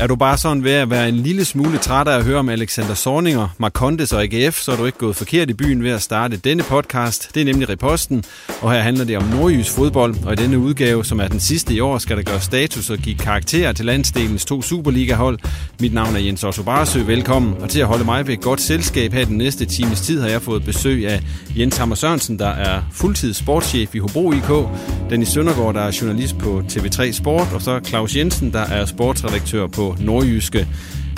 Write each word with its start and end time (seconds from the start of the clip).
Er 0.00 0.06
du 0.06 0.16
bare 0.16 0.38
sådan 0.38 0.64
ved 0.64 0.72
at 0.72 0.90
være 0.90 1.08
en 1.08 1.14
lille 1.16 1.44
smule 1.44 1.78
træt 1.78 2.08
af 2.08 2.16
at 2.18 2.24
høre 2.24 2.38
om 2.38 2.48
Alexander 2.48 2.94
Sorninger, 2.94 3.48
Marcondes 3.58 4.12
og 4.12 4.22
AGF, 4.22 4.60
så 4.60 4.72
er 4.72 4.76
du 4.76 4.86
ikke 4.86 4.98
gået 4.98 5.16
forkert 5.16 5.50
i 5.50 5.52
byen 5.52 5.82
ved 5.82 5.90
at 5.90 6.02
starte 6.02 6.36
denne 6.36 6.62
podcast. 6.62 7.30
Det 7.34 7.40
er 7.40 7.44
nemlig 7.44 7.68
Reposten, 7.68 8.24
og 8.62 8.72
her 8.72 8.80
handler 8.80 9.04
det 9.04 9.16
om 9.16 9.24
nordjysk 9.24 9.72
fodbold, 9.72 10.14
og 10.24 10.32
i 10.32 10.36
denne 10.36 10.58
udgave, 10.58 11.04
som 11.04 11.20
er 11.20 11.28
den 11.28 11.40
sidste 11.40 11.74
i 11.74 11.80
år, 11.80 11.98
skal 11.98 12.16
der 12.16 12.22
gøre 12.22 12.40
status 12.40 12.90
og 12.90 12.98
give 12.98 13.16
karakter 13.16 13.72
til 13.72 13.86
landsdelens 13.86 14.44
to 14.44 14.62
Superliga-hold. 14.62 15.38
Mit 15.80 15.94
navn 15.94 16.16
er 16.16 16.20
Jens 16.20 16.44
Otto 16.44 16.62
Barsø, 16.62 17.02
velkommen, 17.02 17.54
og 17.60 17.68
til 17.68 17.80
at 17.80 17.86
holde 17.86 18.04
mig 18.04 18.26
ved 18.26 18.34
et 18.34 18.40
godt 18.40 18.60
selskab 18.60 19.12
her 19.12 19.24
den 19.24 19.36
næste 19.38 19.64
times 19.64 20.00
tid, 20.00 20.20
har 20.20 20.28
jeg 20.28 20.42
fået 20.42 20.64
besøg 20.64 21.08
af 21.08 21.22
Jens 21.56 21.76
Hammer 21.76 21.94
Sørensen, 21.94 22.38
der 22.38 22.48
er 22.48 22.82
fuldtids 22.92 23.36
sportschef 23.36 23.94
i 23.94 23.98
Hobro 23.98 24.32
IK, 24.32 24.68
Dennis 25.10 25.28
Søndergaard, 25.28 25.74
der 25.74 25.80
er 25.80 25.98
journalist 26.00 26.38
på 26.38 26.62
TV3 26.72 27.12
Sport, 27.12 27.48
og 27.54 27.62
så 27.62 27.80
Claus 27.84 28.16
Jensen, 28.16 28.52
der 28.52 28.60
er 28.60 28.86
sportsredaktør 28.86 29.66
på 29.66 29.87
Nordjyske. 30.00 30.68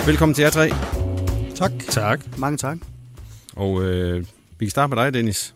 Velkommen 0.05 0.33
til 0.33 0.41
jer 0.41 0.49
tre. 0.49 0.69
Tak. 1.55 1.71
Tak. 1.89 2.37
Mange 2.37 2.57
tak. 2.57 2.77
Og 3.55 3.83
øh, 3.83 4.25
vi 4.59 4.65
kan 4.65 4.69
starte 4.69 4.95
med 4.95 5.03
dig, 5.03 5.13
Dennis. 5.13 5.55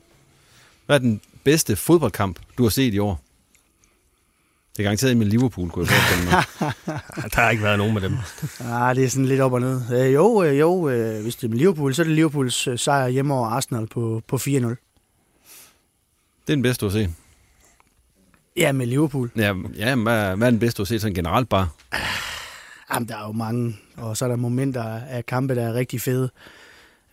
Hvad 0.86 0.96
er 0.96 1.00
den 1.00 1.22
bedste 1.44 1.76
fodboldkamp, 1.76 2.40
du 2.58 2.64
har 2.64 2.70
set 2.70 2.94
i 2.94 3.00
år? 3.00 3.22
Det 4.78 4.80
er 4.80 4.84
garanteret 4.84 5.18
med 5.18 5.26
Liverpool, 5.26 5.70
kunne 5.70 5.88
jeg 5.88 5.96
forestille 5.96 6.32
mig. 6.32 6.44
Der 7.36 7.42
har 7.42 7.50
ikke 7.50 7.64
været 7.64 7.78
nogen 7.78 7.94
med 7.94 8.02
dem. 8.02 8.18
Ah, 8.60 8.96
det 8.96 9.04
er 9.04 9.10
sådan 9.10 9.26
lidt 9.26 9.42
op 9.42 9.54
og 9.54 9.62
ned. 9.62 9.82
Øh, 9.94 10.14
jo, 10.14 10.44
øh, 10.44 10.60
jo 10.60 10.90
øh, 10.90 11.22
hvis 11.22 11.36
det 11.36 11.44
er 11.44 11.50
med 11.50 11.58
Liverpool, 11.58 11.96
så 11.96 12.02
er 12.02 12.04
det 12.04 12.16
Liverpools 12.16 12.68
øh, 12.68 12.80
sejr 12.80 13.08
hjemme 13.08 13.34
over 13.34 13.48
Arsenal 13.48 13.88
på, 13.88 14.22
på 14.28 14.36
4-0. 14.36 14.50
Det 14.50 14.70
er 14.70 14.76
den 16.48 16.62
bedste, 16.62 16.86
du 16.86 16.90
har 16.90 17.00
set. 17.00 17.10
Ja, 18.58 18.72
med 18.72 18.86
Liverpool. 18.86 19.32
Ja, 19.36 19.54
ja 19.78 19.96
men 19.96 20.04
hvad, 20.04 20.36
hvad 20.36 20.48
er 20.48 20.52
den 20.52 20.60
bedste, 20.60 20.78
du 20.78 20.84
har 20.84 20.86
set 20.86 21.02
sådan 21.02 21.16
generelt 21.16 21.50
bare? 21.50 21.70
Jamen, 22.94 23.10
der 23.10 23.18
er 23.18 23.28
jo 23.28 23.32
mange, 23.32 23.78
og 23.98 24.18
så 24.18 24.26
er 24.26 24.30
der 24.30 24.36
momenter 24.36 24.84
af 24.84 25.26
kampe, 25.26 25.56
der 25.56 25.64
er 25.68 25.74
rigtig 25.74 26.02
fede. 26.02 26.30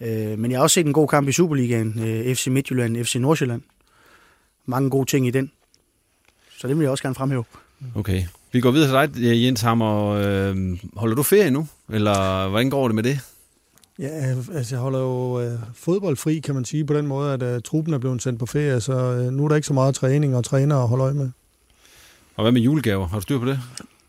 Øh, 0.00 0.38
men 0.38 0.50
jeg 0.50 0.58
har 0.58 0.62
også 0.62 0.74
set 0.74 0.86
en 0.86 0.92
god 0.92 1.08
kamp 1.08 1.28
i 1.28 1.32
Superligaen, 1.32 1.98
øh, 1.98 2.34
FC 2.34 2.46
Midtjylland, 2.46 3.04
FC 3.04 3.14
Nordsjælland. 3.14 3.62
Mange 4.66 4.90
gode 4.90 5.10
ting 5.10 5.26
i 5.26 5.30
den. 5.30 5.50
Så 6.58 6.68
det 6.68 6.76
vil 6.76 6.82
jeg 6.82 6.90
også 6.90 7.02
gerne 7.02 7.14
fremhæve. 7.14 7.44
Okay. 7.94 8.24
Vi 8.52 8.60
går 8.60 8.70
videre 8.70 9.08
til 9.08 9.22
dig, 9.22 9.42
Jens 9.44 9.60
Hammer. 9.60 10.08
Øh, 10.08 10.78
holder 10.96 11.14
du 11.14 11.22
ferie 11.22 11.50
nu? 11.50 11.68
Eller 11.88 12.48
hvordan 12.48 12.70
går 12.70 12.88
det 12.88 12.94
med 12.94 13.02
det? 13.02 13.20
Ja, 13.98 14.34
altså 14.54 14.74
jeg 14.74 14.82
holder 14.82 15.00
jo 15.00 15.40
øh, 15.40 15.58
fodbold 15.74 16.16
fri, 16.16 16.38
kan 16.38 16.54
man 16.54 16.64
sige, 16.64 16.84
på 16.84 16.94
den 16.94 17.06
måde, 17.06 17.32
at 17.32 17.42
øh, 17.42 17.62
truppen 17.62 17.94
er 17.94 17.98
blevet 17.98 18.22
sendt 18.22 18.38
på 18.38 18.46
ferie, 18.46 18.80
så 18.80 18.92
øh, 18.92 19.32
nu 19.32 19.44
er 19.44 19.48
der 19.48 19.56
ikke 19.56 19.66
så 19.66 19.74
meget 19.74 19.94
træning 19.94 20.36
og 20.36 20.44
træner 20.44 20.76
at 20.82 20.88
holde 20.88 21.04
øje 21.04 21.14
med. 21.14 21.30
Og 22.36 22.44
hvad 22.44 22.52
med 22.52 22.60
julegaver? 22.60 23.08
Har 23.08 23.16
du 23.16 23.22
styr 23.22 23.38
på 23.38 23.46
det? 23.46 23.60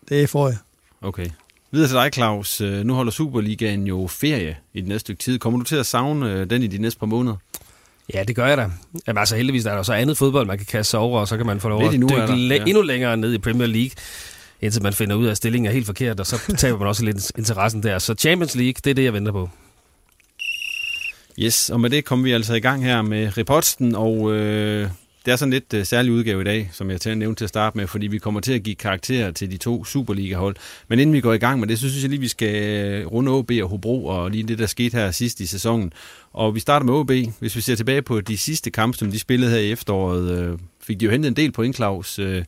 Det 0.09 0.29
får 0.29 0.47
jeg. 0.47 0.57
Okay. 1.01 1.29
Videre 1.73 1.87
til 1.89 1.95
dig, 1.95 2.09
Claus. 2.13 2.61
Øh, 2.61 2.85
Nu 2.85 2.93
holder 2.93 3.11
Superligaen 3.11 3.87
jo 3.87 4.07
ferie 4.07 4.57
i 4.73 4.81
den 4.81 4.89
næste 4.89 4.99
stykke 4.99 5.19
tid. 5.23 5.39
Kommer 5.39 5.59
du 5.59 5.65
til 5.65 5.75
at 5.75 5.85
savne 5.85 6.31
øh, 6.31 6.49
den 6.49 6.63
i 6.63 6.67
de 6.67 6.77
næste 6.77 6.99
par 6.99 7.05
måneder? 7.05 7.35
Ja, 8.13 8.23
det 8.23 8.35
gør 8.35 8.45
jeg 8.47 8.57
da. 8.57 8.69
Jamen, 9.07 9.17
altså 9.19 9.35
heldigvis 9.35 9.65
er 9.65 9.75
der 9.75 9.83
så 9.83 9.93
andet 9.93 10.17
fodbold, 10.17 10.47
man 10.47 10.57
kan 10.57 10.65
kaste 10.65 10.91
sig 10.91 10.99
over, 10.99 11.19
og 11.19 11.27
så 11.27 11.37
kan 11.37 11.45
man 11.45 11.59
få 11.59 11.69
lov 11.69 11.83
at 11.83 11.93
endnu 11.93 12.09
dykke 12.09 12.21
der, 12.21 12.55
ja. 12.55 12.63
endnu 12.67 12.81
længere 12.81 13.17
ned 13.17 13.33
i 13.33 13.37
Premier 13.37 13.67
League, 13.67 13.91
indtil 14.61 14.83
man 14.83 14.93
finder 14.93 15.15
ud 15.15 15.25
af, 15.25 15.31
at 15.31 15.37
stillingen 15.37 15.67
er 15.69 15.73
helt 15.73 15.85
forkert, 15.85 16.19
og 16.19 16.25
så 16.25 16.41
taber 16.57 16.79
man 16.79 16.87
også 16.87 17.05
lidt 17.05 17.31
interessen 17.37 17.83
der. 17.83 17.99
Så 17.99 18.13
Champions 18.13 18.55
League, 18.55 18.73
det 18.83 18.89
er 18.89 18.93
det, 18.93 19.03
jeg 19.03 19.13
venter 19.13 19.31
på. 19.31 19.49
Yes, 21.39 21.69
og 21.69 21.79
med 21.79 21.89
det 21.89 22.05
kommer 22.05 22.23
vi 22.23 22.31
altså 22.31 22.53
i 22.53 22.59
gang 22.59 22.83
her 22.83 23.01
med 23.01 23.37
reposten, 23.37 23.95
og 23.95 24.31
øh, 24.31 24.89
det 25.25 25.31
er 25.31 25.35
sådan 25.35 25.53
lidt 25.53 25.73
øh, 25.73 25.85
særlig 25.85 26.11
udgave 26.11 26.41
i 26.41 26.43
dag, 26.43 26.69
som 26.73 26.89
jeg 26.89 27.01
til 27.01 27.09
at 27.09 27.17
nævne 27.17 27.35
til 27.35 27.45
at 27.45 27.49
starte 27.49 27.77
med, 27.77 27.87
fordi 27.87 28.07
vi 28.07 28.17
kommer 28.17 28.39
til 28.39 28.53
at 28.53 28.63
give 28.63 28.75
karakterer 28.75 29.31
til 29.31 29.51
de 29.51 29.57
to 29.57 29.85
Superliga-hold. 29.85 30.55
Men 30.87 30.99
inden 30.99 31.13
vi 31.13 31.21
går 31.21 31.33
i 31.33 31.37
gang 31.37 31.59
med 31.59 31.67
det, 31.67 31.79
så 31.79 31.89
synes 31.89 32.03
jeg 32.03 32.09
lige, 32.09 32.19
vi 32.19 32.27
skal 32.27 32.55
øh, 32.55 33.07
runde 33.07 33.31
OB 33.31 33.51
og 33.63 33.69
Hobro, 33.69 34.05
og 34.05 34.31
lige 34.31 34.43
det, 34.43 34.59
der 34.59 34.65
skete 34.65 34.97
her 34.97 35.11
sidst 35.11 35.39
i 35.39 35.45
sæsonen. 35.45 35.93
Og 36.33 36.55
vi 36.55 36.59
starter 36.59 36.85
med 36.85 36.93
OB. 36.93 37.11
Hvis 37.39 37.55
vi 37.55 37.61
ser 37.61 37.75
tilbage 37.75 38.01
på 38.01 38.21
de 38.21 38.37
sidste 38.37 38.71
kampe, 38.71 38.97
som 38.97 39.11
de 39.11 39.19
spillede 39.19 39.51
her 39.51 39.59
i 39.59 39.71
efteråret, 39.71 40.39
øh, 40.39 40.57
fik 40.81 40.99
de 40.99 41.05
jo 41.05 41.11
hentet 41.11 41.29
en 41.29 41.35
del 41.35 41.51
point, 41.51 41.75
Claus. 41.75 42.19
Øh, 42.19 42.43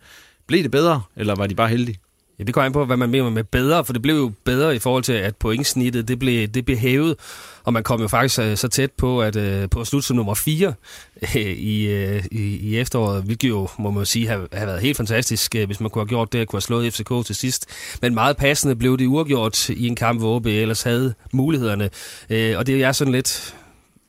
blev 0.47 0.63
det 0.63 0.71
bedre, 0.71 1.01
eller 1.15 1.35
var 1.35 1.47
de 1.47 1.55
bare 1.55 1.69
heldige? 1.69 1.99
Ja, 2.39 2.43
det 2.43 2.53
kommer 2.53 2.65
an 2.65 2.73
på, 2.73 2.85
hvad 2.85 2.97
man 2.97 3.09
mener 3.09 3.29
med 3.29 3.43
bedre, 3.43 3.85
for 3.85 3.93
det 3.93 4.01
blev 4.01 4.15
jo 4.15 4.31
bedre 4.43 4.75
i 4.75 4.79
forhold 4.79 5.03
til, 5.03 5.13
at 5.13 5.35
pointsnittet 5.35 6.07
det 6.07 6.19
blev, 6.19 6.47
det 6.47 6.65
blev 6.65 6.77
hævet, 6.77 7.15
og 7.63 7.73
man 7.73 7.83
kom 7.83 8.01
jo 8.01 8.07
faktisk 8.07 8.39
øh, 8.39 8.57
så 8.57 8.67
tæt 8.67 8.91
på 8.91 9.21
at 9.21 9.35
øh, 9.35 9.69
på 9.69 9.81
at 9.81 9.87
slutte 9.87 10.07
som 10.07 10.15
nummer 10.15 10.33
4 10.33 10.73
øh, 11.21 11.41
i, 11.41 11.87
øh, 11.87 12.23
i, 12.31 12.57
i 12.57 12.77
efteråret, 12.77 13.23
hvilket 13.23 13.49
jo, 13.49 13.67
må 13.79 13.91
man 13.91 14.05
sige, 14.05 14.27
har, 14.27 14.47
har 14.53 14.65
været 14.65 14.81
helt 14.81 14.97
fantastisk, 14.97 15.55
øh, 15.55 15.65
hvis 15.65 15.79
man 15.79 15.89
kunne 15.89 16.01
have 16.01 16.09
gjort 16.09 16.33
det, 16.33 16.39
at 16.39 16.47
kunne 16.47 16.57
have 16.57 16.61
slået 16.61 16.93
FCK 16.93 17.25
til 17.25 17.35
sidst. 17.35 17.65
Men 18.01 18.13
meget 18.13 18.37
passende 18.37 18.75
blev 18.75 18.97
det 18.97 19.05
uafgjort 19.05 19.69
i 19.69 19.87
en 19.87 19.95
kamp, 19.95 20.19
hvor 20.19 20.35
OB 20.35 20.45
ellers 20.45 20.83
havde 20.83 21.13
mulighederne, 21.31 21.89
øh, 22.29 22.57
og 22.57 22.67
det 22.67 22.83
er 22.83 22.91
sådan 22.91 23.13
lidt 23.13 23.55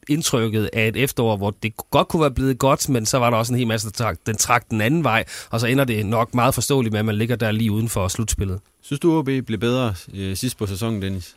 indtrykket 0.08 0.70
af 0.72 0.88
et 0.88 0.96
efterår, 0.96 1.36
hvor 1.36 1.56
det 1.62 1.76
godt 1.90 2.08
kunne 2.08 2.20
være 2.20 2.30
blevet 2.30 2.58
godt, 2.58 2.88
men 2.88 3.06
så 3.06 3.18
var 3.18 3.30
der 3.30 3.36
også 3.36 3.52
en 3.52 3.58
hel 3.58 3.66
masse, 3.66 3.86
der 3.86 3.92
trak, 3.92 4.18
den 4.26 4.36
trak 4.36 4.70
den 4.70 4.80
anden 4.80 5.04
vej, 5.04 5.24
og 5.50 5.60
så 5.60 5.66
ender 5.66 5.84
det 5.84 6.06
nok 6.06 6.34
meget 6.34 6.54
forståeligt 6.54 6.92
med, 6.92 6.98
at 6.98 7.04
man 7.04 7.14
ligger 7.14 7.36
der 7.36 7.50
lige 7.50 7.72
uden 7.72 7.88
for 7.88 8.08
slutspillet. 8.08 8.60
Synes 8.82 9.00
du, 9.00 9.18
OB 9.18 9.24
blev 9.24 9.58
bedre 9.58 9.94
øh, 10.14 10.36
sidst 10.36 10.58
på 10.58 10.66
sæsonen, 10.66 11.02
Dennis? 11.02 11.36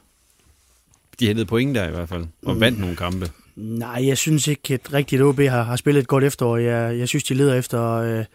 De 1.19 1.27
hentede 1.27 1.45
point 1.45 1.75
der 1.75 1.87
i 1.87 1.91
hvert 1.91 2.09
fald, 2.09 2.25
og 2.45 2.53
mm. 2.53 2.61
vandt 2.61 2.79
nogle 2.79 2.95
kampe. 2.95 3.31
Nej, 3.55 4.07
jeg 4.07 4.17
synes 4.17 4.47
ikke 4.47 4.73
at 4.73 4.93
rigtigt, 4.93 5.21
at 5.21 5.25
OB 5.25 5.39
har, 5.39 5.63
har 5.63 5.75
spillet 5.75 6.01
et 6.01 6.07
godt 6.07 6.23
efterår. 6.23 6.57
Jeg, 6.57 6.99
jeg 6.99 7.07
synes, 7.07 7.23
de 7.23 7.33
leder 7.33 7.55
efter 7.55 7.93
øh, 7.93 8.25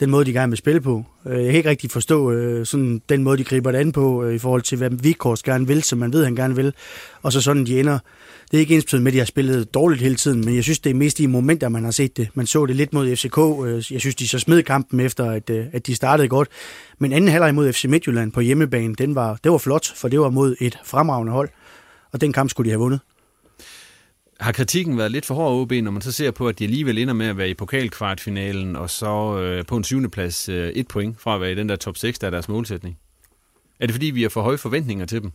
den 0.00 0.10
måde, 0.10 0.24
de 0.24 0.32
gerne 0.32 0.50
vil 0.50 0.58
spille 0.58 0.80
på. 0.80 1.04
Øh, 1.26 1.36
jeg 1.36 1.46
kan 1.46 1.54
ikke 1.54 1.68
rigtig 1.68 1.90
forstå 1.90 2.32
øh, 2.32 2.66
sådan, 2.66 3.02
den 3.08 3.22
måde, 3.22 3.38
de 3.38 3.44
griber 3.44 3.72
det 3.72 3.78
an 3.78 3.92
på, 3.92 4.24
øh, 4.24 4.34
i 4.34 4.38
forhold 4.38 4.62
til, 4.62 4.78
hvad 4.78 4.90
Vikors 4.90 5.42
gerne 5.42 5.66
vil, 5.66 5.82
som 5.82 5.98
man 5.98 6.12
ved, 6.12 6.24
han 6.24 6.36
gerne 6.36 6.56
vil. 6.56 6.72
Og 7.22 7.32
så 7.32 7.40
sådan, 7.40 7.66
de 7.66 7.80
ender. 7.80 7.98
Det 8.50 8.58
er 8.58 8.60
ikke 8.60 8.74
ens 8.74 8.92
med, 8.92 9.06
at 9.06 9.12
de 9.12 9.18
har 9.18 9.24
spillet 9.26 9.74
dårligt 9.74 10.02
hele 10.02 10.14
tiden, 10.14 10.44
men 10.44 10.54
jeg 10.54 10.62
synes, 10.62 10.78
det 10.78 10.90
er 10.90 10.94
mest 10.94 11.20
i 11.20 11.26
momenter, 11.26 11.68
man 11.68 11.84
har 11.84 11.90
set 11.90 12.16
det. 12.16 12.28
Man 12.34 12.46
så 12.46 12.66
det 12.66 12.76
lidt 12.76 12.92
mod 12.92 13.16
FCK. 13.16 13.38
Øh, 13.38 13.92
Jeg 13.92 14.00
synes, 14.00 14.14
de 14.14 14.28
så 14.28 14.38
smed 14.38 14.62
kampen 14.62 15.00
efter, 15.00 15.30
at, 15.30 15.50
øh, 15.50 15.66
at 15.72 15.86
de 15.86 15.94
startede 15.94 16.28
godt. 16.28 16.48
Men 16.98 17.12
anden 17.12 17.30
halvleg 17.30 17.54
mod 17.54 17.72
FC 17.72 17.84
Midtjylland 17.84 18.32
på 18.32 18.40
hjemmebane, 18.40 18.94
den 18.94 19.14
var, 19.14 19.38
det 19.44 19.52
var 19.52 19.58
flot, 19.58 19.86
for 19.96 20.08
det 20.08 20.20
var 20.20 20.30
mod 20.30 20.56
et 20.60 20.78
fremragende 20.84 21.32
hold. 21.32 21.48
Og 22.12 22.20
den 22.20 22.32
kamp 22.32 22.50
skulle 22.50 22.66
de 22.66 22.70
have 22.70 22.80
vundet. 22.80 23.00
Har 24.44 24.52
kritikken 24.52 24.98
været 24.98 25.12
lidt 25.12 25.26
for 25.26 25.34
hård 25.34 25.52
OB, 25.52 25.72
når 25.72 25.90
man 25.90 26.02
så 26.02 26.12
ser 26.12 26.30
på, 26.30 26.48
at 26.48 26.58
de 26.58 26.64
alligevel 26.64 26.98
ender 26.98 27.14
med 27.14 27.26
at 27.26 27.36
være 27.36 27.48
i 27.48 27.54
pokalkvartfinalen, 27.54 28.76
og 28.76 28.90
så 28.90 29.38
øh, 29.38 29.66
på 29.66 29.76
en 29.76 29.84
syvende 29.84 30.08
plads 30.08 30.48
øh, 30.48 30.68
et 30.68 30.88
point 30.88 31.20
fra 31.20 31.34
at 31.34 31.40
være 31.40 31.52
i 31.52 31.54
den 31.54 31.68
der 31.68 31.76
top 31.76 31.96
6, 31.96 32.18
der 32.18 32.26
er 32.26 32.30
deres 32.30 32.48
målsætning? 32.48 32.98
Er 33.80 33.86
det 33.86 33.94
fordi, 33.94 34.06
vi 34.06 34.22
har 34.22 34.28
for 34.28 34.42
høje 34.42 34.58
forventninger 34.58 35.06
til 35.06 35.22
dem? 35.22 35.32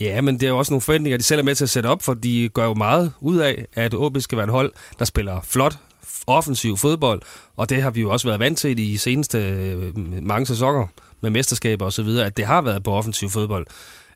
Ja, 0.00 0.20
men 0.20 0.34
det 0.34 0.42
er 0.42 0.48
jo 0.48 0.58
også 0.58 0.72
nogle 0.72 0.80
forventninger, 0.80 1.16
de 1.16 1.22
selv 1.22 1.40
er 1.40 1.44
med 1.44 1.54
til 1.54 1.64
at 1.64 1.70
sætte 1.70 1.86
op, 1.86 2.02
for 2.02 2.14
de 2.14 2.48
gør 2.48 2.64
jo 2.64 2.74
meget 2.74 3.12
ud 3.20 3.36
af, 3.36 3.66
at 3.74 3.94
OB 3.94 4.20
skal 4.20 4.38
være 4.38 4.46
et 4.46 4.52
hold, 4.52 4.72
der 4.98 5.04
spiller 5.04 5.40
flot, 5.40 5.78
offensiv 6.26 6.76
fodbold, 6.76 7.22
og 7.56 7.68
det 7.68 7.82
har 7.82 7.90
vi 7.90 8.00
jo 8.00 8.10
også 8.10 8.28
været 8.28 8.40
vant 8.40 8.58
til 8.58 8.70
i 8.70 8.74
de 8.74 8.98
seneste 8.98 9.38
øh, 9.38 9.96
mange 10.22 10.46
sæsoner 10.46 10.86
med 11.20 11.30
mesterskaber 11.30 11.86
osv., 11.86 12.08
at 12.08 12.36
det 12.36 12.46
har 12.46 12.62
været 12.62 12.82
på 12.82 12.92
offensiv 12.92 13.30
fodbold. 13.30 13.66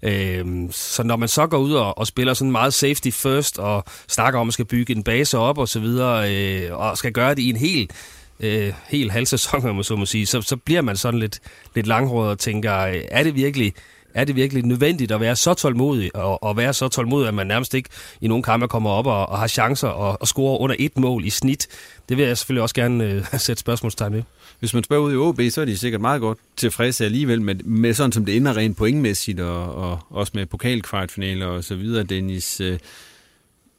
Øh, 0.02 0.44
så 0.70 1.02
når 1.02 1.16
man 1.16 1.28
så 1.28 1.46
går 1.46 1.58
ud 1.58 1.72
og, 1.72 1.98
og 1.98 2.06
spiller 2.06 2.34
sådan 2.34 2.52
meget 2.52 2.74
safety 2.74 3.10
first, 3.10 3.58
og 3.58 3.84
snakker 4.08 4.40
om, 4.40 4.42
at 4.42 4.46
man 4.46 4.52
skal 4.52 4.64
bygge 4.64 4.96
en 4.96 5.02
base 5.02 5.38
op 5.38 5.58
og 5.58 5.68
så 5.68 5.80
videre, 5.80 6.34
øh, 6.34 6.78
og 6.78 6.98
skal 6.98 7.12
gøre 7.12 7.34
det 7.34 7.42
i 7.42 7.50
en 7.50 7.56
helt 7.56 7.92
øh, 8.40 8.72
hel 8.88 9.10
halv 9.10 9.26
sæson, 9.26 9.74
man 9.74 9.84
så 9.84 9.96
må 9.96 10.06
sige, 10.06 10.26
så, 10.26 10.42
så 10.42 10.56
bliver 10.56 10.82
man 10.82 10.96
sådan 10.96 11.20
lidt, 11.20 11.40
lidt 11.74 11.86
langhåret 11.86 12.30
og 12.30 12.38
tænker, 12.38 12.78
øh, 12.78 13.00
er 13.10 13.22
det 13.22 13.34
virkelig 13.34 13.74
er 14.16 14.24
det 14.24 14.36
virkelig 14.36 14.64
nødvendigt 14.64 15.12
at 15.12 15.20
være 15.20 15.36
så 15.36 15.54
tålmodig, 15.54 16.16
og, 16.16 16.42
og 16.42 16.56
være 16.56 16.72
så 16.72 16.88
tålmodig, 16.88 17.28
at 17.28 17.34
man 17.34 17.46
nærmest 17.46 17.74
ikke 17.74 17.88
i 18.20 18.28
nogle 18.28 18.42
kampe 18.42 18.68
kommer 18.68 18.90
op 18.90 19.06
og, 19.06 19.28
og 19.28 19.38
har 19.38 19.46
chancer 19.46 19.88
og, 19.88 20.16
og 20.20 20.28
score 20.28 20.60
under 20.60 20.76
et 20.78 20.98
mål 20.98 21.24
i 21.24 21.30
snit? 21.30 21.66
Det 22.08 22.16
vil 22.16 22.26
jeg 22.26 22.38
selvfølgelig 22.38 22.62
også 22.62 22.74
gerne 22.74 23.04
øh, 23.04 23.24
sætte 23.38 23.60
spørgsmålstegn 23.60 24.12
ved. 24.12 24.22
Hvis 24.60 24.74
man 24.74 24.84
spørger 24.84 25.02
ud 25.02 25.12
i 25.12 25.16
OB, 25.16 25.40
så 25.50 25.60
er 25.60 25.64
de 25.64 25.78
sikkert 25.78 26.00
meget 26.00 26.20
godt 26.20 26.38
tilfredse 26.56 27.04
alligevel 27.04 27.42
med, 27.42 27.54
med 27.54 27.94
sådan 27.94 28.12
som 28.12 28.24
det 28.24 28.36
ender 28.36 28.56
rent 28.56 28.76
pointmæssigt, 28.76 29.40
og, 29.40 29.74
og 29.74 29.98
også 30.10 30.32
med 30.34 30.46
pokalkvartfinaler 30.46 31.46
og 31.46 31.64
så 31.64 31.74
videre, 31.74 32.04
Dennis. 32.04 32.60
Øh, 32.60 32.78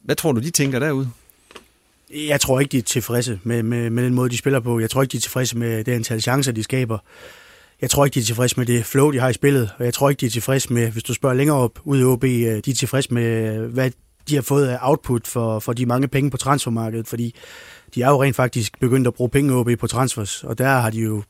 hvad 0.04 0.16
tror 0.16 0.32
du, 0.32 0.42
de 0.42 0.50
tænker 0.50 0.80
derude? 0.80 1.10
Jeg 2.14 2.42
tror 2.42 2.60
ikke, 2.60 2.72
de 2.72 2.78
er 2.78 2.82
tilfredse 2.82 3.40
med, 3.44 3.64
med, 3.64 3.90
med 3.90 4.04
den 4.04 4.14
måde, 4.14 4.30
de 4.30 4.38
spiller 4.38 4.60
på. 4.60 4.80
Jeg 4.80 4.90
tror 4.90 5.02
ikke, 5.02 5.12
de 5.12 5.18
er 5.18 5.22
tilfredse 5.22 5.58
med 5.58 5.84
det 5.84 5.92
antal 5.92 6.22
chancer, 6.22 6.52
de 6.52 6.64
skaber. 6.64 6.98
Jeg 7.82 7.90
tror 7.90 8.06
ikke, 8.06 8.16
de 8.16 8.20
er 8.20 8.24
tilfredse 8.24 8.58
med 8.58 8.66
det 8.66 8.86
flow, 8.86 9.12
de 9.12 9.20
har 9.20 9.30
i 9.30 9.34
spillet. 9.34 9.70
Og 9.78 9.86
jeg 9.86 9.94
tror 9.94 10.10
ikke, 10.10 10.20
de 10.20 10.26
er 10.26 10.30
tilfredse 10.30 10.74
med, 10.74 10.92
hvis 10.92 11.04
du 11.04 11.14
spørger 11.14 11.36
længere 11.36 11.58
op 11.58 11.80
ude 11.84 12.02
i 12.02 12.04
OB, 12.04 12.24
øh, 12.24 12.30
de 12.30 12.72
er 12.72 12.76
tilfredse 12.76 13.14
med, 13.14 13.58
hvad 13.60 13.92
de 14.30 14.36
har 14.36 14.42
fået 14.42 14.68
af 14.68 14.78
output 14.82 15.28
for, 15.28 15.60
for 15.60 15.74
de 15.74 15.86
mange 15.86 16.08
penge 16.08 16.32
på 16.32 16.38
transfermarkedet. 16.38 17.08
Fordi 17.08 17.36
de 17.96 18.02
er 18.02 18.10
jo 18.10 18.24
rent 18.24 18.36
faktisk 18.36 18.80
begyndt 18.80 19.08
at 19.08 19.14
bruge 19.14 19.30
penge 19.30 19.54
OB 19.54 19.70
på 19.80 19.88
transfers. 19.88 20.44
Og 20.44 20.58
der 20.58 20.68
har 20.68 20.90
de 20.90 21.00
jo, 21.00 21.24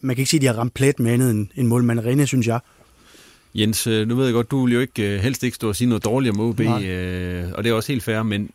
man 0.00 0.16
kan 0.16 0.20
ikke 0.20 0.30
sige, 0.30 0.38
at 0.38 0.42
de 0.42 0.46
har 0.46 0.54
ramt 0.54 0.74
plet 0.74 1.00
med 1.00 1.12
andet 1.12 1.30
end, 1.30 1.48
end 1.56 1.68
målmanderinde, 1.68 2.26
synes 2.26 2.46
jeg. 2.46 2.60
Jens, 3.54 3.86
øh, 3.86 4.08
nu 4.08 4.14
ved 4.14 4.24
jeg 4.24 4.34
godt, 4.34 4.50
du 4.50 4.64
vil 4.64 4.74
jo 4.74 4.80
ikke 4.80 5.14
øh, 5.14 5.20
helst 5.20 5.42
ikke 5.42 5.54
stå 5.54 5.68
og 5.68 5.76
sige 5.76 5.88
noget 5.88 6.04
dårligt 6.04 6.34
om 6.34 6.40
OB, 6.40 6.60
øh, 6.60 7.44
og 7.54 7.64
det 7.64 7.70
er 7.70 7.74
også 7.74 7.92
helt 7.92 8.02
fair, 8.02 8.22
men 8.22 8.50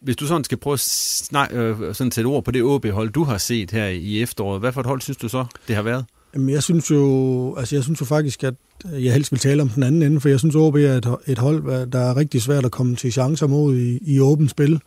hvis 0.00 0.16
du 0.16 0.26
sådan 0.26 0.44
skal 0.44 0.58
prøve 0.58 0.74
at 0.74 0.80
snakke, 0.80 1.56
øh, 1.56 1.94
sådan 1.94 2.10
sætte 2.10 2.28
ord 2.28 2.44
på 2.44 2.50
det 2.50 2.62
OB-hold, 2.62 3.10
du 3.10 3.24
har 3.24 3.38
set 3.38 3.70
her 3.70 3.86
i 3.86 4.22
efteråret, 4.22 4.60
hvad 4.60 4.72
for 4.72 4.80
et 4.80 4.86
hold 4.86 5.00
synes 5.00 5.16
du 5.16 5.28
så, 5.28 5.44
det 5.68 5.76
har 5.76 5.82
været? 5.82 6.04
Jamen, 6.34 6.48
jeg 6.48 6.62
synes 6.62 6.90
jo, 6.90 7.54
altså 7.58 7.76
jeg 7.76 7.84
synes 7.84 8.00
jo 8.00 8.06
faktisk, 8.06 8.44
at 8.44 8.54
jeg 8.92 9.12
helst 9.12 9.32
vil 9.32 9.40
tale 9.40 9.62
om 9.62 9.68
den 9.68 9.82
anden 9.82 10.02
ende, 10.02 10.20
for 10.20 10.28
jeg 10.28 10.38
synes, 10.38 10.54
at 10.54 10.58
OB 10.58 10.76
er 10.76 10.92
et, 10.96 11.16
et 11.26 11.38
hold, 11.38 11.86
der 11.90 11.98
er 11.98 12.16
rigtig 12.16 12.42
svært 12.42 12.64
at 12.64 12.70
komme 12.70 12.96
til 12.96 13.12
chancer 13.12 13.46
mod 13.46 13.76
i, 13.76 13.98
i 14.02 14.20
åbent 14.20 14.50
spil. 14.50 14.80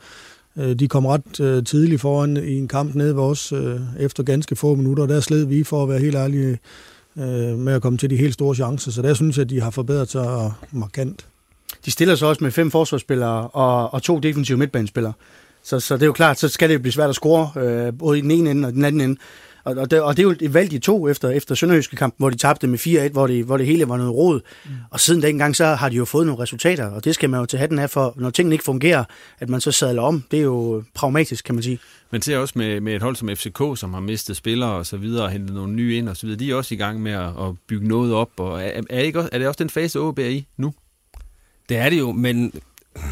Øh, 0.60 0.76
de 0.76 0.88
kom 0.88 1.06
ret 1.06 1.40
øh, 1.40 1.64
tidligt 1.64 2.02
foran 2.02 2.38
i 2.38 2.58
en 2.58 2.68
kamp 2.68 2.96
nede 2.96 3.16
ved 3.16 3.24
os 3.24 3.52
øh, 3.52 3.80
efter 4.00 4.24
ganske 4.24 4.56
få 4.56 4.76
minutter, 4.76 5.04
og 5.04 5.10
der 5.10 5.20
sled 5.20 5.46
vi 5.46 5.64
for 5.64 5.84
at 5.84 5.90
være 5.90 6.00
helt 6.00 6.16
ærlige 6.16 6.60
med 7.58 7.74
at 7.74 7.82
komme 7.82 7.98
til 7.98 8.10
de 8.10 8.16
helt 8.16 8.34
store 8.34 8.56
chancer. 8.56 8.92
Så 8.92 9.02
der 9.02 9.14
synes 9.14 9.38
jeg, 9.38 9.44
at 9.44 9.50
de 9.50 9.62
har 9.62 9.70
forbedret 9.70 10.10
sig 10.10 10.52
markant. 10.72 11.26
De 11.86 11.92
stiller 11.92 12.16
sig 12.16 12.28
også 12.28 12.44
med 12.44 12.52
fem 12.52 12.72
forsvarsspillere 12.72 13.48
og, 13.48 13.94
og 13.94 14.02
to 14.02 14.20
defensive 14.20 14.58
midtbanespillere. 14.58 15.14
Så, 15.64 15.80
så 15.80 15.96
det 15.96 16.02
er 16.02 16.06
jo 16.06 16.14
klart, 16.14 16.40
så 16.40 16.48
skal 16.48 16.70
det 16.70 16.82
blive 16.82 16.94
svært 16.94 17.10
at 17.10 17.16
score, 17.16 17.52
øh, 17.56 17.94
både 18.00 18.18
i 18.18 18.22
den 18.22 18.32
ene 18.32 18.52
ende 18.52 18.68
og 18.68 18.74
den 18.74 18.86
anden 18.86 19.02
ende. 19.02 19.20
Og, 19.68 19.78
og, 19.78 19.92
det, 19.92 20.02
og 20.02 20.18
det 20.18 20.24
er 20.24 20.28
jo 20.28 20.36
et 20.42 20.54
valg 20.54 20.72
de 20.72 20.80
to 20.80 21.10
efter, 21.10 21.30
efter 21.30 21.56
Sønderjyske 21.56 21.96
kamp, 21.96 22.14
hvor 22.18 22.30
de 22.30 22.38
tabte 22.38 22.68
med 22.68 22.80
4-1, 22.80 23.12
hvor 23.12 23.28
det, 23.28 23.46
hvor 23.46 23.58
det 23.58 23.66
hele 23.66 23.90
var 23.90 23.98
noget 23.98 24.14
rod. 24.14 24.42
Mm. 24.66 24.72
Og 24.92 25.00
siden 25.00 25.22
dengang, 25.22 25.56
så 25.56 25.66
har 25.66 25.90
de 25.90 25.96
jo 25.96 26.06
fået 26.06 26.26
nogle 26.26 26.42
resultater, 26.42 26.86
og 26.86 27.06
det 27.06 27.16
skal 27.16 27.30
man 27.30 27.40
jo 27.40 27.46
til 27.46 27.60
hatten 27.60 27.80
af 27.80 27.90
for, 27.90 28.14
når 28.16 28.30
tingene 28.30 28.56
ikke 28.56 28.66
fungerer, 28.66 29.04
at 29.40 29.50
man 29.50 29.62
så 29.62 29.72
sadler 29.72 30.02
om. 30.02 30.24
Det 30.32 30.40
er 30.40 30.44
jo 30.44 30.84
pragmatisk, 30.94 31.46
kan 31.46 31.56
man 31.56 31.64
sige. 31.64 31.80
Man 32.12 32.22
ser 32.22 32.38
også 32.38 32.54
med, 32.58 32.82
med 32.82 32.96
et 32.96 33.02
hold 33.02 33.16
som 33.16 33.30
FCK, 33.30 33.62
som 33.76 33.94
har 33.94 34.02
mistet 34.02 34.38
spillere 34.38 34.72
og 34.72 34.86
så 34.86 34.98
videre, 34.98 35.24
og 35.24 35.32
hentet 35.32 35.56
nogle 35.56 35.74
nye 35.74 35.98
ind 35.98 36.10
og 36.10 36.18
så 36.18 36.26
videre. 36.26 36.40
De 36.40 36.52
er 36.52 36.56
også 36.56 36.74
i 36.74 36.78
gang 36.78 37.02
med 37.02 37.12
at, 37.12 37.28
at 37.28 37.56
bygge 37.68 37.88
noget 37.88 38.14
op. 38.14 38.30
Og 38.38 38.64
er, 38.64 38.82
er, 38.90 39.00
ikke 39.00 39.20
også, 39.20 39.30
er 39.32 39.38
det 39.38 39.48
også 39.48 39.64
den 39.64 39.70
fase, 39.70 40.00
OB 40.00 40.20
er 40.20 40.26
i 40.26 40.48
nu? 40.58 40.74
Det 41.70 41.78
er 41.78 41.90
det 41.90 42.00
jo, 42.00 42.12
men 42.12 42.54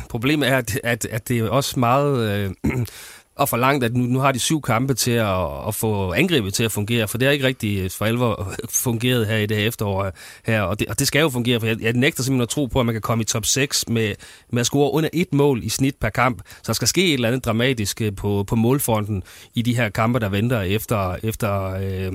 problemet 0.09 0.49
er, 0.49 0.57
at, 0.57 0.79
at, 0.83 1.05
at 1.05 1.27
det 1.27 1.39
er 1.39 1.49
også 1.49 1.79
meget... 1.79 2.29
Øh, 2.65 2.85
og 3.35 3.49
forlangt, 3.49 3.83
at 3.83 3.95
nu, 3.95 4.03
nu 4.03 4.19
har 4.19 4.31
de 4.31 4.39
syv 4.39 4.61
kampe 4.61 4.93
til 4.93 5.11
at, 5.11 5.67
at 5.67 5.75
få 5.75 6.13
angrebet 6.13 6.53
til 6.53 6.63
at 6.63 6.71
fungere, 6.71 7.07
for 7.07 7.17
det 7.17 7.25
har 7.25 7.33
ikke 7.33 7.47
rigtig 7.47 7.91
for 7.91 8.05
alvor 8.05 8.53
fungeret 8.83 9.27
her 9.27 9.37
i 9.37 9.45
det 9.45 9.57
her 9.57 9.67
efterår 9.67 10.11
her, 10.45 10.61
og 10.61 10.79
det, 10.79 10.87
og 10.87 10.99
det 10.99 11.07
skal 11.07 11.21
jo 11.21 11.29
fungere, 11.29 11.59
for 11.59 11.67
jeg, 11.67 11.81
jeg 11.81 11.93
nægter 11.93 12.23
simpelthen 12.23 12.41
at 12.41 12.49
tro 12.49 12.65
på, 12.65 12.79
at 12.79 12.85
man 12.85 12.95
kan 12.95 13.01
komme 13.01 13.21
i 13.21 13.25
top 13.25 13.45
6 13.45 13.89
med, 13.89 14.15
med 14.49 14.59
at 14.59 14.65
score 14.65 14.91
under 14.91 15.09
et 15.13 15.33
mål 15.33 15.63
i 15.63 15.69
snit 15.69 15.95
per 15.95 16.09
kamp, 16.09 16.41
så 16.47 16.63
der 16.67 16.73
skal 16.73 16.87
ske 16.87 17.07
et 17.07 17.13
eller 17.13 17.27
andet 17.27 17.45
dramatisk 17.45 18.01
øh, 18.01 18.15
på, 18.15 18.43
på 18.47 18.55
målfronten 18.55 19.23
i 19.53 19.61
de 19.61 19.75
her 19.75 19.89
kampe, 19.89 20.19
der 20.19 20.29
venter 20.29 20.61
efter, 20.61 21.15
efter 21.23 21.73
øh, 21.73 22.13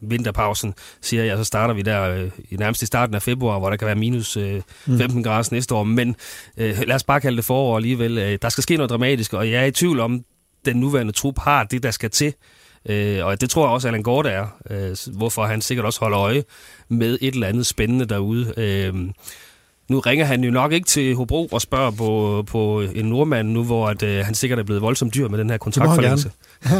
vinterpausen, 0.00 0.74
siger 1.00 1.24
jeg, 1.24 1.36
så 1.36 1.44
starter 1.44 1.74
vi 1.74 1.82
der 1.82 2.10
øh, 2.10 2.30
i 2.50 2.56
nærmest 2.56 2.82
i 2.82 2.86
starten 2.86 3.14
af 3.14 3.22
februar, 3.22 3.58
hvor 3.58 3.70
der 3.70 3.76
kan 3.76 3.86
være 3.86 3.94
minus 3.94 4.36
øh, 4.36 4.62
15 4.86 5.16
mm. 5.16 5.22
grader 5.22 5.48
næste 5.52 5.74
år. 5.74 5.84
Men 5.84 6.16
øh, 6.56 6.78
lad 6.86 6.94
os 6.94 7.04
bare 7.04 7.20
kalde 7.20 7.36
det 7.36 7.44
forår 7.44 7.76
alligevel. 7.76 8.18
Øh, 8.18 8.38
der 8.42 8.48
skal 8.48 8.62
ske 8.62 8.76
noget 8.76 8.90
dramatisk, 8.90 9.32
og 9.32 9.50
jeg 9.50 9.62
er 9.62 9.66
i 9.66 9.70
tvivl 9.70 10.00
om, 10.00 10.24
den 10.64 10.76
nuværende 10.76 11.12
trup 11.12 11.38
har 11.38 11.64
det, 11.64 11.82
der 11.82 11.90
skal 11.90 12.10
til. 12.10 12.34
Øh, 12.88 13.26
og 13.26 13.40
det 13.40 13.50
tror 13.50 13.66
jeg 13.66 13.72
også, 13.72 13.88
Allan 13.88 14.02
Gård 14.02 14.26
er, 14.26 14.46
øh, 14.70 14.96
hvorfor 15.16 15.44
han 15.44 15.60
sikkert 15.60 15.86
også 15.86 16.00
holder 16.00 16.20
øje 16.20 16.44
med 16.88 17.18
et 17.20 17.34
eller 17.34 17.46
andet 17.46 17.66
spændende 17.66 18.04
derude. 18.04 18.54
Øh, 18.56 18.94
nu 19.88 19.98
ringer 19.98 20.24
han 20.24 20.44
jo 20.44 20.50
nok 20.50 20.72
ikke 20.72 20.86
til 20.86 21.14
Hobro 21.14 21.46
og 21.46 21.60
spørger 21.60 21.90
på, 21.90 22.42
på 22.46 22.80
en 22.80 23.04
nordmand 23.04 23.48
nu, 23.48 23.64
hvor 23.64 23.88
at, 23.88 24.02
øh, 24.02 24.24
han 24.24 24.34
sikkert 24.34 24.58
er 24.58 24.62
blevet 24.62 24.82
voldsomt 24.82 25.14
dyr 25.14 25.28
med 25.28 25.38
den 25.38 25.50
her 25.50 25.58
kontraktforlængelse. 25.58 26.30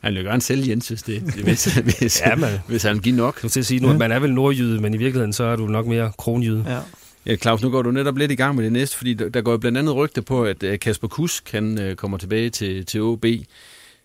Han 0.00 0.14
vil 0.14 0.24
gerne 0.24 0.42
sælge 0.42 0.70
Jens, 0.70 0.88
hvis, 0.88 1.02
det, 1.02 1.20
hvis, 1.20 1.64
hvis, 1.64 2.20
ja, 2.26 2.34
man, 2.34 2.58
hvis 2.68 2.82
han 2.82 2.98
giver 2.98 3.16
nok. 3.16 3.42
Jeg 3.42 3.50
til 3.50 3.60
at 3.60 3.66
sige, 3.66 3.80
nu, 3.80 3.90
at 3.90 3.98
man 3.98 4.12
er 4.12 4.18
vel 4.18 4.34
nordjyde, 4.34 4.80
men 4.80 4.94
i 4.94 4.96
virkeligheden 4.96 5.32
så 5.32 5.44
er 5.44 5.56
du 5.56 5.66
nok 5.66 5.86
mere 5.86 6.12
kronjyde. 6.18 6.64
Ja. 6.66 6.78
Ja, 7.26 7.36
Claus, 7.36 7.62
nu 7.62 7.70
går 7.70 7.82
du 7.82 7.90
netop 7.90 8.16
lidt 8.16 8.32
i 8.32 8.34
gang 8.34 8.56
med 8.56 8.64
det 8.64 8.72
næste, 8.72 8.96
fordi 8.96 9.14
der 9.14 9.40
går 9.40 9.50
jo 9.50 9.58
blandt 9.58 9.78
andet 9.78 9.94
rygte 9.96 10.22
på, 10.22 10.44
at 10.44 10.62
øh, 10.62 10.78
Kasper 10.78 11.08
Kusk 11.08 11.52
han 11.52 11.78
øh, 11.78 11.96
kommer 11.96 12.18
tilbage 12.18 12.50
til, 12.50 12.86
til 12.86 13.02
OB. 13.02 13.24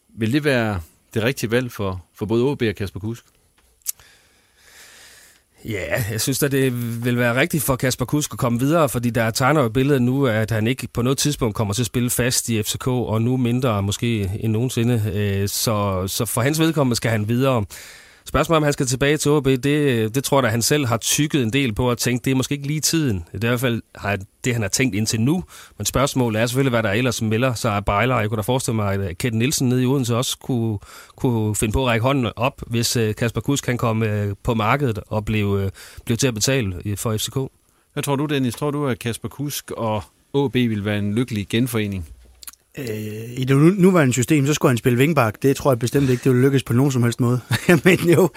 Vil 0.10 0.34
det 0.34 0.44
være 0.44 0.82
det 1.14 1.24
rigtige 1.24 1.52
valg 1.52 1.72
for, 1.72 2.06
for 2.16 2.26
både 2.26 2.44
OB 2.44 2.62
og 2.62 2.76
Kasper 2.76 3.00
Kusk? 3.00 3.24
Ja, 5.66 6.04
jeg 6.12 6.22
synes 6.22 6.44
at 6.44 6.52
det 6.52 7.06
vil 7.06 7.18
være 7.18 7.40
rigtigt 7.40 7.64
for 7.64 7.76
Kasper 7.76 8.06
Kusk 8.06 8.34
at 8.34 8.40
komme 8.40 8.60
videre, 8.60 8.90
fordi 8.90 9.10
der 9.10 9.32
tegner 9.32 9.62
jo 9.62 9.70
billedet 9.70 10.02
nu, 10.02 10.28
at 10.28 10.52
han 10.52 10.68
ikke 10.68 10.88
på 10.94 11.02
noget 11.02 11.18
tidspunkt 11.18 11.56
kommer 11.56 11.74
til 11.74 11.82
at 11.82 11.86
spille 11.86 12.10
fast 12.10 12.50
i 12.50 12.64
FCK, 12.64 12.88
og 12.88 13.22
nu 13.22 13.38
mindre 13.38 13.84
måske 13.84 14.32
end 14.40 14.52
nogensinde. 14.52 15.12
Øh, 15.14 15.48
så, 15.50 16.08
så 16.08 16.26
for 16.26 16.42
hans 16.42 16.60
vedkommende 16.60 16.96
skal 16.96 17.12
han 17.12 17.28
videre. 17.28 17.66
Spørgsmålet 18.32 18.58
om 18.58 18.64
han 18.64 18.74
skal 18.74 18.86
tilbage 18.86 19.18
til 19.18 19.32
OB, 19.32 19.46
det, 19.46 20.16
det 20.16 20.24
tror 20.24 20.40
jeg, 20.40 20.46
at 20.46 20.52
han 20.52 20.62
selv 20.62 20.86
har 20.86 20.98
tykket 20.98 21.44
en 21.44 21.54
del 21.54 21.74
på 21.74 21.92
at 21.92 21.98
tænke, 21.98 22.26
det 22.26 22.32
er 22.32 22.36
måske 22.36 22.56
ikke 22.56 22.68
lige 22.68 22.80
tiden. 22.80 23.26
Det 23.32 23.44
er 23.44 23.48
i 23.48 23.50
hvert 23.50 23.60
fald 23.60 23.82
har 23.96 24.18
det, 24.46 24.54
han 24.54 24.62
har 24.62 24.70
tænkt 24.70 24.96
indtil 24.96 25.22
nu. 25.22 25.44
Men 25.78 25.86
spørgsmålet 25.86 26.42
er 26.42 26.46
selvfølgelig, 26.46 26.70
hvad 26.70 26.84
der 26.84 26.92
ellers 26.92 27.22
melder 27.22 27.54
sig 27.54 27.74
af 27.74 27.86
bejler. 27.86 28.20
Jeg 28.20 28.30
kunne 28.30 28.38
da 28.38 28.42
forestille 28.42 28.76
mig, 28.76 28.94
at 28.94 29.00
øh, 29.00 29.16
Kent 29.16 29.36
Nielsen 29.36 29.70
nede 29.70 29.84
i 29.84 29.86
Odense 29.86 30.16
også 30.16 30.38
kunne, 30.38 30.80
kunne 31.16 31.56
finde 31.56 31.72
på 31.72 31.82
at 31.82 31.88
række 31.88 32.04
hånden 32.04 32.32
op, 32.36 32.62
hvis 32.68 32.98
øh, 32.98 33.16
Kasper 33.16 33.42
Kusk 33.42 33.64
kan 33.64 33.78
komme 33.78 34.22
øh, 34.22 34.36
på 34.44 34.54
markedet 34.54 35.00
og 35.08 35.26
blive, 35.26 35.72
blive 36.06 36.18
til 36.18 36.28
at 36.28 36.34
betale 36.34 36.98
for 36.98 37.18
FCK. 37.18 37.36
Hvad 37.94 38.04
tror 38.04 38.16
du, 38.16 38.26
Dennis? 38.26 38.56
Tror 38.56 38.72
du, 38.72 38.88
at 38.88 39.00
Kasper 39.00 39.30
Kusk 39.30 39.72
og 39.72 40.04
OB 40.34 40.54
vil 40.54 40.86
være 40.86 41.00
en 41.00 41.16
lykkelig 41.16 41.48
genforening? 41.50 42.08
Øh, 42.78 42.86
I 43.38 43.44
det 43.44 43.58
nuværende 43.58 44.14
system, 44.14 44.48
så 44.48 44.54
skulle 44.54 44.70
han 44.70 44.78
spille 44.78 44.98
vingbak. 44.98 45.36
Det 45.42 45.56
tror 45.56 45.72
jeg 45.72 45.80
bestemt 45.80 46.10
ikke, 46.10 46.24
det 46.24 46.32
vil 46.32 46.42
lykkes 46.42 46.64
på 46.64 46.74
nogen 46.74 46.92
som 46.92 47.04
helst 47.04 47.20
måde. 47.20 47.40
Men 47.86 48.00
jo, 48.10 48.30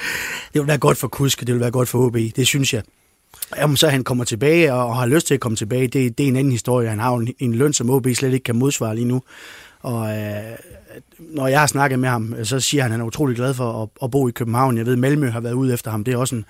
det 0.52 0.60
vil 0.60 0.66
være 0.66 0.78
godt 0.78 0.98
for 0.98 1.08
Kusk, 1.08 1.40
det 1.40 1.52
vil 1.52 1.60
være 1.60 1.70
godt 1.70 1.88
for 1.88 1.98
OB. 1.98 2.16
Det 2.36 2.46
synes 2.46 2.74
jeg. 2.74 2.82
Om 3.62 3.76
så 3.76 3.88
han 3.88 4.04
kommer 4.04 4.24
tilbage 4.24 4.72
og 4.72 4.96
har 4.96 5.06
lyst 5.06 5.26
til 5.26 5.34
at 5.34 5.40
komme 5.40 5.56
tilbage, 5.56 5.88
det, 5.88 6.18
det 6.18 6.24
er 6.24 6.28
en 6.28 6.36
anden 6.36 6.52
historie. 6.52 6.88
Han 6.88 6.98
har 6.98 7.14
en, 7.14 7.34
en 7.38 7.54
løn, 7.54 7.72
som 7.72 7.90
OB 7.90 8.06
slet 8.14 8.32
ikke 8.32 8.44
kan 8.44 8.56
modsvare 8.56 8.94
lige 8.94 9.04
nu. 9.04 9.22
Og 9.82 10.18
øh, 10.18 10.56
når 11.18 11.46
jeg 11.46 11.60
har 11.60 11.66
snakket 11.66 11.98
med 11.98 12.08
ham, 12.08 12.34
så 12.44 12.60
siger 12.60 12.82
han, 12.82 12.90
at 12.90 12.92
han 12.92 13.00
er 13.00 13.04
utrolig 13.04 13.36
glad 13.36 13.54
for 13.54 13.82
at, 13.82 13.88
at 14.02 14.10
bo 14.10 14.28
i 14.28 14.30
København. 14.30 14.78
Jeg 14.78 14.86
ved, 14.86 14.96
Malmø 14.96 15.30
har 15.30 15.40
været 15.40 15.52
ude 15.52 15.74
efter 15.74 15.90
ham. 15.90 16.04
Det 16.04 16.14
er 16.14 16.18
også 16.18 16.34
en, 16.34 16.44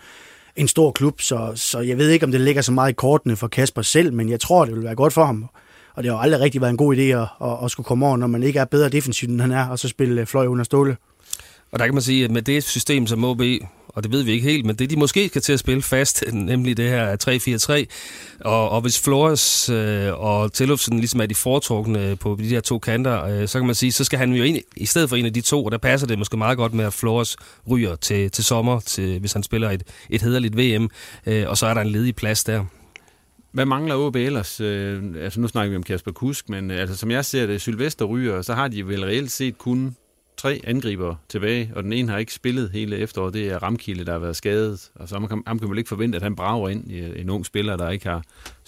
en 0.56 0.68
stor 0.68 0.90
klub, 0.90 1.20
så, 1.20 1.52
så 1.54 1.80
jeg 1.80 1.98
ved 1.98 2.10
ikke, 2.10 2.26
om 2.26 2.32
det 2.32 2.40
ligger 2.40 2.62
så 2.62 2.72
meget 2.72 2.90
i 2.90 2.94
kortene 2.94 3.36
for 3.36 3.48
Kasper 3.48 3.82
selv, 3.82 4.12
men 4.12 4.28
jeg 4.28 4.40
tror, 4.40 4.64
det 4.64 4.74
vil 4.74 4.84
være 4.84 4.94
godt 4.94 5.12
for 5.12 5.24
ham 5.24 5.48
og 5.94 6.02
det 6.02 6.12
har 6.12 6.18
aldrig 6.18 6.40
rigtig 6.40 6.60
været 6.60 6.70
en 6.70 6.76
god 6.76 6.96
idé 6.96 7.00
at, 7.00 7.28
at, 7.42 7.64
at 7.64 7.70
skulle 7.70 7.84
komme 7.84 8.06
over, 8.06 8.16
når 8.16 8.26
man 8.26 8.42
ikke 8.42 8.58
er 8.58 8.64
bedre 8.64 8.88
defensivt, 8.88 9.30
end 9.30 9.40
han 9.40 9.52
er, 9.52 9.66
og 9.68 9.78
så 9.78 9.88
spille 9.88 10.20
øh, 10.20 10.26
fløj 10.26 10.46
under 10.46 10.64
ståle. 10.64 10.96
Og 11.72 11.78
der 11.78 11.84
kan 11.84 11.94
man 11.94 12.02
sige, 12.02 12.24
at 12.24 12.30
med 12.30 12.42
det 12.42 12.64
system, 12.64 13.06
som 13.06 13.24
OB 13.24 13.42
og 13.94 14.02
det 14.02 14.12
ved 14.12 14.22
vi 14.22 14.32
ikke 14.32 14.50
helt, 14.50 14.66
men 14.66 14.76
det 14.76 14.90
de 14.90 14.96
måske 14.96 15.28
skal 15.28 15.42
til 15.42 15.52
at 15.52 15.58
spille 15.58 15.82
fast, 15.82 16.24
nemlig 16.32 16.76
det 16.76 16.88
her 16.88 17.86
3-4-3, 18.40 18.44
og, 18.44 18.70
og 18.70 18.80
hvis 18.80 19.00
Flores 19.00 19.68
øh, 19.68 20.20
og 20.20 20.52
Tillufsen 20.52 20.98
ligesom 20.98 21.20
er 21.20 21.26
de 21.26 21.34
foretrukne 21.34 22.06
øh, 22.06 22.18
på 22.18 22.36
de 22.40 22.48
her 22.48 22.60
to 22.60 22.78
kanter, 22.78 23.24
øh, 23.24 23.48
så 23.48 23.58
kan 23.58 23.66
man 23.66 23.74
sige, 23.74 23.92
så 23.92 24.04
skal 24.04 24.18
han 24.18 24.32
jo 24.32 24.44
ind 24.44 24.58
i 24.76 24.86
stedet 24.86 25.08
for 25.08 25.16
en 25.16 25.26
af 25.26 25.32
de 25.32 25.40
to, 25.40 25.64
og 25.64 25.72
der 25.72 25.78
passer 25.78 26.06
det 26.06 26.18
måske 26.18 26.36
meget 26.36 26.58
godt 26.58 26.74
med, 26.74 26.84
at 26.84 26.92
Flores 26.92 27.36
ryger 27.70 27.96
til, 27.96 28.30
til 28.30 28.44
sommer, 28.44 28.80
til, 28.80 29.20
hvis 29.20 29.32
han 29.32 29.42
spiller 29.42 29.70
et, 29.70 29.82
et 30.10 30.22
hederligt 30.22 30.56
VM, 30.56 30.90
øh, 31.26 31.48
og 31.48 31.58
så 31.58 31.66
er 31.66 31.74
der 31.74 31.80
en 31.80 31.90
ledig 31.90 32.16
plads 32.16 32.44
der. 32.44 32.64
Hvad 33.54 33.66
mangler 33.66 33.94
OB 33.94 34.16
ellers? 34.16 34.60
Øh, 34.60 35.02
altså 35.18 35.40
nu 35.40 35.48
snakker 35.48 35.70
vi 35.70 35.76
om 35.76 35.82
Kasper 35.82 36.12
Kusk, 36.12 36.48
men 36.48 36.70
øh, 36.70 36.80
altså, 36.80 36.96
som 36.96 37.10
jeg 37.10 37.24
ser 37.24 37.46
det, 37.46 37.60
Sylvester 37.60 38.04
ryger, 38.04 38.42
så 38.42 38.54
har 38.54 38.68
de 38.68 38.88
vel 38.88 39.04
reelt 39.04 39.30
set 39.30 39.58
kun 39.58 39.96
tre 40.36 40.60
angriber 40.64 41.16
tilbage, 41.28 41.72
og 41.76 41.82
den 41.82 41.92
ene 41.92 42.08
har 42.08 42.18
ikke 42.18 42.34
spillet 42.34 42.70
hele 42.70 42.96
efteråret. 42.96 43.34
Det 43.34 43.48
er 43.48 43.58
Ramkilde, 43.58 44.04
der 44.04 44.12
har 44.12 44.18
været 44.18 44.36
skadet, 44.36 44.90
og 44.94 45.08
så 45.08 45.18
man 45.18 45.28
kan, 45.28 45.42
man 45.46 45.58
kan 45.58 45.70
vel 45.70 45.78
ikke 45.78 45.88
forvente, 45.88 46.16
at 46.16 46.22
han 46.22 46.36
brager 46.36 46.68
ind 46.68 46.90
i 46.90 46.98
øh, 46.98 47.20
en 47.20 47.30
ung 47.30 47.46
spiller, 47.46 47.76
der 47.76 47.90
ikke 47.90 48.08
har 48.08 48.22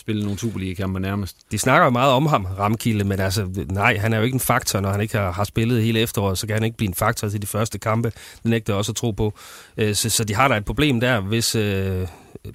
spillet 0.06 0.24
nogen 0.24 0.38
Superliga-kamper 0.38 1.00
nærmest. 1.00 1.36
De 1.52 1.58
snakker 1.58 1.84
jo 1.84 1.90
meget 1.90 2.12
om 2.12 2.26
ham, 2.26 2.44
Ramkilde, 2.44 3.04
men 3.04 3.20
altså, 3.20 3.66
nej, 3.70 3.96
han 3.96 4.12
er 4.12 4.18
jo 4.18 4.24
ikke 4.24 4.34
en 4.34 4.40
faktor, 4.40 4.80
når 4.80 4.90
han 4.90 5.00
ikke 5.00 5.18
har, 5.18 5.32
har 5.32 5.44
spillet 5.44 5.82
hele 5.82 6.00
efteråret, 6.00 6.38
så 6.38 6.46
kan 6.46 6.56
han 6.56 6.62
ikke 6.62 6.76
blive 6.76 6.88
en 6.88 6.94
faktor 6.94 7.28
til 7.28 7.42
de 7.42 7.46
første 7.46 7.78
kampe. 7.78 8.12
Det 8.42 8.50
nægter 8.50 8.72
jeg 8.72 8.78
også 8.78 8.92
at 8.92 8.96
tro 8.96 9.10
på. 9.10 9.34
Øh, 9.76 9.94
så, 9.94 10.10
så 10.10 10.24
de 10.24 10.34
har 10.34 10.48
da 10.48 10.56
et 10.56 10.64
problem 10.64 11.00
der, 11.00 11.20
hvis 11.20 11.54
øh, 11.54 12.08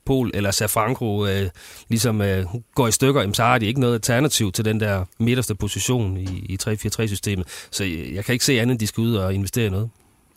Pol 0.06 0.32
eller 0.34 0.52
Safranco 0.52 1.26
øh, 1.26 1.50
ligesom 1.90 2.22
øh, 2.22 2.46
går 2.76 2.88
i 2.88 2.92
stykker, 2.92 3.22
jamen, 3.22 3.34
så 3.34 3.44
har 3.44 3.58
de 3.58 3.66
ikke 3.66 3.80
noget 3.80 3.94
alternativ 3.94 4.52
til 4.52 4.66
den 4.66 4.80
der 4.80 5.06
midterste 5.20 5.56
position 5.56 6.18
i, 6.18 6.46
i 6.50 6.58
3-4-3-systemet. 6.64 7.48
Så 7.72 7.84
jeg, 7.84 8.12
jeg 8.14 8.26
kan 8.26 8.34
ikke 8.34 8.46
se 8.46 8.62
andet, 8.62 8.74
end 8.74 8.80
de 8.80 8.88
skal 8.88 9.02
ud 9.02 9.16
og 9.16 9.34
investere 9.34 9.66
i 9.66 9.70
noget. 9.70 9.90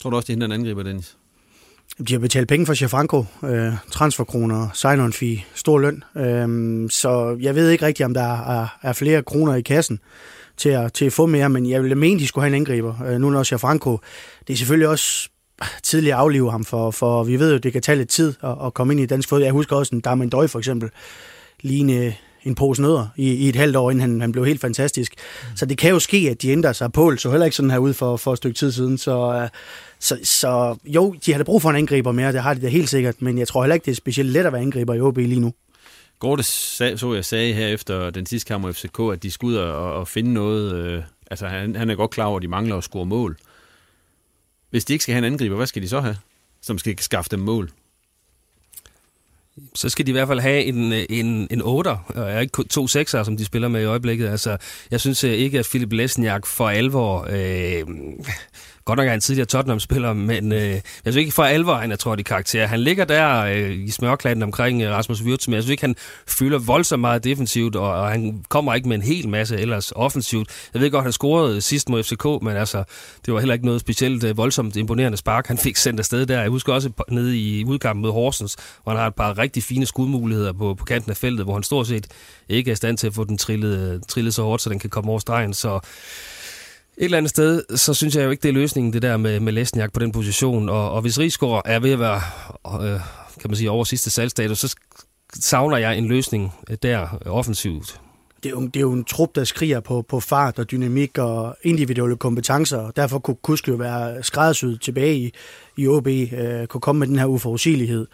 Tror 0.03 0.11
du 0.11 0.17
også, 0.17 0.27
de 0.27 0.33
henter 0.33 0.47
en 0.47 0.53
angriber, 0.53 0.83
Dennis? 0.83 1.17
De 2.09 2.13
har 2.13 2.19
betalt 2.19 2.49
penge 2.49 2.67
for 2.67 2.75
Schiafranco, 2.75 3.25
øh, 3.45 3.73
transferkroner, 3.91 4.69
sign-on 4.75 5.13
fee, 5.13 5.45
stor 5.55 5.79
løn. 5.79 6.05
Øh, 6.17 6.91
så 6.91 7.37
jeg 7.41 7.55
ved 7.55 7.71
ikke 7.71 7.87
rigtigt, 7.87 8.07
om 8.07 8.15
der 8.15 8.61
er, 8.61 8.79
er 8.83 8.93
flere 8.93 9.23
kroner 9.23 9.55
i 9.55 9.61
kassen 9.61 10.01
til 10.57 10.69
at, 10.69 10.93
til 10.93 11.05
at 11.05 11.13
få 11.13 11.27
mere, 11.27 11.49
men 11.49 11.71
jeg 11.71 11.83
ville 11.83 11.95
mene, 11.95 12.21
de 12.21 12.27
skulle 12.27 12.43
have 12.43 12.57
en 12.57 12.61
angriber. 12.61 12.95
Øh, 13.07 13.21
nu 13.21 13.31
når 13.31 13.43
Schiafranco, 13.43 13.99
det 14.47 14.53
er 14.53 14.57
selvfølgelig 14.57 14.89
også 14.89 15.29
tidligere 15.83 16.17
aflive 16.17 16.51
ham, 16.51 16.65
for, 16.65 16.91
for 16.91 17.25
vi 17.25 17.39
ved 17.39 17.53
jo, 17.53 17.59
det 17.59 17.73
kan 17.73 17.83
tage 17.83 17.99
lidt 17.99 18.09
tid 18.09 18.35
at, 18.43 18.55
at 18.67 18.75
komme 18.75 18.93
ind 18.93 19.01
i 19.01 19.07
dansk 19.07 19.29
fodbold. 19.29 19.45
Jeg 19.45 19.53
husker 19.53 19.77
også 19.77 19.95
en 19.95 20.01
Darman 20.01 20.29
Døj 20.29 20.47
for 20.47 20.59
eksempel, 20.59 20.91
ligne 21.61 22.15
en 22.45 22.55
pose 22.55 22.83
nødder 22.83 23.07
i, 23.17 23.33
i 23.33 23.49
et 23.49 23.57
halvt 23.57 23.77
år, 23.77 23.91
inden 23.91 24.01
han, 24.01 24.21
han 24.21 24.33
blev 24.33 24.45
helt 24.45 24.61
fantastisk. 24.61 25.15
Mm. 25.15 25.57
Så 25.57 25.67
det 25.67 25.79
kan 25.79 25.91
jo 25.91 25.99
ske, 25.99 26.29
at 26.31 26.43
de 26.43 26.51
ændrer 26.51 26.73
sig. 26.73 26.93
Pål 26.93 27.19
så 27.19 27.31
heller 27.31 27.45
ikke 27.45 27.57
sådan 27.57 27.71
her 27.71 27.79
ud 27.79 27.93
for, 27.93 28.17
for 28.17 28.33
et 28.33 28.37
stykke 28.37 28.59
tid 28.59 28.73
siden. 28.73 28.99
Så, 28.99 29.49
så, 29.99 30.19
så 30.23 30.77
jo, 30.85 31.15
de 31.27 31.33
har 31.33 31.39
da 31.39 31.45
brug 31.45 31.63
for 31.63 31.71
en 31.71 31.77
angriber 31.77 32.13
mere, 32.13 32.33
det 32.33 32.43
har 32.43 32.55
de 32.55 32.61
da 32.61 32.69
helt 32.69 32.89
sikkert, 32.89 33.23
men 33.23 33.39
jeg 33.39 33.49
tror 33.49 33.63
heller 33.63 33.75
ikke, 33.75 33.85
det 33.85 33.91
er 33.91 33.97
specielt 33.97 34.31
let 34.31 34.47
at 34.47 34.53
være 34.53 34.63
angriber 34.63 34.95
i 34.95 35.01
OB 35.01 35.17
lige 35.17 35.41
nu. 35.41 35.55
Gorte 36.19 36.43
så 36.43 37.13
jeg 37.15 37.25
sagde 37.25 37.55
her 37.55 37.69
efter 37.69 38.11
den 38.11 38.27
sidste 38.27 38.49
kamp 38.49 38.67
af 38.67 38.75
FCK, 38.75 39.01
at 39.13 39.23
de 39.23 39.31
skulle 39.31 39.59
ud 39.59 39.63
og, 39.63 39.93
og 39.95 40.09
finde 40.09 40.33
noget. 40.33 40.75
Øh, 40.75 41.03
altså 41.31 41.47
han, 41.47 41.77
han 41.77 41.91
er 41.91 41.95
godt 41.95 42.11
klar 42.11 42.25
over, 42.25 42.37
at 42.37 42.43
de 42.43 42.49
mangler 42.49 42.77
at 42.77 42.85
score 42.85 43.07
mål. 43.07 43.37
Hvis 44.71 44.85
de 44.85 44.93
ikke 44.93 45.03
skal 45.03 45.13
have 45.13 45.27
en 45.27 45.33
angriber, 45.33 45.57
hvad 45.57 45.67
skal 45.67 45.83
de 45.83 45.89
så 45.89 46.01
have, 46.01 46.17
som 46.61 46.79
skal 46.79 46.99
skaffe 46.99 47.31
dem 47.31 47.41
mål? 47.41 47.71
så 49.75 49.89
skal 49.89 50.07
de 50.07 50.11
i 50.11 50.13
hvert 50.13 50.29
fald 50.29 50.41
have 50.41 50.65
en, 50.65 50.93
en, 50.93 51.49
en 51.51 51.61
8'er, 51.63 52.19
og 52.19 52.43
ikke 52.43 52.65
to 52.65 52.85
6'er, 52.87 53.25
som 53.25 53.37
de 53.37 53.45
spiller 53.45 53.69
med 53.69 53.83
i 53.83 53.85
øjeblikket. 53.85 54.29
Altså, 54.29 54.57
jeg 54.91 55.01
synes 55.01 55.23
ikke, 55.23 55.59
at 55.59 55.67
Philip 55.71 55.93
Lesniak 55.93 56.47
for 56.47 56.69
alvor 56.69 57.27
øh, 57.31 57.87
Godt 58.85 58.97
nok 58.97 59.07
er 59.07 59.11
han 59.11 59.21
tidligere 59.21 59.47
Tottenham-spiller, 59.47 60.13
men 60.13 60.53
øh, 60.53 60.71
jeg 60.71 60.83
synes 61.05 61.17
ikke 61.17 61.33
for 61.33 61.43
alvor, 61.43 61.75
han 61.75 61.93
er 61.93 61.97
trådt 61.97 62.21
i 62.21 62.23
karakter. 62.23 62.67
Han 62.67 62.81
ligger 62.81 63.05
der 63.05 63.41
øh, 63.41 63.71
i 63.71 63.91
smørkladen 63.91 64.43
omkring 64.43 64.83
øh, 64.83 64.91
Rasmus 64.91 65.23
Wirtz, 65.23 65.49
men 65.49 65.55
jeg 65.55 65.63
synes 65.63 65.71
ikke, 65.71 65.83
han 65.83 65.97
fylder 66.27 66.59
voldsomt 66.59 67.01
meget 67.01 67.25
defensivt, 67.25 67.77
og, 67.77 67.93
og 67.93 68.11
han 68.11 68.45
kommer 68.49 68.75
ikke 68.75 68.89
med 68.89 68.97
en 68.97 69.03
hel 69.03 69.29
masse 69.29 69.57
ellers 69.57 69.93
offensivt. 69.93 70.49
Jeg 70.75 70.83
ved 70.83 70.91
godt, 70.91 71.03
han 71.03 71.13
scorede 71.13 71.61
sidst 71.61 71.89
mod 71.89 72.03
FCK, 72.03 72.25
men 72.43 72.57
altså, 72.57 72.85
det 73.27 73.35
var 73.35 73.41
heller 73.41 73.55
ikke 73.55 73.67
noget 73.67 73.81
specielt 73.81 74.25
øh, 74.25 74.37
voldsomt 74.37 74.77
imponerende 74.77 75.19
spark. 75.19 75.47
Han 75.47 75.59
fik 75.59 75.77
sendt 75.77 76.01
afsted 76.01 76.27
der. 76.27 76.41
Jeg 76.41 76.51
husker 76.51 76.73
også 76.73 76.91
nede 77.11 77.39
i 77.39 77.65
udkampen 77.65 78.03
mod 78.03 78.13
Horsens, 78.13 78.57
hvor 78.83 78.93
han 78.93 79.01
har 79.01 79.07
et 79.07 79.15
par 79.15 79.39
rigtig 79.39 79.63
fine 79.63 79.87
skudmuligheder 79.87 80.53
på, 80.53 80.75
på 80.75 80.85
kanten 80.85 81.11
af 81.11 81.17
feltet, 81.17 81.47
hvor 81.47 81.55
han 81.55 81.63
stort 81.63 81.87
set 81.87 82.07
ikke 82.49 82.71
er 82.71 82.73
i 82.73 82.77
stand 82.77 82.99
til 82.99 83.07
at 83.07 83.15
få 83.15 83.25
den 83.25 83.39
trillet, 83.39 83.93
øh, 83.95 84.01
trillet 84.09 84.35
så 84.35 84.43
hårdt, 84.43 84.63
så 84.63 84.71
den 84.71 84.79
kan 84.79 84.91
komme 84.91 85.11
over 85.11 85.19
stregen. 85.19 85.55
Så 85.55 85.81
et 86.97 87.05
eller 87.05 87.19
andet 87.19 87.31
sted, 87.31 87.63
så 87.77 87.95
synes 87.95 88.17
jeg 88.17 88.25
jo 88.25 88.31
ikke, 88.31 88.43
det 88.43 88.49
er 88.49 88.53
løsningen, 88.53 88.93
det 88.93 89.03
der 89.03 89.17
med, 89.17 89.41
med 89.41 89.53
Lesniak 89.53 89.93
på 89.93 90.01
den 90.01 90.13
position. 90.13 90.69
Og, 90.69 90.91
og 90.91 91.01
hvis 91.01 91.19
Rigsgaard 91.19 91.63
er 91.65 91.79
ved 91.79 91.91
at 91.91 91.99
være, 91.99 92.21
øh, 92.83 93.01
kan 93.41 93.51
man 93.51 93.57
sige, 93.57 93.71
over 93.71 93.85
sidste 93.85 94.11
salgstatus, 94.11 94.59
så 94.59 94.77
savner 95.35 95.77
jeg 95.77 95.99
en 95.99 96.07
løsning 96.07 96.53
der 96.83 97.19
offensivt. 97.27 98.01
Det 98.43 98.51
er, 98.51 98.55
jo, 98.55 98.67
det 98.67 98.77
er 98.77 98.81
jo 98.81 98.93
en 98.93 99.05
trup, 99.05 99.35
der 99.35 99.45
skriger 99.45 99.81
på, 99.81 100.03
på 100.09 100.21
fart 100.21 100.59
og 100.59 100.71
dynamik 100.71 101.19
og 101.19 101.57
individuelle 101.63 102.17
kompetencer, 102.17 102.79
og 102.79 102.97
derfor 102.97 103.19
kunne 103.19 103.37
Kusk 103.43 103.69
jo 103.69 103.75
være 103.75 104.23
skræddersyet 104.23 104.81
tilbage 104.81 105.17
i, 105.17 105.33
i 105.77 105.89
OB, 105.89 106.07
øh, 106.07 106.67
kunne 106.67 106.81
komme 106.81 106.99
med 106.99 107.07
den 107.07 107.19
her 107.19 107.27
uforudsigelighed 107.27 108.07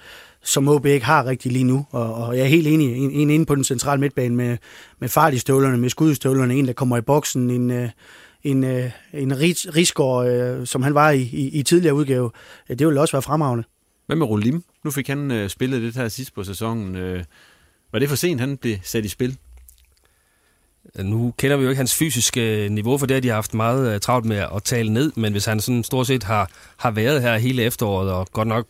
som 0.43 0.69
OB 0.69 0.87
ikke 0.87 1.07
har 1.07 1.27
rigtig 1.27 1.53
lige 1.53 1.65
nu. 1.65 1.87
Og, 1.91 2.15
og 2.15 2.37
jeg 2.37 2.43
er 2.43 2.49
helt 2.49 2.67
enig, 2.67 2.97
en, 2.97 3.11
en 3.11 3.31
inde 3.31 3.47
på 3.47 3.55
den 3.55 3.65
centrale 3.65 4.01
midtbane 4.01 4.37
med, 4.37 4.57
med 4.99 5.09
fart 5.09 5.35
i 5.35 5.39
støvlerne, 5.39 5.79
med 5.79 5.91
skudstøvlerne, 5.91 6.55
en 6.55 6.67
der 6.67 6.73
kommer 6.73 6.97
i 6.97 7.01
boksen, 7.01 7.51
en, 7.51 7.71
øh, 7.71 7.89
en, 8.43 8.65
øh, 8.65 8.91
en 9.13 9.41
Rigsgaard, 9.41 10.27
øh, 10.27 10.67
som 10.67 10.83
han 10.83 10.95
var 10.95 11.11
i, 11.11 11.23
i, 11.23 11.49
i 11.49 11.63
tidligere 11.63 11.95
udgave, 11.95 12.31
det 12.69 12.87
ville 12.87 13.01
også 13.01 13.13
være 13.13 13.23
fremragende. 13.23 13.65
Hvad 14.07 14.17
med 14.17 14.27
Rolim? 14.27 14.65
Nu 14.85 14.91
fik 14.91 15.09
han 15.09 15.31
øh, 15.31 15.49
spillet 15.49 15.83
det 15.83 15.97
her 15.97 16.09
sidst 16.09 16.35
på 16.35 16.45
sæsonen. 16.45 16.97
Øh, 16.97 17.25
var 17.93 17.99
det 17.99 18.09
for 18.09 18.17
sent, 18.17 18.41
han 18.41 18.57
blev 18.57 18.77
sat 18.83 19.05
i 19.05 19.09
spil? 19.09 19.39
Nu 20.99 21.35
kender 21.39 21.57
vi 21.57 21.63
jo 21.63 21.69
ikke 21.69 21.79
hans 21.79 21.95
fysiske 21.95 22.69
niveau, 22.71 22.99
for 22.99 23.07
det 23.07 23.15
har 23.15 23.21
de 23.21 23.29
haft 23.29 23.55
meget 23.55 24.03
travlt 24.03 24.27
med 24.27 24.37
at 24.37 24.63
tale 24.65 24.93
ned, 24.93 25.13
men 25.17 25.33
hvis 25.33 25.45
han 25.45 25.61
sådan 25.61 25.85
stort 25.85 26.07
set 26.07 26.23
har, 26.23 26.51
har 26.77 26.91
været 26.91 27.23
her 27.23 27.39
hele 27.39 27.63
efteråret, 27.63 28.13
og 28.13 28.29
godt 28.33 28.49
nok 28.49 28.67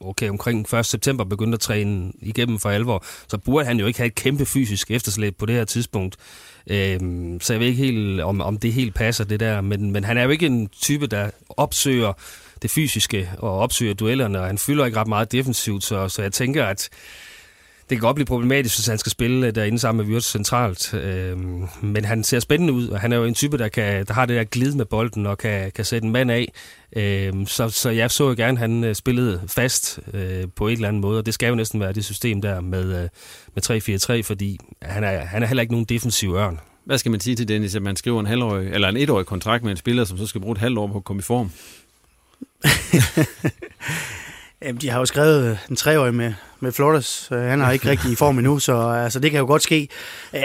okay, 0.00 0.28
omkring 0.28 0.74
1. 0.74 0.86
september 0.86 1.24
begyndte 1.24 1.56
at 1.56 1.60
træne 1.60 2.12
igennem 2.20 2.58
for 2.58 2.70
alvor, 2.70 3.04
så 3.28 3.38
burde 3.38 3.66
han 3.66 3.80
jo 3.80 3.86
ikke 3.86 3.98
have 3.98 4.06
et 4.06 4.14
kæmpe 4.14 4.46
fysisk 4.46 4.90
efterslæb 4.90 5.36
på 5.38 5.46
det 5.46 5.54
her 5.54 5.64
tidspunkt. 5.64 6.16
Øhm, 6.66 7.40
så 7.40 7.52
jeg 7.52 7.60
ved 7.60 7.66
ikke 7.66 7.82
helt, 7.82 8.20
om, 8.20 8.40
om 8.40 8.58
det 8.58 8.72
helt 8.72 8.94
passer, 8.94 9.24
det 9.24 9.40
der. 9.40 9.60
Men, 9.60 9.90
men 9.90 10.04
han 10.04 10.18
er 10.18 10.22
jo 10.22 10.30
ikke 10.30 10.46
en 10.46 10.68
type, 10.68 11.06
der 11.06 11.30
opsøger 11.48 12.12
det 12.62 12.70
fysiske 12.70 13.30
og 13.38 13.58
opsøger 13.58 13.94
duellerne, 13.94 14.40
og 14.40 14.46
han 14.46 14.58
fylder 14.58 14.84
ikke 14.84 14.98
ret 14.98 15.08
meget 15.08 15.32
defensivt, 15.32 15.84
så, 15.84 16.08
så 16.08 16.22
jeg 16.22 16.32
tænker, 16.32 16.64
at 16.64 16.88
det 17.90 17.98
kan 17.98 18.06
godt 18.06 18.14
blive 18.14 18.26
problematisk, 18.26 18.78
hvis 18.78 18.86
han 18.86 18.98
skal 18.98 19.12
spille 19.12 19.50
derinde 19.50 19.78
sammen 19.78 20.06
med 20.06 20.14
Wirtz 20.14 20.30
centralt. 20.30 20.94
Øhm, 20.94 21.66
men 21.80 22.04
han 22.04 22.24
ser 22.24 22.40
spændende 22.40 22.72
ud, 22.72 22.88
og 22.88 23.00
han 23.00 23.12
er 23.12 23.16
jo 23.16 23.24
en 23.24 23.34
type, 23.34 23.58
der, 23.58 23.68
kan, 23.68 24.06
der 24.06 24.14
har 24.14 24.26
det 24.26 24.36
der 24.36 24.44
glid 24.44 24.74
med 24.74 24.84
bolden 24.84 25.26
og 25.26 25.38
kan, 25.38 25.72
kan 25.72 25.84
sætte 25.84 26.06
en 26.06 26.12
mand 26.12 26.30
af. 26.30 26.52
Øhm, 26.96 27.46
så, 27.46 27.68
så 27.68 27.90
jeg 27.90 28.10
så 28.10 28.28
jo 28.28 28.34
gerne, 28.34 28.52
at 28.52 28.58
han 28.58 28.84
øh, 28.84 28.94
spillede 28.94 29.42
fast 29.46 30.00
øh, 30.14 30.44
på 30.56 30.68
en 30.68 30.72
eller 30.72 30.88
anden 30.88 31.02
måde, 31.02 31.18
og 31.18 31.26
det 31.26 31.34
skal 31.34 31.48
jo 31.48 31.54
næsten 31.54 31.80
være 31.80 31.92
det 31.92 32.04
system 32.04 32.42
der 32.42 32.60
med, 32.60 33.02
øh, 33.02 33.08
med 33.54 34.18
3-4-3, 34.18 34.22
fordi 34.22 34.58
han 34.82 35.04
er, 35.04 35.18
han 35.18 35.42
er 35.42 35.46
heller 35.46 35.60
ikke 35.60 35.72
nogen 35.72 35.86
defensiv 35.86 36.34
ørn. 36.34 36.60
Hvad 36.84 36.98
skal 36.98 37.10
man 37.10 37.20
sige 37.20 37.36
til 37.36 37.48
Dennis, 37.48 37.74
at 37.74 37.82
man 37.82 37.96
skriver 37.96 38.20
en 38.20 38.26
halvårig, 38.26 38.72
eller 38.72 38.88
en 38.88 38.96
etårig 38.96 39.26
kontrakt 39.26 39.64
med 39.64 39.70
en 39.70 39.76
spiller, 39.76 40.04
som 40.04 40.18
så 40.18 40.26
skal 40.26 40.40
bruge 40.40 40.52
et 40.52 40.58
halvt 40.58 40.78
år 40.78 40.86
på 40.86 40.96
at 40.96 41.04
komme 41.04 41.20
i 41.20 41.22
form? 41.22 41.50
Jamen, 44.62 44.80
de 44.80 44.90
har 44.90 44.98
jo 44.98 45.06
skrevet 45.06 45.50
øh, 45.50 45.56
en 45.70 45.76
treårig 45.76 46.14
med, 46.14 46.32
med 46.60 46.72
Flores. 46.72 47.28
Øh, 47.32 47.38
han 47.38 47.60
er 47.60 47.70
ikke 47.70 47.90
rigtig 47.90 48.12
i 48.12 48.14
form 48.14 48.38
endnu, 48.38 48.58
så 48.58 48.88
altså, 48.88 49.20
det 49.20 49.30
kan 49.30 49.40
jo 49.40 49.46
godt 49.46 49.62
ske. 49.62 49.88
Øh, 50.34 50.40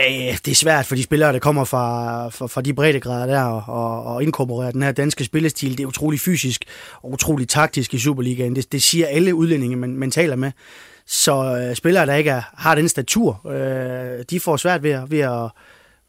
det 0.46 0.48
er 0.48 0.56
svært 0.56 0.86
for 0.86 0.96
de 0.96 1.04
spillere, 1.04 1.34
der 1.34 1.40
kommer 1.40 1.64
fra, 1.64 2.30
fra, 2.30 2.48
fra 2.48 2.62
de 2.62 2.74
breddegrader 2.74 3.26
der, 3.26 3.44
og, 3.44 4.04
og 4.04 4.24
inkorporere 4.24 4.72
den 4.72 4.84
her 4.84 4.92
danske 4.92 5.24
spillestil. 5.24 5.78
Det 5.78 5.84
er 5.84 5.88
utrolig 5.88 6.20
fysisk 6.20 6.66
og 7.02 7.12
utrolig 7.12 7.50
taktisk 7.50 7.94
i 7.94 8.00
Superligaen. 8.00 8.56
Det, 8.56 8.72
det 8.72 8.84
siger 8.84 9.08
alle 9.08 9.36
udlændinge, 9.36 9.76
man, 9.76 9.98
man 9.98 10.12
taler 10.12 10.36
med. 10.36 10.52
Så 11.08 11.72
spillere, 11.76 12.06
der 12.06 12.16
ikke 12.16 12.30
er, 12.30 12.42
har 12.58 12.76
den 12.76 12.90
statur, 12.90 13.42
uh, 13.44 14.24
de 14.30 14.40
får 14.40 14.58
svært 14.58 14.84
ved, 14.84 15.00
ved 15.08 15.20
at 15.20 15.50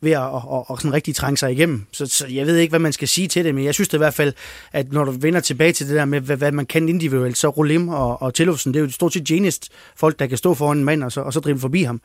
ved 0.00 0.12
at 0.12 0.19
og, 0.19 0.43
og, 0.49 0.71
og 0.71 0.79
sådan 0.79 0.93
rigtig 0.93 1.15
trænge 1.15 1.37
sig 1.37 1.53
igennem. 1.53 1.87
Så, 1.93 2.07
så 2.07 2.26
jeg 2.26 2.47
ved 2.47 2.57
ikke, 2.57 2.73
hvad 2.73 2.81
man 2.81 2.93
skal 2.93 3.09
sige 3.09 3.29
til 3.29 3.45
det, 3.45 3.55
men 3.55 3.65
jeg 3.65 3.75
synes 3.75 3.88
det 3.88 3.97
i 3.97 3.99
hvert 3.99 4.15
fald, 4.15 4.35
at 4.73 4.93
når 4.93 5.05
du 5.05 5.11
vender 5.11 5.41
tilbage 5.41 5.73
til 5.73 5.88
det 5.88 5.97
der 5.97 6.05
med, 6.05 6.21
hvad, 6.21 6.37
hvad 6.37 6.53
man 6.53 6.67
kan 6.67 6.88
individuelt, 6.88 7.38
så 7.38 7.49
Rolim 7.49 7.88
og, 7.88 8.23
og 8.23 8.35
Tillufsen, 8.35 8.75
det 8.75 8.81
er 8.81 8.85
jo 8.85 8.91
stort 8.91 9.12
set 9.12 9.25
genist 9.25 9.69
folk, 9.97 10.19
der 10.19 10.26
kan 10.26 10.38
stå 10.38 10.55
foran 10.55 10.79
en 10.79 10.85
mand 10.85 11.05
og 11.05 11.12
så, 11.12 11.21
og 11.21 11.33
så 11.33 11.41
drive 11.41 11.59
forbi 11.59 11.83
ham 11.83 12.00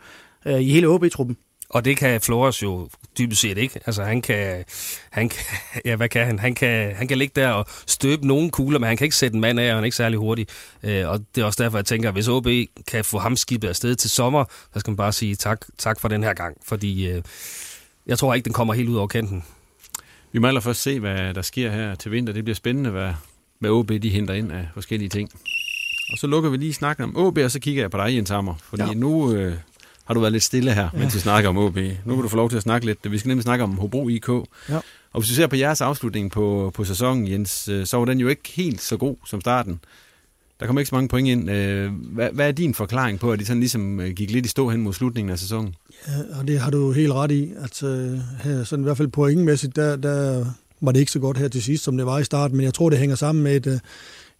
øh, 0.45 0.61
i 0.61 0.71
hele 0.71 0.87
OB-truppen. 0.87 1.37
Og 1.73 1.85
det 1.85 1.97
kan 1.97 2.21
Flores 2.21 2.63
jo 2.63 2.89
dybest 3.17 3.41
set 3.41 3.57
ikke. 3.57 3.79
Altså 3.85 4.03
han 4.03 4.21
kan, 4.21 4.63
han 5.09 5.29
kan, 5.29 5.45
ja 5.85 5.95
hvad 5.95 6.09
kan 6.09 6.25
han? 6.25 6.39
Han 6.39 6.55
kan, 6.55 6.95
han 6.95 7.07
kan 7.07 7.17
ligge 7.17 7.41
der 7.41 7.49
og 7.49 7.65
støbe 7.87 8.27
nogle 8.27 8.49
kugler, 8.49 8.79
men 8.79 8.87
han 8.87 8.97
kan 8.97 9.05
ikke 9.05 9.15
sætte 9.15 9.35
en 9.35 9.41
mand 9.41 9.59
af, 9.59 9.69
og 9.69 9.75
han 9.75 9.83
er 9.83 9.85
ikke 9.85 9.97
særlig 9.97 10.19
hurtig. 10.19 10.47
Øh, 10.83 11.09
og 11.09 11.19
det 11.35 11.41
er 11.41 11.45
også 11.45 11.63
derfor, 11.63 11.77
jeg 11.77 11.85
tænker, 11.85 12.09
at 12.09 12.15
hvis 12.15 12.27
OB 12.27 12.47
kan 12.87 13.05
få 13.05 13.17
ham 13.17 13.35
skibet 13.35 13.67
afsted 13.67 13.95
til 13.95 14.09
sommer, 14.09 14.45
så 14.73 14.79
skal 14.79 14.91
man 14.91 14.97
bare 14.97 15.11
sige 15.11 15.35
tak, 15.35 15.65
tak 15.77 15.99
for 15.99 16.07
den 16.07 16.23
her 16.23 16.33
gang, 16.33 16.57
fordi 16.65 17.07
øh, 17.07 17.21
jeg 18.07 18.17
tror 18.17 18.33
ikke, 18.33 18.45
den 18.45 18.53
kommer 18.53 18.73
helt 18.73 18.89
ud 18.89 18.95
over 18.95 19.07
kanten. 19.07 19.43
Vi 20.31 20.39
må 20.39 20.47
allerførst 20.47 20.81
se, 20.81 20.99
hvad 20.99 21.33
der 21.33 21.41
sker 21.41 21.71
her 21.71 21.95
til 21.95 22.11
vinter. 22.11 22.33
Det 22.33 22.43
bliver 22.43 22.55
spændende, 22.55 22.89
hvad, 22.89 23.13
hvad 23.59 23.69
OB 23.69 23.89
de 23.89 24.09
henter 24.09 24.33
ind 24.33 24.51
af 24.51 24.67
forskellige 24.73 25.09
ting. 25.09 25.29
Og 26.11 26.17
så 26.17 26.27
lukker 26.27 26.49
vi 26.49 26.57
lige 26.57 26.73
snakken 26.73 27.03
om 27.03 27.17
OB, 27.17 27.37
og 27.37 27.51
så 27.51 27.59
kigger 27.59 27.83
jeg 27.83 27.91
på 27.91 27.97
dig, 27.97 28.15
Jens 28.15 28.29
Hammer. 28.29 28.55
Fordi 28.63 28.83
ja. 28.83 28.93
nu 28.93 29.33
øh, 29.33 29.53
har 30.05 30.13
du 30.13 30.19
været 30.19 30.31
lidt 30.31 30.43
stille 30.43 30.73
her, 30.73 30.89
mens 30.93 31.13
ja. 31.13 31.17
vi 31.17 31.19
snakker 31.19 31.49
om 31.49 31.57
OB. 31.57 31.75
Nu 31.75 32.15
kan 32.15 32.21
du 32.21 32.27
få 32.27 32.35
lov 32.35 32.49
til 32.49 32.57
at 32.57 32.63
snakke 32.63 32.85
lidt. 32.85 33.11
Vi 33.11 33.17
skal 33.17 33.29
nemlig 33.29 33.43
snakke 33.43 33.63
om 33.63 33.77
Hobro 33.77 34.09
IK. 34.09 34.29
Ja. 34.29 34.79
Og 35.13 35.21
hvis 35.21 35.29
du 35.29 35.35
ser 35.35 35.47
på 35.47 35.55
jeres 35.55 35.81
afslutning 35.81 36.31
på, 36.31 36.71
på 36.73 36.83
sæsonen, 36.83 37.31
Jens, 37.31 37.67
øh, 37.67 37.85
så 37.85 37.97
var 37.97 38.05
den 38.05 38.19
jo 38.19 38.27
ikke 38.27 38.49
helt 38.55 38.81
så 38.81 38.97
god 38.97 39.15
som 39.25 39.41
starten. 39.41 39.79
Der 40.61 40.67
kom 40.67 40.77
ikke 40.77 40.89
så 40.89 40.95
mange 40.95 41.07
point 41.07 41.27
ind. 41.27 41.51
Øh, 41.51 41.91
hvad, 41.93 42.29
hvad 42.33 42.47
er 42.47 42.51
din 42.51 42.73
forklaring 42.73 43.19
på, 43.19 43.31
at 43.31 43.39
de 43.39 43.45
sådan 43.45 43.59
ligesom 43.59 43.99
øh, 43.99 44.09
gik 44.09 44.31
lidt 44.31 44.45
i 44.45 44.49
stå 44.49 44.69
hen 44.69 44.81
mod 44.81 44.93
slutningen 44.93 45.31
af 45.31 45.39
sæsonen? 45.39 45.75
Ja, 46.07 46.39
og 46.39 46.47
det 46.47 46.59
har 46.59 46.71
du 46.71 46.91
helt 46.91 47.13
ret 47.13 47.31
i. 47.31 47.51
At 47.57 47.83
uh, 47.83 47.89
her, 48.43 48.63
sådan 48.63 48.83
i 48.83 48.85
hvert 48.85 48.97
fald 48.97 49.07
pointmæssigt, 49.07 49.75
der, 49.75 49.95
der 49.95 50.45
var 50.81 50.91
det 50.91 50.99
ikke 50.99 51.11
så 51.11 51.19
godt 51.19 51.37
her 51.37 51.47
til 51.47 51.63
sidst, 51.63 51.83
som 51.83 51.97
det 51.97 52.05
var 52.05 52.19
i 52.19 52.23
starten. 52.23 52.57
Men 52.57 52.63
jeg 52.63 52.73
tror, 52.73 52.89
det 52.89 52.99
hænger 52.99 53.15
sammen 53.15 53.43
med 53.43 53.67
et, 53.67 53.81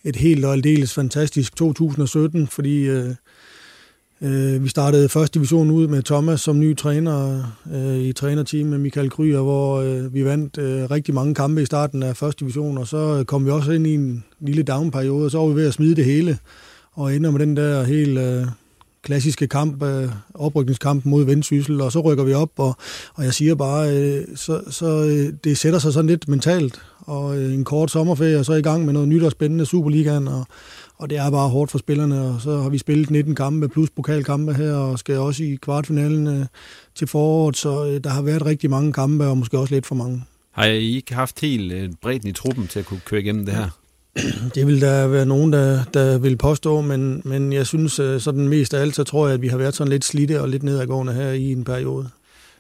et 0.04 0.16
helt 0.16 0.46
og 0.46 0.54
aldeles 0.54 0.94
fantastisk 0.94 1.56
2017, 1.56 2.48
fordi 2.48 2.78
øh, 2.82 3.16
uh, 4.22 4.63
vi 4.63 4.70
startede 4.70 5.10
første 5.10 5.40
division 5.40 5.72
ud 5.72 5.88
med 5.88 6.04
Thomas 6.04 6.42
som 6.42 6.60
ny 6.60 6.78
træner 6.78 7.44
øh, 7.74 7.98
i 7.98 8.13
trænerteam 8.13 8.68
med 8.68 8.78
Michael 8.78 9.10
Kryer, 9.10 9.42
hvor 9.42 9.82
øh, 9.82 10.13
vi 10.13 10.25
vandt 10.25 10.58
rigtig 10.92 11.13
mange 11.13 11.36
kampe 11.36 11.62
i 11.62 11.66
starten 11.66 12.04
af 12.04 12.18
første 12.18 12.40
division, 12.40 12.78
og 12.78 12.88
så 12.88 13.24
kom 13.28 13.46
vi 13.46 13.51
også 13.51 13.72
ind 13.72 13.88
i 13.88 13.94
en 13.94 14.24
lille 14.40 14.63
downperiode, 14.63 15.25
og 15.25 15.32
så 15.32 15.38
var 15.38 15.48
vi 15.48 15.56
ved 15.56 15.68
at 15.68 15.74
smide 15.74 15.96
det 15.96 16.06
hele, 16.06 16.38
og 16.94 17.16
ender 17.16 17.32
med 17.32 17.40
den 17.40 17.58
der 17.58 17.84
helt 17.84 18.20
klassiske 19.04 19.48
kamp, 19.48 19.84
oprykningskamp 20.34 21.06
mod 21.06 21.25
Vendsyssel, 21.25 21.82
og 21.82 21.92
så 21.92 22.00
rykker 22.00 22.24
vi 22.24 22.34
op, 22.34 22.51
og, 22.58 22.75
og 23.13 23.24
jeg 23.24 23.34
siger 23.34 23.56
bare, 23.56 23.88
så, 24.36 24.62
så 24.70 25.04
det 25.44 25.58
sætter 25.58 25.80
sig 25.80 25.94
sådan 25.94 26.10
lidt 26.10 26.28
mentalt, 26.28 26.82
og 27.00 27.42
en 27.42 27.63
kort 27.63 27.92
sommerferie, 27.92 28.40
og 28.40 28.46
så 28.46 28.54
i 28.54 28.62
gang 28.62 28.86
med 28.86 28.94
noget 28.94 29.08
nyt 29.08 29.24
og 29.24 29.32
spændende 29.32 29.66
Superligaen, 29.66 30.28
og, 30.28 30.46
og 31.01 31.10
det 31.10 31.17
er 31.17 31.31
bare 31.31 31.50
hårdt 31.50 31.72
for 31.72 31.77
spillerne, 31.77 32.22
og 32.22 32.41
så 32.41 32.62
har 32.62 32.70
vi 32.70 32.77
spillet 32.77 33.10
19 33.10 33.36
kampe 33.36 33.67
plus 33.67 33.89
pokalkampe 33.89 34.53
her, 34.53 34.74
og 34.74 35.00
skal 35.00 35.17
også 35.17 35.43
i 35.43 35.58
kvartfinalen 35.62 36.27
uh, 36.27 36.46
til 36.96 37.08
foråret, 37.08 37.58
så 37.58 37.81
uh, 37.81 37.98
der 38.03 38.10
har 38.10 38.22
været 38.22 38.46
rigtig 38.46 38.70
mange 38.70 38.93
kampe, 38.93 39.27
og 39.27 39.38
måske 39.38 39.60
også 39.60 39.74
lidt 39.74 39.86
for 39.86 39.96
mange. 39.96 40.24
Har 40.51 40.65
I 40.65 40.96
ikke 40.96 41.13
haft 41.13 41.39
helt 41.39 41.74
uh, 41.74 41.96
bredden 42.01 42.27
i 42.27 42.31
truppen 42.31 42.67
til 42.67 42.79
at 42.79 42.86
kunne 42.86 43.00
køre 43.05 43.22
igennem 43.22 43.46
det 43.46 43.53
her? 43.53 43.70
Det 44.55 44.67
vil 44.67 44.81
der 44.81 45.08
være 45.08 45.25
nogen, 45.25 45.53
der, 45.53 45.84
der 45.84 46.17
vil 46.17 46.38
påstå, 46.38 46.81
men, 46.81 47.22
men 47.25 47.53
jeg 47.53 47.67
synes 47.67 47.93
sådan 48.24 48.48
mest 48.48 48.74
af 48.74 48.81
alt, 48.81 48.96
så 48.96 49.03
tror 49.03 49.27
jeg, 49.27 49.34
at 49.34 49.41
vi 49.41 49.48
har 49.48 49.58
været 49.58 49.75
sådan 49.75 49.91
lidt 49.91 50.05
slidte 50.05 50.41
og 50.41 50.50
lidt 50.50 50.63
nedadgående 50.63 51.13
her 51.13 51.31
i 51.31 51.51
en 51.51 51.63
periode. 51.63 52.10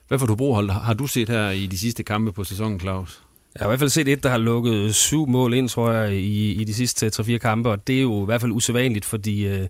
Hvad 0.07 0.19
for 0.19 0.27
Hobro 0.27 0.53
har 0.53 0.93
du 0.93 1.07
set 1.07 1.29
her 1.29 1.49
i 1.49 1.65
de 1.65 1.77
sidste 1.77 2.03
kampe 2.03 2.31
på 2.31 2.43
sæsonen, 2.43 2.79
Claus? 2.79 3.21
Jeg 3.55 3.61
har 3.61 3.67
i 3.67 3.69
hvert 3.69 3.79
fald 3.79 3.89
set 3.89 4.07
et, 4.07 4.23
der 4.23 4.29
har 4.29 4.37
lukket 4.37 4.95
syv 4.95 5.27
mål 5.27 5.53
ind, 5.53 5.69
tror 5.69 5.91
jeg, 5.91 6.13
i, 6.13 6.51
i 6.51 6.63
de 6.63 6.73
sidste 6.73 7.07
3-4 7.07 7.37
kampe, 7.37 7.69
og 7.69 7.87
det 7.87 7.97
er 7.97 8.01
jo 8.01 8.23
i 8.23 8.25
hvert 8.25 8.41
fald 8.41 8.51
usædvanligt, 8.51 9.05
fordi 9.05 9.47
øh, 9.47 9.67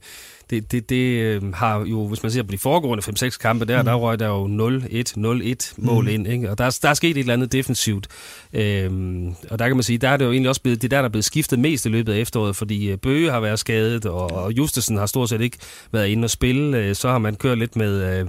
det, 0.49 0.71
det, 0.71 0.89
det 0.89 1.21
øh, 1.21 1.53
har 1.53 1.85
jo, 1.85 2.07
hvis 2.07 2.23
man 2.23 2.31
ser 2.31 2.43
på 2.43 2.51
de 2.51 2.57
foregående 2.57 3.03
5-6 3.25 3.37
kampe 3.37 3.65
der, 3.65 3.81
mm. 3.81 3.85
der 3.85 3.93
røg 3.93 4.19
der 4.19 4.27
jo 4.27 4.47
0-1, 4.47 5.13
0-1 5.17 5.73
mål 5.77 6.03
mm. 6.03 6.09
ind, 6.09 6.27
ikke? 6.27 6.49
og 6.51 6.57
der, 6.57 6.79
der 6.81 6.89
er 6.89 6.93
sket 6.93 7.11
et 7.11 7.17
eller 7.17 7.33
andet 7.33 7.51
defensivt. 7.51 8.07
Øhm, 8.53 9.35
og 9.49 9.59
der 9.59 9.67
kan 9.67 9.75
man 9.75 9.83
sige, 9.83 9.97
der 9.97 10.09
er 10.09 10.17
det 10.17 10.25
jo 10.25 10.31
egentlig 10.31 10.49
også 10.49 10.61
blevet, 10.61 10.81
det 10.81 10.91
der, 10.91 10.97
der 10.97 11.03
er 11.03 11.09
blevet 11.09 11.25
skiftet 11.25 11.59
mest 11.59 11.85
i 11.85 11.89
løbet 11.89 12.13
af 12.13 12.17
efteråret, 12.17 12.55
fordi 12.55 12.91
øh, 12.91 12.97
Bøge 12.97 13.31
har 13.31 13.39
været 13.39 13.59
skadet, 13.59 14.05
og, 14.05 14.31
og 14.31 14.51
Justesen 14.51 14.97
har 14.97 15.05
stort 15.05 15.29
set 15.29 15.41
ikke 15.41 15.57
været 15.91 16.07
inde 16.07 16.25
og 16.25 16.29
spille, 16.29 16.77
øh, 16.77 16.95
så 16.95 17.09
har 17.09 17.17
man 17.17 17.35
kørt 17.35 17.57
lidt 17.57 17.75
med... 17.75 18.19
Øh, 18.19 18.25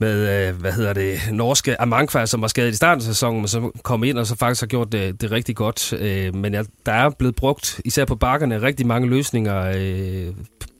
med, 0.00 0.48
øh, 0.48 0.60
hvad 0.60 0.72
hedder 0.72 0.92
det, 0.92 1.20
norske 1.32 1.80
Amankvær, 1.80 2.24
som 2.24 2.42
var 2.42 2.48
skadet 2.48 2.72
i 2.72 2.76
starten 2.76 3.00
af 3.00 3.04
sæsonen, 3.04 3.40
men 3.40 3.48
som 3.48 3.72
kom 3.82 4.04
ind 4.04 4.18
og 4.18 4.26
så 4.26 4.36
faktisk 4.36 4.62
har 4.62 4.66
gjort 4.66 4.92
det, 4.92 5.20
det 5.20 5.30
rigtig 5.30 5.56
godt. 5.56 5.92
Øh, 5.92 6.34
men 6.34 6.54
ja, 6.54 6.62
der 6.86 6.92
er 6.92 7.10
blevet 7.10 7.34
brugt, 7.34 7.80
især 7.84 8.04
på 8.04 8.16
bakkerne, 8.16 8.62
rigtig 8.62 8.86
mange 8.86 9.08
løsninger. 9.08 9.72
Øh, 9.76 10.34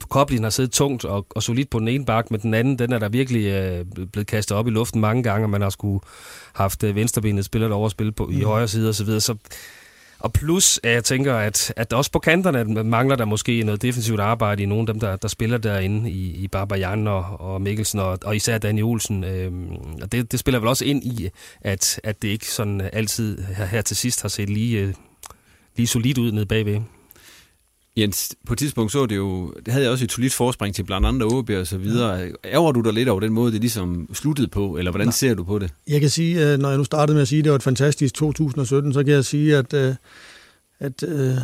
koblingen 0.09 0.43
har 0.43 0.49
siddet 0.49 0.71
tungt 0.71 1.05
og, 1.05 1.25
og 1.29 1.43
solidt 1.43 1.69
på 1.69 1.79
den 1.79 1.87
ene 1.87 2.05
bakke, 2.05 2.27
men 2.31 2.41
den 2.41 2.53
anden, 2.53 2.79
den 2.79 2.93
er 2.93 2.99
der 2.99 3.09
virkelig 3.09 3.45
øh, 3.45 3.85
blevet 4.11 4.27
kastet 4.27 4.57
op 4.57 4.67
i 4.67 4.71
luften 4.71 5.01
mange 5.01 5.23
gange, 5.23 5.45
og 5.45 5.49
man 5.49 5.61
har 5.61 5.69
skulle 5.69 5.99
haft 6.53 6.83
venstrebenet 6.83 7.45
spillet 7.45 7.71
over 7.71 7.85
at 7.85 7.91
spille 7.91 8.11
på, 8.11 8.29
i 8.29 8.35
mm. 8.35 8.45
højre 8.45 8.67
side 8.67 8.89
osv. 8.89 8.93
Så, 8.93 9.03
videre. 9.03 9.21
så 9.21 9.35
og 10.25 10.33
plus, 10.33 10.79
at 10.83 10.91
jeg 10.91 11.03
tænker, 11.03 11.35
at, 11.35 11.73
at 11.75 11.93
også 11.93 12.11
på 12.11 12.19
kanterne 12.19 12.83
mangler 12.83 13.15
der 13.15 13.25
måske 13.25 13.63
noget 13.63 13.81
defensivt 13.81 14.19
arbejde 14.19 14.63
i 14.63 14.65
nogle 14.65 14.81
af 14.81 14.87
dem, 14.87 14.99
der, 14.99 15.15
der 15.15 15.27
spiller 15.27 15.57
derinde 15.57 16.11
i, 16.11 16.43
i 16.43 16.47
Barbajan 16.47 17.07
og, 17.07 17.25
og 17.39 17.61
Mikkelsen, 17.61 17.99
og, 17.99 18.19
og 18.25 18.35
især 18.35 18.57
Danny 18.57 18.81
Olsen. 18.81 19.23
Øhm, 19.23 19.75
og 20.01 20.11
det, 20.11 20.31
det 20.31 20.39
spiller 20.39 20.59
vel 20.59 20.67
også 20.69 20.85
ind 20.85 21.03
i, 21.03 21.29
at, 21.61 21.99
at 22.03 22.21
det 22.21 22.27
ikke 22.27 22.51
sådan 22.51 22.81
altid 22.93 23.43
her, 23.57 23.65
her 23.65 23.81
til 23.81 23.97
sidst 23.97 24.21
har 24.21 24.29
set 24.29 24.49
lige, 24.49 24.79
øh, 24.79 24.93
lige 25.75 25.87
solidt 25.87 26.17
ud 26.17 26.31
nede 26.31 26.45
bagved. 26.45 26.81
Jens, 27.97 28.35
på 28.47 28.53
et 28.53 28.59
tidspunkt 28.59 28.91
så 28.91 29.05
det 29.05 29.15
jo, 29.15 29.53
det 29.65 29.67
havde 29.73 29.83
jeg 29.83 29.91
også 29.91 30.03
et 30.03 30.11
solidt 30.11 30.33
forspring 30.33 30.75
til 30.75 30.83
blandt 30.83 31.07
andet 31.07 31.23
OB 31.23 31.49
og 31.49 31.67
så 31.67 31.77
videre. 31.77 32.29
Ærger 32.45 32.71
du 32.71 32.81
dig 32.81 32.93
lidt 32.93 33.09
over 33.09 33.19
den 33.19 33.33
måde, 33.33 33.51
det 33.51 33.61
ligesom 33.61 34.09
sluttede 34.13 34.47
på, 34.47 34.77
eller 34.77 34.91
hvordan 34.91 35.07
Nej. 35.07 35.11
ser 35.11 35.33
du 35.33 35.43
på 35.43 35.59
det? 35.59 35.73
Jeg 35.87 36.01
kan 36.01 36.09
sige, 36.09 36.51
øh, 36.51 36.59
når 36.59 36.69
jeg 36.69 36.77
nu 36.77 36.83
startede 36.83 37.15
med 37.15 37.21
at 37.21 37.27
sige, 37.27 37.39
at 37.39 37.43
det 37.43 37.51
var 37.51 37.55
et 37.55 37.63
fantastisk 37.63 38.13
2017, 38.13 38.93
så 38.93 39.03
kan 39.03 39.13
jeg 39.13 39.25
sige, 39.25 39.57
at, 39.57 39.73
øh, 39.73 39.95
at, 40.79 41.03
øh, 41.07 41.37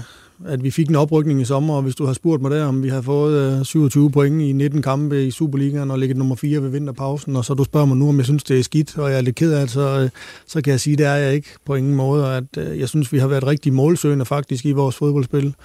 at 0.46 0.64
vi 0.64 0.72
fik 0.72 0.90
en 0.90 0.96
oprykning 0.96 1.42
i 1.42 1.46
sommer, 1.46 1.76
og 1.76 1.82
hvis 1.82 1.96
du 1.96 2.06
har 2.06 2.14
spurgt 2.14 2.42
mig 2.42 2.52
der, 2.52 2.66
om 2.66 2.84
vi 2.84 2.90
har 2.90 3.02
fået 3.02 3.68
27 3.68 4.12
point 4.12 4.42
i 4.42 4.52
19 4.52 4.82
kampe 4.82 5.26
i 5.26 5.32
Superligaen 5.32 5.92
og 5.92 6.00
ligget 6.00 6.18
nummer 6.18 6.36
4 6.36 6.64
ved 6.64 6.70
vinterpausen, 6.70 7.36
og 7.36 7.46
så 7.46 7.54
du 7.54 7.64
spørger 7.64 7.86
mig 7.86 7.98
nu, 7.98 8.10
om 8.10 8.18
jeg 8.18 8.26
synes, 8.26 8.44
det 8.44 8.60
er 8.60 8.64
skidt, 8.64 8.98
og 8.98 9.10
jeg 9.10 9.18
er 9.18 9.22
lidt 9.22 9.36
ked 9.36 9.54
af 9.54 9.62
det, 9.62 9.72
så, 9.72 10.10
så 10.48 10.62
kan 10.62 10.72
jeg 10.72 10.80
sige, 10.80 10.94
at 10.94 11.00
det 11.00 11.08
er 11.08 11.16
jeg 11.16 11.34
ikke 11.34 11.50
på 11.66 11.76
ingen 11.76 11.96
måde, 11.96 12.28
at 12.28 12.78
jeg 12.80 12.90
synes, 12.90 13.14
vi 13.14 13.18
har 13.18 13.28
været 13.28 13.48
rigtig 13.48 13.74
målsøgende 13.74 14.26
faktisk 14.26 14.66
i 14.66 14.72
vores 14.72 14.96
fodboldspil. 14.96 15.56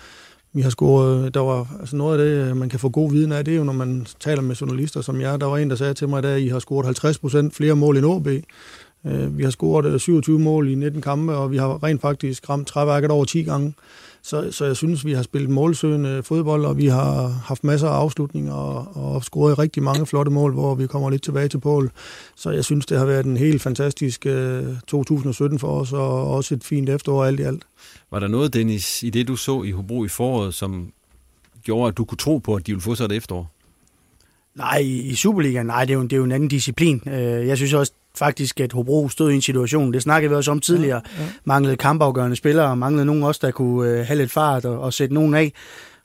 Vi 0.52 0.60
har 0.60 0.70
scoret, 0.70 1.34
der 1.34 1.40
var 1.40 1.76
altså 1.80 1.96
noget 1.96 2.18
af 2.20 2.24
det, 2.24 2.50
øh, 2.50 2.56
man 2.56 2.68
kan 2.68 2.78
få 2.78 2.88
god 2.88 3.10
viden 3.10 3.32
af, 3.32 3.44
det 3.44 3.54
er 3.54 3.58
jo, 3.58 3.64
når 3.64 3.72
man 3.72 4.06
taler 4.20 4.42
med 4.42 4.56
journalister 4.56 5.00
som 5.00 5.20
jeg. 5.20 5.40
Der 5.40 5.46
var 5.46 5.58
en, 5.58 5.70
der 5.70 5.76
sagde 5.76 5.94
til 5.94 6.08
mig, 6.08 6.24
at 6.24 6.40
I 6.40 6.48
har 6.48 6.58
scoret 6.58 6.84
50 6.84 7.18
procent 7.18 7.54
flere 7.54 7.76
mål 7.76 7.96
end 7.96 8.06
OB. 8.06 8.28
Øh, 9.06 9.38
vi 9.38 9.42
har 9.42 9.50
scoret 9.50 9.86
øh, 9.86 10.00
27 10.00 10.38
mål 10.38 10.68
i 10.68 10.74
19 10.74 11.02
kampe, 11.02 11.34
og 11.34 11.50
vi 11.50 11.56
har 11.56 11.82
rent 11.82 12.00
faktisk 12.00 12.50
ramt 12.50 12.66
træværket 12.66 13.10
over 13.10 13.24
10 13.24 13.42
gange. 13.42 13.74
Så, 14.22 14.52
så 14.52 14.64
jeg 14.64 14.76
synes, 14.76 15.04
vi 15.04 15.12
har 15.12 15.22
spillet 15.22 15.50
målsøgende 15.50 16.22
fodbold, 16.22 16.64
og 16.64 16.76
vi 16.76 16.86
har 16.86 17.28
haft 17.28 17.64
masser 17.64 17.88
af 17.88 17.94
afslutninger 17.94 18.52
og, 18.52 19.14
og 19.14 19.24
scoret 19.24 19.58
rigtig 19.58 19.82
mange 19.82 20.06
flotte 20.06 20.30
mål, 20.30 20.52
hvor 20.52 20.74
vi 20.74 20.86
kommer 20.86 21.10
lidt 21.10 21.22
tilbage 21.22 21.48
til 21.48 21.58
Pål. 21.58 21.90
Så 22.36 22.50
jeg 22.50 22.64
synes, 22.64 22.86
det 22.86 22.98
har 22.98 23.06
været 23.06 23.26
en 23.26 23.36
helt 23.36 23.62
fantastisk 23.62 24.26
2017 24.86 25.58
for 25.58 25.80
os, 25.80 25.92
og 25.92 26.30
også 26.30 26.54
et 26.54 26.64
fint 26.64 26.88
efterår 26.88 27.24
alt 27.24 27.40
i 27.40 27.42
alt. 27.42 27.62
Var 28.10 28.18
der 28.18 28.28
noget, 28.28 28.54
Dennis, 28.54 29.02
i 29.02 29.10
det 29.10 29.28
du 29.28 29.36
så 29.36 29.62
i 29.62 29.70
Hobro 29.70 30.04
i 30.04 30.08
foråret, 30.08 30.54
som 30.54 30.92
gjorde, 31.62 31.88
at 31.88 31.96
du 31.96 32.04
kunne 32.04 32.18
tro 32.18 32.38
på, 32.38 32.54
at 32.54 32.66
de 32.66 32.72
ville 32.72 32.82
få 32.82 32.94
sig 32.94 33.04
et 33.04 33.12
efterår? 33.12 33.50
Nej, 34.54 34.78
i 34.84 35.14
Superligaen, 35.14 35.66
nej, 35.66 35.84
det 35.84 35.94
er, 35.94 35.98
jo, 35.98 36.02
det 36.02 36.12
er 36.12 36.16
jo 36.16 36.24
en 36.24 36.32
anden 36.32 36.48
disciplin. 36.48 37.02
Øh, 37.06 37.46
jeg 37.46 37.56
synes 37.56 37.72
også 37.72 37.92
faktisk, 38.18 38.60
at 38.60 38.72
Hobro 38.72 39.08
stod 39.08 39.30
i 39.30 39.34
en 39.34 39.42
situation, 39.42 39.92
det 39.92 40.02
snakkede 40.02 40.30
vi 40.30 40.36
også 40.36 40.50
om 40.50 40.60
tidligere, 40.60 41.02
ja, 41.18 41.22
ja. 41.22 41.28
manglede 41.44 41.76
kampafgørende 41.76 42.36
spillere, 42.36 42.76
manglede 42.76 43.06
nogen 43.06 43.22
også, 43.22 43.40
der 43.44 43.50
kunne 43.50 43.90
øh, 43.90 44.06
have 44.06 44.18
lidt 44.18 44.30
fart 44.30 44.64
og, 44.64 44.80
og 44.80 44.92
sætte 44.92 45.14
nogen 45.14 45.34
af. 45.34 45.52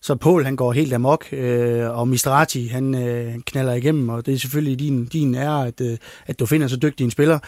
Så 0.01 0.15
Paul 0.15 0.43
han 0.43 0.55
går 0.55 0.73
helt 0.73 0.93
amok, 0.93 1.25
øh, 1.31 1.99
og 1.99 2.07
Mistrati 2.07 2.67
han 2.67 2.95
øh, 2.95 3.33
knaller 3.45 3.73
igennem, 3.73 4.09
og 4.09 4.25
det 4.25 4.33
er 4.33 4.37
selvfølgelig 4.37 4.79
din, 4.79 5.05
din 5.05 5.35
ære, 5.35 5.67
at, 5.67 5.81
øh, 5.81 5.97
at 6.27 6.39
du 6.39 6.45
finder 6.45 6.67
så 6.67 6.75
dygtig 6.75 7.03
en 7.03 7.11
spiller. 7.11 7.39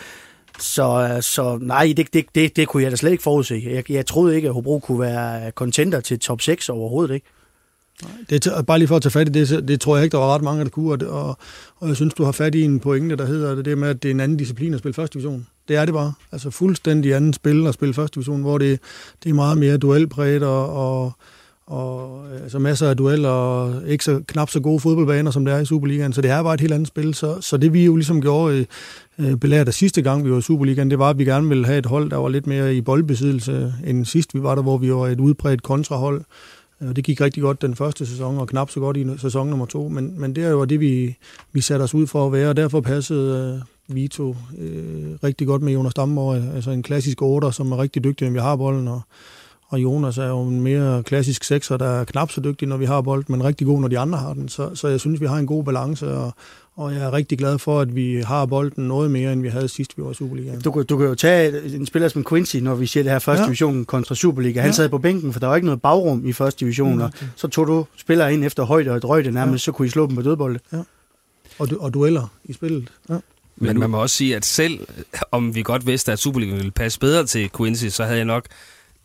Så, 0.59 1.09
øh, 1.15 1.21
så 1.21 1.57
nej, 1.61 1.93
det, 1.97 2.13
det, 2.13 2.25
det, 2.35 2.55
det 2.55 2.67
kunne 2.67 2.83
jeg 2.83 2.91
da 2.91 2.95
slet 2.95 3.11
ikke 3.11 3.23
forudse. 3.23 3.63
Jeg, 3.65 3.91
jeg 3.91 4.05
troede 4.05 4.35
ikke, 4.35 4.47
at 4.47 4.53
Hobro 4.53 4.79
kunne 4.79 4.99
være 4.99 5.51
contender 5.51 5.99
til 5.99 6.19
top 6.19 6.41
6 6.41 6.69
overhovedet 6.69 7.13
ikke. 7.13 7.27
Det 8.29 8.47
er, 8.47 8.61
bare 8.61 8.79
lige 8.79 8.87
for 8.87 8.95
at 8.95 9.01
tage 9.01 9.11
fat 9.11 9.29
i 9.29 9.31
det, 9.31 9.67
det 9.67 9.81
tror 9.81 9.95
jeg 9.95 10.03
ikke, 10.03 10.11
der 10.13 10.23
var 10.23 10.35
ret 10.35 10.41
mange, 10.41 10.63
der 10.63 10.69
kunne, 10.69 11.09
og, 11.09 11.37
og 11.75 11.87
jeg 11.87 11.95
synes, 11.95 12.13
du 12.13 12.23
har 12.23 12.31
fat 12.31 12.55
i 12.55 12.61
en 12.61 12.79
pointe, 12.79 13.15
der 13.15 13.25
hedder 13.25 13.61
det 13.61 13.77
med, 13.77 13.89
at 13.89 14.03
det 14.03 14.09
er 14.09 14.13
en 14.13 14.19
anden 14.19 14.37
disciplin 14.37 14.73
at 14.73 14.79
spille 14.79 14.93
første 14.93 15.13
division. 15.13 15.47
Det 15.67 15.75
er 15.75 15.85
det 15.85 15.93
bare. 15.93 16.13
Altså 16.31 16.49
fuldstændig 16.49 17.13
anden 17.13 17.33
spil 17.33 17.67
at 17.67 17.73
spille 17.73 17.93
første 17.93 18.15
division, 18.15 18.41
hvor 18.41 18.57
det, 18.57 18.79
det 19.23 19.29
er 19.29 19.33
meget 19.33 19.57
mere 19.57 19.77
duelpræget 19.77 20.43
og, 20.43 20.73
og, 20.73 21.11
og 21.65 22.25
øh, 22.33 22.41
altså 22.43 22.59
masser 22.59 22.89
af 22.89 22.97
dueller 22.97 23.29
og 23.29 23.87
ikke 23.87 24.03
så, 24.03 24.21
knap 24.27 24.49
så 24.49 24.59
gode 24.59 24.79
fodboldbaner, 24.79 25.31
som 25.31 25.45
det 25.45 25.53
er 25.53 25.59
i 25.59 25.65
Superligaen. 25.65 26.13
Så 26.13 26.21
det 26.21 26.31
er 26.31 26.43
bare 26.43 26.53
et 26.53 26.61
helt 26.61 26.73
andet 26.73 26.87
spil. 26.87 27.13
Så, 27.13 27.41
så 27.41 27.57
det 27.57 27.73
vi 27.73 27.85
jo 27.85 27.95
ligesom 27.95 28.21
gjorde 28.21 28.67
øh, 29.19 29.31
øh, 29.31 29.37
belært 29.37 29.67
af 29.67 29.73
sidste 29.73 30.01
gang, 30.01 30.25
vi 30.25 30.31
var 30.31 30.37
i 30.37 30.41
Superligaen, 30.41 30.91
det 30.91 30.99
var, 30.99 31.09
at 31.09 31.17
vi 31.17 31.25
gerne 31.25 31.49
ville 31.49 31.65
have 31.65 31.77
et 31.77 31.85
hold, 31.85 32.09
der 32.09 32.17
var 32.17 32.29
lidt 32.29 32.47
mere 32.47 32.75
i 32.75 32.81
boldbesiddelse 32.81 33.73
end 33.85 34.05
sidst 34.05 34.33
vi 34.33 34.43
var 34.43 34.55
der, 34.55 34.61
hvor 34.61 34.77
vi 34.77 34.93
var 34.93 35.07
et 35.07 35.19
udbredt 35.19 35.63
kontrahold. 35.63 36.21
Øh, 36.81 36.89
og 36.89 36.95
det 36.95 37.03
gik 37.03 37.21
rigtig 37.21 37.43
godt 37.43 37.61
den 37.61 37.75
første 37.75 38.05
sæson, 38.05 38.37
og 38.37 38.47
knap 38.47 38.69
så 38.69 38.79
godt 38.79 38.97
i 38.97 39.07
sæson 39.17 39.47
nummer 39.47 39.65
to. 39.65 39.87
Men, 39.87 40.19
men 40.19 40.35
det 40.35 40.43
er 40.43 40.49
jo 40.49 40.65
det, 40.65 40.79
vi, 40.79 41.17
vi 41.53 41.61
satte 41.61 41.83
os 41.83 41.93
ud 41.93 42.07
for 42.07 42.25
at 42.25 42.31
være, 42.31 42.49
og 42.49 42.57
derfor 42.57 42.81
passede 42.81 43.53
øh, 43.89 43.95
Vito 43.95 44.35
øh, 44.59 45.11
rigtig 45.23 45.47
godt 45.47 45.61
med 45.61 45.73
Jonas 45.73 45.93
Damborg. 45.93 46.55
Altså 46.55 46.71
en 46.71 46.83
klassisk 46.83 47.21
8, 47.21 47.51
som 47.51 47.71
er 47.71 47.77
rigtig 47.77 48.03
dygtig, 48.03 48.27
når 48.27 48.33
vi 48.33 48.39
har 48.39 48.55
bolden, 48.55 48.87
og, 48.87 49.01
og 49.73 49.79
Jonas 49.79 50.17
er 50.17 50.27
jo 50.27 50.41
en 50.41 50.61
mere 50.61 51.03
klassisk 51.03 51.43
sekser, 51.43 51.77
der 51.77 51.85
er 51.85 52.03
knap 52.03 52.31
så 52.31 52.41
dygtig, 52.41 52.67
når 52.67 52.77
vi 52.77 52.85
har 52.85 53.01
bold, 53.01 53.25
men 53.27 53.43
rigtig 53.43 53.67
god, 53.67 53.81
når 53.81 53.87
de 53.87 53.99
andre 53.99 54.17
har 54.17 54.33
den. 54.33 54.49
Så, 54.49 54.75
så 54.75 54.87
jeg 54.87 54.99
synes, 54.99 55.21
vi 55.21 55.25
har 55.25 55.37
en 55.37 55.47
god 55.47 55.63
balance, 55.63 56.11
og, 56.11 56.33
og 56.75 56.93
jeg 56.93 57.01
er 57.01 57.13
rigtig 57.13 57.37
glad 57.37 57.59
for, 57.59 57.79
at 57.79 57.95
vi 57.95 58.21
har 58.25 58.45
bolden 58.45 58.87
noget 58.87 59.11
mere, 59.11 59.33
end 59.33 59.41
vi 59.41 59.47
havde 59.47 59.67
sidst, 59.67 59.97
vi 59.97 60.03
var 60.03 60.11
i 60.11 60.13
Superligaen. 60.13 60.61
Du, 60.61 60.83
du 60.89 60.97
kan 60.97 61.07
jo 61.07 61.15
tage 61.15 61.75
en 61.75 61.85
spiller 61.85 62.09
som 62.09 62.25
Quincy, 62.29 62.55
når 62.57 62.75
vi 62.75 62.85
siger 62.85 63.03
det 63.03 63.11
her 63.11 63.19
første 63.19 63.41
ja. 63.41 63.45
division 63.45 63.85
kontra 63.85 64.15
Superliga. 64.15 64.61
Han 64.61 64.69
ja. 64.69 64.73
sad 64.73 64.89
på 64.89 64.97
bænken, 64.97 65.33
for 65.33 65.39
der 65.39 65.47
var 65.47 65.55
ikke 65.55 65.65
noget 65.65 65.81
bagrum 65.81 66.25
i 66.25 66.33
første 66.33 66.59
division, 66.59 67.01
og 67.01 67.07
okay. 67.07 67.25
så 67.35 67.47
tog 67.47 67.67
du 67.67 67.85
spillere 67.97 68.33
ind 68.33 68.43
efter 68.43 68.63
højde 68.63 68.91
og 68.91 69.01
drøjde 69.01 69.31
nærmest, 69.31 69.67
ja. 69.67 69.71
så 69.71 69.71
kunne 69.71 69.85
I 69.85 69.89
slå 69.89 70.07
dem 70.07 70.15
på 70.15 70.21
dødbolde. 70.21 70.59
Ja. 70.73 70.81
Og, 71.59 71.69
du, 71.69 71.77
og 71.79 71.93
dueller 71.93 72.27
i 72.43 72.53
spillet. 72.53 72.89
Ja. 73.09 73.17
Men 73.55 73.79
man 73.79 73.89
må 73.89 74.01
også 74.01 74.15
sige, 74.15 74.35
at 74.35 74.45
selv 74.45 74.79
om 75.31 75.55
vi 75.55 75.61
godt 75.61 75.87
vidste, 75.87 76.11
at 76.11 76.19
Superligaen 76.19 76.57
ville 76.57 76.71
passe 76.71 76.99
bedre 76.99 77.25
til 77.25 77.49
Quincy, 77.57 77.85
så 77.85 78.03
havde 78.03 78.17
jeg 78.17 78.25
nok 78.25 78.45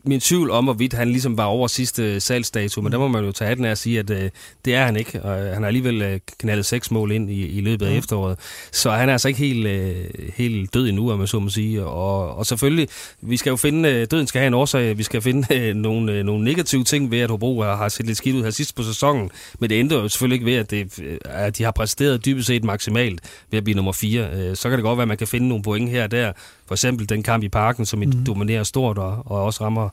min 0.05 0.21
tvivl 0.21 0.51
om, 0.51 0.65
hvorvidt 0.65 0.93
han 0.93 1.09
ligesom 1.09 1.37
var 1.37 1.45
over 1.45 1.69
sidste 1.69 2.21
salgsdato, 2.21 2.81
men 2.81 2.93
der 2.93 2.99
må 2.99 3.09
man 3.09 3.25
jo 3.25 3.33
tage 3.33 3.55
den 3.55 3.65
af 3.65 3.71
og 3.71 3.79
sige, 3.79 3.99
at 3.99 4.11
øh, 4.11 4.31
det 4.65 4.75
er 4.75 4.85
han 4.85 4.97
ikke, 4.97 5.23
og 5.23 5.37
han 5.37 5.63
har 5.63 5.67
alligevel 5.67 6.03
øh, 6.03 6.21
knaldet 6.39 6.67
seks 6.67 6.91
mål 6.91 7.13
ind 7.13 7.31
i, 7.31 7.47
i 7.47 7.61
løbet 7.61 7.87
af 7.87 7.93
ja. 7.93 7.99
efteråret. 7.99 8.39
Så 8.73 8.91
han 8.91 9.09
er 9.09 9.13
altså 9.13 9.29
ikke 9.29 9.41
helt, 9.41 9.67
øh, 9.67 10.05
helt 10.37 10.75
død 10.75 10.89
endnu, 10.89 11.11
om 11.11 11.19
man 11.19 11.27
så 11.27 11.39
må 11.39 11.49
sige. 11.49 11.85
Og, 11.85 12.37
og 12.37 12.47
selvfølgelig, 12.47 12.89
vi 13.21 13.37
skal 13.37 13.51
jo 13.51 13.57
finde, 13.57 13.89
øh, 13.89 14.07
døden 14.11 14.27
skal 14.27 14.39
have 14.39 14.47
en 14.47 14.55
årsag, 14.55 14.99
vi 14.99 15.03
skal 15.03 15.23
finde 15.23 15.55
øh, 15.59 15.75
nogle, 15.75 16.13
øh, 16.13 16.25
nogle 16.25 16.45
negative 16.45 16.85
ting 16.85 17.11
ved, 17.11 17.21
at 17.21 17.31
Hobro 17.31 17.63
har, 17.63 17.77
har 17.77 17.89
set 17.89 18.07
lidt 18.07 18.19
skidt 18.19 18.37
ud 18.37 18.43
her 18.43 18.51
sidst 18.51 18.75
på 18.75 18.83
sæsonen, 18.83 19.31
men 19.59 19.71
det 19.71 19.77
ændrer 19.77 19.99
jo 19.99 20.09
selvfølgelig 20.09 20.35
ikke 20.35 20.47
ved, 20.47 20.55
at, 20.55 20.71
det, 20.71 20.99
øh, 21.03 21.19
at 21.25 21.59
de 21.59 21.65
har 21.65 21.71
præsteret 21.71 22.25
dybest 22.25 22.47
set 22.47 22.65
maksimalt 22.65 23.21
ved 23.51 23.59
at 23.59 23.65
blive 23.65 23.77
nummer 23.77 23.93
4. 23.93 24.29
Øh, 24.33 24.57
så 24.57 24.69
kan 24.69 24.79
det 24.79 24.83
godt 24.85 24.97
være, 24.97 25.03
at 25.03 25.09
man 25.09 25.17
kan 25.17 25.27
finde 25.27 25.49
nogle 25.49 25.63
point 25.63 25.91
her 25.91 26.05
og 26.05 26.11
der, 26.11 26.33
for 26.68 26.74
eksempel 26.74 27.09
den 27.09 27.22
kamp 27.22 27.44
i 27.44 27.48
parken, 27.48 27.87
som 27.87 27.98
mm. 27.98 28.24
dominerer 28.24 28.62
stort 28.62 28.98
og, 28.98 29.22
og 29.26 29.44
også 29.44 29.64
rammer, 29.64 29.88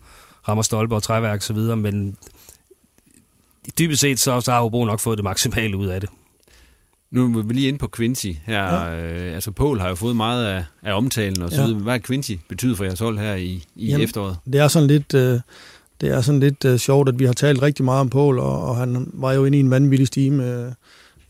rammer 0.48 0.62
stolpe 0.62 0.96
og 0.96 1.04
træværk 1.04 1.40
osv., 1.40 1.58
men 1.58 2.18
dybest 3.80 4.02
set 4.02 4.20
så, 4.20 4.42
så 4.42 4.52
har 4.52 4.62
Hobro 4.62 4.86
nok 4.86 5.00
fået 5.00 5.18
det 5.18 5.24
maksimale 5.24 5.78
ud 5.78 5.88
af 5.88 6.02
det. 6.02 6.10
Nu 7.12 7.40
er 7.40 7.44
vi 7.44 7.54
lige 7.54 7.68
inde 7.68 7.80
på 7.80 7.90
Quincy 7.96 8.28
her. 8.46 8.64
Ja. 8.64 9.02
Øh, 9.02 9.36
altså, 9.36 9.52
Paul 9.52 9.80
har 9.80 9.90
jo 9.90 9.96
fået 9.96 10.16
meget 10.16 10.46
af, 10.46 10.64
af 10.84 10.94
omtalen 10.94 11.42
og 11.42 11.52
så 11.52 11.62
ja. 11.62 11.74
Hvad 11.74 11.94
er 11.94 12.00
Quincy 12.00 12.32
betyder 12.50 12.76
for 12.76 12.84
jeres 12.84 13.00
hold 13.00 13.20
her 13.20 13.36
i, 13.36 13.64
i 13.76 13.88
Jamen, 13.88 14.04
efteråret? 14.04 14.38
Det 14.46 14.56
er 14.56 14.68
sådan 14.68 14.88
lidt... 14.88 15.14
Øh, 15.14 15.40
det 16.02 16.10
er 16.10 16.22
sådan 16.22 16.40
lidt 16.40 16.66
uh, 16.66 16.76
sjovt, 16.76 17.10
at 17.10 17.20
vi 17.20 17.26
har 17.26 17.34
talt 17.34 17.62
rigtig 17.62 17.86
meget 17.86 18.02
om 18.02 18.10
Paul, 18.10 18.40
og, 18.40 18.64
og 18.64 18.76
han 18.76 19.12
var 19.14 19.34
jo 19.34 19.46
inde 19.46 19.58
i 19.58 19.60
en 19.60 19.72
vanvittig 19.72 20.08
stime. 20.08 20.66
Uh, 20.66 20.74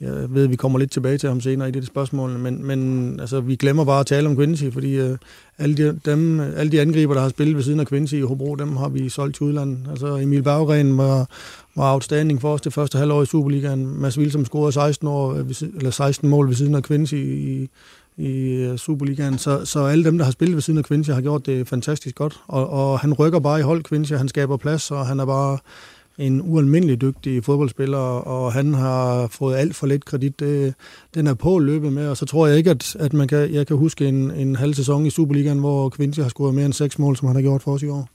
jeg 0.01 0.35
ved, 0.35 0.43
at 0.43 0.49
vi 0.49 0.55
kommer 0.55 0.79
lidt 0.79 0.91
tilbage 0.91 1.17
til 1.17 1.29
ham 1.29 1.41
senere 1.41 1.67
i 1.67 1.71
det 1.71 1.87
spørgsmål, 1.87 2.29
men, 2.29 2.65
men 2.65 3.19
altså, 3.19 3.39
vi 3.39 3.55
glemmer 3.55 3.85
bare 3.85 3.99
at 3.99 4.05
tale 4.05 4.29
om 4.29 4.35
Quincy, 4.35 4.63
fordi 4.71 4.95
øh, 4.95 5.17
alle, 5.57 5.77
de, 5.77 5.99
dem, 6.05 6.39
alle 6.39 6.71
de 6.71 6.81
angriber, 6.81 7.13
der 7.13 7.21
har 7.21 7.29
spillet 7.29 7.55
ved 7.55 7.63
siden 7.63 7.79
af 7.79 7.87
Quincy 7.87 8.13
i 8.13 8.21
Hobro, 8.21 8.55
dem 8.55 8.75
har 8.75 8.89
vi 8.89 9.09
solgt 9.09 9.35
til 9.35 9.43
udlandet. 9.43 9.79
Altså 9.89 10.17
Emil 10.17 10.43
Berggren 10.43 10.97
var, 10.97 11.29
var 11.75 11.93
outstanding 11.93 12.41
for 12.41 12.53
os 12.53 12.61
det 12.61 12.73
første 12.73 12.97
halvår 12.97 13.21
i 13.21 13.25
Superligaen. 13.25 14.01
Mads 14.01 14.17
Wilsom 14.17 14.45
scorede 14.45 14.71
16, 14.71 15.07
år, 15.07 15.33
øh, 15.33 15.45
eller 15.77 15.91
16 15.91 16.29
mål 16.29 16.47
ved 16.47 16.55
siden 16.55 16.75
af 16.75 16.83
Quincy 16.83 17.13
i, 17.13 17.69
i 18.17 18.29
øh, 18.53 18.77
Superligaen. 18.77 19.37
Så, 19.37 19.65
så 19.65 19.79
alle 19.79 20.03
dem, 20.03 20.17
der 20.17 20.25
har 20.25 20.31
spillet 20.31 20.55
ved 20.55 20.61
siden 20.61 20.77
af 20.77 20.85
Quincy, 20.85 21.09
har 21.09 21.21
gjort 21.21 21.45
det 21.45 21.67
fantastisk 21.67 22.15
godt. 22.15 22.39
Og, 22.47 22.69
og 22.69 22.99
han 22.99 23.13
rykker 23.13 23.39
bare 23.39 23.59
i 23.59 23.63
hold 23.63 23.83
Quincy, 23.83 24.13
han 24.13 24.27
skaber 24.27 24.57
plads, 24.57 24.91
og 24.91 25.07
han 25.07 25.19
er 25.19 25.25
bare 25.25 25.57
en 26.17 26.41
ualmindelig 26.41 27.01
dygtig 27.01 27.43
fodboldspiller, 27.43 27.97
og 27.97 28.53
han 28.53 28.73
har 28.73 29.27
fået 29.27 29.55
alt 29.55 29.75
for 29.75 29.87
lidt 29.87 30.05
kredit. 30.05 30.39
Det, 30.39 30.73
den 31.15 31.27
er 31.27 31.33
på 31.33 31.59
løbet 31.59 31.93
med, 31.93 32.07
og 32.07 32.17
så 32.17 32.25
tror 32.25 32.47
jeg 32.47 32.57
ikke, 32.57 32.69
at, 32.69 32.95
at 32.95 33.13
man 33.13 33.27
kan, 33.27 33.53
jeg 33.53 33.67
kan 33.67 33.77
huske 33.77 34.07
en, 34.07 34.31
en 34.31 34.55
halv 34.55 34.73
sæson 34.73 35.05
i 35.05 35.09
Superligaen, 35.09 35.59
hvor 35.59 35.89
Quincy 35.89 36.19
har 36.19 36.29
scoret 36.29 36.55
mere 36.55 36.65
end 36.65 36.73
seks 36.73 36.99
mål, 36.99 37.17
som 37.17 37.27
han 37.27 37.35
har 37.35 37.41
gjort 37.41 37.61
for 37.61 37.73
os 37.73 37.83
i 37.83 37.87
år. 37.87 38.09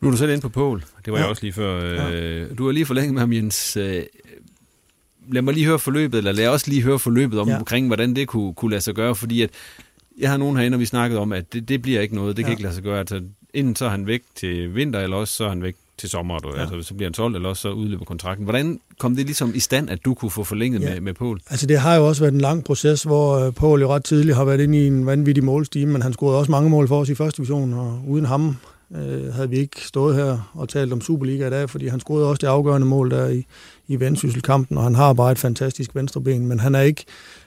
Nu 0.00 0.08
er 0.08 0.12
du 0.12 0.18
selv 0.18 0.30
inde 0.30 0.42
på 0.42 0.48
Pol. 0.48 0.84
Det 1.04 1.12
var 1.12 1.18
ja. 1.18 1.22
jeg 1.22 1.30
også 1.30 1.42
lige 1.42 1.52
før. 1.52 1.84
Ja. 1.84 2.10
Øh, 2.10 2.58
du 2.58 2.64
har 2.64 2.72
lige 2.72 2.86
forlænget 2.86 3.14
med 3.14 3.20
ham, 3.20 3.32
Jens. 3.32 3.76
Øh, 3.76 4.02
lad 5.28 5.42
mig 5.42 5.54
lige 5.54 5.66
høre 5.66 5.78
forløbet, 5.78 6.18
eller 6.18 6.32
lad 6.32 6.48
os 6.48 6.66
lige 6.66 6.82
høre 6.82 6.98
forløbet 6.98 7.38
om, 7.38 7.48
ja. 7.48 7.58
omkring, 7.58 7.86
hvordan 7.86 8.16
det 8.16 8.28
kunne, 8.28 8.54
kunne 8.54 8.70
lade 8.70 8.80
sig 8.80 8.94
gøre, 8.94 9.14
fordi 9.14 9.42
at 9.42 9.50
jeg 10.18 10.30
har 10.30 10.36
nogen 10.36 10.56
herinde, 10.56 10.76
og 10.76 10.80
vi 10.80 10.84
snakkede 10.86 11.20
om, 11.20 11.32
at 11.32 11.52
det, 11.52 11.68
det 11.68 11.82
bliver 11.82 12.00
ikke 12.00 12.14
noget, 12.14 12.36
det 12.36 12.42
ja. 12.42 12.46
kan 12.46 12.52
ikke 12.52 12.62
lade 12.62 12.74
sig 12.74 12.82
gøre. 12.82 12.98
Altså, 12.98 13.22
enten 13.54 13.76
så 13.76 13.84
er 13.84 13.88
han 13.88 14.06
væk 14.06 14.22
til 14.34 14.74
vinter, 14.74 15.00
eller 15.00 15.16
også 15.16 15.34
så 15.34 15.44
er 15.44 15.48
han 15.48 15.62
væk 15.62 15.76
til 15.98 16.08
sommer, 16.08 16.38
du. 16.38 16.48
Ja. 16.54 16.60
Altså, 16.60 16.82
så 16.82 16.94
bliver 16.94 17.08
han 17.08 17.12
12, 17.12 17.34
eller 17.34 17.48
også 17.48 17.62
så 17.62 17.70
udløber 17.70 18.04
kontrakten. 18.04 18.44
Hvordan 18.44 18.80
kom 18.98 19.16
det 19.16 19.24
ligesom 19.24 19.54
i 19.54 19.60
stand, 19.60 19.90
at 19.90 20.04
du 20.04 20.14
kunne 20.14 20.30
få 20.30 20.44
forlænget 20.44 20.82
ja. 20.82 20.90
med, 20.90 21.00
med 21.00 21.14
Poul? 21.14 21.40
Altså, 21.50 21.66
det 21.66 21.78
har 21.78 21.94
jo 21.96 22.06
også 22.06 22.22
været 22.22 22.34
en 22.34 22.40
lang 22.40 22.64
proces, 22.64 23.02
hvor 23.02 23.46
uh, 23.46 23.54
Poul 23.54 23.80
jo 23.80 23.94
ret 23.94 24.04
tidligt 24.04 24.36
har 24.36 24.44
været 24.44 24.60
inde 24.60 24.84
i 24.84 24.86
en 24.86 25.06
vanvittig 25.06 25.44
målstime, 25.44 25.92
men 25.92 26.02
han 26.02 26.12
scorede 26.12 26.38
også 26.38 26.50
mange 26.50 26.70
mål 26.70 26.88
for 26.88 27.00
os 27.00 27.08
i 27.08 27.14
første 27.14 27.36
division, 27.36 27.72
og 27.72 28.00
uden 28.08 28.24
ham 28.24 28.56
uh, 28.90 29.34
havde 29.34 29.50
vi 29.50 29.56
ikke 29.56 29.86
stået 29.86 30.16
her 30.16 30.50
og 30.54 30.68
talt 30.68 30.92
om 30.92 31.00
Superliga 31.00 31.46
i 31.46 31.50
dag, 31.50 31.70
fordi 31.70 31.88
han 31.88 32.00
scorede 32.00 32.28
også 32.28 32.40
det 32.40 32.46
afgørende 32.46 32.86
mål 32.86 33.10
der 33.10 33.28
i, 33.28 33.46
i 33.88 34.00
vendsysselkampen, 34.00 34.78
og 34.78 34.84
han 34.84 34.94
har 34.94 35.12
bare 35.12 35.32
et 35.32 35.38
fantastisk 35.38 35.94
venstreben, 35.94 36.46
men 36.46 36.60
han 36.60 36.74
er 36.74 36.80
ikke 36.80 37.04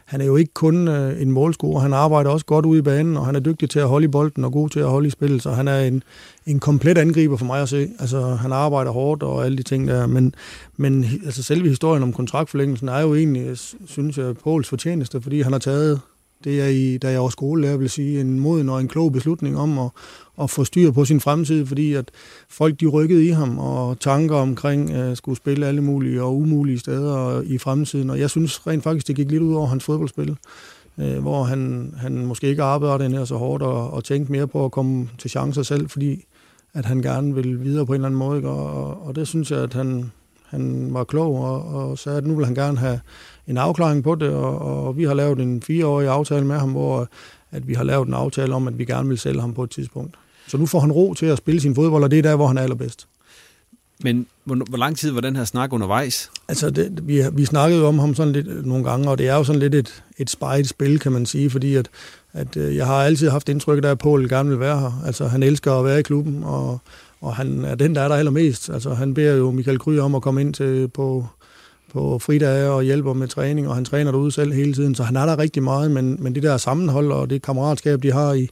han 0.07 0.21
er 0.21 0.25
jo 0.25 0.35
ikke 0.35 0.53
kun 0.53 0.87
øh, 0.87 1.21
en 1.21 1.31
målscorer, 1.31 1.79
han 1.79 1.93
arbejder 1.93 2.29
også 2.29 2.45
godt 2.45 2.65
ude 2.65 2.79
i 2.79 2.81
banen, 2.81 3.17
og 3.17 3.25
han 3.25 3.35
er 3.35 3.39
dygtig 3.39 3.69
til 3.69 3.79
at 3.79 3.87
holde 3.87 4.05
i 4.05 4.07
bolden 4.07 4.43
og 4.43 4.51
god 4.51 4.69
til 4.69 4.79
at 4.79 4.89
holde 4.89 5.07
i 5.07 5.09
spillet, 5.09 5.43
så 5.43 5.51
han 5.51 5.67
er 5.67 5.79
en, 5.79 6.03
en 6.45 6.59
komplet 6.59 6.97
angriber 6.97 7.37
for 7.37 7.45
mig 7.45 7.61
at 7.61 7.69
se. 7.69 7.89
Altså, 7.99 8.21
han 8.21 8.51
arbejder 8.51 8.91
hårdt 8.91 9.23
og 9.23 9.45
alle 9.45 9.57
de 9.57 9.63
ting 9.63 9.87
der, 9.87 10.07
men, 10.07 10.35
men 10.77 11.05
altså, 11.25 11.43
selve 11.43 11.69
historien 11.69 12.03
om 12.03 12.13
kontraktforlængelsen 12.13 12.89
er 12.89 12.99
jo 12.99 13.15
egentlig, 13.15 13.57
synes 13.85 14.17
jeg, 14.17 14.37
Pauls 14.43 14.69
fortjeneste, 14.69 15.21
fordi 15.21 15.41
han 15.41 15.51
har 15.51 15.59
taget 15.59 16.01
det 16.43 16.61
er 16.61 16.67
i, 16.67 16.97
da 16.97 17.11
jeg 17.11 17.21
var 17.21 17.29
skolelærer, 17.29 17.77
vil 17.77 17.89
sige, 17.89 18.21
en 18.21 18.39
moden 18.39 18.69
og 18.69 18.81
en 18.81 18.87
klog 18.87 19.11
beslutning 19.11 19.57
om 19.57 19.79
at, 19.79 19.89
at 20.41 20.49
få 20.49 20.63
styr 20.63 20.91
på 20.91 21.05
sin 21.05 21.19
fremtid, 21.19 21.65
fordi 21.65 21.93
at 21.93 22.11
folk 22.49 22.79
de 22.79 22.87
rykkede 22.87 23.25
i 23.25 23.29
ham, 23.29 23.59
og 23.59 23.99
tanker 23.99 24.35
omkring 24.35 24.91
at 24.91 25.17
skulle 25.17 25.37
spille 25.37 25.67
alle 25.67 25.81
mulige 25.81 26.23
og 26.23 26.37
umulige 26.37 26.79
steder 26.79 27.41
i 27.41 27.57
fremtiden. 27.57 28.09
Og 28.09 28.19
jeg 28.19 28.29
synes 28.29 28.67
rent 28.67 28.83
faktisk, 28.83 29.07
det 29.07 29.15
gik 29.15 29.31
lidt 29.31 29.43
ud 29.43 29.53
over 29.53 29.67
hans 29.67 29.83
fodboldspil, 29.83 30.37
uh, 30.97 31.17
hvor 31.17 31.43
han, 31.43 31.93
han 31.97 32.25
måske 32.25 32.47
ikke 32.47 32.63
arbejdede 32.63 33.09
her 33.09 33.25
så 33.25 33.35
hårdt 33.35 33.63
og, 33.63 33.93
og 33.93 34.03
tænkte 34.03 34.31
mere 34.31 34.47
på 34.47 34.65
at 34.65 34.71
komme 34.71 35.09
til 35.17 35.29
chancer 35.29 35.63
selv, 35.63 35.89
fordi 35.89 36.25
at 36.73 36.85
han 36.85 37.01
gerne 37.01 37.35
ville 37.35 37.59
videre 37.59 37.85
på 37.85 37.91
en 37.91 37.95
eller 37.95 38.05
anden 38.05 38.19
måde. 38.19 38.37
Ikke? 38.37 38.49
Og, 38.49 39.07
og 39.07 39.15
det 39.15 39.27
synes 39.27 39.51
jeg, 39.51 39.59
at 39.59 39.73
han, 39.73 40.11
han 40.45 40.93
var 40.93 41.03
klog 41.03 41.35
og, 41.35 41.61
og 41.61 41.97
sagde, 41.97 42.17
at 42.17 42.25
nu 42.25 42.35
vil 42.35 42.45
han 42.45 42.55
gerne 42.55 42.77
have 42.77 42.99
en 43.47 43.57
afklaring 43.57 44.03
på 44.03 44.15
det, 44.15 44.29
og, 44.29 44.59
og 44.59 44.97
vi 44.97 45.03
har 45.03 45.13
lavet 45.13 45.39
en 45.39 45.61
fireårig 45.61 46.07
aftale 46.07 46.45
med 46.45 46.55
ham, 46.55 46.71
hvor 46.71 47.07
at 47.51 47.67
vi 47.67 47.73
har 47.73 47.83
lavet 47.83 48.07
en 48.07 48.13
aftale 48.13 48.53
om, 48.53 48.67
at 48.67 48.77
vi 48.77 48.85
gerne 48.85 49.09
vil 49.09 49.17
sælge 49.17 49.41
ham 49.41 49.53
på 49.53 49.63
et 49.63 49.69
tidspunkt. 49.69 50.17
Så 50.47 50.57
nu 50.57 50.65
får 50.65 50.79
han 50.79 50.91
ro 50.91 51.13
til 51.13 51.25
at 51.25 51.37
spille 51.37 51.61
sin 51.61 51.75
fodbold, 51.75 52.03
og 52.03 52.11
det 52.11 52.19
er 52.19 52.23
der, 52.23 52.35
hvor 52.35 52.47
han 52.47 52.57
er 52.57 52.61
allerbedst. 52.61 53.07
Men 54.03 54.27
hvor, 54.43 54.55
hvor 54.69 54.77
lang 54.77 54.97
tid 54.97 55.11
var 55.11 55.21
den 55.21 55.35
her 55.35 55.45
snak 55.45 55.73
undervejs? 55.73 56.31
Altså, 56.47 56.69
det, 56.69 57.07
vi, 57.07 57.21
vi 57.33 57.45
snakkede 57.45 57.81
jo 57.81 57.87
om 57.87 57.99
ham 57.99 58.15
sådan 58.15 58.33
lidt 58.33 58.65
nogle 58.65 58.83
gange, 58.83 59.09
og 59.09 59.17
det 59.17 59.27
er 59.27 59.35
jo 59.35 59.43
sådan 59.43 59.59
lidt 59.59 59.75
et, 59.75 60.03
et 60.17 60.29
spejt 60.29 60.67
spil, 60.67 60.99
kan 60.99 61.11
man 61.11 61.25
sige, 61.25 61.49
fordi 61.49 61.75
at, 61.75 61.89
at 62.33 62.57
øh, 62.57 62.75
jeg 62.75 62.85
har 62.85 63.03
altid 63.03 63.29
haft 63.29 63.49
indtryk 63.49 63.83
af, 63.83 63.89
at 63.89 63.97
Paul 63.97 64.29
gerne 64.29 64.49
vil 64.49 64.59
være 64.59 64.79
her. 64.79 65.01
Altså, 65.05 65.27
han 65.27 65.43
elsker 65.43 65.73
at 65.73 65.85
være 65.85 65.99
i 65.99 66.03
klubben, 66.03 66.43
og, 66.43 66.79
og 67.21 67.35
han 67.35 67.65
er 67.65 67.75
den, 67.75 67.95
der 67.95 68.01
er 68.01 68.07
der 68.07 68.15
allermest. 68.15 68.69
Altså, 68.69 68.93
han 68.93 69.13
beder 69.13 69.35
jo 69.35 69.51
Michael 69.51 69.79
Gry 69.79 69.97
om 69.97 70.15
at 70.15 70.21
komme 70.21 70.41
ind 70.41 70.53
til, 70.53 70.87
på, 70.87 71.27
på 71.93 72.19
fridage 72.19 72.69
og 72.69 72.83
hjælper 72.83 73.13
med 73.13 73.27
træning, 73.27 73.67
og 73.67 73.75
han 73.75 73.85
træner 73.85 74.11
derude 74.11 74.31
selv 74.31 74.53
hele 74.53 74.73
tiden, 74.73 74.95
så 74.95 75.03
han 75.03 75.15
er 75.15 75.25
der 75.25 75.39
rigtig 75.39 75.63
meget, 75.63 75.91
men, 75.91 76.17
men 76.19 76.35
det 76.35 76.43
der 76.43 76.57
sammenhold 76.57 77.11
og 77.11 77.29
det 77.29 77.41
kammeratskab, 77.41 78.03
de 78.03 78.11
har 78.11 78.33
i, 78.33 78.49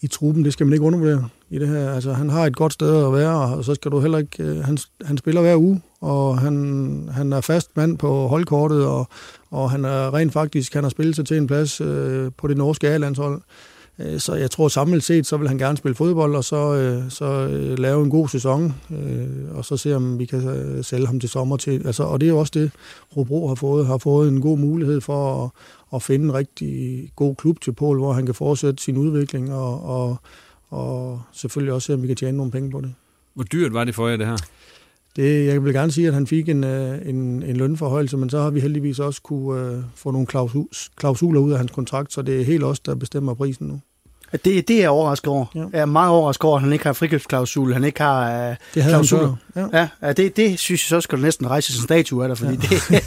i 0.00 0.06
truppen, 0.06 0.44
det 0.44 0.52
skal 0.52 0.66
man 0.66 0.72
ikke 0.72 0.84
undervurdere 0.84 1.28
i 1.50 1.58
det 1.58 1.68
her. 1.68 1.90
Altså, 1.90 2.12
han 2.12 2.30
har 2.30 2.46
et 2.46 2.56
godt 2.56 2.72
sted 2.72 3.06
at 3.06 3.12
være, 3.12 3.56
og 3.56 3.64
så 3.64 3.74
skal 3.74 3.90
du 3.90 4.00
heller 4.00 4.18
ikke... 4.18 4.42
Øh, 4.42 4.64
han, 4.64 4.78
han 5.04 5.18
spiller 5.18 5.40
hver 5.40 5.56
uge, 5.56 5.82
og 6.00 6.38
han, 6.38 7.08
han 7.12 7.32
er 7.32 7.40
fast 7.40 7.76
mand 7.76 7.98
på 7.98 8.26
holdkortet, 8.26 8.86
og, 8.86 9.08
og 9.50 9.70
han 9.70 9.84
er 9.84 10.14
rent 10.14 10.32
faktisk, 10.32 10.74
han 10.74 10.84
har 10.84 10.90
spillet 10.90 11.16
sig 11.16 11.26
til 11.26 11.36
en 11.36 11.46
plads 11.46 11.80
øh, 11.80 12.30
på 12.38 12.48
det 12.48 12.56
norske 12.56 12.88
A-landshold. 12.88 13.42
Øh, 13.98 14.20
så 14.20 14.34
jeg 14.34 14.50
tror 14.50 14.68
samlet 14.68 15.02
set, 15.02 15.26
så 15.26 15.36
vil 15.36 15.48
han 15.48 15.58
gerne 15.58 15.76
spille 15.76 15.94
fodbold, 15.94 16.36
og 16.36 16.44
så, 16.44 16.74
øh, 16.74 17.10
så 17.10 17.24
øh, 17.24 17.78
lave 17.78 18.04
en 18.04 18.10
god 18.10 18.28
sæson, 18.28 18.74
øh, 18.90 19.56
og 19.56 19.64
så 19.64 19.76
se, 19.76 19.96
om 19.96 20.18
vi 20.18 20.24
kan 20.24 20.82
sælge 20.82 21.06
ham 21.06 21.20
til 21.20 21.28
sommer 21.28 21.56
til. 21.56 21.86
Altså, 21.86 22.02
og 22.02 22.20
det 22.20 22.26
er 22.26 22.30
jo 22.30 22.38
også 22.38 22.52
det, 22.54 22.70
Robro 23.16 23.48
har 23.48 23.54
fået. 23.54 23.86
Har 23.86 23.98
fået 23.98 24.28
en 24.28 24.40
god 24.40 24.58
mulighed 24.58 25.00
for 25.00 25.44
at, 25.44 25.50
at 25.94 26.02
finde 26.02 26.24
en 26.24 26.34
rigtig 26.34 27.10
god 27.16 27.34
klub 27.34 27.60
til 27.60 27.72
Pol, 27.72 27.98
hvor 27.98 28.12
han 28.12 28.26
kan 28.26 28.34
fortsætte 28.34 28.82
sin 28.82 28.96
udvikling, 28.96 29.52
og, 29.52 29.84
og, 29.84 30.16
og 30.70 31.22
selvfølgelig 31.32 31.72
også 31.72 31.86
se, 31.86 31.94
om 31.94 32.02
vi 32.02 32.06
kan 32.06 32.16
tjene 32.16 32.36
nogle 32.36 32.52
penge 32.52 32.70
på 32.70 32.80
det. 32.80 32.94
Hvor 33.34 33.44
dyrt 33.44 33.72
var 33.72 33.84
det 33.84 33.94
for 33.94 34.08
jer, 34.08 34.16
det 34.16 34.26
her? 34.26 34.36
Det, 35.16 35.46
jeg 35.46 35.64
vil 35.64 35.72
gerne 35.72 35.92
sige, 35.92 36.08
at 36.08 36.14
han 36.14 36.26
fik 36.26 36.48
en, 36.48 36.64
en, 36.64 37.42
en 37.42 37.56
lønforhøjelse, 37.56 38.16
men 38.16 38.30
så 38.30 38.42
har 38.42 38.50
vi 38.50 38.60
heldigvis 38.60 38.98
også 38.98 39.22
kunne 39.22 39.76
uh, 39.76 39.84
få 39.94 40.10
nogle 40.10 40.26
klausul, 40.26 40.66
klausuler 40.96 41.40
ud 41.40 41.52
af 41.52 41.58
hans 41.58 41.72
kontrakt, 41.72 42.12
så 42.12 42.22
det 42.22 42.40
er 42.40 42.44
helt 42.44 42.64
os, 42.64 42.80
der 42.80 42.94
bestemmer 42.94 43.34
prisen 43.34 43.68
nu. 43.68 43.80
Det, 44.32 44.68
det 44.68 44.70
er 44.70 44.80
jeg 44.80 44.90
overrasket 44.90 45.28
over. 45.28 45.46
Ja. 45.54 45.64
Jeg 45.72 45.80
er 45.80 45.84
meget 45.84 46.10
overrasket 46.10 46.44
over, 46.44 46.56
at 46.56 46.62
han 46.62 46.72
ikke 46.72 46.84
har 46.84 46.92
frikøbsklausul, 46.92 47.72
han 47.72 47.84
ikke 47.84 48.00
har 48.00 48.50
uh, 48.50 48.56
det 48.74 48.82
klausuler. 48.88 49.36
Ja. 49.56 49.88
Ja, 50.02 50.12
det, 50.12 50.36
det 50.36 50.58
synes 50.58 50.90
jeg 50.90 50.96
så 50.96 51.00
skal 51.00 51.18
næsten 51.18 51.50
rejse 51.50 51.78
en 51.78 51.82
statue 51.82 52.22
af 52.22 52.28
dig, 52.28 52.38
fordi 52.38 52.58
ja. 52.90 53.00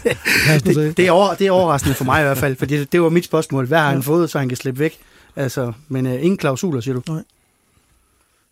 det, 0.53 0.65
det, 0.75 0.97
det, 0.97 1.07
er 1.07 1.11
over, 1.11 1.33
det 1.33 1.47
er 1.47 1.51
overraskende 1.51 1.95
for 1.95 2.05
mig 2.05 2.21
i 2.21 2.23
hvert 2.23 2.37
fald, 2.37 2.55
fordi 2.55 2.77
det, 2.77 2.91
det 2.91 3.01
var 3.01 3.09
mit 3.09 3.25
spørgsmål. 3.25 3.67
Hvad 3.67 3.77
har 3.77 3.85
ja. 3.85 3.91
han 3.91 4.03
fået, 4.03 4.29
så 4.29 4.39
han 4.39 4.49
kan 4.49 4.57
slippe 4.57 4.79
væk? 4.79 4.97
Altså, 5.35 5.73
men 5.87 6.05
uh, 6.05 6.13
ingen 6.13 6.37
klausuler, 6.37 6.81
siger 6.81 6.95
du? 6.95 7.13
Nej. 7.13 7.23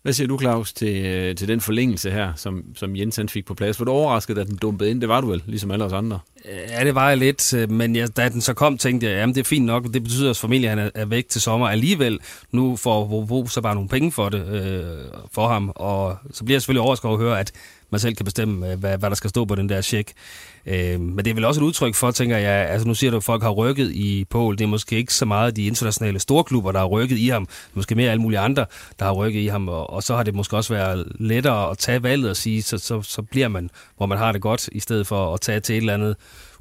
Hvad 0.06 0.12
siger 0.12 0.28
du, 0.28 0.38
Claus, 0.38 0.72
til, 0.72 1.06
øh, 1.06 1.34
til 1.36 1.48
den 1.48 1.60
forlængelse 1.60 2.10
her, 2.10 2.32
som, 2.36 2.64
som 2.74 2.96
Jens 2.96 3.16
han 3.16 3.28
fik 3.28 3.46
på 3.46 3.54
plads? 3.54 3.80
Var 3.80 3.84
du 3.84 3.92
overrasket, 3.92 4.36
da 4.36 4.44
den 4.44 4.56
dumpede 4.56 4.90
ind? 4.90 5.00
Det 5.00 5.08
var 5.08 5.20
du 5.20 5.30
vel, 5.30 5.42
ligesom 5.46 5.70
alle 5.70 5.84
os 5.84 5.92
andre? 5.92 6.18
Ja, 6.70 6.84
det 6.84 6.94
var 6.94 7.08
jeg 7.08 7.18
lidt, 7.18 7.54
øh, 7.54 7.70
men 7.70 7.96
jeg, 7.96 8.16
da 8.16 8.28
den 8.28 8.40
så 8.40 8.54
kom, 8.54 8.78
tænkte 8.78 9.06
jeg, 9.06 9.16
jamen 9.18 9.34
det 9.34 9.40
er 9.40 9.44
fint 9.44 9.66
nok, 9.66 9.84
det 9.92 10.02
betyder, 10.02 10.30
at 10.30 10.36
familien 10.36 10.78
er, 10.78 10.90
er 10.94 11.04
væk 11.04 11.28
til 11.28 11.40
sommer 11.40 11.68
alligevel. 11.68 12.18
Nu 12.52 12.76
får 12.76 13.04
Hobro 13.04 13.46
så 13.46 13.60
bare 13.60 13.74
nogle 13.74 13.88
penge 13.88 14.12
for 14.12 14.28
det, 14.28 14.46
øh, 14.48 15.04
for 15.32 15.48
ham, 15.48 15.72
og 15.74 16.16
så 16.32 16.44
bliver 16.44 16.54
jeg 16.54 16.62
selvfølgelig 16.62 16.82
overrasket 16.82 17.04
over 17.04 17.18
at 17.18 17.24
høre, 17.24 17.40
at 17.40 17.52
man 17.90 18.00
selv 18.00 18.14
kan 18.14 18.24
bestemme, 18.24 18.72
øh, 18.72 18.78
hvad, 18.78 18.98
hvad 18.98 19.10
der 19.10 19.16
skal 19.16 19.30
stå 19.30 19.44
på 19.44 19.54
den 19.54 19.68
der 19.68 19.80
check. 19.80 20.12
Øh, 20.66 21.00
men 21.00 21.18
det 21.18 21.26
er 21.26 21.34
vel 21.34 21.44
også 21.44 21.60
et 21.60 21.64
udtryk 21.64 21.94
for, 21.94 22.10
tænker 22.10 22.36
jeg, 22.36 22.70
altså 22.70 22.88
nu 22.88 22.94
siger 22.94 23.10
du, 23.10 23.16
at 23.16 23.24
folk 23.24 23.42
har 23.42 23.50
rykket 23.50 23.90
i 23.90 24.24
Pol. 24.30 24.58
Det 24.58 24.64
er 24.64 24.68
måske 24.68 24.96
ikke 24.96 25.14
så 25.14 25.24
meget 25.24 25.56
de 25.56 25.66
internationale 25.66 26.18
storklubber, 26.18 26.72
der 26.72 26.78
har 26.78 26.86
rykket 26.86 27.18
i 27.18 27.28
ham. 27.28 27.46
Det 27.46 27.54
er 27.54 27.76
måske 27.76 27.94
mere 27.94 28.10
alle 28.10 28.22
mulige 28.22 28.38
andre, 28.38 28.66
der 28.98 29.04
har 29.04 29.12
rykket 29.12 29.40
i 29.40 29.46
ham. 29.46 29.68
Og, 29.68 29.90
og 29.90 30.02
så 30.02 30.16
har 30.16 30.22
det 30.22 30.34
måske 30.34 30.56
også 30.56 30.74
været 30.74 31.12
lettere 31.20 31.70
at 31.70 31.78
tage 31.78 32.02
valget 32.02 32.30
og 32.30 32.36
sige, 32.36 32.62
så, 32.62 32.78
så, 32.78 33.02
så 33.02 33.22
bliver 33.22 33.48
man, 33.48 33.70
hvor 33.96 34.06
man 34.06 34.18
har 34.18 34.32
det 34.32 34.40
godt, 34.40 34.68
i 34.72 34.80
stedet 34.80 35.06
for 35.06 35.34
at 35.34 35.40
tage 35.40 35.60
til 35.60 35.72
et 35.72 35.76
eller 35.76 35.94
andet 35.94 36.16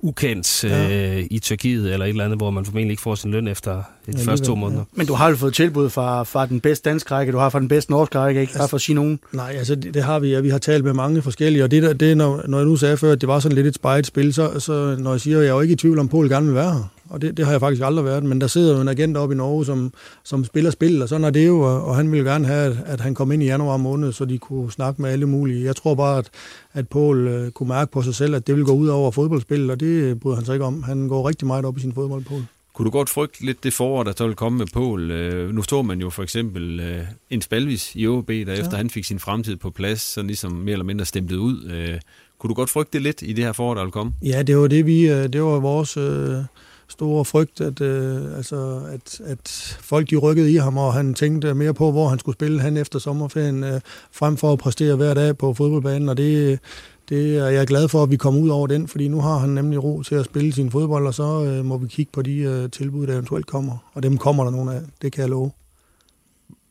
ukendt 0.05 0.63
ja. 0.63 1.17
øh, 1.17 1.25
i 1.31 1.39
Tyrkiet, 1.39 1.93
eller 1.93 2.05
et 2.05 2.09
eller 2.09 2.23
andet, 2.23 2.39
hvor 2.39 2.49
man 2.49 2.65
formentlig 2.65 2.91
ikke 2.91 3.01
får 3.01 3.15
sin 3.15 3.31
løn 3.31 3.47
efter 3.47 3.73
de 4.05 4.11
ja, 4.17 4.31
første 4.31 4.45
to 4.45 4.55
måneder. 4.55 4.79
Ja. 4.79 4.97
Men 4.97 5.07
du 5.07 5.13
har 5.13 5.29
jo 5.29 5.35
fået 5.35 5.53
tilbud 5.53 5.89
fra, 5.89 6.23
fra 6.23 6.45
den 6.45 6.59
bedste 6.59 6.89
danske 6.89 7.11
række, 7.11 7.31
du 7.31 7.37
har 7.37 7.49
fra 7.49 7.59
den 7.59 7.67
bedste 7.67 7.91
norske 7.91 8.19
række, 8.19 8.41
ikke? 8.41 8.51
Altså, 8.51 8.59
Bare 8.59 8.69
for 8.69 8.77
at 8.77 8.81
sige 8.81 8.95
nogen. 8.95 9.19
Nej, 9.31 9.53
altså 9.57 9.75
det, 9.75 9.93
det 9.93 10.03
har 10.03 10.19
vi, 10.19 10.29
ja. 10.31 10.39
Vi 10.39 10.49
har 10.49 10.57
talt 10.57 10.83
med 10.83 10.93
mange 10.93 11.21
forskellige, 11.21 11.63
og 11.63 11.71
det, 11.71 11.83
der, 11.83 11.93
det 11.93 12.17
når, 12.17 12.41
når 12.47 12.57
jeg 12.57 12.65
nu 12.65 12.75
sagde 12.75 12.97
før, 12.97 13.11
at 13.11 13.21
det 13.21 13.29
var 13.29 13.39
sådan 13.39 13.55
lidt 13.55 13.67
et 13.67 13.75
spejt 13.75 14.05
spil, 14.05 14.33
så, 14.33 14.59
så 14.59 14.95
når 14.99 15.11
jeg 15.11 15.21
siger, 15.21 15.37
at 15.37 15.43
jeg 15.43 15.49
er 15.49 15.55
jo 15.55 15.61
ikke 15.61 15.73
i 15.73 15.75
tvivl 15.75 15.99
om, 15.99 16.05
at 16.05 16.09
Polen 16.09 16.31
gerne 16.31 16.45
vil 16.45 16.55
være 16.55 16.73
her. 16.73 16.91
Og 17.09 17.21
det, 17.21 17.37
det 17.37 17.45
har 17.45 17.51
jeg 17.51 17.59
faktisk 17.59 17.83
aldrig 17.83 18.05
været, 18.05 18.23
men 18.23 18.41
der 18.41 18.47
sidder 18.47 18.75
jo 18.75 18.81
en 18.81 18.87
agent 18.87 19.17
oppe 19.17 19.35
i 19.35 19.37
Norge, 19.37 19.65
som, 19.65 19.93
som 20.23 20.45
spiller 20.45 20.71
spil, 20.71 21.01
og 21.01 21.09
sådan 21.09 21.23
er 21.23 21.29
det 21.29 21.47
jo, 21.47 21.59
og 21.59 21.95
han 21.95 22.11
ville 22.11 22.31
gerne 22.31 22.47
have, 22.47 22.77
at 22.85 23.01
han 23.01 23.15
kom 23.15 23.31
ind 23.31 23.43
i 23.43 23.45
januar 23.45 23.77
måned, 23.77 24.11
så 24.11 24.25
de 24.25 24.37
kunne 24.37 24.71
snakke 24.71 25.01
med 25.01 25.09
alle 25.09 25.25
mulige. 25.25 25.65
Jeg 25.65 25.75
tror 25.75 25.95
bare, 25.95 26.17
at, 26.17 26.29
at 26.73 26.89
Paul 26.89 27.27
uh, 27.27 27.49
kunne 27.49 27.69
mærke 27.69 27.91
på 27.91 28.01
sig 28.01 28.15
selv, 28.15 28.35
at 28.35 28.47
det 28.47 28.55
ville 28.55 28.65
gå 28.65 28.73
ud 28.73 28.87
over 28.87 29.11
fodboldspil, 29.11 29.69
og 29.69 29.79
det 29.79 30.19
bryder 30.19 30.35
han 30.35 30.45
sig 30.45 30.53
ikke 30.53 30.65
om. 30.65 30.83
Han 30.83 31.07
går 31.07 31.29
rigtig 31.29 31.47
meget 31.47 31.65
op 31.65 31.77
i 31.77 31.79
sin 31.79 31.93
fodbold, 31.93 32.23
Paul. 32.23 32.43
Kunne 32.75 32.85
du 32.85 32.91
godt 32.91 33.09
frygte 33.09 33.45
lidt 33.45 33.63
det 33.63 33.73
forår, 33.73 34.03
der 34.03 34.13
så 34.17 34.27
vil 34.27 34.35
komme 34.35 34.57
med 34.57 34.67
Pål? 34.73 35.11
Øh, 35.11 35.55
nu 35.55 35.61
står 35.61 35.81
man 35.81 36.01
jo 36.01 36.09
for 36.09 36.23
eksempel 36.23 36.79
øh, 36.79 37.03
en 37.29 37.41
spalvis 37.41 37.91
i 37.95 38.07
OB, 38.07 38.27
der 38.27 38.33
ja. 38.33 38.53
efter 38.53 38.77
han 38.77 38.89
fik 38.89 39.05
sin 39.05 39.19
fremtid 39.19 39.55
på 39.55 39.69
plads, 39.69 40.01
så 40.01 40.21
ligesom 40.21 40.51
mere 40.51 40.73
eller 40.73 40.85
mindre 40.85 41.05
stemtet 41.05 41.35
ud. 41.35 41.71
Øh, 41.71 41.99
kunne 42.39 42.49
du 42.49 42.53
godt 42.53 42.69
frygte 42.69 42.93
det 42.93 43.01
lidt 43.01 43.21
i 43.21 43.33
det 43.33 43.43
her 43.43 43.51
forår, 43.51 43.73
der 43.73 43.83
vil 43.83 43.91
komme? 43.91 44.13
Ja, 44.21 44.43
det 44.43 44.57
var 44.57 44.67
det, 44.67 44.85
vi, 44.85 45.27
det 45.27 45.43
var 45.43 45.59
vores 45.59 45.97
øh, 45.97 46.35
store 46.89 47.25
frygt, 47.25 47.61
at, 47.61 47.81
øh, 47.81 48.37
altså, 48.37 48.81
at, 48.93 49.21
at 49.25 49.77
folk 49.81 50.09
de 50.09 50.15
rykkede 50.15 50.51
i 50.51 50.55
ham, 50.55 50.77
og 50.77 50.93
han 50.93 51.13
tænkte 51.13 51.53
mere 51.53 51.73
på, 51.73 51.91
hvor 51.91 52.07
han 52.09 52.19
skulle 52.19 52.35
spille 52.35 52.61
han 52.61 52.77
efter 52.77 52.99
sommerferien, 52.99 53.63
øh, 53.63 53.81
frem 54.11 54.37
for 54.37 54.53
at 54.53 54.59
præstere 54.59 54.95
hver 54.95 55.13
dag 55.13 55.37
på 55.37 55.53
fodboldbanen, 55.53 56.09
og 56.09 56.17
det 56.17 56.59
det 57.09 57.37
er 57.37 57.47
jeg 57.47 57.67
glad 57.67 57.87
for, 57.87 58.03
at 58.03 58.11
vi 58.11 58.17
kommer 58.17 58.41
ud 58.41 58.49
over 58.49 58.67
den, 58.67 58.87
fordi 58.87 59.07
nu 59.07 59.21
har 59.21 59.37
han 59.37 59.49
nemlig 59.49 59.83
ro 59.83 60.01
til 60.01 60.15
at 60.15 60.25
spille 60.25 60.53
sin 60.53 60.71
fodbold, 60.71 61.07
og 61.07 61.13
så 61.13 61.43
øh, 61.43 61.65
må 61.65 61.77
vi 61.77 61.87
kigge 61.87 62.11
på 62.11 62.21
de 62.21 62.37
øh, 62.37 62.69
tilbud, 62.69 63.07
der 63.07 63.13
eventuelt 63.13 63.45
kommer. 63.45 63.91
Og 63.93 64.03
dem 64.03 64.17
kommer 64.17 64.43
der 64.43 64.51
nogle 64.51 64.75
af, 64.75 64.81
det 65.01 65.11
kan 65.11 65.21
jeg 65.21 65.29
love. 65.29 65.51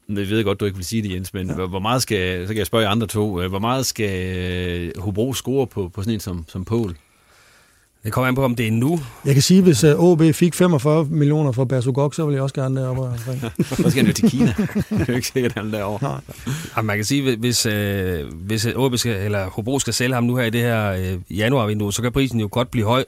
Jeg 0.08 0.16
ved 0.16 0.44
godt, 0.44 0.60
du 0.60 0.64
ikke 0.64 0.76
vil 0.76 0.84
sige 0.84 1.02
det, 1.02 1.12
Jens, 1.12 1.34
men 1.34 1.46
ja. 1.46 1.66
hvor 1.66 1.78
meget 1.78 2.02
skal, 2.02 2.46
så 2.46 2.48
kan 2.48 2.58
jeg 2.58 2.66
spørge 2.66 2.84
jer 2.84 2.90
andre 2.90 3.06
to, 3.06 3.40
øh, 3.40 3.48
hvor 3.48 3.58
meget 3.58 3.86
skal 3.86 4.92
Hobro 4.98 5.32
score 5.32 5.66
på, 5.66 5.88
på 5.88 6.02
sådan 6.02 6.14
en 6.14 6.20
som, 6.20 6.44
som 6.48 6.64
Pål? 6.64 6.96
Det 8.04 8.12
kommer 8.12 8.28
an 8.28 8.34
på, 8.34 8.44
om 8.44 8.54
det 8.54 8.66
er 8.66 8.70
nu. 8.70 9.00
Jeg 9.24 9.34
kan 9.34 9.42
sige, 9.42 9.58
at 9.58 9.64
hvis 9.64 9.84
OB 9.84 10.20
øh, 10.20 10.32
fik 10.34 10.54
45 10.54 11.04
millioner 11.04 11.52
for 11.52 11.64
Basugok, 11.64 12.14
så 12.14 12.24
ville 12.24 12.34
jeg 12.34 12.42
også 12.42 12.54
gerne 12.54 12.80
deroppe 12.80 13.02
omkring. 13.02 13.40
så 13.82 13.90
skal 13.90 13.92
han 13.92 14.06
jo 14.06 14.12
til 14.12 14.30
Kina. 14.30 14.54
det 14.90 15.00
er 15.00 15.04
jo 15.08 15.14
ikke 15.14 15.26
sikkert, 15.26 15.52
at 15.52 15.58
han 15.58 15.74
er 15.74 15.78
derovre. 15.78 15.98
Nej. 16.02 16.20
Ja, 16.76 16.82
man 16.82 16.96
kan 16.96 17.04
sige, 17.04 17.36
hvis, 17.36 17.66
øh, 17.66 18.32
hvis 18.32 18.66
OB 18.76 18.96
skal, 18.96 19.24
eller 19.24 19.46
Hobro 19.46 19.78
skal 19.78 19.94
sælge 19.94 20.14
ham 20.14 20.24
nu 20.24 20.36
her 20.36 20.44
i 20.44 20.50
det 20.50 20.60
her 20.60 20.92
øh, 20.92 21.38
januarvindue, 21.38 21.92
så 21.92 22.02
kan 22.02 22.12
prisen 22.12 22.40
jo 22.40 22.48
godt 22.52 22.70
blive 22.70 22.86
høj. 22.86 23.04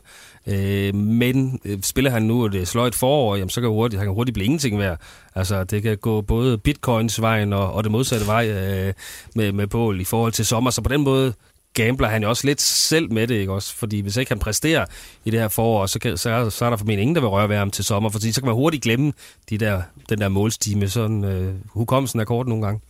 Øh, 0.47 0.95
men 0.95 1.61
øh, 1.65 1.79
spiller 1.83 2.11
han 2.11 2.23
nu 2.23 2.45
et 2.45 2.69
sløjt 2.69 2.95
forår, 2.95 3.37
jamen, 3.37 3.51
så 3.51 3.61
kan 3.61 3.71
hurtigt, 3.71 3.99
han 3.99 4.07
kan 4.07 4.15
hurtigt 4.15 4.35
blive 4.35 4.45
ingenting 4.45 4.79
værd. 4.79 5.01
Altså, 5.35 5.65
det 5.65 5.83
kan 5.83 5.97
gå 5.97 6.21
både 6.21 6.59
bitcoins 6.59 7.21
vejen 7.21 7.53
og, 7.53 7.73
og 7.73 7.85
det 7.85 7.93
modsatte 7.93 8.27
vej 8.27 8.49
øh, 8.49 8.95
med, 9.35 9.53
med 9.53 9.67
Pål 9.67 10.01
i 10.01 10.05
forhold 10.05 10.33
til 10.33 10.47
sommer. 10.47 10.71
Så 10.71 10.83
på 10.83 10.89
den 10.89 11.05
måde 11.05 11.33
gambler 11.77 12.09
han 12.09 12.23
jo 12.23 12.29
også 12.29 12.47
lidt 12.47 12.63
selv 12.63 13.13
med 13.13 13.27
det, 13.27 13.35
ikke 13.35 13.53
også? 13.53 13.75
Fordi 13.75 14.01
hvis 14.01 14.17
ikke 14.17 14.31
han 14.31 14.39
præsterer 14.39 14.85
i 15.25 15.31
det 15.31 15.41
her 15.41 15.49
forår, 15.49 15.87
så, 15.87 15.99
kan, 15.99 16.17
så, 16.17 16.31
er, 16.31 16.49
så 16.49 16.65
er 16.65 16.71
der 16.71 16.77
formentlig 16.77 17.03
ingen, 17.03 17.15
der 17.15 17.21
vil 17.21 17.29
røre 17.29 17.49
ved 17.49 17.57
ham 17.57 17.71
til 17.71 17.85
sommer, 17.85 18.11
fordi 18.11 18.33
så 18.33 18.41
kan 18.41 18.47
man 18.47 18.55
hurtigt 18.55 18.83
glemme 18.83 19.13
de 19.51 19.59
der, 19.59 19.83
den 20.09 20.19
der 20.19 20.29
målstime. 20.29 20.89
Sådan 20.89 21.25
øh, 21.25 21.55
hukommelsen 21.67 22.21
er 22.21 22.25
kort 22.25 22.49
nogle 22.49 22.65
gange. 22.65 22.81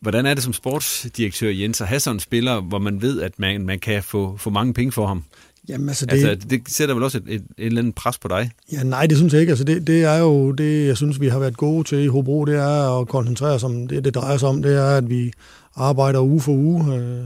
Hvordan 0.00 0.26
er 0.26 0.34
det 0.34 0.42
som 0.42 0.52
sportsdirektør, 0.52 1.50
Jens, 1.50 1.80
at 1.80 1.88
have 1.88 2.00
sådan 2.00 2.16
en 2.16 2.20
spiller, 2.20 2.60
hvor 2.60 2.78
man 2.78 3.02
ved, 3.02 3.20
at 3.20 3.32
man, 3.38 3.66
man 3.66 3.78
kan 3.78 4.02
få, 4.02 4.36
få 4.36 4.50
mange 4.50 4.74
penge 4.74 4.92
for 4.92 5.06
ham? 5.06 5.24
Jamen, 5.68 5.88
altså, 5.88 6.06
det, 6.06 6.12
altså, 6.12 6.48
det 6.48 6.62
sætter 6.68 6.94
vel 6.94 7.04
også 7.04 7.18
et, 7.18 7.24
et, 7.26 7.34
et 7.34 7.66
eller 7.66 7.80
andet 7.80 7.94
pres 7.94 8.18
på 8.18 8.28
dig? 8.28 8.50
Ja, 8.72 8.82
nej, 8.82 9.06
det 9.06 9.16
synes 9.16 9.32
jeg 9.32 9.40
ikke. 9.40 9.50
Altså, 9.50 9.64
det, 9.64 9.86
det 9.86 10.04
er 10.04 10.16
jo 10.18 10.52
det, 10.52 10.86
jeg 10.86 10.96
synes, 10.96 11.20
vi 11.20 11.28
har 11.28 11.38
været 11.38 11.56
gode 11.56 11.84
til 11.84 11.98
i 11.98 12.06
Hobro, 12.06 12.44
det 12.44 12.54
er 12.54 13.00
at 13.00 13.08
koncentrere 13.08 13.52
os 13.52 13.62
om, 13.62 13.88
det, 13.88 14.04
det 14.04 14.14
drejer 14.14 14.36
sig 14.36 14.48
om, 14.48 14.62
det 14.62 14.76
er, 14.76 14.96
at 14.96 15.10
vi 15.10 15.32
arbejder 15.76 16.20
uge 16.20 16.40
for 16.40 16.52
uge. 16.52 16.94
Øh, 16.94 17.24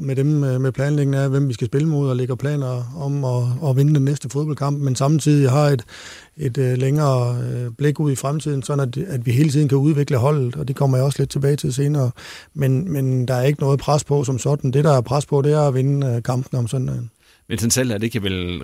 med 0.00 0.16
dem 0.16 0.26
med 0.26 0.72
planlægning 0.72 1.22
af, 1.22 1.30
hvem 1.30 1.48
vi 1.48 1.54
skal 1.54 1.66
spille 1.66 1.88
mod, 1.88 2.08
og 2.08 2.16
lægger 2.16 2.34
planer 2.34 2.96
om 2.96 3.24
at, 3.24 3.70
at 3.70 3.76
vinde 3.76 3.94
den 3.94 4.04
næste 4.04 4.28
fodboldkamp, 4.28 4.78
men 4.78 4.96
samtidig 4.96 5.50
har 5.50 5.68
et, 5.68 5.84
et 6.36 6.58
uh, 6.58 6.72
længere 6.72 7.30
uh, 7.30 7.74
blik 7.74 8.00
ud 8.00 8.12
i 8.12 8.16
fremtiden, 8.16 8.62
sådan 8.62 8.88
at, 8.88 8.96
at 8.96 9.26
vi 9.26 9.30
hele 9.30 9.50
tiden 9.50 9.68
kan 9.68 9.78
udvikle 9.78 10.16
holdet, 10.16 10.56
og 10.56 10.68
det 10.68 10.76
kommer 10.76 10.96
jeg 10.96 11.04
også 11.04 11.22
lidt 11.22 11.30
tilbage 11.30 11.56
til 11.56 11.74
senere. 11.74 12.10
Men, 12.54 12.92
men 12.92 13.28
der 13.28 13.34
er 13.34 13.42
ikke 13.42 13.60
noget 13.60 13.80
pres 13.80 14.04
på 14.04 14.24
som 14.24 14.38
sådan. 14.38 14.70
Det, 14.70 14.84
der 14.84 14.92
er 14.92 15.00
pres 15.00 15.26
på, 15.26 15.42
det 15.42 15.52
er 15.52 15.60
at 15.60 15.74
vinde 15.74 16.22
kampen 16.24 16.58
om 16.58 16.68
søndagen. 16.68 17.10
Men 17.48 17.58
sådan 17.58 17.70
selv 17.70 17.90
er 17.90 17.98
det 17.98 18.12
kan 18.12 18.22
vel 18.22 18.62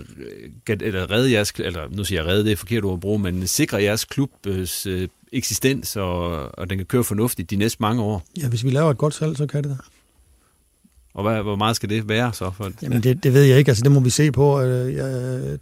eller 0.69 1.11
redde 1.11 1.33
jeres, 1.33 1.53
eller 1.59 1.81
nu 1.91 2.05
siger 2.05 2.23
jeg 2.23 2.31
redde, 2.31 2.45
det 2.45 2.53
er 2.53 2.57
forkert 2.57 2.85
ord 2.85 2.95
at 2.95 3.01
bruge, 3.01 3.19
men 3.19 3.47
sikre 3.47 3.83
jeres 3.83 4.05
klubs 4.05 4.87
øh, 4.87 5.09
eksistens, 5.33 5.97
og, 5.97 6.21
og 6.59 6.71
den 6.71 6.79
kan 6.79 6.87
køre 6.87 7.05
fornuftigt 7.05 7.51
de 7.51 7.57
næste 7.57 7.77
mange 7.81 8.03
år. 8.03 8.23
Ja, 8.43 8.49
hvis 8.49 8.65
vi 8.65 8.71
laver 8.71 8.91
et 8.91 8.99
godt 8.99 9.15
salg, 9.15 9.37
så 9.37 9.47
kan 9.47 9.63
det 9.63 9.71
da. 9.71 9.77
Og 11.17 11.23
hvad, 11.23 11.43
hvor 11.43 11.57
meget 11.57 11.77
skal 11.77 11.89
det 11.89 12.09
være 12.09 12.33
så? 12.33 12.51
For, 12.51 12.71
Jamen 12.83 13.03
det, 13.03 13.25
det 13.25 13.35
ved 13.35 13.43
jeg 13.43 13.59
ikke, 13.59 13.69
altså 13.69 13.85
det 13.85 13.93
må 13.93 14.01
vi 14.01 14.11
se 14.11 14.33
på. 14.33 14.61
Øh, 14.61 14.95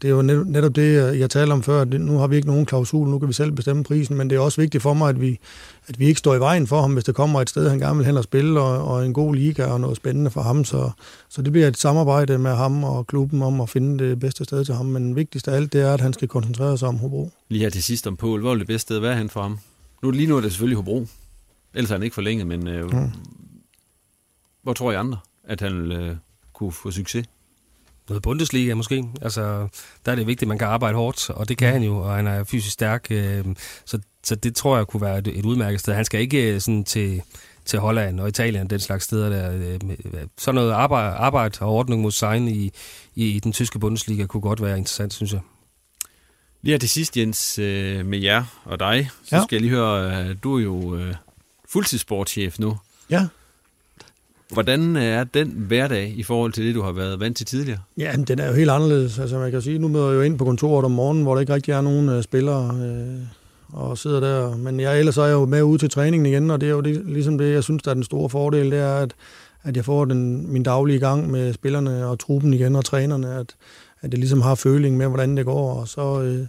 det 0.02 0.04
er 0.04 0.08
jo 0.08 0.22
netop 0.22 0.76
det, 0.76 1.18
jeg 1.18 1.30
talte 1.30 1.52
om 1.52 1.62
før. 1.62 1.84
Nu 1.84 2.18
har 2.18 2.26
vi 2.26 2.36
ikke 2.36 2.48
nogen 2.48 2.66
klausul, 2.66 3.08
nu 3.08 3.18
kan 3.18 3.28
vi 3.28 3.32
selv 3.32 3.52
bestemme 3.52 3.84
prisen, 3.84 4.16
men 4.16 4.30
det 4.30 4.36
er 4.36 4.40
også 4.40 4.60
vigtigt 4.60 4.82
for 4.82 4.94
mig, 4.94 5.08
at 5.08 5.20
vi, 5.20 5.38
at 5.86 5.98
vi 5.98 6.06
ikke 6.06 6.18
står 6.18 6.34
i 6.34 6.40
vejen 6.40 6.66
for 6.66 6.80
ham, 6.80 6.92
hvis 6.92 7.04
der 7.04 7.12
kommer 7.12 7.40
et 7.40 7.50
sted, 7.50 7.68
han 7.70 7.78
gerne 7.78 7.96
vil 7.96 8.06
hen 8.06 8.16
og 8.16 8.24
spille, 8.24 8.60
og, 8.60 8.84
og 8.84 9.06
en 9.06 9.12
god 9.12 9.34
liga 9.34 9.66
og 9.66 9.80
noget 9.80 9.96
spændende 9.96 10.30
for 10.30 10.42
ham. 10.42 10.64
Så, 10.64 10.90
så 11.28 11.42
det 11.42 11.52
bliver 11.52 11.68
et 11.68 11.76
samarbejde 11.76 12.38
med 12.38 12.54
ham 12.54 12.84
og 12.84 13.06
klubben 13.06 13.42
om 13.42 13.60
at 13.60 13.68
finde 13.68 14.04
det 14.04 14.20
bedste 14.20 14.44
sted 14.44 14.64
til 14.64 14.74
ham. 14.74 14.86
Men 14.86 15.16
vigtigst 15.16 15.48
af 15.48 15.56
alt, 15.56 15.72
det 15.72 15.80
er, 15.80 15.94
at 15.94 16.00
han 16.00 16.12
skal 16.12 16.28
koncentrere 16.28 16.78
sig 16.78 16.88
om 16.88 16.96
Hobro. 16.96 17.30
Lige 17.48 17.62
her 17.62 17.70
til 17.70 17.82
sidst 17.82 18.06
om 18.06 18.16
Pål. 18.16 18.40
Hvor 18.40 18.52
er 18.52 18.58
det 18.58 18.66
bedste 18.66 18.82
sted 18.82 18.96
at 18.96 19.02
være 19.02 19.16
hen 19.16 19.30
for 19.30 19.42
ham? 19.42 19.58
Nu, 20.02 20.10
lige 20.10 20.26
nu 20.26 20.36
er 20.36 20.40
det 20.40 20.50
selvfølgelig 20.50 20.76
Hobro. 20.76 21.06
Ellers 21.74 21.90
er 21.90 21.94
han 21.94 22.02
ikke 22.02 22.14
forlænget, 22.14 22.46
men 22.46 22.68
øh, 22.68 22.92
mm. 22.92 23.10
hvor 24.62 24.72
tror 24.72 24.92
I 24.92 24.94
andre? 24.94 25.18
At 25.46 25.60
han 25.60 25.92
øh, 25.92 26.16
kunne 26.52 26.72
få 26.72 26.90
succes? 26.90 27.26
Noget 28.08 28.22
Bundesliga 28.22 28.74
måske. 28.74 29.04
Altså, 29.22 29.68
der 30.06 30.12
er 30.12 30.16
det 30.16 30.26
vigtigt, 30.26 30.42
at 30.42 30.48
man 30.48 30.58
kan 30.58 30.68
arbejde 30.68 30.96
hårdt, 30.96 31.30
og 31.30 31.48
det 31.48 31.58
kan 31.58 31.72
han 31.72 31.82
jo, 31.82 31.96
og 31.96 32.14
han 32.14 32.26
er 32.26 32.44
fysisk 32.44 32.72
stærk. 32.72 33.06
Øh, 33.10 33.44
så, 33.84 33.98
så 34.24 34.34
det 34.34 34.56
tror 34.56 34.76
jeg 34.76 34.86
kunne 34.86 35.00
være 35.00 35.18
et, 35.18 35.26
et 35.26 35.44
udmærket 35.44 35.80
sted. 35.80 35.94
Han 35.94 36.04
skal 36.04 36.20
ikke 36.20 36.54
øh, 36.54 36.60
sådan 36.60 36.84
til, 36.84 37.22
til 37.64 37.78
Holland 37.78 38.20
og 38.20 38.28
Italien, 38.28 38.70
den 38.70 38.80
slags 38.80 39.04
steder 39.04 39.28
der. 39.28 39.52
Øh, 39.52 39.80
sådan 40.38 40.54
noget 40.54 40.72
arbejde, 40.72 41.16
arbejde 41.16 41.58
og 41.60 41.68
ordning 41.68 42.02
mod 42.02 42.10
sign 42.10 42.48
i, 42.48 42.70
i, 43.14 43.26
i 43.26 43.40
den 43.40 43.52
tyske 43.52 43.78
Bundesliga 43.78 44.26
kunne 44.26 44.40
godt 44.40 44.62
være 44.62 44.78
interessant, 44.78 45.14
synes 45.14 45.32
jeg. 45.32 45.40
Lige 46.62 46.72
her 46.72 46.78
til 46.78 46.88
sidst, 46.88 47.16
Jens, 47.16 47.58
med 47.58 48.18
jer 48.18 48.44
og 48.64 48.80
dig, 48.80 49.10
så 49.24 49.36
ja. 49.36 49.42
skal 49.42 49.56
jeg 49.56 49.60
lige 49.60 49.70
høre, 49.70 50.34
du 50.34 50.56
er 50.56 50.62
jo 50.62 50.98
fuldtidssportschef 51.68 52.58
nu. 52.58 52.78
Ja. 53.10 53.26
Hvordan 54.54 54.96
øh, 54.96 55.02
er 55.02 55.24
den 55.24 55.48
hverdag 55.56 56.14
i 56.16 56.22
forhold 56.22 56.52
til 56.52 56.64
det, 56.66 56.74
du 56.74 56.82
har 56.82 56.92
været 56.92 57.20
vant 57.20 57.36
til 57.36 57.46
tidligere? 57.46 57.78
Ja, 57.98 58.12
den 58.28 58.38
er 58.38 58.46
jo 58.46 58.52
helt 58.52 58.70
anderledes. 58.70 59.18
Altså, 59.18 59.38
man 59.38 59.50
kan 59.50 59.62
sige, 59.62 59.78
nu 59.78 59.88
møder 59.88 60.08
jeg 60.08 60.16
jo 60.16 60.22
ind 60.22 60.38
på 60.38 60.44
kontoret 60.44 60.84
om 60.84 60.90
morgenen, 60.90 61.22
hvor 61.22 61.34
der 61.34 61.40
ikke 61.40 61.54
rigtig 61.54 61.72
er 61.72 61.80
nogen 61.80 62.08
øh, 62.08 62.22
spillere, 62.22 62.78
øh, 62.82 63.20
og 63.72 63.98
sidder 63.98 64.20
der. 64.20 64.56
Men 64.56 64.80
jeg, 64.80 64.98
ellers 64.98 65.16
er 65.16 65.24
jeg 65.24 65.32
jo 65.32 65.46
med 65.46 65.62
ud 65.62 65.78
til 65.78 65.90
træningen 65.90 66.26
igen, 66.26 66.50
og 66.50 66.60
det 66.60 66.66
er 66.66 66.70
jo 66.70 66.80
det, 66.80 67.02
ligesom 67.06 67.38
det, 67.38 67.52
jeg 67.52 67.64
synes, 67.64 67.82
der 67.82 67.90
er 67.90 67.94
den 67.94 68.04
store 68.04 68.30
fordel, 68.30 68.70
det 68.70 68.78
er, 68.78 68.94
at, 68.94 69.14
at 69.62 69.76
jeg 69.76 69.84
får 69.84 70.04
den, 70.04 70.52
min 70.52 70.62
daglige 70.62 70.98
gang 70.98 71.30
med 71.30 71.52
spillerne 71.52 72.06
og 72.06 72.18
truppen 72.18 72.54
igen 72.54 72.76
og 72.76 72.84
trænerne, 72.84 73.34
at, 73.34 73.54
at 74.00 74.10
jeg 74.10 74.18
ligesom 74.18 74.40
har 74.40 74.54
føling 74.54 74.96
med, 74.96 75.06
hvordan 75.06 75.36
det 75.36 75.44
går, 75.44 75.80
og 75.80 75.88
så... 75.88 76.22
Øh, 76.22 76.46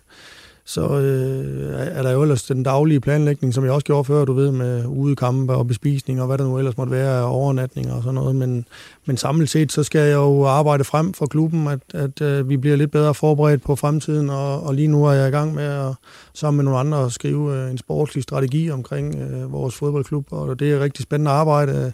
så 0.67 0.99
øh, 0.99 1.73
er 1.97 2.03
der 2.03 2.11
jo 2.11 2.21
ellers 2.21 2.43
den 2.43 2.63
daglige 2.63 2.99
planlægning, 2.99 3.53
som 3.53 3.63
jeg 3.63 3.73
også 3.73 3.85
gjorde 3.85 4.03
før, 4.03 4.25
du 4.25 4.33
ved, 4.33 4.51
med 4.51 4.85
udekampe 4.85 5.53
og 5.53 5.67
bespisning 5.67 6.21
og 6.21 6.27
hvad 6.27 6.37
der 6.37 6.43
nu 6.43 6.57
ellers 6.57 6.77
måtte 6.77 6.91
være, 6.91 7.25
overnatninger 7.25 7.93
og 7.93 8.03
sådan 8.03 8.15
noget. 8.15 8.35
Men, 8.35 8.67
men 9.05 9.17
samlet 9.17 9.49
set, 9.49 9.71
så 9.71 9.83
skal 9.83 10.01
jeg 10.01 10.13
jo 10.15 10.45
arbejde 10.45 10.83
frem 10.83 11.13
for 11.13 11.25
klubben, 11.25 11.67
at, 11.67 11.79
at 11.93 12.21
øh, 12.21 12.49
vi 12.49 12.57
bliver 12.57 12.75
lidt 12.75 12.91
bedre 12.91 13.13
forberedt 13.13 13.63
på 13.63 13.75
fremtiden, 13.75 14.29
og, 14.29 14.63
og 14.63 14.73
lige 14.73 14.87
nu 14.87 15.05
er 15.05 15.11
jeg 15.11 15.27
i 15.27 15.31
gang 15.31 15.53
med 15.53 15.63
at 15.63 15.93
sammen 16.33 16.57
med 16.57 16.63
nogle 16.63 16.79
andre 16.79 17.05
at 17.05 17.11
skrive 17.11 17.55
øh, 17.55 17.71
en 17.71 17.77
sportslig 17.77 18.23
strategi 18.23 18.71
omkring 18.71 19.15
øh, 19.15 19.51
vores 19.51 19.75
fodboldklub, 19.75 20.27
og 20.31 20.59
det 20.59 20.71
er 20.71 20.75
et 20.75 20.81
rigtig 20.81 21.03
spændende 21.03 21.31
arbejde, 21.31 21.93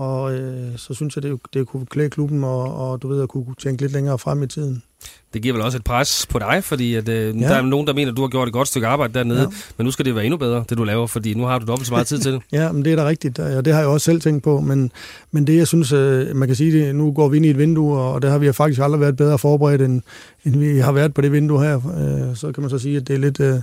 og 0.00 0.34
øh, 0.34 0.78
så 0.78 0.94
synes 0.94 1.16
jeg, 1.16 1.22
det, 1.22 1.40
det 1.54 1.66
kunne 1.66 1.86
klæde 1.86 2.10
klubben, 2.10 2.44
og, 2.44 2.90
og 2.90 3.02
du 3.02 3.08
ved, 3.08 3.22
at 3.22 3.28
kunne 3.28 3.54
tænke 3.58 3.82
lidt 3.82 3.92
længere 3.92 4.18
frem 4.18 4.42
i 4.42 4.46
tiden. 4.46 4.82
Det 5.34 5.42
giver 5.42 5.54
vel 5.54 5.62
også 5.62 5.78
et 5.78 5.84
pres 5.84 6.26
på 6.30 6.38
dig, 6.38 6.64
fordi 6.64 6.94
at, 6.94 7.08
øh, 7.08 7.40
ja. 7.40 7.48
der 7.48 7.54
er 7.54 7.62
nogen, 7.62 7.86
der 7.86 7.94
mener, 7.94 8.10
at 8.10 8.16
du 8.16 8.22
har 8.22 8.28
gjort 8.28 8.48
et 8.48 8.52
godt 8.52 8.68
stykke 8.68 8.86
arbejde 8.86 9.14
dernede, 9.14 9.40
ja. 9.40 9.46
men 9.76 9.84
nu 9.84 9.90
skal 9.90 10.04
det 10.04 10.14
være 10.14 10.24
endnu 10.24 10.36
bedre, 10.36 10.64
det 10.68 10.78
du 10.78 10.84
laver, 10.84 11.06
fordi 11.06 11.34
nu 11.34 11.44
har 11.44 11.58
du 11.58 11.66
dobbelt 11.66 11.86
så 11.86 11.92
meget 11.92 12.06
tid 12.06 12.18
til 12.18 12.32
det. 12.32 12.42
ja, 12.52 12.72
men 12.72 12.84
det 12.84 12.92
er 12.92 12.96
da 12.96 13.06
rigtigt, 13.06 13.38
og 13.38 13.64
det 13.64 13.72
har 13.72 13.80
jeg 13.80 13.88
også 13.88 14.04
selv 14.04 14.20
tænkt 14.20 14.44
på, 14.44 14.60
men, 14.60 14.92
men 15.30 15.46
det 15.46 15.56
jeg 15.56 15.66
synes, 15.66 15.92
øh, 15.92 16.36
man 16.36 16.48
kan 16.48 16.56
sige, 16.56 16.72
det, 16.72 16.94
nu 16.94 17.12
går 17.12 17.28
vi 17.28 17.36
ind 17.36 17.46
i 17.46 17.50
et 17.50 17.58
vindue, 17.58 17.98
og 17.98 18.22
det 18.22 18.30
har 18.30 18.38
vi 18.38 18.52
faktisk 18.52 18.80
aldrig 18.80 19.00
været 19.00 19.16
bedre 19.16 19.38
forberedt, 19.38 19.82
end, 19.82 20.02
end 20.44 20.56
vi 20.56 20.78
har 20.78 20.92
været 20.92 21.14
på 21.14 21.20
det 21.20 21.32
vindue 21.32 21.62
her. 21.62 21.76
Øh, 21.76 22.36
så 22.36 22.52
kan 22.52 22.60
man 22.60 22.70
så 22.70 22.78
sige, 22.78 22.96
at 22.96 23.08
det 23.08 23.14
er 23.14 23.18
lidt 23.18 23.40
øh, 23.40 23.54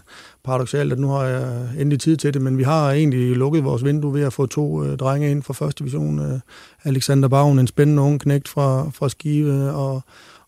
paradoxalt, 0.48 0.92
at 0.92 1.00
nu 1.00 1.08
har 1.08 1.24
jeg 1.24 1.68
endelig 1.80 2.00
tid 2.00 2.18
til 2.18 2.34
det, 2.34 2.42
men 2.42 2.58
vi 2.58 2.64
har 2.64 2.92
egentlig 2.92 3.36
lukket 3.36 3.64
vores 3.64 3.84
vindue 3.84 4.14
ved 4.14 4.24
at 4.24 4.34
få 4.34 4.46
to 4.46 4.84
øh, 4.84 4.98
drenge 4.98 5.32
ind 5.32 5.44
fra 5.44 5.54
første 5.54 5.80
division. 5.80 6.20
Øh, 6.20 6.40
Alexander 6.84 7.28
Bavn, 7.28 7.60
en 7.60 7.68
spændende 7.68 8.02
ung 8.02 8.20
knægt 8.20 8.48
fra, 8.48 8.90
fra 8.94 9.10
Skive, 9.10 9.54
øh, 9.54 9.78
og 9.78 10.02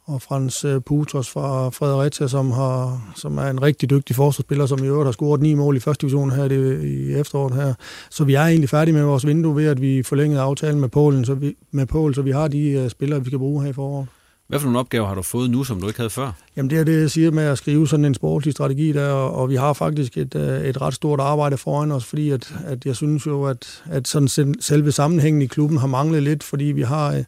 og 0.09 0.21
Frans 0.21 0.65
øh, 0.65 0.81
Putros 0.81 1.29
fra 1.29 1.69
Fredericia, 1.69 2.27
som, 2.27 2.51
har, 2.51 3.11
som 3.15 3.37
er 3.37 3.47
en 3.49 3.61
rigtig 3.61 3.89
dygtig 3.89 4.15
forsvarsspiller, 4.15 4.65
som 4.65 4.83
i 4.83 4.87
øvrigt 4.87 5.07
har 5.07 5.11
scoret 5.11 5.41
ni 5.41 5.53
mål 5.53 5.77
i 5.77 5.79
første 5.79 6.01
division 6.01 6.31
her 6.31 6.47
det, 6.47 6.83
i 6.83 7.13
efteråret 7.13 7.55
her. 7.55 7.73
Så 8.09 8.23
vi 8.23 8.33
er 8.33 8.41
egentlig 8.41 8.69
færdige 8.69 8.95
med 8.95 9.03
vores 9.03 9.27
vindue 9.27 9.55
ved, 9.55 9.65
at 9.65 9.81
vi 9.81 10.03
forlængede 10.03 10.41
aftalen 10.41 10.81
med 10.81 10.89
Polen, 10.89 11.25
så 11.25 11.33
vi, 11.33 11.55
med 11.71 11.85
Polen, 11.85 12.13
så 12.13 12.21
vi 12.21 12.31
har 12.31 12.47
de 12.47 12.81
uh, 12.83 12.89
spillere, 12.89 13.19
vi 13.19 13.25
skal 13.25 13.39
bruge 13.39 13.63
her 13.63 13.69
i 13.69 13.73
foråret. 13.73 14.07
Hvad 14.49 14.59
for 14.59 14.65
nogle 14.65 14.79
opgaver 14.79 15.07
har 15.07 15.15
du 15.15 15.21
fået 15.21 15.49
nu, 15.49 15.63
som 15.63 15.81
du 15.81 15.87
ikke 15.87 15.99
havde 15.99 16.09
før? 16.09 16.31
Jamen 16.55 16.69
det 16.69 16.79
er 16.79 16.83
det, 16.83 17.01
jeg 17.01 17.11
siger 17.11 17.31
med 17.31 17.43
at 17.43 17.57
skrive 17.57 17.87
sådan 17.87 18.05
en 18.05 18.13
sportslig 18.13 18.53
strategi 18.53 18.91
der, 18.91 19.11
og, 19.11 19.35
og 19.35 19.49
vi 19.49 19.55
har 19.55 19.73
faktisk 19.73 20.17
et, 20.17 20.35
øh, 20.35 20.61
et 20.61 20.81
ret 20.81 20.93
stort 20.93 21.19
arbejde 21.19 21.57
foran 21.57 21.91
os, 21.91 22.05
fordi 22.05 22.29
at, 22.29 22.55
at 22.65 22.85
jeg 22.85 22.95
synes 22.95 23.25
jo, 23.25 23.43
at, 23.43 23.83
at 23.85 24.07
sådan 24.07 24.55
selve 24.61 24.91
sammenhængen 24.91 25.41
i 25.41 25.45
klubben 25.45 25.77
har 25.77 25.87
manglet 25.87 26.23
lidt, 26.23 26.43
fordi 26.43 26.63
vi 26.63 26.81
har 26.81 27.15
øh, 27.15 27.23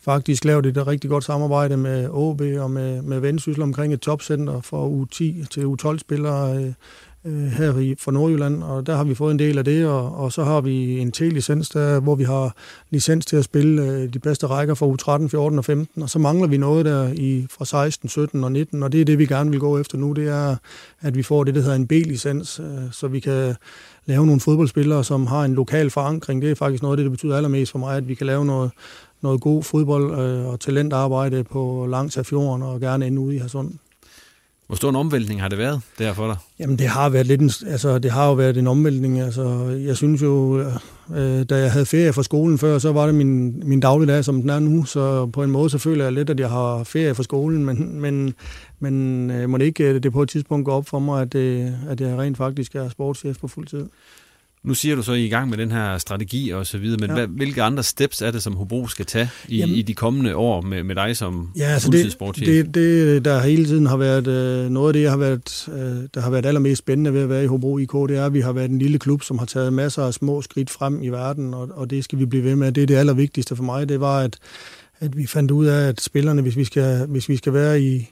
faktisk 0.00 0.44
lavet 0.44 0.66
et 0.66 0.76
øh, 0.76 0.86
rigtig 0.86 1.10
godt 1.10 1.24
samarbejde 1.24 1.76
med 1.76 2.08
OB 2.10 2.40
og 2.40 2.70
med, 2.70 3.02
med 3.02 3.20
Vendsyssel 3.20 3.62
omkring 3.62 3.92
et 3.92 4.00
topcenter 4.00 4.60
for 4.60 4.88
U10 4.88 5.46
til 5.46 5.64
U12-spillere 5.64 6.56
øh, 6.56 6.72
øh, 7.26 7.46
her 7.46 7.78
i, 7.78 7.96
Nordjylland, 8.10 8.62
og 8.62 8.86
der 8.86 8.96
har 8.96 9.04
vi 9.04 9.14
fået 9.14 9.32
en 9.32 9.38
del 9.38 9.58
af 9.58 9.64
det, 9.64 9.86
og, 9.86 10.16
og 10.16 10.32
så 10.32 10.44
har 10.44 10.60
vi 10.60 10.98
en 10.98 11.12
T-licens, 11.12 11.68
der, 11.68 12.00
hvor 12.00 12.14
vi 12.14 12.24
har 12.24 12.54
licens 12.90 13.26
til 13.26 13.36
at 13.36 13.44
spille 13.44 13.82
øh, 13.82 14.12
de 14.12 14.18
bedste 14.18 14.46
rækker 14.46 14.74
for 14.74 15.18
U13, 15.22 15.28
14 15.28 15.58
og 15.58 15.64
15, 15.64 16.02
og 16.02 16.10
så 16.10 16.18
mangler 16.18 16.48
vi 16.48 16.56
noget 16.56 16.84
der 16.84 17.08
i, 17.14 17.46
fra 17.50 17.64
16, 17.64 18.08
17 18.08 18.44
og 18.44 18.52
19, 18.52 18.82
og 18.82 18.92
det 18.92 19.00
er 19.00 19.04
det, 19.04 19.18
vi 19.18 19.26
gerne 19.26 19.50
vil 19.50 19.60
gå 19.60 19.78
efter 19.78 19.98
nu, 19.98 20.12
det 20.12 20.28
er, 20.28 20.56
at 21.00 21.16
vi 21.16 21.22
får 21.22 21.44
det, 21.44 21.54
der 21.54 21.60
hedder 21.60 21.76
en 21.76 21.86
B-licens, 21.86 22.60
øh, 22.60 22.92
så 22.92 23.08
vi 23.08 23.20
kan 23.20 23.54
lave 24.06 24.26
nogle 24.26 24.40
fodboldspillere, 24.40 25.04
som 25.04 25.26
har 25.26 25.44
en 25.44 25.54
lokal 25.54 25.90
forankring. 25.90 26.42
Det 26.42 26.50
er 26.50 26.54
faktisk 26.54 26.82
noget 26.82 26.92
af 26.92 26.96
det, 26.96 27.04
der 27.04 27.10
betyder 27.10 27.36
allermest 27.36 27.72
for 27.72 27.78
mig, 27.78 27.96
at 27.96 28.08
vi 28.08 28.14
kan 28.14 28.26
lave 28.26 28.44
noget, 28.44 28.70
noget 29.22 29.40
god 29.40 29.62
fodbold 29.62 30.18
øh, 30.20 30.46
og 30.46 30.60
talentarbejde 30.60 31.44
på 31.44 31.86
langs 31.90 32.16
af 32.16 32.26
fjorden, 32.26 32.62
og 32.62 32.80
gerne 32.80 33.06
ende 33.06 33.20
ude 33.20 33.34
i 33.34 33.38
Hadsund. 33.38 33.72
Hvor 34.66 34.76
stor 34.76 34.88
en 34.88 34.96
omvæltning 34.96 35.40
har 35.40 35.48
det 35.48 35.58
været 35.58 35.80
der 35.98 36.12
for 36.12 36.26
dig? 36.26 36.36
Jamen, 36.58 36.78
det 36.78 36.86
har, 36.86 37.08
været 37.08 37.26
lidt 37.26 37.40
en, 37.40 37.50
altså, 37.66 37.98
det 37.98 38.10
har 38.10 38.26
jo 38.26 38.32
været 38.32 38.56
en 38.56 38.66
omvæltning. 38.66 39.20
Altså, 39.20 39.64
jeg 39.86 39.96
synes 39.96 40.22
jo, 40.22 40.60
øh, 41.14 41.44
da 41.50 41.58
jeg 41.58 41.72
havde 41.72 41.86
ferie 41.86 42.12
fra 42.12 42.22
skolen 42.22 42.58
før, 42.58 42.78
så 42.78 42.92
var 42.92 43.06
det 43.06 43.14
min, 43.14 43.62
min 43.68 43.80
dagligdag, 43.80 44.24
som 44.24 44.40
den 44.40 44.50
er 44.50 44.58
nu. 44.58 44.84
Så 44.84 45.26
på 45.26 45.42
en 45.42 45.50
måde, 45.50 45.70
så 45.70 45.78
føler 45.78 46.04
jeg 46.04 46.12
lidt, 46.12 46.30
at 46.30 46.40
jeg 46.40 46.50
har 46.50 46.84
ferie 46.84 47.14
fra 47.14 47.22
skolen, 47.22 47.64
men, 47.64 48.00
men, 48.00 48.34
men 48.80 49.30
øh, 49.30 49.48
må 49.48 49.58
det 49.58 49.64
ikke 49.64 49.84
øh, 49.84 50.02
det 50.02 50.12
på 50.12 50.22
et 50.22 50.28
tidspunkt 50.28 50.64
gå 50.64 50.70
op 50.70 50.88
for 50.88 50.98
mig, 50.98 51.22
at, 51.22 51.34
øh, 51.34 51.90
at 51.90 52.00
jeg 52.00 52.18
rent 52.18 52.36
faktisk 52.36 52.74
er 52.74 52.88
sportschef 52.88 53.38
på 53.38 53.48
fuld 53.48 53.66
tid. 53.66 53.86
Nu 54.64 54.74
siger 54.74 54.96
du 54.96 55.02
så, 55.02 55.12
at 55.12 55.18
I 55.18 55.20
er 55.20 55.26
i 55.26 55.28
gang 55.28 55.50
med 55.50 55.58
den 55.58 55.70
her 55.70 55.98
strategi 55.98 56.50
og 56.50 56.66
så 56.66 56.78
videre, 56.78 56.98
men 57.00 57.10
ja. 57.10 57.14
hvad, 57.14 57.26
hvilke 57.26 57.62
andre 57.62 57.82
steps 57.82 58.22
er 58.22 58.30
det, 58.30 58.42
som 58.42 58.54
Hobro 58.54 58.86
skal 58.86 59.06
tage 59.06 59.30
i, 59.48 59.64
i 59.64 59.82
de 59.82 59.94
kommende 59.94 60.36
år 60.36 60.60
med, 60.60 60.82
med 60.82 60.94
dig 60.94 61.16
som 61.16 61.50
ja, 61.56 61.64
altså 61.64 61.90
det, 61.90 62.36
det, 62.36 62.74
det, 62.74 63.24
der 63.24 63.40
hele 63.40 63.64
tiden 63.64 63.86
har 63.86 63.96
været 63.96 64.26
øh, 64.26 64.70
noget 64.70 64.88
af 64.88 64.92
det, 64.92 65.10
har 65.10 65.16
været, 65.16 65.68
øh, 65.72 66.08
der 66.14 66.20
har 66.20 66.30
været 66.30 66.46
allermest 66.46 66.78
spændende 66.78 67.12
ved 67.12 67.22
at 67.22 67.28
være 67.28 67.44
i 67.44 67.46
Hobro 67.46 67.78
IK, 67.78 67.92
det 67.92 68.16
er, 68.16 68.26
at 68.26 68.34
vi 68.34 68.40
har 68.40 68.52
været 68.52 68.70
en 68.70 68.78
lille 68.78 68.98
klub, 68.98 69.22
som 69.22 69.38
har 69.38 69.46
taget 69.46 69.72
masser 69.72 70.02
af 70.02 70.14
små 70.14 70.42
skridt 70.42 70.70
frem 70.70 71.02
i 71.02 71.08
verden, 71.08 71.54
og, 71.54 71.68
og 71.74 71.90
det 71.90 72.04
skal 72.04 72.18
vi 72.18 72.26
blive 72.26 72.44
ved 72.44 72.56
med. 72.56 72.72
Det 72.72 72.82
er 72.82 72.86
det 72.86 72.96
allervigtigste 72.96 73.56
for 73.56 73.62
mig, 73.62 73.88
det 73.88 74.00
var, 74.00 74.20
at, 74.20 74.36
at 75.00 75.16
vi 75.16 75.26
fandt 75.26 75.50
ud 75.50 75.66
af, 75.66 75.88
at 75.88 76.00
spillerne, 76.00 76.42
hvis 76.42 76.56
vi 76.56 76.64
skal, 76.64 77.06
hvis 77.06 77.28
vi 77.28 77.36
skal 77.36 77.52
være 77.52 77.82
i, 77.82 78.10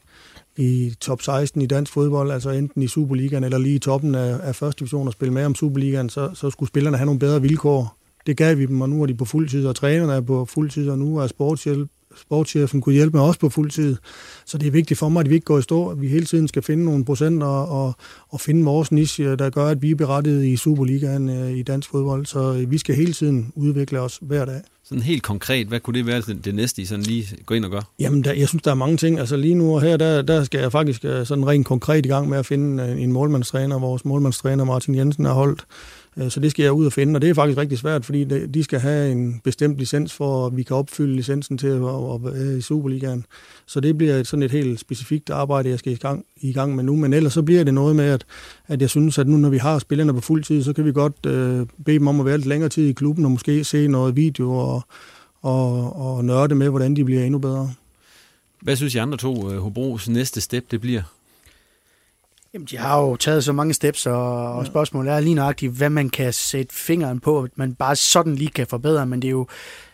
i 0.57 0.95
top 1.01 1.23
16 1.23 1.63
i 1.63 1.67
dansk 1.67 1.93
fodbold, 1.93 2.31
altså 2.31 2.51
enten 2.51 2.83
i 2.83 2.89
Superligaen 2.89 3.45
eller 3.45 3.59
lige 3.59 3.75
i 3.75 3.79
toppen 3.79 4.15
af, 4.15 4.39
af 4.43 4.55
første 4.55 4.81
division 4.81 5.07
og 5.07 5.13
spille 5.13 5.35
med 5.35 5.45
om 5.45 5.55
Superligaen, 5.55 6.09
så, 6.09 6.31
så 6.35 6.51
skulle 6.51 6.69
spillerne 6.69 6.97
have 6.97 7.07
nogle 7.07 7.19
bedre 7.19 7.43
vilkår. 7.43 7.97
Det 8.27 8.37
gav 8.37 8.59
vi 8.59 8.67
dem, 8.67 8.81
og 8.81 8.89
nu 8.89 9.03
er 9.03 9.07
de 9.07 9.15
på 9.15 9.25
fuld 9.25 9.49
tid, 9.49 9.67
og 9.67 9.77
trænerne 9.77 10.13
er 10.13 10.21
på 10.21 10.45
fuld 10.45 10.71
tid, 10.71 10.91
og 10.91 10.99
nu 10.99 11.19
er 11.19 11.27
sportshjælp, 11.27 11.89
sportschefen 12.17 12.81
kunne 12.81 12.93
hjælpe 12.93 13.17
mig 13.17 13.27
også 13.27 13.41
på 13.41 13.49
fuld 13.49 13.71
tid. 13.71 13.97
Så 14.47 14.59
det 14.59 14.67
er 14.67 14.71
vigtigt 14.71 14.99
for 14.99 15.09
mig, 15.09 15.21
at 15.21 15.31
vi 15.31 15.35
ikke 15.35 15.45
går 15.45 15.59
i 15.59 15.63
stå, 15.63 15.89
at 15.89 16.01
vi 16.01 16.09
hele 16.09 16.27
tiden 16.27 16.49
skal 16.49 16.63
finde 16.63 16.85
nogle 16.85 17.05
procenter 17.05 17.47
og, 17.47 17.95
og 18.29 18.41
finde 18.41 18.65
vores 18.65 18.93
niche, 18.93 19.25
øh, 19.25 19.39
der 19.39 19.51
gør, 19.51 19.67
at 19.67 19.83
vi 19.83 19.91
er 19.91 19.95
berettiget 19.95 20.45
i 20.45 20.57
Superligaen 20.57 21.29
øh, 21.29 21.51
i 21.51 21.63
dansk 21.63 21.91
fodbold. 21.91 22.27
Så 22.27 22.55
øh, 22.55 22.71
vi 22.71 22.79
skal 22.79 22.95
hele 22.95 23.13
tiden 23.13 23.53
udvikle 23.57 24.01
os 24.01 24.19
hver 24.23 24.45
dag. 24.45 24.61
Sådan 24.89 25.03
helt 25.03 25.23
konkret, 25.23 25.67
hvad 25.67 25.81
kunne 25.81 25.99
det 25.99 26.07
være 26.07 26.21
det, 26.21 26.45
det 26.45 26.55
næste, 26.55 26.83
I 26.83 26.85
sådan 26.85 27.05
lige 27.05 27.37
går 27.47 27.55
ind 27.55 27.65
og 27.65 27.71
gør? 27.71 27.81
Jamen, 27.99 28.25
der, 28.25 28.33
jeg 28.33 28.49
synes, 28.49 28.63
der 28.63 28.71
er 28.71 28.75
mange 28.75 28.97
ting. 28.97 29.19
Altså 29.19 29.37
lige 29.37 29.55
nu 29.55 29.75
og 29.75 29.83
her, 29.83 29.97
der, 29.97 30.23
der 30.23 30.45
skal 30.45 30.61
jeg 30.61 30.73
faktisk 30.73 31.05
øh, 31.05 31.27
sådan 31.27 31.47
rent 31.47 31.67
konkret 31.67 32.07
i 32.07 32.09
gang 32.09 32.29
med 32.29 32.39
at 32.39 32.47
finde 32.47 32.83
øh, 32.83 33.03
en 33.03 33.13
målmandstræner. 33.13 33.79
Vores 33.79 34.05
målmandstræner 34.05 34.65
Martin 34.65 34.95
Jensen 34.95 35.25
har 35.25 35.33
holdt 35.33 35.65
Øh, 36.17 36.31
så 36.31 36.41
det 36.41 36.51
skal 36.51 36.63
jeg 36.63 36.73
ud 36.73 36.87
og 36.87 36.93
finde, 36.93 37.17
og 37.17 37.23
det 37.23 37.31
er 37.31 37.35
faktisk 37.35 37.59
rigtig 37.59 37.79
svært, 37.79 38.05
fordi 38.05 38.25
de 38.47 38.65
skal 38.65 38.81
have 38.81 39.13
en 39.13 39.41
bestemt 39.45 39.79
licens 39.79 40.13
for, 40.13 40.47
at 40.47 40.57
vi 40.57 40.63
kan 40.63 40.77
opfylde 40.77 41.17
licensen 41.17 41.59
til 41.59 41.67
at 41.67 41.81
være 41.81 42.59
i 42.59 42.61
Superligaen. 42.61 43.27
Så 43.67 43.81
det 43.81 43.99
bliver 43.99 44.23
sådan 44.23 44.43
et 44.43 44.51
helt 44.51 44.81
specifikt 44.81 45.31
arbejde, 45.31 45.69
jeg 45.69 45.79
skal 45.79 45.93
i 45.93 45.97
gang, 45.97 46.25
i 46.37 46.53
gang 46.53 46.77
med 46.77 46.85
nu. 46.85 46.97
Men 46.97 47.13
ellers 47.13 47.33
så 47.33 47.43
bliver 47.43 47.65
det 47.65 47.75
noget 47.75 47.97
med, 47.97 48.05
at, 48.05 48.25
at 48.67 48.81
jeg 48.81 48.91
synes, 48.91 49.19
at 49.19 49.29
nu 49.29 49.37
når 49.37 49.49
vi 49.49 49.59
har 49.59 49.79
spillerne 49.79 50.15
på 50.15 50.21
fuld 50.21 50.45
tid, 50.45 50.63
så 50.63 50.73
kan 50.73 50.85
vi 50.85 50.93
godt 50.93 51.27
øh, 51.27 51.67
bede 51.85 51.99
dem 51.99 52.09
om 52.09 52.21
at 52.21 52.27
være 52.27 52.37
lidt 52.37 52.47
længere 52.47 52.69
tid 52.69 52.89
i 52.89 52.93
klubben 52.93 53.25
og 53.25 53.31
måske 53.31 53.65
se 53.65 53.89
noget 53.89 54.17
video 54.17 54.53
og, 54.53 54.83
og, 55.43 55.97
og 55.97 56.25
nørde 56.25 56.55
med, 56.55 56.71
hvordan 56.71 56.97
de 56.97 57.05
bliver 57.05 57.25
endnu 57.25 57.39
bedre. 57.39 57.73
Hvad 58.61 58.77
synes 58.77 58.95
I 58.95 58.99
andre 58.99 59.19
to, 59.19 59.51
øh, 59.53 59.59
Hobros 59.59 60.09
næste 60.09 60.41
step, 60.41 60.71
det 60.71 60.81
bliver? 60.81 61.03
Jamen, 62.55 62.67
de 62.71 62.79
har 62.79 63.01
jo 63.01 63.17
taget 63.17 63.45
så 63.45 63.53
mange 63.53 63.75
steps, 63.75 64.07
og, 64.07 64.53
og 64.53 64.67
spørgsmålet 64.67 65.13
er 65.13 65.21
lige 65.21 65.35
nøjagtigt, 65.35 65.73
hvad 65.73 65.91
man 65.91 66.11
kan 66.11 66.33
sætte 66.33 66.75
fingeren 66.75 67.21
på, 67.21 67.43
at 67.43 67.51
man 67.57 67.75
bare 67.75 67.97
sådan 67.97 68.35
lige 68.35 68.51
kan 68.51 68.67
forbedre, 68.67 69.07
men 69.07 69.23
det 69.23 69.29
er 69.29 69.33
jo 69.33 69.47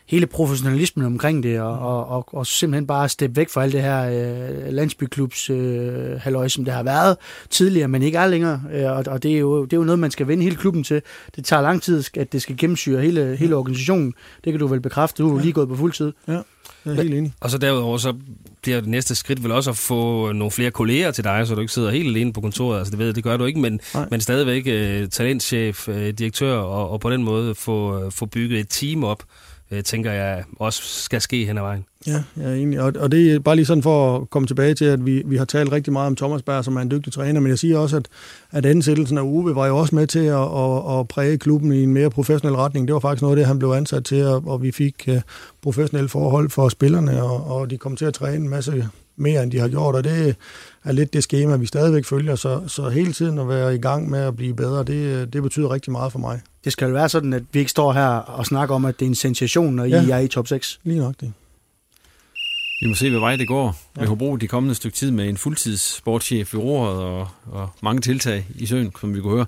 hele 0.07 0.27
professionalismen 0.27 1.07
omkring 1.07 1.42
det, 1.42 1.61
og, 1.61 1.79
og, 1.79 2.09
og, 2.09 2.29
og 2.33 2.46
simpelthen 2.46 2.87
bare 2.87 3.09
steppe 3.09 3.37
væk 3.37 3.49
fra 3.49 3.62
alt 3.62 3.73
det 3.73 3.83
her 3.83 4.05
øh, 4.05 4.73
landsbyklubs 4.73 5.51
øh, 5.51 6.20
halløj, 6.20 6.49
som 6.49 6.64
det 6.64 6.75
har 6.75 6.83
været 6.83 7.16
tidligere, 7.51 7.88
men 7.88 8.03
ikke 8.03 8.18
er 8.18 8.27
længere. 8.27 8.62
Øh, 8.73 8.90
og 8.90 9.05
og 9.07 9.23
det, 9.23 9.35
er 9.35 9.38
jo, 9.38 9.64
det 9.64 9.73
er 9.73 9.77
jo 9.77 9.85
noget, 9.85 9.99
man 9.99 10.11
skal 10.11 10.29
vende 10.29 10.44
hele 10.44 10.57
klubben 10.57 10.85
til. 10.85 11.03
Det 11.37 11.44
tager 11.44 11.62
lang 11.62 11.83
tid, 11.83 12.05
at 12.16 12.33
det 12.33 12.42
skal 12.42 12.57
gennemsyre 12.57 13.01
hele, 13.01 13.37
hele 13.37 13.57
organisationen. 13.57 14.14
Det 14.44 14.53
kan 14.53 14.61
du 14.61 14.66
vel 14.66 14.81
bekræfte. 14.81 15.23
Du 15.23 15.37
er 15.37 15.40
lige 15.40 15.53
gået 15.53 15.68
på 15.68 15.77
fuld 15.77 15.92
tid. 15.92 16.12
Ja. 16.29 16.40
Jeg 16.85 16.90
er 16.93 17.03
helt 17.03 17.14
enig. 17.14 17.33
Og 17.40 17.51
så 17.51 17.59
derudover, 17.59 17.99
så 17.99 18.14
bliver 18.62 18.81
det 18.81 18.88
næste 18.88 19.14
skridt 19.14 19.43
vel 19.43 19.53
også 19.53 19.71
at 19.71 19.77
få 19.77 20.33
nogle 20.33 20.51
flere 20.51 20.71
kolleger 20.71 21.11
til 21.11 21.25
dig, 21.25 21.47
så 21.47 21.55
du 21.55 21.61
ikke 21.61 21.73
sidder 21.73 21.90
helt 21.90 22.09
alene 22.09 22.33
på 22.33 22.40
kontoret. 22.40 22.79
Altså 22.79 22.90
det 22.90 22.99
ved 22.99 23.07
jeg, 23.07 23.14
det 23.14 23.25
gør 23.25 23.37
du 23.37 23.45
ikke, 23.45 23.61
men, 23.61 23.81
men 24.11 24.21
stadigvæk 24.21 24.66
uh, 24.66 25.09
talentchef, 25.09 25.88
uh, 25.88 25.95
direktør, 25.95 26.57
og, 26.57 26.90
og 26.90 27.01
på 27.01 27.11
den 27.11 27.23
måde 27.23 27.55
få, 27.55 28.05
uh, 28.05 28.12
få 28.12 28.27
bygget 28.27 28.61
et 28.61 28.66
team 28.69 29.05
op, 29.05 29.23
uh, 29.71 29.81
tænker 29.81 30.12
jeg 30.12 30.45
også 30.59 30.83
skal 30.83 31.21
ske 31.21 31.45
hen 31.47 31.59
ad 31.59 31.62
vejen. 31.62 31.85
Ja, 32.07 32.23
jeg 32.37 32.51
er 32.51 32.55
enig. 32.55 32.81
Og, 32.81 32.93
og 32.99 33.13
det 33.13 33.33
er 33.33 33.39
bare 33.39 33.57
lige 33.57 33.67
sådan 33.67 33.83
for 33.83 34.17
at 34.17 34.31
komme 34.31 34.47
tilbage 34.47 34.75
til, 34.75 34.85
at 34.85 35.07
vi, 35.07 35.23
vi 35.27 35.37
har 35.37 35.45
talt 35.45 35.73
rigtig 35.73 35.93
meget 35.93 36.07
om 36.07 36.17
Thomas 36.17 36.43
Berg, 36.43 36.65
som 36.65 36.77
er 36.77 36.81
en 36.81 36.91
dygtig 36.91 37.13
træner, 37.13 37.41
men 37.41 37.51
jeg 37.51 37.59
siger 37.59 37.79
også, 37.79 37.97
at, 37.97 38.09
at 38.51 38.67
ansættelsen 38.67 39.19
af 39.19 39.23
Uwe 39.23 39.55
var 39.55 39.67
jo 39.67 39.77
også 39.77 39.95
med 39.95 40.07
til 40.07 40.19
at, 40.19 40.43
at, 40.43 40.99
at 40.99 41.09
præge 41.09 41.39
klubben 41.39 41.73
i 41.73 41.83
en 41.83 41.95
mere 41.95 42.11
professionel 42.11 42.57
retning. 42.57 42.89
Det 42.89 42.95
var 42.95 43.01
faktisk 43.01 43.23
noget 43.23 43.37
af 43.37 43.37
det, 43.37 43.47
han 43.47 43.59
blev 43.59 43.71
ansat 43.71 44.05
til, 44.05 44.27
og, 44.27 44.43
og 44.47 44.63
vi 44.63 44.73
fik 44.73 45.09
uh, 45.09 45.15
professionelle 45.63 46.09
forhold 46.09 46.51
for 46.51 46.69
spillerne, 46.69 47.23
og, 47.23 47.57
og 47.57 47.71
de 47.71 47.79
kom 47.79 47.97
til 47.97 48.05
at 48.05 48.15
træne 48.15 48.37
en 48.37 48.49
masse 48.49 48.89
mere, 49.17 49.43
end 49.43 49.53
de 49.53 49.59
har 49.59 49.69
gjort, 49.69 49.95
og 49.95 50.05
det 50.05 50.35
er 50.85 50.93
lidt 50.93 51.13
det 51.13 51.23
schema, 51.23 51.57
vi 51.57 51.67
stadigvæk 51.67 52.05
følger, 52.05 52.35
så, 52.35 52.61
så 52.67 52.89
hele 52.89 53.13
tiden 53.13 53.39
at 53.39 53.49
være 53.49 53.75
i 53.75 53.79
gang 53.79 54.11
med 54.11 54.19
at 54.19 54.37
blive 54.37 54.55
bedre, 54.55 54.85
det, 54.85 55.33
det 55.33 55.43
betyder 55.43 55.71
rigtig 55.71 55.93
meget 55.93 56.13
for 56.13 56.19
mig. 56.19 56.41
Det 56.65 56.73
skal 56.73 56.87
jo 56.87 56.93
være 56.93 57.09
sådan, 57.09 57.33
at 57.33 57.43
vi 57.53 57.59
ikke 57.59 57.71
står 57.71 57.93
her 57.93 58.07
og 58.07 58.47
snakker 58.47 58.75
om, 58.75 58.85
at 58.85 59.01
det 59.01 59.07
er 59.07 59.09
en 59.09 59.15
sensation, 59.15 59.75
når 59.75 59.85
ja, 59.85 60.03
I 60.03 60.11
er 60.11 60.19
i 60.19 60.29
top 60.29 60.49
6. 60.49 60.81
Lige 60.85 60.99
nok 60.99 61.15
det. 61.21 61.33
Vi 62.81 62.87
må 62.87 62.95
se, 62.95 63.11
hvad 63.11 63.21
vej 63.21 63.37
det 63.37 63.49
går 63.49 63.77
med 63.97 64.07
Hobro 64.07 64.37
de 64.37 64.49
kommende 64.49 64.75
stykke 64.75 64.97
tid 64.97 65.11
med 65.11 65.29
en 65.29 65.37
fuldtids 65.37 65.97
sportschef 65.97 66.55
ved 66.55 66.61
roret 66.61 67.03
og, 67.03 67.29
og 67.47 67.69
mange 67.83 68.01
tiltag 68.01 68.47
i 68.55 68.66
søen, 68.66 68.93
som 69.01 69.14
vi 69.14 69.21
kunne 69.21 69.35
høre. 69.35 69.47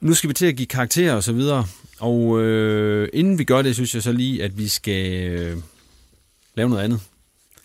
Nu 0.00 0.14
skal 0.14 0.28
vi 0.28 0.34
til 0.34 0.46
at 0.46 0.56
give 0.56 0.66
karakterer 0.66 1.14
og 1.14 1.22
så 1.22 1.32
videre, 1.32 1.66
og 2.00 2.40
øh, 2.40 3.08
inden 3.12 3.38
vi 3.38 3.44
gør 3.44 3.62
det, 3.62 3.74
synes 3.74 3.94
jeg 3.94 4.02
så 4.02 4.12
lige, 4.12 4.44
at 4.44 4.58
vi 4.58 4.68
skal 4.68 5.22
øh, 5.22 5.56
lave 6.54 6.68
noget 6.68 6.82
andet. 6.82 7.00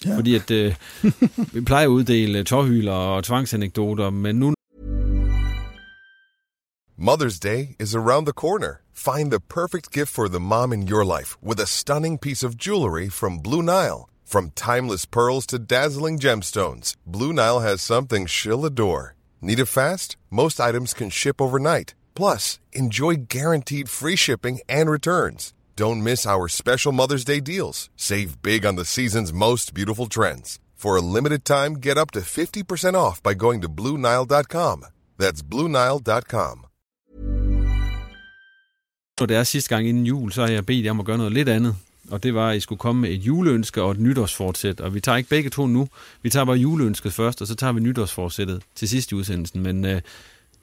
Ja. 0.05 0.17
Fordi 0.17 0.35
at 0.35 0.51
øh, 0.51 0.75
vi 1.53 1.61
plejer 1.61 1.85
at 1.85 1.89
uddele 1.89 2.43
tårhyler 2.43 2.91
og 2.91 3.23
tvangsanekdoter, 3.23 4.09
men 4.09 4.35
nu 4.35 4.53
Mother's 6.99 7.39
Day 7.43 7.65
is 7.79 7.95
around 7.95 8.25
the 8.25 8.33
corner. 8.33 8.73
Find 8.93 9.31
the 9.31 9.39
perfect 9.39 9.91
gift 9.91 10.09
for 10.09 10.27
the 10.27 10.39
mom 10.39 10.73
in 10.73 10.89
your 10.89 11.17
life 11.17 11.37
with 11.43 11.61
a 11.61 11.65
stunning 11.65 12.19
piece 12.19 12.45
of 12.47 12.51
jewelry 12.57 13.09
from 13.09 13.43
Blue 13.43 13.61
Nile. 13.61 14.14
From 14.25 14.49
timeless 14.55 15.05
pearls 15.05 15.45
to 15.47 15.59
dazzling 15.59 16.17
gemstones, 16.17 16.95
Blue 17.05 17.31
Nile 17.31 17.59
has 17.59 17.81
something 17.81 18.25
she'll 18.25 18.65
adore. 18.65 19.15
Need 19.39 19.59
it 19.59 19.67
fast? 19.67 20.17
Most 20.31 20.59
items 20.59 20.93
can 20.95 21.11
ship 21.11 21.39
overnight. 21.39 21.93
Plus, 22.15 22.59
enjoy 22.73 23.27
guaranteed 23.29 23.87
free 23.87 24.15
shipping 24.15 24.59
and 24.67 24.89
returns. 24.89 25.53
Don't 25.75 26.03
miss 26.03 26.25
our 26.25 26.47
special 26.47 26.91
Mother's 26.91 27.23
Day 27.23 27.39
deals. 27.39 27.89
Save 27.95 28.41
big 28.41 28.65
on 28.65 28.75
the 28.77 28.85
season's 28.85 29.31
most 29.31 29.73
beautiful 29.75 30.07
trends. 30.07 30.59
For 30.75 30.97
a 30.97 31.01
limited 31.01 31.45
time, 31.45 31.75
get 31.75 31.97
up 31.97 32.11
to 32.11 32.21
50% 32.21 32.95
off 32.95 33.21
by 33.21 33.35
going 33.35 33.61
to 33.61 33.69
BlueNile.com. 33.69 34.85
That's 35.17 35.41
BlueNile.com. 35.43 36.65
Når 39.19 39.25
det 39.25 39.37
er 39.37 39.43
sidste 39.43 39.75
gang 39.75 39.87
inden 39.87 40.05
jul, 40.05 40.31
så 40.31 40.41
har 40.41 40.49
jeg 40.49 40.65
bedt 40.65 40.85
jer 40.85 40.91
om 40.91 40.99
at 40.99 41.05
gøre 41.05 41.17
noget 41.17 41.33
lidt 41.33 41.49
andet. 41.49 41.75
Og 42.11 42.23
det 42.23 42.33
var, 42.33 42.49
at 42.49 42.57
I 42.57 42.59
skulle 42.59 42.79
komme 42.79 43.01
med 43.01 43.09
et 43.09 43.17
juleønske 43.17 43.81
og 43.81 43.91
et 43.91 43.99
nytårsfortsæt. 43.99 44.81
Og 44.81 44.93
vi 44.93 44.99
tager 44.99 45.17
ikke 45.17 45.29
begge 45.29 45.49
to 45.49 45.67
nu. 45.67 45.87
Vi 46.21 46.29
tager 46.29 46.45
bare 46.45 46.55
juleønsket 46.55 47.13
først, 47.13 47.41
og 47.41 47.47
så 47.47 47.55
tager 47.55 47.73
vi 47.73 47.79
nytårsfortsættet 47.79 48.61
til 48.75 48.89
sidst 48.89 49.11
i 49.11 49.15
udsendelsen. 49.15 49.63
Men 49.63 49.85
uh, 49.85 49.99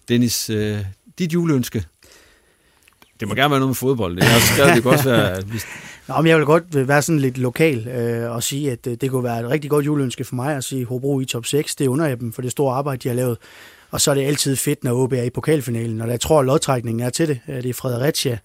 Dennis, 0.09 0.51
uh, 0.51 0.79
dit 1.19 1.33
juleønske, 1.33 1.85
det 3.21 3.29
må 3.29 3.35
gerne 3.35 3.51
være 3.51 3.61
noget 3.61 3.69
med 3.69 3.75
fodbold. 3.75 4.17
Det, 4.17 4.25
er 4.25 4.35
også 4.35 4.47
skrevet, 4.55 4.75
det 4.75 4.83
kan 4.83 4.93
også 4.93 5.11
være... 5.11 5.43
Nå, 6.09 6.17
men 6.17 6.27
jeg 6.27 6.39
vil 6.39 6.47
godt 6.47 6.75
øh, 6.77 6.89
være 6.89 7.03
sådan 7.03 7.19
lidt 7.19 7.39
lokal 7.39 7.89
øh, 7.89 8.31
og 8.31 8.43
sige, 8.43 8.73
at 8.73 8.85
det 8.85 9.11
kunne 9.11 9.25
være 9.25 9.41
et 9.41 9.51
rigtig 9.51 9.71
godt 9.71 9.87
juleønske 9.87 10.25
for 10.25 10.35
mig 10.35 10.57
at 10.57 10.65
sige 10.65 10.85
Hobro 10.85 11.21
i 11.21 11.25
top 11.25 11.47
6. 11.47 11.75
Det 11.75 11.87
under 11.87 12.07
jeg 12.07 12.21
dem 12.21 12.33
for 12.33 12.43
det 12.43 12.51
store 12.51 12.75
arbejde, 12.75 13.03
de 13.03 13.09
har 13.09 13.15
lavet. 13.15 13.39
Og 13.91 14.01
så 14.01 14.11
er 14.11 14.15
det 14.15 14.23
altid 14.23 14.57
fedt, 14.57 14.85
når 14.85 14.93
OB 14.93 15.13
er 15.13 15.23
i 15.23 15.31
pokalfinalen, 15.31 16.01
og 16.01 16.09
jeg 16.09 16.21
tror, 16.21 16.41
at 16.41 16.47
lodtrækningen 16.47 17.07
er 17.07 17.11
til 17.11 17.29
det. 17.29 17.41
Det 17.47 17.67
er 17.67 17.75
Fredericia, 17.75 18.39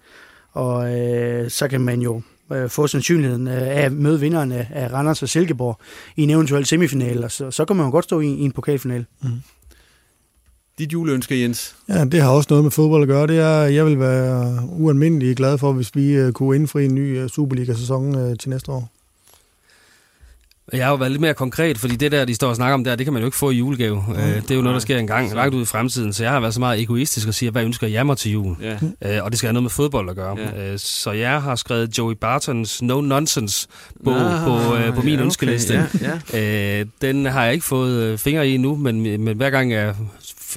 og 0.52 1.00
øh, 1.00 1.50
så 1.50 1.68
kan 1.68 1.82
man 1.82 2.02
jo 2.02 2.22
øh, 2.52 2.70
få 2.70 2.88
sandsynligheden 2.88 3.48
øh, 3.48 3.54
af 3.54 3.82
at 3.82 3.92
møde 3.92 4.20
vinderen 4.20 4.52
af, 4.52 4.68
af 4.72 4.94
Randers 4.94 5.24
og 5.24 5.30
Silkeborg 5.30 5.80
i 6.16 6.24
en 6.24 6.30
eventuel 6.30 6.66
semifinal, 6.66 7.24
og 7.24 7.32
så, 7.32 7.52
så 7.52 7.66
kan 7.66 7.76
man 7.76 7.86
jo 7.86 7.92
godt 7.92 8.06
stå 8.06 8.20
i, 8.20 8.28
i 8.28 8.42
en 8.42 8.52
pokalfinal. 8.52 9.06
Mm. 9.24 9.30
Dit 10.80 10.94
juleønske, 10.94 11.42
Jens? 11.42 11.76
Ja, 11.90 12.06
det 12.06 12.22
har 12.22 12.30
også 12.30 12.48
noget 12.50 12.66
med 12.66 12.72
fodbold 12.72 13.02
at 13.02 13.08
gøre. 13.08 13.28
Det 13.28 13.40
er, 13.40 13.62
jeg 13.62 13.86
vil 13.86 14.00
være 14.00 14.62
ualmindelig 14.70 15.36
glad 15.36 15.58
for, 15.58 15.72
hvis 15.72 15.96
vi 15.96 16.24
uh, 16.24 16.32
kunne 16.32 16.56
indfri 16.56 16.86
en 16.86 16.96
ny 16.96 17.24
uh, 17.24 17.30
Superliga-sæson 17.30 18.38
til 18.38 18.50
næste 18.50 18.72
år. 18.72 18.90
Jeg 20.74 20.86
har 20.86 20.92
jo 20.92 20.96
været 20.96 21.12
lidt 21.12 21.22
mere 21.22 21.34
konkret, 21.34 21.78
fordi 21.78 21.96
det 21.96 22.12
der, 22.12 22.26
de 22.26 22.36
står 22.36 22.50
og 22.50 22.56
snakker 22.56 22.74
om 22.74 22.84
der, 22.84 22.96
det 22.96 23.06
kan 23.06 23.14
man 23.14 23.22
jo 23.22 23.26
ikke 23.26 23.38
få 23.38 23.50
i 23.50 23.56
julegave. 23.56 24.06
Mm. 24.08 24.16
det 24.16 24.52
er 24.52 24.56
jo 24.56 24.62
noget, 24.62 24.74
der 24.74 24.80
sker 24.80 24.98
en 24.98 25.08
gang 25.08 25.34
langt 25.34 25.56
ud 25.56 25.62
i 25.62 25.66
fremtiden, 25.66 26.14
så 26.14 26.24
jeg 26.24 26.32
har 26.32 26.40
været 26.40 26.54
så 26.54 26.60
meget 26.60 26.82
egoistisk 26.82 27.28
og 27.28 27.34
siger, 27.34 27.52
hvad 27.52 27.64
ønsker 27.64 27.88
jeg 27.88 28.06
mig 28.06 28.18
til 28.18 28.32
jul? 28.32 28.56
Yeah. 28.64 29.24
og 29.24 29.32
det 29.32 29.38
skal 29.38 29.48
have 29.48 29.54
noget 29.54 29.64
med 29.64 29.70
fodbold 29.70 30.10
at 30.10 30.16
gøre. 30.16 30.38
Yeah. 30.38 30.80
så 30.80 31.12
jeg 31.12 31.42
har 31.42 31.56
skrevet 31.56 31.98
Joey 31.98 32.14
Bartons 32.14 32.82
No 32.82 33.02
Nonsense 33.02 33.68
på, 34.04 34.14
ah, 34.14 34.44
på, 34.44 34.54
uh, 34.54 34.96
på 34.96 35.02
min 35.02 35.20
ja, 35.20 35.26
ønskeliste. 35.26 35.90
Okay, 35.96 36.06
yeah, 36.06 36.78
yeah. 36.78 36.86
den 37.02 37.26
har 37.26 37.44
jeg 37.44 37.54
ikke 37.54 37.66
fået 37.66 38.20
fingre 38.20 38.50
i 38.50 38.56
endnu, 38.56 38.76
men, 38.76 39.02
men 39.02 39.38
hver 39.38 39.50
gang 39.50 39.72
jeg 39.72 39.96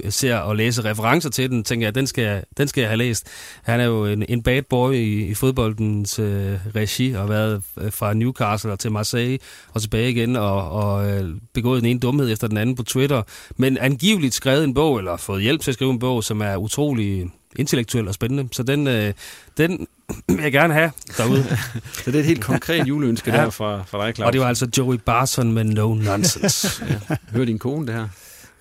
ser 0.09 0.36
og 0.36 0.57
læser 0.57 0.84
referencer 0.84 1.30
til 1.30 1.51
den, 1.51 1.64
tænker 1.64 1.86
jeg, 1.86 1.94
den 1.94 2.07
skal, 2.07 2.44
den 2.57 2.68
skal 2.68 2.80
jeg 2.80 2.90
have 2.90 2.98
læst. 2.98 3.26
Han 3.62 3.80
er 3.80 3.84
jo 3.84 4.07
en, 4.07 4.24
en 4.28 4.42
bad 4.42 4.62
boy 4.62 4.94
i, 4.94 5.26
i 5.26 5.34
fodboldens 5.34 6.18
øh, 6.18 6.59
regi, 6.74 7.12
og 7.12 7.20
har 7.20 7.26
været 7.26 7.62
fra 7.90 8.14
Newcastle 8.14 8.76
til 8.76 8.92
Marseille 8.92 9.38
og 9.72 9.80
tilbage 9.82 10.11
igen, 10.11 10.36
og, 10.36 10.70
og 10.70 11.11
øh, 11.11 11.30
begået 11.55 11.82
den 11.82 11.90
ene 11.90 12.01
dumhed 12.01 12.32
efter 12.32 12.48
den 12.48 12.57
anden 12.57 12.76
på 12.76 12.82
Twitter. 12.82 13.22
Men 13.57 13.78
angiveligt 13.78 14.34
skrevet 14.34 14.64
en 14.64 14.74
bog, 14.74 14.98
eller 14.98 15.16
fået 15.16 15.42
hjælp 15.42 15.61
til 15.61 15.70
at 15.70 15.74
skrive 15.74 15.90
en 15.90 15.98
bog, 15.98 16.24
som 16.24 16.40
er 16.40 16.57
utrolig 16.57 17.30
intellektuel 17.57 18.09
og 18.09 18.14
spændende. 18.14 18.48
Så 18.53 18.62
den, 18.62 18.86
øh, 18.86 19.12
den 19.57 19.86
vil 20.28 20.42
jeg 20.42 20.53
gerne 20.53 20.74
have 20.74 20.92
derude. 21.16 21.44
så 22.05 22.11
det 22.11 22.14
er 22.14 22.20
et 22.20 22.26
helt 22.26 22.44
konkret 22.44 22.88
juleønske 22.88 23.30
ja. 23.30 23.36
der 23.36 23.51
fra, 23.51 23.82
fra 23.82 24.07
dig, 24.07 24.14
Claus. 24.14 24.26
Og 24.26 24.32
det 24.32 24.40
var 24.40 24.48
altså 24.48 24.68
Joey 24.78 24.96
Barton 24.96 25.53
med 25.53 25.64
No 25.64 25.94
Nonsense. 25.94 26.84
ja. 27.11 27.16
Hør 27.32 27.44
din 27.44 27.59
kone 27.59 27.86
det 27.86 27.94
her? 27.94 28.09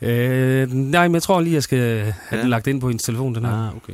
Øh, 0.01 0.73
nej, 0.73 1.07
men 1.07 1.13
jeg 1.13 1.23
tror 1.23 1.41
lige, 1.41 1.53
jeg 1.53 1.63
skal 1.63 1.79
have 1.79 2.13
ja. 2.31 2.41
den 2.41 2.49
lagt 2.49 2.67
ind 2.67 2.81
på 2.81 2.87
hendes 2.87 3.03
telefon, 3.03 3.35
den 3.35 3.45
her. 3.45 3.67
Ah, 3.67 3.75
okay. 3.75 3.93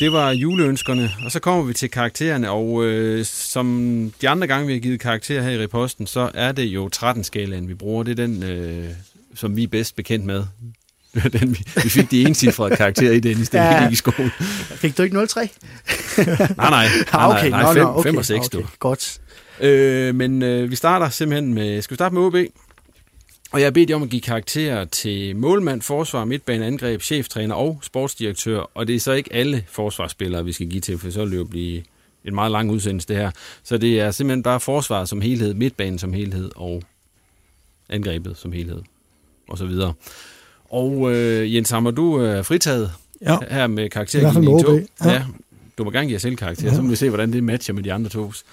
Det 0.00 0.12
var 0.12 0.30
juleønskerne, 0.30 1.10
og 1.24 1.32
så 1.32 1.40
kommer 1.40 1.62
vi 1.62 1.72
til 1.72 1.90
karaktererne, 1.90 2.50
og 2.50 2.84
øh, 2.84 3.24
som 3.24 3.66
de 4.20 4.28
andre 4.28 4.46
gange, 4.46 4.66
vi 4.66 4.72
har 4.72 4.80
givet 4.80 5.00
karakterer 5.00 5.42
her 5.42 5.50
i 5.50 5.62
reposten, 5.62 6.06
så 6.06 6.30
er 6.34 6.52
det 6.52 6.62
jo 6.62 6.90
13-skalaen, 6.96 7.68
vi 7.68 7.74
bruger. 7.74 8.02
Det 8.02 8.10
er 8.10 8.26
den, 8.26 8.42
øh, 8.42 8.88
som 9.34 9.56
vi 9.56 9.62
er 9.62 9.68
bedst 9.68 9.96
bekendt 9.96 10.24
med. 10.24 10.44
den, 11.40 11.50
vi, 11.50 11.64
vi 11.82 11.88
fik 11.88 12.10
de 12.10 12.22
encifrede 12.22 12.76
karakterer 12.82 13.12
i 13.12 13.20
den, 13.20 13.40
i 13.40 13.44
stedet 13.44 13.64
ja. 13.64 13.88
i 13.88 13.94
skole. 13.94 14.30
Fik 14.74 14.98
du 14.98 15.02
ikke 15.02 15.22
0,3? 15.22 15.40
nej, 16.56 16.70
nej. 16.70 16.86
nej, 17.12 17.26
okay, 17.26 17.50
nej, 17.50 17.62
nej 17.62 17.74
5, 17.74 17.86
okay, 17.86 18.08
5 18.08 18.16
og 18.16 18.24
6, 18.24 18.46
okay, 18.46 18.58
du. 18.58 18.66
Godt. 18.78 19.20
Øh, 19.60 20.14
men 20.14 20.42
øh, 20.42 20.70
vi 20.70 20.76
starter 20.76 21.08
simpelthen 21.08 21.54
med... 21.54 21.82
Skal 21.82 21.94
vi 21.94 21.96
starte 21.96 22.14
med 22.14 22.22
OB? 22.22 22.34
Og 23.52 23.60
jeg 23.60 23.66
har 23.66 23.70
bedt 23.70 23.90
jer 23.90 23.96
om 23.96 24.02
at 24.02 24.08
give 24.08 24.22
karakterer 24.22 24.84
til 24.84 25.36
målmand, 25.36 25.82
forsvar, 25.82 26.24
midtbane, 26.24 26.66
angreb, 26.66 27.02
cheftræner 27.02 27.54
og 27.54 27.78
sportsdirektør. 27.82 28.70
Og 28.74 28.86
det 28.86 28.96
er 28.96 29.00
så 29.00 29.12
ikke 29.12 29.32
alle 29.32 29.64
forsvarsspillere, 29.68 30.44
vi 30.44 30.52
skal 30.52 30.68
give 30.68 30.80
til, 30.80 30.98
for 30.98 31.10
så 31.10 31.20
vil 31.20 31.30
det 31.30 31.38
jo 31.38 31.44
blive 31.44 31.82
en 32.24 32.34
meget 32.34 32.52
lang 32.52 32.70
udsendelse 32.70 33.08
det 33.08 33.16
her. 33.16 33.30
Så 33.62 33.78
det 33.78 34.00
er 34.00 34.10
simpelthen 34.10 34.42
bare 34.42 34.60
forsvar 34.60 35.04
som 35.04 35.20
helhed, 35.20 35.54
midtbanen 35.54 35.98
som 35.98 36.12
helhed 36.12 36.50
og 36.56 36.82
angrebet 37.88 38.36
som 38.36 38.52
helhed 38.52 38.82
og 39.48 39.58
så 39.58 39.66
videre. 39.66 39.92
Og 40.70 41.14
øh, 41.14 41.54
Jens 41.54 41.70
Hammer, 41.70 41.90
du 41.90 42.14
er 42.14 42.42
fritaget 42.42 42.92
ja. 43.22 43.38
her 43.50 43.66
med 43.66 43.90
karaktergivning 43.90 44.64
2. 44.64 44.72
Ja. 45.04 45.12
ja. 45.12 45.24
Du 45.78 45.84
må 45.84 45.90
gerne 45.90 46.06
give 46.06 46.12
jer 46.12 46.18
selv 46.18 46.36
karakter, 46.36 46.68
ja. 46.68 46.74
så 46.74 46.82
må 46.82 46.88
vi 46.88 46.96
se, 46.96 47.08
hvordan 47.08 47.32
det 47.32 47.44
matcher 47.44 47.74
med 47.74 47.82
de 47.82 47.92
andre 47.92 48.10
tos. 48.10 48.44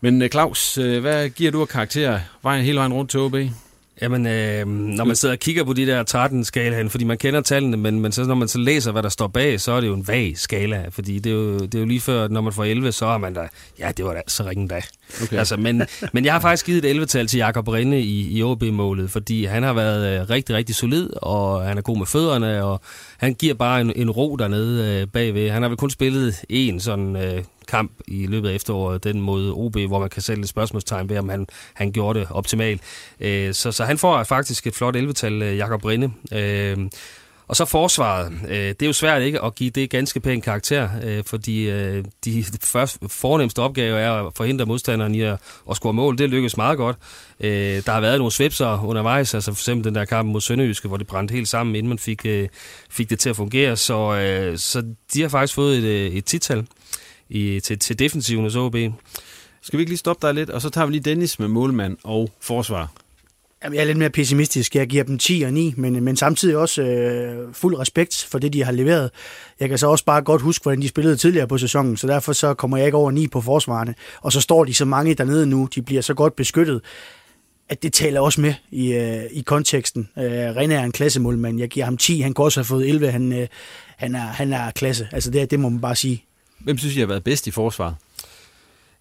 Men 0.00 0.22
øh, 0.22 0.28
Claus, 0.28 0.78
øh, 0.78 1.00
hvad 1.00 1.28
giver 1.28 1.50
du 1.50 1.60
af 1.60 1.68
karakter 1.68 2.20
vejen 2.42 2.64
hele 2.64 2.78
vejen 2.78 2.92
rundt 2.92 3.10
til 3.10 3.20
OB? 3.20 3.34
Jamen, 4.02 4.26
øh, 4.26 4.66
når 4.66 5.04
man 5.04 5.16
sidder 5.16 5.34
og 5.34 5.38
kigger 5.38 5.64
på 5.64 5.72
de 5.72 5.86
der 5.86 6.02
13 6.02 6.44
skalaen, 6.44 6.90
fordi 6.90 7.04
man 7.04 7.18
kender 7.18 7.40
tallene, 7.40 7.76
men, 7.76 8.00
men 8.00 8.12
så, 8.12 8.24
når 8.24 8.34
man 8.34 8.48
så 8.48 8.58
læser, 8.58 8.92
hvad 8.92 9.02
der 9.02 9.08
står 9.08 9.26
bag, 9.26 9.60
så 9.60 9.72
er 9.72 9.80
det 9.80 9.88
jo 9.88 9.94
en 9.94 10.08
vag 10.08 10.32
skala, 10.36 10.86
fordi 10.90 11.18
det 11.18 11.30
er 11.30 11.34
jo, 11.34 11.58
det 11.58 11.74
er 11.74 11.78
jo 11.78 11.84
lige 11.84 12.00
før, 12.00 12.28
når 12.28 12.40
man 12.40 12.52
får 12.52 12.64
11, 12.64 12.92
så 12.92 13.06
er 13.06 13.18
man 13.18 13.34
der, 13.34 13.48
ja, 13.78 13.92
det 13.96 14.04
var 14.04 14.12
da 14.14 14.20
så 14.26 14.44
ringen 14.44 14.68
da. 14.68 14.80
Okay. 15.22 15.36
Altså, 15.36 15.56
men, 15.56 15.82
men 16.12 16.24
jeg 16.24 16.32
har 16.32 16.40
faktisk 16.40 16.66
givet 16.66 16.84
et 16.84 17.00
11-tal 17.00 17.26
til 17.26 17.38
Jakob 17.38 17.68
Rinde 17.68 18.00
i, 18.00 18.38
i 18.38 18.42
OB-målet, 18.42 19.10
fordi 19.10 19.44
han 19.44 19.62
har 19.62 19.72
været 19.72 20.20
øh, 20.20 20.30
rigtig, 20.30 20.56
rigtig 20.56 20.74
solid, 20.74 21.10
og 21.22 21.62
han 21.62 21.78
er 21.78 21.82
god 21.82 21.98
med 21.98 22.06
fødderne, 22.06 22.64
og 22.64 22.80
han 23.16 23.34
giver 23.34 23.54
bare 23.54 23.80
en, 23.80 23.92
en 23.96 24.10
ro 24.10 24.36
dernede 24.36 25.00
øh, 25.00 25.06
bagved. 25.06 25.50
Han 25.50 25.62
har 25.62 25.68
vel 25.68 25.78
kun 25.78 25.90
spillet 25.90 26.44
en 26.48 26.80
sådan 26.80 27.16
øh, 27.16 27.44
kamp 27.68 27.92
i 28.08 28.26
løbet 28.26 28.48
af 28.48 28.54
efteråret, 28.54 29.04
den 29.04 29.20
mod 29.20 29.50
OB, 29.50 29.76
hvor 29.76 29.98
man 29.98 30.10
kan 30.10 30.22
sætte 30.22 30.42
et 30.42 30.48
spørgsmålstegn 30.48 31.08
ved, 31.08 31.18
om 31.18 31.28
han, 31.28 31.46
han 31.74 31.92
gjorde 31.92 32.18
det 32.18 32.28
optimalt. 32.30 32.80
Øh, 33.20 33.54
så, 33.54 33.72
så 33.72 33.84
han 33.84 33.98
får 33.98 34.22
faktisk 34.22 34.66
et 34.66 34.74
flot 34.74 34.96
11-tal, 34.96 35.42
øh, 35.42 35.56
Jakob 35.56 35.84
Rinde. 35.84 36.10
Øh, 36.32 36.76
og 37.52 37.56
så 37.56 37.64
forsvaret. 37.64 38.32
Øh, 38.48 38.56
det 38.56 38.82
er 38.82 38.86
jo 38.86 38.92
svært 38.92 39.22
ikke 39.22 39.42
at 39.42 39.54
give 39.54 39.70
det 39.70 39.90
ganske 39.90 40.20
pæn 40.20 40.40
karakter, 40.40 40.88
øh, 41.02 41.24
fordi 41.24 41.70
øh, 41.70 42.04
de 42.24 42.44
første 42.62 42.98
fornemmeste 43.08 43.58
opgave 43.58 43.98
er 43.98 44.12
at 44.12 44.32
forhindre 44.36 44.66
modstanderen 44.66 45.14
i 45.14 45.20
at, 45.20 45.38
at 45.70 45.76
score 45.76 45.92
mål. 45.92 46.18
Det 46.18 46.30
lykkes 46.30 46.56
meget 46.56 46.78
godt. 46.78 46.96
Der 47.40 47.90
har 47.90 48.00
været 48.00 48.18
nogle 48.18 48.32
svipser 48.32 48.84
undervejs, 48.84 49.34
altså 49.34 49.52
for 49.52 49.60
eksempel 49.60 49.84
den 49.84 49.94
der 49.94 50.04
kamp 50.04 50.28
mod 50.28 50.40
Sønderjyske, 50.40 50.88
hvor 50.88 50.96
det 50.96 51.06
brændte 51.06 51.32
helt 51.32 51.48
sammen, 51.48 51.76
inden 51.76 51.88
man 51.88 51.98
fik, 51.98 52.26
fik 52.90 53.10
det 53.10 53.18
til 53.18 53.30
at 53.30 53.36
fungere. 53.36 53.76
Så, 53.76 54.54
så 54.56 54.82
de 55.14 55.22
har 55.22 55.28
faktisk 55.28 55.54
fået 55.54 55.78
et, 55.78 56.16
et 56.16 56.24
tital 56.24 56.66
i, 57.28 57.60
til, 57.60 57.78
til 57.78 57.98
defensiven 57.98 58.44
hos 58.44 58.56
OB. 58.56 58.76
Skal 59.62 59.76
vi 59.76 59.82
ikke 59.82 59.90
lige 59.90 59.98
stoppe 59.98 60.26
dig 60.26 60.34
lidt, 60.34 60.50
og 60.50 60.62
så 60.62 60.70
tager 60.70 60.86
vi 60.86 60.92
lige 60.92 61.02
Dennis 61.02 61.38
med 61.38 61.48
målmand 61.48 61.96
og 62.04 62.30
forsvar. 62.40 62.92
Jamen, 63.64 63.74
jeg 63.74 63.80
er 63.80 63.86
lidt 63.86 63.98
mere 63.98 64.10
pessimistisk. 64.10 64.76
Jeg 64.76 64.86
giver 64.86 65.04
dem 65.04 65.18
10 65.18 65.42
og 65.46 65.52
9, 65.52 65.74
men, 65.76 66.04
men 66.04 66.16
samtidig 66.16 66.56
også 66.56 66.82
øh, 66.82 67.54
fuld 67.54 67.78
respekt 67.78 68.26
for 68.30 68.38
det, 68.38 68.52
de 68.52 68.64
har 68.64 68.72
leveret. 68.72 69.10
Jeg 69.60 69.68
kan 69.68 69.78
så 69.78 69.86
også 69.86 70.04
bare 70.04 70.22
godt 70.22 70.42
huske, 70.42 70.62
hvordan 70.62 70.82
de 70.82 70.88
spillede 70.88 71.16
tidligere 71.16 71.48
på 71.48 71.58
sæsonen, 71.58 71.96
så 71.96 72.06
derfor 72.06 72.32
så 72.32 72.54
kommer 72.54 72.76
jeg 72.76 72.86
ikke 72.86 72.98
over 72.98 73.10
9 73.10 73.28
på 73.28 73.40
forsvarene. 73.40 73.94
Og 74.20 74.32
så 74.32 74.40
står 74.40 74.64
de 74.64 74.74
så 74.74 74.84
mange 74.84 75.14
dernede 75.14 75.46
nu, 75.46 75.68
de 75.74 75.82
bliver 75.82 76.02
så 76.02 76.14
godt 76.14 76.36
beskyttet, 76.36 76.80
at 77.68 77.82
det 77.82 77.92
taler 77.92 78.20
også 78.20 78.40
med 78.40 78.54
i, 78.70 78.92
øh, 78.92 79.22
i 79.30 79.40
konteksten. 79.40 80.08
Øh, 80.18 80.50
René 80.50 80.72
er 80.72 80.82
en 80.84 80.92
klassemålmand. 80.92 81.58
Jeg 81.58 81.68
giver 81.68 81.84
ham 81.84 81.96
10, 81.96 82.20
han 82.20 82.34
kan 82.34 82.44
også 82.44 82.60
have 82.60 82.64
fået 82.64 82.88
11. 82.88 83.10
Han, 83.10 83.32
øh, 83.32 83.48
han, 83.96 84.14
er, 84.14 84.18
han 84.18 84.52
er 84.52 84.70
klasse. 84.70 85.08
Altså 85.12 85.30
det, 85.30 85.50
det 85.50 85.60
må 85.60 85.68
man 85.68 85.80
bare 85.80 85.96
sige. 85.96 86.24
Hvem 86.58 86.78
synes 86.78 86.96
I 86.96 87.00
har 87.00 87.06
været 87.06 87.24
bedst 87.24 87.46
i 87.46 87.50
forsvaret? 87.50 87.94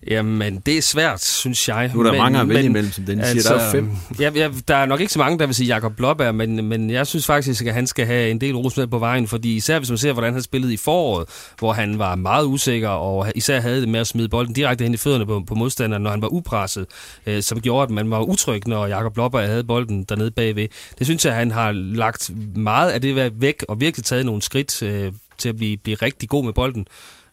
Jamen, 0.08 0.60
det 0.66 0.78
er 0.78 0.82
svært, 0.82 1.24
synes 1.26 1.70
jeg. 1.70 1.92
Nu 1.94 2.00
er 2.00 2.04
der 2.04 2.12
men, 2.12 2.20
mange 2.20 2.40
at 2.40 2.50
vælge 2.50 2.64
imellem, 2.64 2.92
som 2.92 3.04
den 3.06 3.20
altså, 3.20 3.48
siger. 3.48 3.58
Der 3.58 3.66
er 3.66 3.72
fem. 3.72 3.90
Ja, 4.20 4.32
ja, 4.36 4.50
der 4.68 4.76
er 4.76 4.86
nok 4.86 5.00
ikke 5.00 5.14
så 5.14 5.20
mange, 5.20 5.40
der 5.40 5.46
vil 5.46 5.56
sige 5.56 5.68
Jakob 5.68 5.96
Blåbær, 5.96 6.32
men, 6.32 6.66
men 6.66 6.90
jeg 6.90 7.08
synes 7.08 7.26
faktisk, 7.26 7.66
at 7.66 7.74
han 7.74 7.88
skal 7.88 8.06
have 8.06 8.32
en 8.32 8.42
del 8.42 8.56
ros 8.56 8.78
med 8.78 8.88
på 8.88 9.00
vejen, 9.00 9.28
fordi 9.28 9.56
især 9.56 9.78
hvis 9.80 9.90
man 9.90 9.98
ser, 9.98 10.14
hvordan 10.14 10.34
han 10.34 10.42
spillede 10.42 10.74
i 10.74 10.78
foråret, 10.78 11.28
hvor 11.60 11.74
han 11.74 12.00
var 12.00 12.16
meget 12.16 12.46
usikker, 12.46 12.90
og 12.90 13.32
især 13.36 13.62
havde 13.62 13.82
det 13.82 13.90
med 13.90 14.00
at 14.00 14.08
smide 14.08 14.30
bolden 14.30 14.54
direkte 14.54 14.84
hen 14.84 14.94
i 14.94 14.98
fødderne 14.98 15.26
på, 15.26 15.44
på 15.48 15.56
modstanderen, 15.56 16.04
når 16.04 16.12
han 16.12 16.22
var 16.22 16.34
upresset, 16.34 16.86
øh, 17.26 17.44
som 17.44 17.62
gjorde, 17.62 17.84
at 17.84 17.90
man 17.90 18.12
var 18.12 18.22
utryg, 18.22 18.68
når 18.68 18.88
Jakob 18.88 19.14
Blåbær 19.14 19.46
havde 19.46 19.64
bolden 19.64 20.04
dernede 20.04 20.32
bagved. 20.32 20.68
Det 21.00 21.08
synes 21.08 21.26
jeg, 21.26 21.34
at 21.34 21.40
han 21.40 21.52
har 21.52 21.72
lagt 21.72 22.32
meget 22.56 22.92
af 22.92 23.02
det 23.02 23.42
væk, 23.42 23.66
og 23.68 23.80
virkelig 23.80 24.06
taget 24.06 24.26
nogle 24.26 24.42
skridt 24.42 24.84
øh, 24.84 25.12
til 25.38 25.50
at 25.50 25.58
blive, 25.58 25.78
blive 25.78 25.96
rigtig 25.96 26.30
god 26.30 26.46
med 26.46 26.54
bolden. 26.54 26.88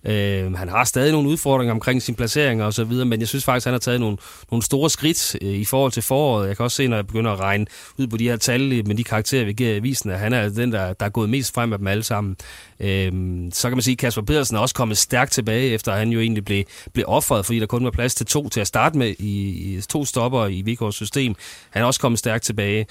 Øh, 0.04 0.54
han 0.54 0.68
har 0.68 0.84
stadig 0.84 1.12
nogle 1.12 1.28
udfordringer 1.28 1.74
omkring 1.74 2.02
sin 2.02 2.14
placering 2.14 2.62
og 2.62 2.74
så 2.74 2.84
videre, 2.84 3.06
men 3.06 3.20
jeg 3.20 3.28
synes 3.28 3.44
faktisk, 3.44 3.66
at 3.66 3.70
han 3.70 3.74
har 3.74 3.78
taget 3.78 4.00
nogle, 4.00 4.16
nogle 4.50 4.62
store 4.62 4.90
skridt 4.90 5.36
øh, 5.42 5.48
i 5.48 5.64
forhold 5.64 5.92
til 5.92 6.02
foråret. 6.02 6.48
Jeg 6.48 6.56
kan 6.56 6.64
også 6.64 6.76
se, 6.76 6.88
når 6.88 6.96
jeg 6.96 7.06
begynder 7.06 7.30
at 7.32 7.40
regne 7.40 7.66
ud 7.98 8.06
på 8.06 8.16
de 8.16 8.28
her 8.28 8.36
tal 8.36 8.72
øh, 8.72 8.86
med 8.86 8.94
de 8.94 9.04
karakterer, 9.04 9.44
vi 9.44 9.52
giver 9.52 9.70
i 9.70 9.76
avisen, 9.76 10.10
at 10.10 10.18
han 10.18 10.32
er 10.32 10.48
den, 10.48 10.72
der, 10.72 10.92
der 10.92 11.06
er 11.06 11.10
gået 11.10 11.30
mest 11.30 11.54
frem 11.54 11.72
af 11.72 11.78
dem 11.78 11.86
alle 11.86 12.02
sammen. 12.02 12.36
Øh, 12.80 13.12
så 13.52 13.68
kan 13.68 13.76
man 13.76 13.82
sige, 13.82 13.92
at 13.92 13.98
Kasper 13.98 14.22
Pedersen 14.22 14.56
er 14.56 14.60
også 14.60 14.74
kommet 14.74 14.98
stærkt 14.98 15.32
tilbage, 15.32 15.70
efter 15.70 15.92
han 15.92 16.10
jo 16.10 16.20
egentlig 16.20 16.44
blev, 16.44 16.64
blev 16.92 17.04
offret, 17.08 17.46
fordi 17.46 17.58
der 17.58 17.66
kun 17.66 17.84
var 17.84 17.90
plads 17.90 18.14
til 18.14 18.26
to 18.26 18.48
til 18.48 18.60
at 18.60 18.66
starte 18.66 18.98
med 18.98 19.14
i, 19.18 19.48
i 19.76 19.80
to 19.80 20.04
stopper 20.04 20.46
i 20.46 20.62
Vigårds 20.62 20.94
system. 20.94 21.34
Han 21.70 21.82
er 21.82 21.86
også 21.86 22.00
kommet 22.00 22.18
stærkt 22.18 22.44
tilbage. 22.44 22.86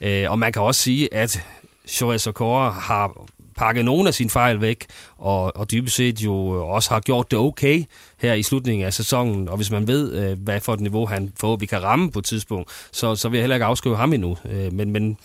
Øh, 0.00 0.30
og 0.30 0.38
man 0.38 0.52
kan 0.52 0.62
også 0.62 0.80
sige, 0.80 1.14
at 1.14 1.42
Shoreis 1.86 2.26
Okora 2.26 2.70
har 2.70 3.26
pakket 3.60 3.84
nogle 3.84 4.08
af 4.08 4.14
sine 4.14 4.30
fejl 4.30 4.60
væk, 4.60 4.86
og, 5.18 5.56
og 5.56 5.70
dybest 5.70 5.96
set 5.96 6.20
jo 6.20 6.34
også 6.74 6.90
har 6.90 7.00
gjort 7.00 7.30
det 7.30 7.38
okay 7.38 7.84
her 8.18 8.34
i 8.34 8.42
slutningen 8.42 8.86
af 8.86 8.92
sæsonen. 8.92 9.48
Og 9.48 9.56
hvis 9.56 9.70
man 9.70 9.86
ved, 9.86 10.12
øh, 10.12 10.38
hvad 10.38 10.60
for 10.60 10.74
et 10.74 10.80
niveau 10.80 11.06
han 11.06 11.32
forhåbentlig 11.40 11.68
kan 11.68 11.82
ramme 11.82 12.10
på 12.10 12.18
et 12.18 12.24
tidspunkt, 12.24 12.70
så, 12.92 13.14
så 13.14 13.28
vil 13.28 13.38
jeg 13.38 13.42
heller 13.42 13.56
ikke 13.56 13.66
afskrive 13.66 13.96
ham 13.96 14.12
endnu. 14.12 14.36
Øh, 14.50 14.72
men, 14.72 14.90
men 14.90 15.18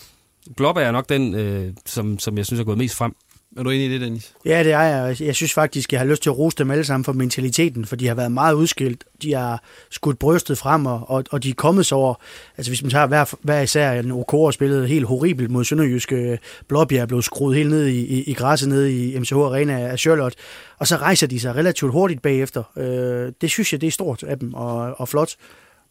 Glob 0.57 0.77
er 0.77 0.91
nok 0.91 1.09
den, 1.09 1.35
øh, 1.35 1.73
som, 1.85 2.19
som 2.19 2.37
jeg 2.37 2.45
synes 2.45 2.59
er 2.59 2.63
gået 2.63 2.77
mest 2.77 2.95
frem. 2.95 3.15
Er 3.57 3.63
du 3.63 3.69
enig 3.69 3.85
i 3.85 3.89
det, 3.89 4.01
Dennis? 4.01 4.33
Ja, 4.45 4.63
det 4.63 4.71
er 4.71 4.81
jeg. 4.81 5.21
Jeg 5.21 5.35
synes 5.35 5.53
faktisk, 5.53 5.91
jeg 5.91 5.99
har 5.99 6.07
lyst 6.07 6.23
til 6.23 6.29
at 6.29 6.37
rose 6.37 6.57
dem 6.57 6.71
alle 6.71 6.83
sammen 6.83 7.03
for 7.03 7.13
mentaliteten, 7.13 7.85
for 7.85 7.95
de 7.95 8.07
har 8.07 8.15
været 8.15 8.31
meget 8.31 8.53
udskilt. 8.53 9.03
De 9.21 9.33
har 9.33 9.63
skudt 9.89 10.19
brystet 10.19 10.57
frem, 10.57 10.85
og, 10.85 11.25
og 11.31 11.43
de 11.43 11.49
er 11.49 11.53
kommet 11.53 11.85
så 11.85 11.95
over. 11.95 12.15
Altså 12.57 12.71
hvis 12.71 12.81
man 12.81 12.91
tager 12.91 13.07
hver, 13.07 13.35
hver 13.41 13.61
især 13.61 13.91
en 13.91 14.11
Okora 14.11 14.51
spillet 14.51 14.89
helt 14.89 15.05
horribelt 15.05 15.51
mod 15.51 15.63
Sønderjyske. 15.63 16.39
Blåbjerg 16.67 17.07
blev 17.07 17.21
skruet 17.21 17.57
helt 17.57 17.69
ned 17.69 17.87
i, 17.87 17.99
i, 17.99 18.23
i 18.23 18.33
græsset 18.33 18.69
ned 18.69 18.87
i 18.87 19.19
MCH 19.19 19.35
Arena 19.35 19.79
af 19.79 19.99
Charlotte. 19.99 20.37
Og 20.77 20.87
så 20.87 20.95
rejser 20.95 21.27
de 21.27 21.39
sig 21.39 21.55
relativt 21.55 21.91
hurtigt 21.91 22.21
bagefter. 22.21 22.63
Øh, 22.77 23.33
det 23.41 23.49
synes 23.49 23.73
jeg, 23.73 23.81
det 23.81 23.87
er 23.87 23.91
stort 23.91 24.23
af 24.23 24.39
dem, 24.39 24.53
og, 24.53 24.99
og 24.99 25.09
flot, 25.09 25.35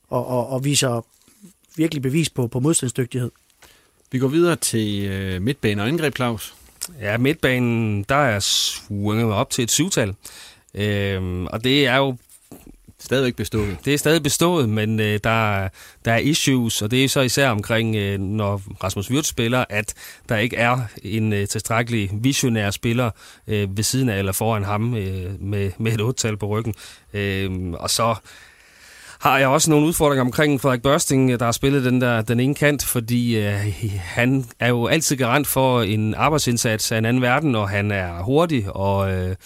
og, 0.09 0.27
og, 0.27 0.49
og 0.49 0.65
viser 0.65 1.07
virkelig 1.77 2.03
bevis 2.03 2.31
på, 2.31 2.47
på 2.47 2.61
modstandsdygtighed. 2.61 3.31
Vi 4.13 4.19
går 4.19 4.29
videre 4.29 4.57
til 4.57 5.05
øh, 5.05 5.43
midtbane 5.43 5.83
og 5.83 5.89
angreb, 5.89 6.17
Claus. 6.17 6.55
Ja, 7.01 7.19
midtbanen, 7.19 8.03
der 8.03 8.15
er 8.15 8.41
svunget 8.41 9.33
op 9.33 9.51
til 9.51 9.65
et 9.65 9.71
syvtal. 9.71 10.15
Øhm, 10.75 11.47
og 11.47 11.65
det 11.65 11.87
er 11.87 11.97
jo 11.97 12.17
Stadigvæk 13.05 13.37
bestået. 13.37 13.77
Det 13.85 13.95
er 13.95 13.99
stadig 13.99 14.23
bestået, 14.23 14.69
men 14.69 15.01
øh, 15.01 15.21
der, 15.25 15.69
der 16.05 16.13
er 16.13 16.19
issues, 16.19 16.83
og 16.83 16.91
det 16.91 17.05
er 17.05 17.09
så 17.09 17.21
især 17.21 17.51
omkring, 17.51 17.97
øh, 17.97 18.21
når 18.21 18.63
Rasmus 18.85 19.11
Wirtz 19.11 19.29
spiller, 19.29 19.65
at 19.69 19.95
der 20.29 20.37
ikke 20.37 20.57
er 20.57 20.79
en 21.03 21.33
øh, 21.33 21.49
tilstrækkelig 21.49 22.11
visionær 22.13 22.71
spiller 22.71 23.11
øh, 23.47 23.77
ved 23.77 23.85
siden 23.85 24.09
af 24.09 24.19
eller 24.19 24.33
foran 24.33 24.65
ham 24.65 24.95
øh, 24.95 25.43
med, 25.43 25.71
med 25.79 25.93
et 25.93 26.01
otte 26.01 26.37
på 26.37 26.47
ryggen. 26.47 26.75
Øh, 27.13 27.51
og 27.73 27.91
så 27.91 28.15
har 29.25 29.39
jeg 29.39 29.49
også 29.49 29.71
nogle 29.71 29.87
udfordringer 29.87 30.25
omkring 30.25 30.61
Frederik 30.61 30.83
Børsting, 30.83 31.41
der 31.41 31.45
har 31.45 31.53
spillet 31.53 31.85
den 31.85 32.01
der 32.01 32.23
den 32.23 32.41
ene 32.41 32.55
kant, 32.55 32.85
fordi 32.85 33.37
øh, 33.37 33.55
han 33.99 34.45
er 34.61 34.69
jo 34.69 34.87
altid 34.87 35.17
garant 35.17 35.47
for 35.47 35.83
en 35.83 36.15
arbejdsindsats 36.15 36.93
af 36.93 36.99
en 36.99 37.05
anden 37.05 37.23
verden, 37.23 37.55
og 37.55 37.69
han 37.69 37.91
er 37.91 38.23
hurtig, 38.23 38.77
og 38.77 39.13
øh, 39.13 39.37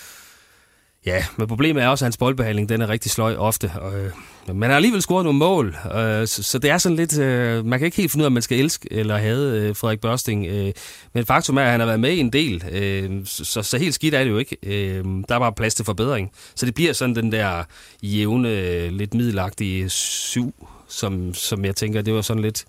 ja, 1.08 1.24
men 1.36 1.48
problemet 1.48 1.82
er 1.82 1.88
også, 1.88 2.04
at 2.04 2.06
hans 2.06 2.16
boldbehandling 2.16 2.68
den 2.68 2.80
er 2.80 2.88
rigtig 2.88 3.10
sløj 3.10 3.36
ofte. 3.36 3.72
Og, 3.74 3.98
øh, 4.00 4.12
men 4.46 4.62
han 4.62 4.70
har 4.70 4.76
alligevel 4.76 5.02
scoret 5.02 5.24
nogle 5.24 5.38
mål, 5.38 5.76
øh, 5.94 6.26
så, 6.26 6.42
så 6.42 6.58
det 6.58 6.70
er 6.70 6.78
sådan 6.78 6.96
lidt... 6.96 7.18
Øh, 7.18 7.66
man 7.66 7.78
kan 7.78 7.86
ikke 7.86 7.96
helt 7.96 8.12
finde 8.12 8.22
ud 8.22 8.24
af, 8.24 8.28
om 8.28 8.32
man 8.32 8.42
skal 8.42 8.58
elske 8.58 8.88
eller 8.90 9.16
have 9.16 9.56
øh, 9.56 9.76
Frederik 9.76 10.00
Børsting. 10.00 10.46
Øh, 10.46 10.72
men 11.12 11.26
faktum 11.26 11.56
er, 11.56 11.62
at 11.62 11.70
han 11.70 11.80
har 11.80 11.86
været 11.86 12.00
med 12.00 12.12
i 12.12 12.18
en 12.18 12.32
del, 12.32 12.64
øh, 12.72 13.26
så, 13.26 13.62
så 13.62 13.78
helt 13.78 13.94
skidt 13.94 14.14
er 14.14 14.24
det 14.24 14.30
jo 14.30 14.38
ikke. 14.38 14.56
Øh, 14.62 15.04
der 15.28 15.34
er 15.34 15.38
bare 15.38 15.52
plads 15.52 15.74
til 15.74 15.84
forbedring. 15.84 16.30
Så 16.54 16.66
det 16.66 16.74
bliver 16.74 16.92
sådan 16.92 17.14
den 17.14 17.32
der 17.32 17.64
jævne, 18.02 18.48
øh, 18.48 18.92
lidt 18.92 19.14
middelagtige 19.14 19.88
syv, 19.88 20.54
som, 20.88 21.34
som 21.34 21.64
jeg 21.64 21.76
tænker, 21.76 22.02
det 22.02 22.14
var 22.14 22.22
sådan 22.22 22.42
lidt... 22.42 22.64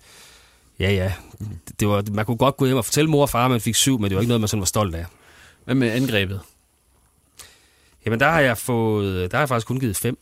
Ja, 0.80 0.92
ja. 0.92 1.12
Det 1.80 1.88
var, 1.88 2.04
man 2.12 2.24
kunne 2.24 2.36
godt 2.36 2.56
gå 2.56 2.66
hjem 2.66 2.76
og 2.76 2.84
fortælle 2.84 3.10
mor 3.10 3.22
og 3.22 3.30
far, 3.30 3.44
at 3.44 3.50
man 3.50 3.60
fik 3.60 3.74
syv, 3.74 3.98
men 3.98 4.10
det 4.10 4.14
var 4.14 4.20
ikke 4.20 4.28
noget, 4.28 4.40
man 4.40 4.48
sådan 4.48 4.60
var 4.60 4.66
stolt 4.66 4.94
af. 4.94 5.04
Hvad 5.64 5.74
med 5.74 5.90
angrebet? 5.90 6.40
Jamen, 8.06 8.20
der 8.20 8.30
har 8.30 8.40
jeg 8.40 8.58
fået, 8.58 9.30
der 9.30 9.36
har 9.36 9.42
jeg 9.42 9.48
faktisk 9.48 9.66
kun 9.66 9.80
givet 9.80 9.96
fem. 9.96 10.18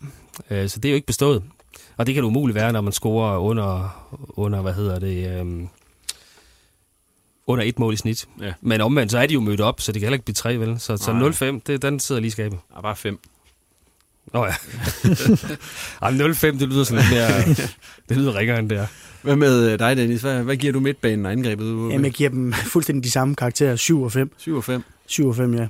Øh, 0.51 0.68
så 0.68 0.81
det 0.81 0.89
er 0.89 0.93
jo 0.93 0.95
ikke 0.95 1.07
bestået. 1.07 1.43
Og 1.97 2.07
det 2.07 2.14
kan 2.14 2.22
det 2.22 2.29
umuligt 2.29 2.55
være, 2.55 2.72
når 2.72 2.81
man 2.81 2.93
scorer 2.93 3.39
under, 3.39 4.07
under 4.29 4.62
hvad 4.62 4.72
hedder 4.72 4.99
det, 4.99 5.41
øhm, 5.41 5.68
under 7.47 7.64
et 7.64 7.79
mål 7.79 7.95
i 7.95 7.97
snit. 7.97 8.29
Ja. 8.41 8.53
Men 8.61 8.81
omvendt, 8.81 9.12
så 9.12 9.18
er 9.18 9.26
de 9.26 9.35
jo 9.35 9.41
mødt 9.41 9.61
op, 9.61 9.81
så 9.81 9.93
det 9.93 10.01
kan 10.01 10.07
heller 10.07 10.14
ikke 10.14 10.24
blive 10.24 10.35
tre, 10.35 10.57
vel? 10.57 10.81
Så, 10.81 10.97
så 10.97 11.11
0-5, 11.11 11.61
det, 11.66 11.83
den 11.83 12.01
sidder 12.01 12.20
lige 12.20 12.29
i 12.29 12.31
skabet. 12.31 12.59
Ja, 12.76 12.81
bare 12.81 12.97
5. 12.97 13.18
Nå 14.33 14.45
ja. 14.45 14.53
Ej, 16.03 16.11
0-5, 16.11 16.47
det 16.47 16.68
lyder 16.68 16.85
sådan 16.85 17.05
lidt 17.05 17.12
mere... 17.12 17.55
det 18.09 18.16
lyder 18.16 18.35
ringere 18.35 18.59
end 18.59 18.70
det 18.70 18.79
er. 18.79 18.87
Hvad 19.22 19.37
med 19.37 19.72
øh, 19.72 19.79
dig, 19.79 19.97
Dennis? 19.97 20.20
Hvad, 20.20 20.43
hvad 20.43 20.57
giver 20.57 20.72
du 20.72 20.81
midtbanen 20.81 21.26
og 21.26 21.33
angrebet? 21.33 21.66
Jamen, 21.66 22.05
jeg 22.05 22.12
giver 22.12 22.31
dem 22.31 22.53
fuldstændig 22.53 23.05
de 23.05 23.11
samme 23.11 23.35
karakterer. 23.35 23.76
7 23.76 24.03
og 24.03 24.12
5. 24.12 24.33
7 24.37 24.57
og 24.57 24.64
5? 24.64 24.83
7 25.07 25.29
og 25.29 25.37
5, 25.37 25.55
ja. 25.55 25.66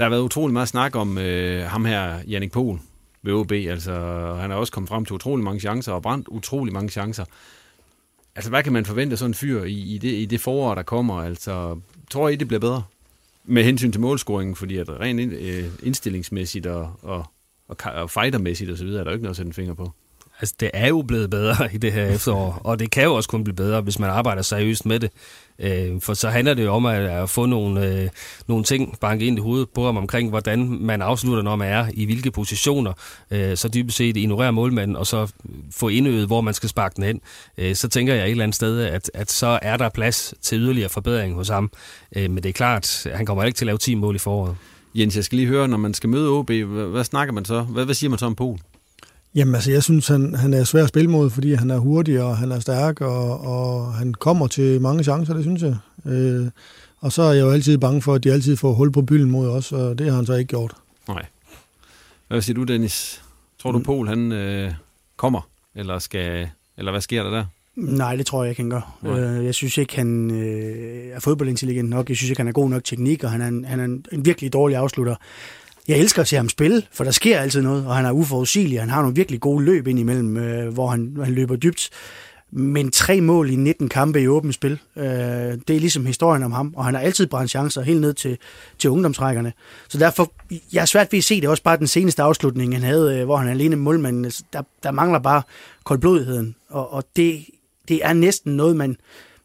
Der 0.00 0.04
har 0.04 0.10
været 0.10 0.22
utrolig 0.22 0.52
meget 0.52 0.68
snak 0.68 0.96
om 0.96 1.18
øh, 1.18 1.66
ham 1.66 1.84
her, 1.84 2.18
Jannik 2.28 2.52
Pohl, 2.52 2.78
ved 3.22 3.32
OB. 3.32 3.52
Altså, 3.52 3.92
han 4.40 4.50
har 4.50 4.56
også 4.56 4.72
kommet 4.72 4.88
frem 4.88 5.04
til 5.04 5.14
utrolig 5.14 5.44
mange 5.44 5.60
chancer 5.60 5.92
og 5.92 6.02
brændt 6.02 6.28
utrolig 6.28 6.72
mange 6.72 6.88
chancer. 6.88 7.24
Altså, 8.36 8.50
hvad 8.50 8.62
kan 8.62 8.72
man 8.72 8.84
forvente 8.84 9.16
sådan 9.16 9.30
en 9.30 9.34
fyr 9.34 9.62
i, 9.62 9.72
i, 9.72 9.98
det, 9.98 10.12
i 10.12 10.24
det 10.24 10.40
forår, 10.40 10.74
der 10.74 10.82
kommer? 10.82 11.14
Altså, 11.14 11.80
tror 12.10 12.28
I, 12.28 12.36
det 12.36 12.48
bliver 12.48 12.60
bedre? 12.60 12.82
Med 13.44 13.64
hensyn 13.64 13.92
til 13.92 14.00
målscoringen, 14.00 14.56
fordi 14.56 14.76
at 14.76 14.88
rent 14.88 15.20
ind, 15.20 15.32
øh, 15.32 15.64
indstillingsmæssigt 15.82 16.66
og, 16.66 16.92
og, 17.02 17.24
og, 17.68 17.76
og 17.94 18.10
fightermæssigt 18.10 18.70
osv., 18.70 18.88
er 18.88 19.04
der 19.04 19.12
ikke 19.12 19.22
noget 19.22 19.30
at 19.30 19.36
sætte 19.36 19.48
en 19.48 19.54
finger 19.54 19.74
på. 19.74 19.92
Altså, 20.40 20.54
det 20.60 20.70
er 20.74 20.88
jo 20.88 21.02
blevet 21.02 21.30
bedre 21.30 21.56
i 21.74 21.78
det 21.78 21.92
her 21.92 22.06
efterår, 22.06 22.60
og 22.64 22.78
det 22.78 22.90
kan 22.90 23.04
jo 23.04 23.14
også 23.14 23.28
kun 23.28 23.44
blive 23.44 23.56
bedre, 23.56 23.80
hvis 23.80 23.98
man 23.98 24.10
arbejder 24.10 24.42
seriøst 24.42 24.86
med 24.86 25.00
det. 25.00 25.10
Øh, 25.58 26.00
for 26.00 26.14
så 26.14 26.28
handler 26.28 26.54
det 26.54 26.64
jo 26.64 26.72
om 26.72 26.86
at, 26.86 27.00
at 27.00 27.30
få 27.30 27.46
nogle, 27.46 27.86
øh, 27.86 28.08
nogle 28.46 28.64
ting 28.64 28.98
banket 29.00 29.26
ind 29.26 29.38
i 29.38 29.40
hovedet 29.40 29.68
på 29.74 29.84
ham 29.86 29.96
omkring, 29.96 30.28
hvordan 30.28 30.78
man 30.80 31.02
afslutter, 31.02 31.42
når 31.42 31.56
man 31.56 31.68
er 31.68 31.86
i 31.94 32.04
hvilke 32.04 32.30
positioner. 32.30 32.92
Øh, 33.30 33.56
så 33.56 33.68
dybest 33.68 33.96
set 33.96 34.16
ignorere 34.16 34.52
målmanden, 34.52 34.96
og 34.96 35.06
så 35.06 35.32
få 35.70 35.88
indøvet, 35.88 36.26
hvor 36.26 36.40
man 36.40 36.54
skal 36.54 36.68
sparke 36.68 36.96
den 36.96 37.04
hen. 37.04 37.20
Øh, 37.58 37.74
så 37.74 37.88
tænker 37.88 38.14
jeg 38.14 38.24
et 38.24 38.30
eller 38.30 38.44
andet 38.44 38.54
sted, 38.54 38.80
at, 38.80 39.10
at 39.14 39.30
så 39.30 39.58
er 39.62 39.76
der 39.76 39.88
plads 39.88 40.34
til 40.42 40.58
yderligere 40.58 40.88
forbedring 40.88 41.34
hos 41.34 41.48
ham. 41.48 41.70
Øh, 42.16 42.30
men 42.30 42.42
det 42.42 42.48
er 42.48 42.52
klart, 42.52 43.06
han 43.14 43.26
kommer 43.26 43.44
ikke 43.44 43.56
til 43.56 43.64
at 43.64 43.66
lave 43.66 43.78
10 43.78 43.94
mål 43.94 44.14
i 44.14 44.18
foråret. 44.18 44.56
Jens, 44.94 45.16
jeg 45.16 45.24
skal 45.24 45.36
lige 45.36 45.48
høre, 45.48 45.68
når 45.68 45.76
man 45.76 45.94
skal 45.94 46.08
møde 46.08 46.28
OB, 46.28 46.50
hvad, 46.50 46.86
hvad 46.86 47.04
snakker 47.04 47.34
man 47.34 47.44
så? 47.44 47.60
Hvad, 47.60 47.84
hvad 47.84 47.94
siger 47.94 48.10
man 48.10 48.18
så 48.18 48.26
om 48.26 48.34
Polen? 48.34 48.60
Jamen 49.34 49.54
altså, 49.54 49.70
jeg 49.70 49.82
synes, 49.82 50.08
han, 50.08 50.34
han 50.34 50.54
er 50.54 50.64
svær 50.64 50.82
at 50.82 50.88
spille 50.88 51.10
mod, 51.10 51.30
fordi 51.30 51.54
han 51.54 51.70
er 51.70 51.78
hurtig, 51.78 52.22
og 52.22 52.36
han 52.36 52.52
er 52.52 52.60
stærk, 52.60 53.00
og, 53.00 53.40
og 53.40 53.94
han 53.94 54.14
kommer 54.14 54.46
til 54.46 54.80
mange 54.80 55.02
chancer, 55.04 55.34
det 55.34 55.42
synes 55.42 55.62
jeg. 55.62 55.76
Øh, 56.06 56.46
og 57.00 57.12
så 57.12 57.22
er 57.22 57.32
jeg 57.32 57.40
jo 57.40 57.50
altid 57.50 57.78
bange 57.78 58.02
for, 58.02 58.14
at 58.14 58.24
de 58.24 58.32
altid 58.32 58.56
får 58.56 58.72
hul 58.72 58.92
på 58.92 59.02
bylden 59.02 59.30
mod 59.30 59.48
os, 59.48 59.72
og 59.72 59.98
det 59.98 60.08
har 60.08 60.16
han 60.16 60.26
så 60.26 60.34
ikke 60.34 60.48
gjort. 60.48 60.74
Nej. 61.08 61.26
Hvad 62.28 62.42
siger 62.42 62.54
du, 62.54 62.64
Dennis? 62.64 63.22
Tror 63.58 63.72
du, 63.72 63.78
mm. 63.78 63.84
Pol 63.84 64.08
han 64.08 64.32
øh, 64.32 64.72
kommer, 65.16 65.48
eller, 65.74 65.98
skal, 65.98 66.48
eller 66.78 66.90
hvad 66.90 67.00
sker 67.00 67.22
der 67.22 67.30
der? 67.30 67.44
Nej, 67.76 68.16
det 68.16 68.26
tror 68.26 68.42
jeg 68.42 68.50
ikke, 68.50 68.62
han 68.62 68.70
gør. 68.70 68.98
Øh, 69.04 69.44
jeg 69.44 69.54
synes 69.54 69.78
ikke, 69.78 69.96
han 69.96 70.30
øh, 70.30 71.16
er 71.16 71.20
fodboldintelligent 71.20 71.88
nok. 71.88 72.08
Jeg 72.08 72.16
synes 72.16 72.30
ikke, 72.30 72.40
han 72.40 72.48
er 72.48 72.52
god 72.52 72.70
nok 72.70 72.84
teknik, 72.84 73.24
og 73.24 73.30
han 73.30 73.40
er 73.40 73.48
en, 73.48 73.64
han 73.64 73.80
er 73.80 73.84
en, 73.84 74.04
en 74.12 74.24
virkelig 74.24 74.52
dårlig 74.52 74.76
afslutter 74.76 75.16
jeg 75.88 75.98
elsker 75.98 76.22
at 76.22 76.28
se 76.28 76.36
ham 76.36 76.48
spille, 76.48 76.82
for 76.92 77.04
der 77.04 77.10
sker 77.10 77.38
altid 77.38 77.62
noget, 77.62 77.86
og 77.86 77.96
han 77.96 78.04
er 78.04 78.10
uforudsigelig. 78.10 78.80
Han 78.80 78.90
har 78.90 79.00
nogle 79.00 79.16
virkelig 79.16 79.40
gode 79.40 79.64
løb 79.64 79.86
ind 79.86 79.98
imellem, 79.98 80.36
øh, 80.36 80.72
hvor 80.72 80.88
han, 80.88 81.16
han 81.24 81.34
løber 81.34 81.56
dybt. 81.56 81.90
Men 82.52 82.90
tre 82.90 83.20
mål 83.20 83.50
i 83.50 83.56
19 83.56 83.88
kampe 83.88 84.22
i 84.22 84.28
åbent 84.28 84.54
spil, 84.54 84.78
øh, 84.96 85.04
det 85.04 85.70
er 85.70 85.80
ligesom 85.80 86.06
historien 86.06 86.42
om 86.42 86.52
ham, 86.52 86.74
og 86.76 86.84
han 86.84 86.94
har 86.94 87.00
altid 87.00 87.26
brændt 87.26 87.50
chancer 87.50 87.82
helt 87.82 88.00
ned 88.00 88.14
til, 88.14 88.38
til 88.78 88.90
ungdomsrækkerne. 88.90 89.52
Så 89.88 89.98
derfor, 89.98 90.32
jeg 90.72 90.80
er 90.80 90.84
svært 90.84 91.12
ved 91.12 91.18
at 91.18 91.24
se 91.24 91.40
det, 91.40 91.48
også 91.48 91.62
bare 91.62 91.76
den 91.76 91.86
seneste 91.86 92.22
afslutning, 92.22 92.74
han 92.74 92.82
havde, 92.82 93.18
øh, 93.18 93.24
hvor 93.24 93.36
han 93.36 93.48
er 93.48 93.52
alene 93.52 93.76
målmanden. 93.76 94.24
Altså, 94.24 94.44
der, 94.52 94.62
der 94.82 94.90
mangler 94.90 95.18
bare 95.18 95.42
koldblodigheden, 95.84 96.54
og, 96.68 96.92
og 96.92 97.04
det, 97.16 97.44
det 97.88 98.00
er 98.04 98.12
næsten 98.12 98.56
noget, 98.56 98.76
man, 98.76 98.96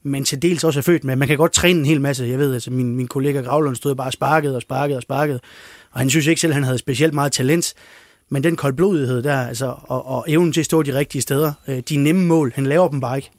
man 0.03 0.23
til 0.23 0.41
dels 0.41 0.63
også 0.63 0.79
er 0.79 0.83
født 0.83 1.03
med. 1.03 1.15
Man 1.15 1.27
kan 1.27 1.37
godt 1.37 1.53
træne 1.53 1.79
en 1.79 1.85
hel 1.85 2.01
masse. 2.01 2.25
Jeg 2.25 2.39
ved, 2.39 2.53
altså 2.53 2.71
min, 2.71 2.95
min 2.95 3.07
kollega 3.07 3.41
Gravlund 3.41 3.75
stod 3.75 3.95
bare 3.95 4.07
og 4.07 4.13
sparkede 4.13 4.55
og 4.55 4.61
sparkede 4.61 4.97
og 4.97 5.01
sparkede, 5.01 5.39
og 5.95 6.01
han 6.01 6.09
synes 6.09 6.27
ikke 6.27 6.41
selv, 6.41 6.51
at 6.51 6.55
han 6.55 6.63
havde 6.63 6.77
specielt 6.77 7.13
meget 7.13 7.31
talent. 7.31 7.73
men 8.29 8.43
den 8.43 8.55
koldblodighed 8.55 9.23
der, 9.23 9.47
altså, 9.47 9.75
og, 9.83 10.05
og 10.05 10.25
evnen 10.27 10.53
til 10.53 10.59
at 10.59 10.65
stå 10.65 10.83
de 10.83 10.97
rigtige 10.97 11.21
steder, 11.21 11.53
øh, 11.67 11.79
de 11.89 11.97
nemme 11.97 12.25
mål, 12.25 12.51
han 12.55 12.65
laver 12.65 12.87
dem 12.87 13.01
bare 13.01 13.17
ikke. 13.17 13.31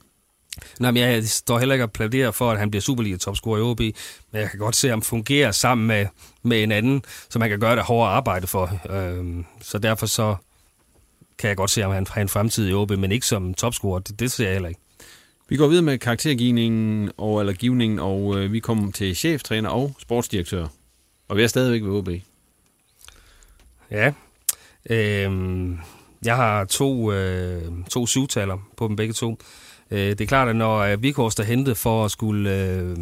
Nej, 0.79 0.91
men 0.91 1.03
jeg 1.03 1.27
står 1.27 1.59
heller 1.59 1.75
ikke 1.75 1.85
og 1.85 1.91
plæderer 1.91 2.31
for, 2.31 2.51
at 2.51 2.59
han 2.59 2.71
bliver 2.71 2.81
Superliga-topscorer 2.81 3.57
i 3.57 3.61
OB, 3.61 3.79
men 3.79 4.41
jeg 4.41 4.49
kan 4.49 4.59
godt 4.59 4.75
se, 4.75 4.87
at 4.87 4.91
han 4.91 5.01
fungerer 5.01 5.51
sammen 5.51 5.87
med, 5.87 6.05
med 6.43 6.63
en 6.63 6.71
anden, 6.71 7.01
som 7.29 7.39
man 7.39 7.49
kan 7.49 7.59
gøre 7.59 7.75
det 7.75 7.83
hårdere 7.83 8.09
arbejde 8.09 8.47
for. 8.47 8.79
Øhm, 8.89 9.45
så 9.61 9.77
derfor 9.77 10.05
så 10.05 10.35
kan 11.37 11.47
jeg 11.47 11.57
godt 11.57 11.69
se, 11.69 11.83
at 11.83 11.93
han 11.93 12.07
har 12.09 12.21
en 12.21 12.29
fremtid 12.29 12.69
i 12.69 12.73
OB, 12.73 12.91
men 12.91 13.11
ikke 13.11 13.25
som 13.25 13.53
topscorer. 13.53 13.99
Det, 13.99 14.19
det 14.19 14.31
ser 14.31 14.45
jeg 14.45 14.53
heller 14.53 14.69
ikke. 14.69 14.81
Vi 15.49 15.57
går 15.57 15.67
videre 15.67 15.83
med 15.83 15.97
karaktergivningen 15.97 17.11
og, 17.17 17.39
eller 17.39 17.53
givningen, 17.53 17.99
og 17.99 18.35
øh, 18.37 18.53
vi 18.53 18.59
kommer 18.59 18.91
til 18.91 19.15
cheftræner 19.15 19.69
og 19.69 19.95
sportsdirektør. 19.99 20.67
Og 21.27 21.37
vi 21.37 21.43
er 21.43 21.47
stadigvæk 21.47 21.83
ved 21.83 21.91
OB. 21.91 22.09
Ja. 23.91 24.11
Øhm, 24.89 25.77
jeg 26.25 26.35
har 26.35 26.65
to, 26.65 27.11
øh, 27.11 27.61
to 27.89 28.07
syvtaler 28.07 28.57
på 28.77 28.87
dem 28.87 28.95
begge 28.95 29.13
to. 29.13 29.37
Øh, 29.91 30.09
det 30.09 30.21
er 30.21 30.25
klart, 30.25 30.47
at 30.47 30.55
når 30.55 30.77
øh, 30.77 31.03
Vikhorst 31.03 31.39
er 31.39 31.43
hentet 31.43 31.77
for 31.77 32.05
at 32.05 32.11
skulle, 32.11 32.55
øh, 32.55 32.97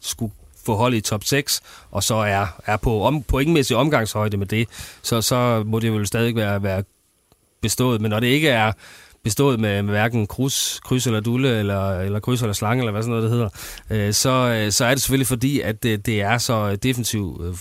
skulle 0.00 0.32
få 0.66 0.74
hold 0.74 0.94
i 0.94 1.00
top 1.00 1.24
6, 1.24 1.60
og 1.90 2.02
så 2.02 2.14
er, 2.14 2.46
er 2.66 2.76
på 2.76 3.02
om, 3.02 3.22
pointmæssig 3.22 3.76
omgangshøjde 3.76 4.36
med 4.36 4.46
det, 4.46 4.68
så, 5.02 5.22
så 5.22 5.62
må 5.66 5.78
det 5.78 5.88
jo 5.88 6.04
stadig 6.04 6.36
være, 6.36 6.62
være 6.62 6.84
bestået. 7.60 8.00
Men 8.00 8.10
når 8.10 8.20
det 8.20 8.26
ikke 8.26 8.48
er 8.48 8.72
bestået 9.22 9.60
med, 9.60 9.82
med 9.82 9.92
hverken 9.92 10.26
kryds, 10.26 10.80
kryds 10.80 11.06
eller 11.06 11.20
dulle, 11.20 11.58
eller, 11.58 12.00
eller 12.00 12.20
kryds 12.20 12.42
eller 12.42 12.52
slange, 12.52 12.80
eller 12.80 12.92
hvad 12.92 13.02
sådan 13.02 13.10
noget 13.10 13.22
det 13.22 13.30
hedder, 13.30 13.48
øh, 13.90 14.12
så, 14.12 14.30
øh, 14.30 14.72
så 14.72 14.84
er 14.84 14.90
det 14.90 15.02
selvfølgelig 15.02 15.26
fordi, 15.26 15.60
at 15.60 15.82
det, 15.82 16.06
det 16.06 16.20
er 16.20 16.38
så 16.38 16.76
defensivt 16.76 17.44
øh, 17.44 17.54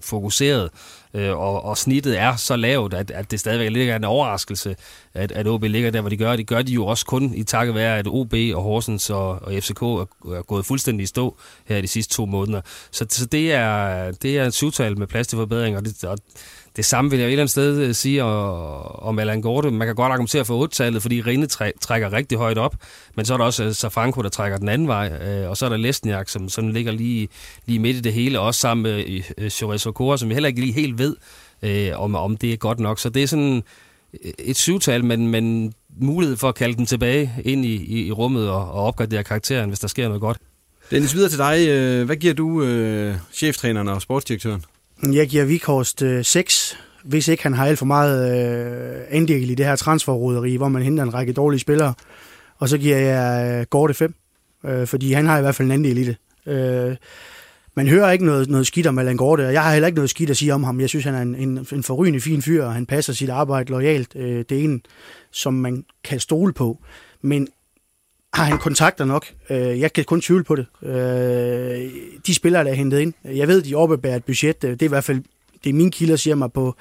fokuseret, 0.00 0.70
øh, 1.14 1.30
og, 1.30 1.64
og 1.64 1.78
snittet 1.78 2.18
er 2.18 2.36
så 2.36 2.56
lavt, 2.56 2.94
at, 2.94 3.10
at 3.10 3.30
det 3.30 3.40
stadigvæk 3.40 3.70
ligger 3.70 3.96
en 3.96 4.04
overraskelse, 4.04 4.76
at, 5.14 5.32
at 5.32 5.46
OB 5.46 5.62
ligger 5.62 5.90
der, 5.90 6.00
hvor 6.00 6.10
de 6.10 6.16
gør. 6.16 6.36
Det 6.36 6.46
gør 6.46 6.62
de 6.62 6.72
jo 6.72 6.86
også 6.86 7.06
kun 7.06 7.34
i 7.34 7.42
takket 7.42 7.74
være, 7.74 7.98
at 7.98 8.06
OB 8.06 8.34
og 8.54 8.62
Horsens 8.62 9.10
og, 9.10 9.28
og 9.30 9.52
FCK 9.60 9.82
er, 9.82 10.06
er 10.24 10.42
gået 10.42 10.66
fuldstændig 10.66 11.04
i 11.04 11.06
stå 11.06 11.36
her 11.64 11.76
i 11.76 11.80
de 11.80 11.88
sidste 11.88 12.14
to 12.14 12.26
måneder. 12.26 12.60
Så, 12.90 13.06
så 13.08 13.26
det, 13.26 13.52
er, 13.52 14.10
det 14.10 14.38
er 14.38 14.44
en 14.44 14.52
syvtal 14.52 14.98
med 14.98 15.06
plads 15.06 15.26
til 15.26 15.36
forbedring, 15.36 15.76
og 15.76 15.84
det, 15.84 16.04
og 16.04 16.18
det 16.76 16.84
samme 16.84 17.10
vil 17.10 17.18
jeg 17.18 17.26
et 17.26 17.32
eller 17.32 17.42
andet 17.42 17.50
sted 17.50 17.78
øh, 17.78 17.94
sige 17.94 18.24
om 18.24 19.18
Allan 19.18 19.40
Gorte. 19.40 19.70
Man 19.70 19.88
kan 19.88 19.94
godt 19.94 20.12
argumentere 20.12 20.44
for 20.44 20.66
8-tallet, 20.66 21.02
fordi 21.02 21.20
Rinde 21.20 21.46
trækker 21.80 22.12
rigtig 22.12 22.38
højt 22.38 22.58
op, 22.58 22.76
men 23.14 23.24
så 23.24 23.34
er 23.34 23.38
der 23.38 23.44
også 23.44 23.64
øh, 23.64 23.72
Safranco, 23.72 24.22
der 24.22 24.28
trækker 24.28 24.58
den 24.58 24.68
anden 24.68 24.88
vej, 24.88 25.12
øh, 25.12 25.50
og 25.50 25.56
så 25.56 25.64
er 25.64 25.68
der 25.68 25.76
Lesniak, 25.76 26.28
som, 26.28 26.48
som 26.48 26.68
ligger 26.68 26.92
lige, 26.92 27.28
lige 27.66 27.78
midt 27.78 27.96
i 27.96 28.00
det 28.00 28.12
hele, 28.12 28.40
også 28.40 28.60
sammen 28.60 28.82
med 28.82 29.50
Chorizo 29.50 29.90
Cora, 29.90 30.16
som 30.16 30.28
vi 30.28 30.34
heller 30.34 30.48
ikke 30.48 30.60
lige 30.60 30.72
helt 30.72 30.98
ved, 31.02 31.16
om, 31.94 32.14
om 32.14 32.36
det 32.36 32.52
er 32.52 32.56
godt 32.56 32.80
nok. 32.80 32.98
Så 32.98 33.08
det 33.08 33.22
er 33.22 33.26
sådan 33.26 33.62
et 34.38 34.56
syvtal, 34.56 35.04
men, 35.04 35.26
men 35.26 35.74
mulighed 36.00 36.36
for 36.36 36.48
at 36.48 36.54
kalde 36.54 36.76
den 36.76 36.86
tilbage 36.86 37.32
ind 37.44 37.64
i, 37.64 37.74
i, 37.74 38.06
i 38.06 38.12
rummet 38.12 38.50
og, 38.50 38.72
og 38.72 38.84
opgradere 38.84 39.24
karakteren, 39.24 39.68
hvis 39.68 39.78
der 39.78 39.88
sker 39.88 40.08
noget 40.08 40.20
godt. 40.20 40.38
Dennis, 40.90 41.14
videre 41.14 41.30
til 41.30 41.38
dig. 41.38 42.04
Hvad 42.04 42.16
giver 42.16 42.34
du 42.34 42.62
øh, 42.62 43.14
cheftræneren 43.32 43.88
og 43.88 44.02
sportsdirektøren? 44.02 44.64
Jeg 45.12 45.28
giver 45.28 45.44
Vikhorst 45.44 46.02
øh, 46.02 46.24
6, 46.24 46.78
hvis 47.04 47.28
ikke 47.28 47.42
han 47.42 47.54
har 47.54 47.66
alt 47.66 47.78
for 47.78 47.86
meget 47.86 48.44
øh, 48.96 49.00
andel 49.10 49.50
i 49.50 49.54
det 49.54 49.66
her 49.66 49.76
transferroderi, 49.76 50.56
hvor 50.56 50.68
man 50.68 50.82
henter 50.82 51.02
en 51.02 51.14
række 51.14 51.32
dårlige 51.32 51.60
spillere. 51.60 51.94
Og 52.58 52.68
så 52.68 52.78
giver 52.78 52.96
jeg 52.96 53.60
øh, 53.60 53.66
Gorte 53.70 53.94
5, 53.94 54.14
øh, 54.64 54.86
fordi 54.86 55.12
han 55.12 55.26
har 55.26 55.38
i 55.38 55.40
hvert 55.40 55.54
fald 55.54 55.68
en 55.68 55.72
andel 55.72 55.98
i 55.98 56.04
det. 56.04 56.16
Øh, 56.46 56.96
man 57.74 57.88
hører 57.88 58.10
ikke 58.10 58.24
noget, 58.24 58.48
noget 58.48 58.66
skidt 58.66 58.86
om 58.86 58.98
Allan 58.98 59.16
Gorte, 59.16 59.46
og 59.46 59.52
jeg 59.52 59.62
har 59.62 59.72
heller 59.72 59.86
ikke 59.86 59.96
noget 59.96 60.10
skidt 60.10 60.30
at 60.30 60.36
sige 60.36 60.54
om 60.54 60.64
ham. 60.64 60.80
Jeg 60.80 60.88
synes, 60.88 61.04
han 61.04 61.14
er 61.14 61.22
en, 61.22 61.34
en, 61.34 61.66
en 61.72 61.82
forrygende 61.82 62.20
fin 62.20 62.42
fyr, 62.42 62.64
og 62.64 62.74
han 62.74 62.86
passer 62.86 63.12
sit 63.12 63.30
arbejde 63.30 63.70
lojalt. 63.70 64.16
Øh, 64.16 64.44
det 64.48 64.52
er 64.52 64.64
en, 64.64 64.82
som 65.30 65.54
man 65.54 65.84
kan 66.04 66.20
stole 66.20 66.52
på. 66.52 66.78
Men 67.22 67.48
har 68.34 68.44
han 68.44 68.58
kontakter 68.58 69.04
nok? 69.04 69.26
Øh, 69.50 69.80
jeg 69.80 69.92
kan 69.92 70.04
kun 70.04 70.20
tvivle 70.20 70.44
på 70.44 70.56
det. 70.56 70.66
Øh, 70.82 71.90
de 72.26 72.34
spillere, 72.34 72.64
der 72.64 72.70
er 72.70 72.74
hentet 72.74 73.00
ind, 73.00 73.12
jeg 73.24 73.48
ved, 73.48 73.62
de 73.62 73.74
oppebærer 73.74 74.16
et 74.16 74.24
budget. 74.24 74.64
Øh, 74.64 74.70
det 74.70 74.82
er 74.82 74.86
i 74.86 74.88
hvert 74.88 75.04
fald, 75.04 75.22
det 75.64 75.70
er 75.70 75.74
mine 75.74 75.90
kilder, 75.90 76.16
siger 76.16 76.34
mig 76.34 76.52
på 76.52 76.74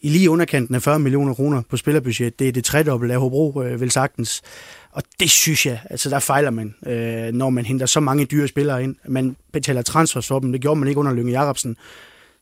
i 0.00 0.08
lige 0.08 0.30
underkanten 0.30 0.74
af 0.74 0.82
40 0.82 0.98
millioner 0.98 1.34
kroner 1.34 1.62
på 1.70 1.76
spillerbudget. 1.76 2.38
Det 2.38 2.48
er 2.48 2.52
det 2.52 2.64
tredobbelte 2.64 3.14
af 3.14 3.20
Hobro, 3.20 3.62
øh, 3.62 3.80
vel 3.80 3.90
sagtens. 3.90 4.42
Og 4.92 5.02
det 5.20 5.30
synes 5.30 5.66
jeg, 5.66 5.80
altså 5.90 6.10
der 6.10 6.18
fejler 6.18 6.50
man, 6.50 6.74
øh, 6.86 7.32
når 7.32 7.50
man 7.50 7.64
henter 7.64 7.86
så 7.86 8.00
mange 8.00 8.24
dyre 8.24 8.48
spillere 8.48 8.82
ind. 8.82 8.96
Man 9.08 9.36
betaler 9.52 9.82
transfers 9.82 10.26
for 10.26 10.38
dem, 10.38 10.52
det 10.52 10.60
gjorde 10.60 10.80
man 10.80 10.88
ikke 10.88 11.00
under 11.00 11.12
Lønge 11.12 11.32
Jacobsen. 11.32 11.76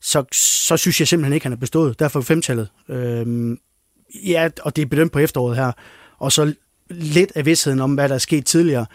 Så, 0.01 0.25
så 0.33 0.77
synes 0.77 1.01
jeg 1.01 1.09
simpelthen 1.09 1.33
ikke, 1.33 1.45
han 1.45 1.53
er 1.53 1.57
bestået. 1.57 1.99
Derfor 1.99 2.21
femtallet. 2.21 2.69
Øh, 2.89 3.57
ja, 4.27 4.49
og 4.63 4.77
det 4.77 4.83
er 4.83 4.87
bedømt 4.87 5.13
på 5.13 5.19
efteråret 5.19 5.57
her. 5.57 5.73
Og 6.19 6.33
så 6.33 6.55
lidt 6.91 7.33
af 7.35 7.47
vidstheden 7.47 7.81
om, 7.81 7.95
hvad 7.95 8.09
der 8.09 8.15
er 8.15 8.19
sket 8.19 8.47
tidligere. 8.47 8.87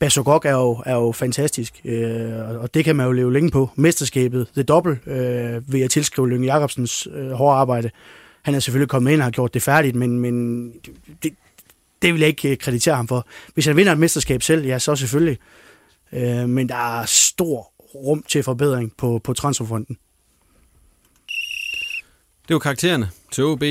Basogok 0.00 0.44
er 0.44 0.50
jo, 0.52 0.82
er 0.86 0.94
jo 0.94 1.12
fantastisk, 1.12 1.80
øh, 1.84 2.60
og 2.60 2.74
det 2.74 2.84
kan 2.84 2.96
man 2.96 3.06
jo 3.06 3.12
leve 3.12 3.32
længe 3.32 3.50
på. 3.50 3.70
Mesterskabet, 3.74 4.46
det 4.54 4.68
dobbelt, 4.68 5.06
øh, 5.06 5.72
vil 5.72 5.80
jeg 5.80 5.90
tilskrive 5.90 6.28
Lønge 6.28 6.54
Jacobsens 6.54 7.08
øh, 7.14 7.30
hårde 7.30 7.56
arbejde. 7.56 7.90
Han 8.42 8.54
er 8.54 8.58
selvfølgelig 8.58 8.88
kommet 8.88 9.12
ind 9.12 9.20
og 9.20 9.24
har 9.24 9.30
gjort 9.30 9.54
det 9.54 9.62
færdigt, 9.62 9.96
men, 9.96 10.18
men 10.18 10.66
det, 11.22 11.32
det 12.02 12.12
vil 12.12 12.20
jeg 12.20 12.28
ikke 12.28 12.56
kreditere 12.56 12.96
ham 12.96 13.08
for. 13.08 13.26
Hvis 13.54 13.66
han 13.66 13.76
vinder 13.76 13.92
et 13.92 13.98
mesterskab 13.98 14.42
selv, 14.42 14.66
ja, 14.66 14.78
så 14.78 14.96
selvfølgelig. 14.96 15.38
Øh, 16.12 16.48
men 16.48 16.68
der 16.68 17.00
er 17.00 17.04
stor 17.06 17.72
rum 17.94 18.24
til 18.28 18.42
forbedring 18.42 18.92
på, 18.96 19.20
på 19.24 19.32
transferfronten. 19.32 19.98
Det 22.48 22.54
var 22.54 22.58
karaktererne 22.58 23.10
til 23.32 23.44
OB. 23.44 23.64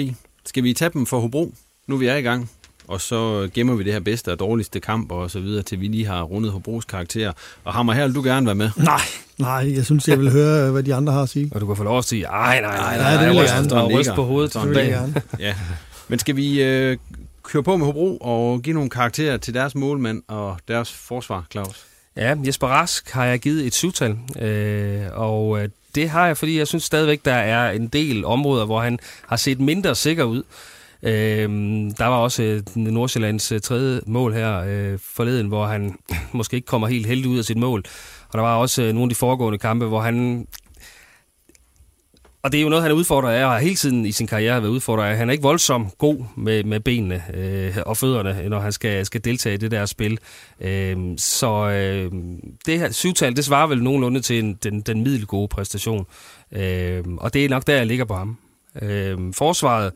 Skal 0.45 0.63
vi 0.63 0.73
tage 0.73 0.91
dem 0.93 1.05
for 1.05 1.19
Hobro? 1.19 1.53
Nu 1.88 1.95
er 1.95 1.99
vi 1.99 2.07
er 2.07 2.15
i 2.15 2.21
gang 2.21 2.49
og 2.89 3.01
så 3.01 3.49
gemmer 3.53 3.75
vi 3.75 3.84
det 3.84 3.93
her 3.93 3.99
bedste 3.99 4.32
og 4.32 4.39
dårligste 4.39 4.80
kamp 4.80 5.11
og 5.11 5.32
så 5.32 5.39
videre, 5.39 5.63
til 5.63 5.80
vi 5.80 5.88
lige 5.88 6.05
har 6.05 6.23
rundet 6.23 6.51
Hobros 6.51 6.86
karakter. 6.86 7.32
Og 7.63 7.73
Hammer, 7.73 7.93
her 7.93 8.05
vil 8.05 8.15
du 8.15 8.21
gerne 8.23 8.45
være 8.45 8.55
med? 8.55 8.69
Nej, 8.77 9.01
nej, 9.38 9.75
jeg 9.75 9.86
synes, 9.86 10.07
jeg 10.07 10.19
vil 10.19 10.32
høre, 10.32 10.71
hvad 10.71 10.84
de 10.84 10.95
andre 10.95 11.13
har 11.13 11.21
at 11.21 11.30
sige. 11.30 11.51
Og 11.55 11.61
du 11.61 11.67
kan 11.67 11.75
få 11.75 11.84
lov 11.84 11.97
at 11.97 12.05
sige, 12.05 12.21
nej, 12.21 12.61
nej, 12.61 12.77
nej, 12.77 12.97
nej, 12.97 13.11
det 13.11 13.30
vil 13.30 13.38
jeg 13.38 13.65
gerne. 13.69 13.82
Og 13.82 13.91
ryste 13.91 14.13
på 14.15 14.23
hovedet. 14.23 14.53
Gerne. 14.53 15.21
ja. 15.39 15.55
Men 16.07 16.19
skal 16.19 16.36
vi 16.36 16.63
øh, 16.63 16.97
køre 17.51 17.63
på 17.63 17.77
med 17.77 17.85
Hobro 17.85 18.17
og 18.17 18.61
give 18.61 18.73
nogle 18.73 18.89
karakterer 18.89 19.37
til 19.37 19.53
deres 19.53 19.75
målmand 19.75 20.23
og 20.27 20.57
deres 20.67 20.93
forsvar, 20.93 21.45
Claus? 21.51 21.85
Ja, 22.15 22.35
Jesper 22.45 22.67
Rask 22.67 23.11
har 23.11 23.25
jeg 23.25 23.39
givet 23.39 23.67
et 23.67 23.73
syvtal, 23.73 24.17
øh, 24.41 25.05
og 25.13 25.63
øh, 25.63 25.69
det 25.95 26.09
har 26.09 26.27
jeg, 26.27 26.37
fordi 26.37 26.57
jeg 26.57 26.67
synes 26.67 26.83
stadigvæk, 26.83 27.25
der 27.25 27.33
er 27.33 27.71
en 27.71 27.87
del 27.87 28.25
områder, 28.25 28.65
hvor 28.65 28.79
han 28.79 28.99
har 29.27 29.35
set 29.35 29.59
mindre 29.59 29.95
sikker 29.95 30.23
ud. 30.23 30.43
Øh, 31.03 31.49
der 31.97 32.05
var 32.05 32.17
også 32.17 32.43
øh, 32.43 32.61
Nordsjællands 32.75 33.51
øh, 33.51 33.61
tredje 33.61 34.01
mål 34.05 34.33
her 34.33 34.57
øh, 34.67 34.99
forleden, 35.01 35.47
hvor 35.47 35.65
han 35.65 35.95
måske 36.31 36.55
ikke 36.55 36.65
kommer 36.65 36.87
helt 36.87 37.05
heldig 37.05 37.27
ud 37.29 37.37
af 37.37 37.45
sit 37.45 37.57
mål. 37.57 37.83
Og 38.29 38.33
der 38.33 38.41
var 38.41 38.55
også 38.55 38.81
øh, 38.81 38.87
nogle 38.87 39.03
af 39.03 39.09
de 39.09 39.15
foregående 39.15 39.59
kampe, 39.59 39.85
hvor 39.85 40.01
han... 40.01 40.47
Og 42.43 42.51
det 42.51 42.57
er 42.57 42.61
jo 42.61 42.69
noget, 42.69 42.83
han 42.83 42.91
er 42.91 42.95
udfordret 42.95 43.33
af, 43.33 43.45
og 43.45 43.51
har 43.51 43.59
hele 43.59 43.75
tiden 43.75 44.05
i 44.05 44.11
sin 44.11 44.27
karriere 44.27 44.61
været 44.61 44.71
udfordret 44.71 45.05
af. 45.05 45.17
Han 45.17 45.29
er 45.29 45.31
ikke 45.31 45.43
voldsomt 45.43 45.97
god 45.97 46.25
med, 46.37 46.63
med 46.63 46.79
benene 46.79 47.23
øh, 47.33 47.77
og 47.85 47.97
fødderne, 47.97 48.49
når 48.49 48.59
han 48.59 48.71
skal, 48.71 49.05
skal 49.05 49.23
deltage 49.23 49.55
i 49.55 49.57
det 49.57 49.71
der 49.71 49.85
spil. 49.85 50.19
Øh, 50.61 50.97
så 51.17 51.69
øh, 51.69 52.11
det 52.65 52.79
her 52.79 52.91
syvtal, 52.91 53.35
det 53.35 53.45
svarer 53.45 53.67
vel 53.67 53.83
nogenlunde 53.83 54.21
til 54.21 54.39
en, 54.39 54.53
den, 54.53 54.81
den 54.81 55.03
middelgode 55.03 55.47
præstation. 55.47 56.05
Øh, 56.51 57.03
og 57.17 57.33
det 57.33 57.45
er 57.45 57.49
nok 57.49 57.67
der, 57.67 57.75
jeg 57.75 57.87
ligger 57.87 58.05
på 58.05 58.13
ham. 58.15 58.37
Øh, 58.81 59.17
forsvaret 59.33 59.91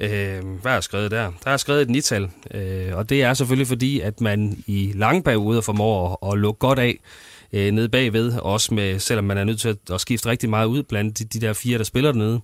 Øh, 0.00 0.44
hvad 0.62 0.72
er 0.72 0.80
skrevet 0.80 1.10
der? 1.10 1.32
Der 1.44 1.50
er 1.50 1.56
skrevet 1.56 1.82
et 1.82 1.90
nital, 1.90 2.30
øh, 2.54 2.96
og 2.96 3.08
det 3.08 3.22
er 3.22 3.34
selvfølgelig 3.34 3.66
fordi, 3.66 4.00
at 4.00 4.20
man 4.20 4.64
i 4.66 4.92
lange 4.94 5.22
perioder 5.22 5.60
formår 5.60 6.18
at, 6.22 6.32
at 6.32 6.38
lukke 6.38 6.58
godt 6.58 6.78
af 6.78 6.98
øh, 7.52 7.70
nede 7.70 7.88
bagved, 7.88 8.32
også 8.32 8.74
med, 8.74 8.98
selvom 8.98 9.24
man 9.24 9.38
er 9.38 9.44
nødt 9.44 9.60
til 9.60 9.68
at, 9.68 9.76
at 9.92 10.00
skifte 10.00 10.28
rigtig 10.28 10.50
meget 10.50 10.66
ud 10.66 10.82
blandt 10.82 11.18
de, 11.18 11.24
de 11.24 11.40
der 11.40 11.52
fire, 11.52 11.78
der 11.78 11.84
spiller 11.84 12.12
dernede. 12.12 12.40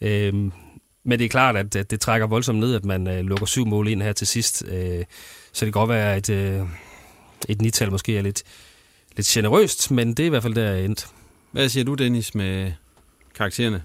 Øh, 0.00 0.34
men 1.04 1.18
det 1.18 1.24
er 1.24 1.28
klart, 1.28 1.56
at, 1.56 1.76
at 1.76 1.90
det 1.90 2.00
trækker 2.00 2.26
voldsomt 2.26 2.58
ned, 2.58 2.74
at 2.74 2.84
man 2.84 3.06
øh, 3.06 3.24
lukker 3.24 3.46
syv 3.46 3.66
mål 3.66 3.88
ind 3.88 4.02
her 4.02 4.12
til 4.12 4.26
sidst. 4.26 4.64
Øh, 4.68 5.04
så 5.52 5.64
det 5.64 5.72
kan 5.72 5.80
godt 5.80 5.90
være, 5.90 6.14
at 6.14 6.30
øh, 6.30 6.60
et 7.48 7.62
nital 7.62 7.90
måske 7.90 8.18
er 8.18 8.22
lidt, 8.22 8.42
lidt 9.16 9.26
generøst, 9.26 9.90
men 9.90 10.08
det 10.08 10.20
er 10.20 10.26
i 10.26 10.28
hvert 10.28 10.42
fald 10.42 10.54
der, 10.54 10.70
jeg 10.72 10.84
endt. 10.84 11.06
Hvad 11.52 11.68
siger 11.68 11.84
du, 11.84 11.94
Dennis, 11.94 12.34
med 12.34 12.72
karaktererne? 13.34 13.82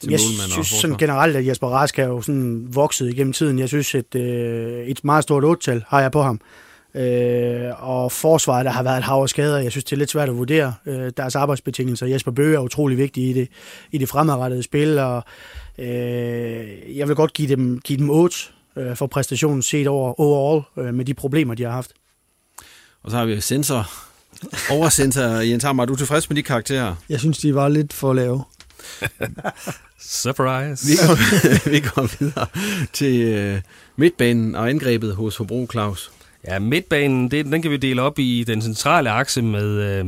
til 0.00 0.10
jeg 0.10 0.20
synes 0.20 0.66
sådan 0.66 0.96
generelt, 0.96 1.36
at 1.36 1.46
Jesper 1.46 1.68
Rask 1.68 1.98
er 1.98 2.06
jo 2.06 2.22
sådan 2.22 2.66
vokset 2.74 3.08
igennem 3.08 3.32
tiden. 3.32 3.58
Jeg 3.58 3.68
synes, 3.68 3.94
at 3.94 4.14
øh, 4.14 4.86
et 4.86 5.04
meget 5.04 5.22
stort 5.22 5.44
otte 5.44 5.82
har 5.88 6.00
jeg 6.00 6.12
på 6.12 6.22
ham. 6.22 6.40
Øh, 6.96 7.88
og 7.88 8.12
forsvaret, 8.12 8.64
der 8.64 8.70
har 8.70 8.82
været 8.82 8.98
et 8.98 9.04
hav 9.04 9.22
af 9.22 9.28
skader. 9.28 9.58
Jeg 9.58 9.70
synes, 9.70 9.84
det 9.84 9.92
er 9.92 9.96
lidt 9.96 10.10
svært 10.10 10.28
at 10.28 10.36
vurdere 10.36 10.74
øh, 10.86 11.12
deres 11.16 11.36
arbejdsbetingelser. 11.36 12.06
Jesper 12.06 12.30
Bøge 12.30 12.56
er 12.56 12.60
utrolig 12.60 12.98
vigtig 12.98 13.30
i 13.30 13.32
det, 13.32 13.48
i 13.92 13.98
det 13.98 14.08
fremadrettede 14.08 14.62
spil, 14.62 14.98
og 14.98 15.24
øh, 15.78 15.86
jeg 16.96 17.08
vil 17.08 17.16
godt 17.16 17.32
give 17.32 17.48
dem, 17.48 17.80
give 17.80 17.98
dem 17.98 18.10
8 18.10 18.36
øh, 18.76 18.96
for 18.96 19.06
præstationen 19.06 19.62
set 19.62 19.86
over 19.86 20.20
overall 20.20 20.62
øh, 20.78 20.94
med 20.94 21.04
de 21.04 21.14
problemer, 21.14 21.54
de 21.54 21.62
har 21.62 21.70
haft. 21.70 21.92
Og 23.02 23.10
så 23.10 23.16
har 23.16 23.24
vi 23.24 23.40
sensor, 23.40 23.90
oversensor. 24.70 25.22
Jens 25.22 25.64
Hammer, 25.64 25.82
er 25.82 25.86
du 25.86 25.96
tilfreds 25.96 26.30
med 26.30 26.36
de 26.36 26.42
karakterer? 26.42 26.94
Jeg 27.08 27.20
synes, 27.20 27.38
de 27.38 27.54
var 27.54 27.68
lidt 27.68 27.92
for 27.92 28.12
lave. 28.12 28.44
Surprise. 30.00 30.86
Vi 30.86 30.96
går, 30.96 31.14
vi 31.74 31.80
går 31.80 32.18
videre 32.18 32.46
til 32.92 33.20
øh, 33.20 33.60
midtbanen 33.96 34.54
og 34.54 34.70
angrebet 34.70 35.14
hos 35.14 35.36
Hobro 35.36 35.68
Claus. 35.72 36.10
Ja, 36.46 36.58
midtbanen, 36.58 37.30
det, 37.30 37.46
den 37.46 37.62
kan 37.62 37.70
vi 37.70 37.76
dele 37.76 38.02
op 38.02 38.18
i 38.18 38.44
den 38.46 38.62
centrale 38.62 39.10
akse 39.10 39.42
med 39.42 39.68
øh, 39.68 40.06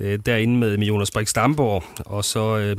øh 0.00 0.18
derinde 0.26 0.56
med, 0.56 0.76
med 0.76 0.86
Jonas 0.86 1.10
Brix 1.10 1.32
Damborg, 1.32 1.84
og 2.06 2.24
så 2.24 2.56
øh, 2.56 2.76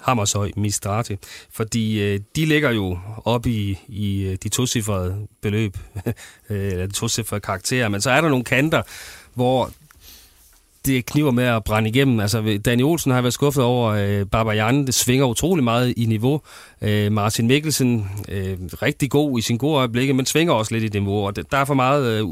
Hammershøj 0.00 0.50
Mistrati. 0.56 1.16
Fordi 1.50 2.02
øh, 2.02 2.20
de 2.36 2.44
ligger 2.44 2.70
jo 2.70 2.98
op 3.24 3.46
i, 3.46 3.78
i 3.88 4.22
øh, 4.22 4.36
de 4.42 4.48
tocifrede 4.48 5.26
beløb, 5.40 5.76
øh, 6.50 6.72
eller 6.72 6.86
de 6.86 6.92
tocifrede 6.92 7.40
karakterer, 7.40 7.88
men 7.88 8.00
så 8.00 8.10
er 8.10 8.20
der 8.20 8.28
nogle 8.28 8.44
kanter, 8.44 8.82
hvor 9.34 9.70
det 10.86 11.06
kniver 11.06 11.30
med 11.30 11.44
at 11.44 11.64
brænde 11.64 11.88
igennem. 11.90 12.20
Altså, 12.20 12.60
Danny 12.64 12.82
Olsen 12.82 13.12
har 13.12 13.20
været 13.20 13.34
skuffet 13.34 13.64
over 13.64 13.90
øh, 13.90 14.26
Barbajan. 14.26 14.86
Det 14.86 14.94
svinger 14.94 15.26
utrolig 15.26 15.64
meget 15.64 15.94
i 15.96 16.06
niveau. 16.06 16.40
Øh, 16.82 17.12
Martin 17.12 17.46
Mikkelsen, 17.46 18.10
øh, 18.28 18.56
rigtig 18.82 19.10
god 19.10 19.38
i 19.38 19.42
sin 19.42 19.58
gode 19.58 19.76
øjeblikke, 19.76 20.14
men 20.14 20.26
svinger 20.26 20.54
også 20.54 20.74
lidt 20.74 20.94
i 20.94 20.98
niveau. 20.98 21.26
Og 21.26 21.36
der 21.36 21.58
er 21.58 21.64
for 21.64 21.74
meget... 21.74 22.22
Øh, 22.22 22.28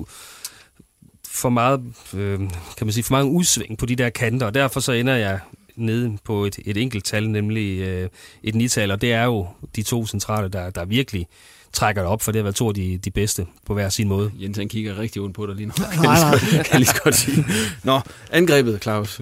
for 1.32 1.48
meget, 1.48 1.80
øh, 2.14 2.38
kan 2.76 2.86
man 2.86 2.92
sige, 2.92 3.05
for 3.05 3.12
mange 3.12 3.32
udsving 3.32 3.78
på 3.78 3.86
de 3.86 3.96
der 3.96 4.11
kanter, 4.11 4.46
og 4.46 4.55
derfor 4.55 4.80
så 4.80 4.92
ender 4.92 5.14
jeg 5.14 5.38
nede 5.76 6.18
på 6.24 6.44
et, 6.44 6.59
et 6.64 6.76
enkelt 6.76 7.05
tal, 7.05 7.30
nemlig 7.30 7.80
øh, 7.80 8.09
et 8.42 8.55
nital, 8.55 8.90
og 8.90 9.01
det 9.01 9.12
er 9.12 9.24
jo 9.24 9.46
de 9.76 9.82
to 9.82 10.07
centrale, 10.07 10.48
der, 10.48 10.70
der 10.70 10.84
virkelig 10.84 11.26
trækker 11.73 12.03
det 12.03 12.11
op, 12.11 12.23
for 12.23 12.33
det 12.33 12.39
har 12.39 12.43
været 12.43 12.55
to 12.57 12.68
af 12.68 12.75
de, 12.75 12.99
de 12.99 13.11
bedste 13.11 13.47
på 13.66 13.75
hver 13.75 13.89
sin 13.89 14.09
måde. 14.09 14.33
Jens, 14.41 14.59
han 14.59 14.68
kigger 14.68 14.99
rigtig 14.99 15.23
ondt 15.23 15.35
på 15.35 15.47
dig 15.47 15.55
lige 15.55 15.66
nu. 15.66 15.73
Kan 15.93 16.03
nej, 16.03 16.21
nej. 16.21 16.39
kan 16.39 16.66
jeg 16.73 16.75
lige 16.75 16.87
så 16.87 17.01
godt 17.03 17.14
sige. 17.14 17.45
Nå, 17.85 18.01
angrebet, 18.31 18.83
Claus. 18.83 19.21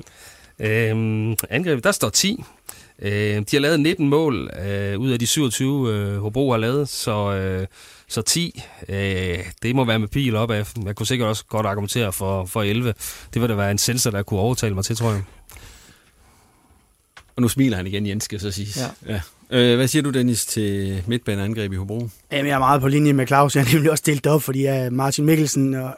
Øhm, 0.58 1.36
angrebet, 1.50 1.84
der 1.84 1.92
står 1.92 2.08
10. 2.08 2.44
Øh, 3.02 3.10
de 3.36 3.44
har 3.52 3.58
lavet 3.58 3.80
19 3.80 4.08
mål 4.08 4.50
øh, 4.66 4.98
ud 4.98 5.10
af 5.10 5.18
de 5.18 5.26
27, 5.26 5.92
øh, 5.92 6.18
Hobro 6.18 6.50
har 6.50 6.58
lavet, 6.58 6.88
så, 6.88 7.32
øh, 7.32 7.66
så 8.08 8.22
10, 8.22 8.62
øh, 8.88 9.38
det 9.62 9.76
må 9.76 9.84
være 9.84 9.98
med 9.98 10.08
pil 10.08 10.36
op 10.36 10.50
af. 10.50 10.72
Jeg 10.84 10.96
kunne 10.96 11.06
sikkert 11.06 11.28
også 11.28 11.44
godt 11.44 11.66
argumentere 11.66 12.12
for, 12.12 12.44
for 12.44 12.62
11. 12.62 12.94
Det 13.34 13.42
vil 13.42 13.48
da 13.48 13.54
være 13.54 13.70
en 13.70 13.78
sensor, 13.78 14.10
der 14.10 14.22
kunne 14.22 14.40
overtale 14.40 14.74
mig 14.74 14.84
til, 14.84 14.96
tror 14.96 15.10
jeg. 15.10 15.22
Og 17.36 17.42
nu 17.42 17.48
smiler 17.48 17.76
han 17.76 17.86
igen, 17.86 18.06
Jens, 18.06 18.24
skal 18.24 18.40
så 18.40 18.50
sige. 18.50 18.68
Ja. 18.76 19.12
ja. 19.12 19.20
Øh, 19.50 19.76
hvad 19.76 19.88
siger 19.88 20.02
du, 20.02 20.10
Dennis, 20.10 20.46
til 20.46 21.02
midtbaneangreb 21.06 21.72
i 21.72 21.76
Hobro? 21.76 22.08
Jamen, 22.32 22.46
jeg 22.46 22.54
er 22.54 22.58
meget 22.58 22.80
på 22.80 22.88
linje 22.88 23.12
med 23.12 23.26
Claus. 23.26 23.56
Jeg 23.56 23.62
er 23.62 23.72
nemlig 23.74 23.90
også 23.90 24.04
delt 24.06 24.26
op, 24.26 24.42
fordi 24.42 24.64
jeg 24.64 24.92
Martin 24.92 25.24
Mikkelsen 25.24 25.74
øh, 25.74 25.84
og, 25.84 25.96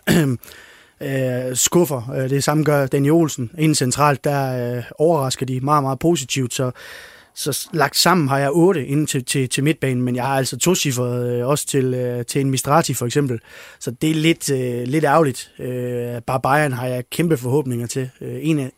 øh, 1.09 1.57
skuffer. 1.57 2.11
Øh, 2.17 2.31
det 2.31 2.45
samme 2.45 2.65
gør 2.65 2.87
Daniel 2.87 3.13
Olsen. 3.13 3.51
Inden 3.59 3.75
centralt, 3.75 4.25
der 4.25 4.77
øh, 4.77 4.83
overrasker 4.99 5.47
de 5.47 5.61
meget, 5.61 5.83
meget 5.83 5.99
positivt. 5.99 6.55
Så, 6.55 6.71
så 7.35 7.69
lagt 7.73 7.97
sammen 7.97 8.29
har 8.29 8.39
jeg 8.39 8.51
otte 8.53 8.87
inden 8.87 9.07
til, 9.07 9.25
til, 9.25 9.49
til 9.49 9.65
midtbanen, 9.65 10.03
men 10.03 10.17
jeg 10.17 10.25
har 10.25 10.37
altså 10.37 10.59
to 10.59 10.75
cifre 10.75 11.05
øh, 11.05 11.47
også 11.47 11.67
til, 11.67 11.95
øh, 11.95 12.25
til 12.25 12.41
en 12.41 12.51
Mistrati 12.51 12.95
for 12.95 13.07
eksempel. 13.07 13.41
Så 13.81 13.91
det 13.91 14.11
er 14.11 14.15
lidt, 14.15 14.51
øh, 14.51 14.83
lidt 14.83 15.05
ærgerligt. 15.05 15.53
Øh, 15.59 16.23
bare 16.27 16.41
Bayern 16.41 16.73
har 16.73 16.87
jeg 16.87 17.05
kæmpe 17.11 17.37
forhåbninger 17.37 17.87
til. 17.87 18.11
Øh, 18.21 18.39
en 18.43 18.59
af, 18.59 18.71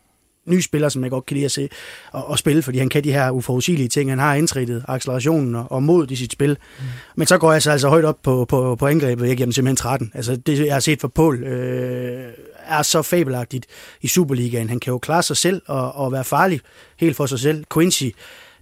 ny 0.45 0.59
spiller, 0.59 0.89
som 0.89 1.03
jeg 1.03 1.11
godt 1.11 1.25
kan 1.25 1.35
lide 1.35 1.45
at 1.45 1.51
se 1.51 1.69
og, 2.11 2.27
og 2.27 2.39
spille, 2.39 2.61
fordi 2.61 2.77
han 2.77 2.89
kan 2.89 3.03
de 3.03 3.11
her 3.11 3.29
uforudsigelige 3.29 3.87
ting. 3.89 4.09
Han 4.09 4.19
har 4.19 4.33
indtrædet 4.35 4.85
accelerationen 4.87 5.55
og, 5.55 5.71
og 5.71 5.83
mod 5.83 6.11
i 6.11 6.15
sit 6.15 6.31
spil. 6.31 6.49
Mm. 6.79 6.85
Men 7.15 7.27
så 7.27 7.37
går 7.37 7.51
jeg 7.51 7.61
så 7.61 7.71
altså 7.71 7.89
højt 7.89 8.05
op 8.05 8.17
på, 8.23 8.45
på, 8.45 8.75
på 8.75 8.87
angrebet. 8.87 9.27
Jeg 9.27 9.37
giver 9.37 9.45
dem 9.45 9.51
simpelthen 9.51 9.75
13. 9.75 10.11
Altså 10.13 10.35
det, 10.35 10.65
jeg 10.65 10.75
har 10.75 10.79
set 10.79 11.01
for 11.01 11.07
Pol, 11.07 11.43
øh, 11.43 12.33
er 12.65 12.81
så 12.81 13.01
fabelagtigt 13.01 13.65
i 14.01 14.07
Superligaen. 14.07 14.69
Han 14.69 14.79
kan 14.79 14.91
jo 14.91 14.97
klare 14.97 15.23
sig 15.23 15.37
selv 15.37 15.61
og, 15.67 15.95
og 15.95 16.11
være 16.11 16.23
farlig 16.23 16.61
helt 16.97 17.15
for 17.15 17.25
sig 17.25 17.39
selv. 17.39 17.65
Quincy 17.73 18.07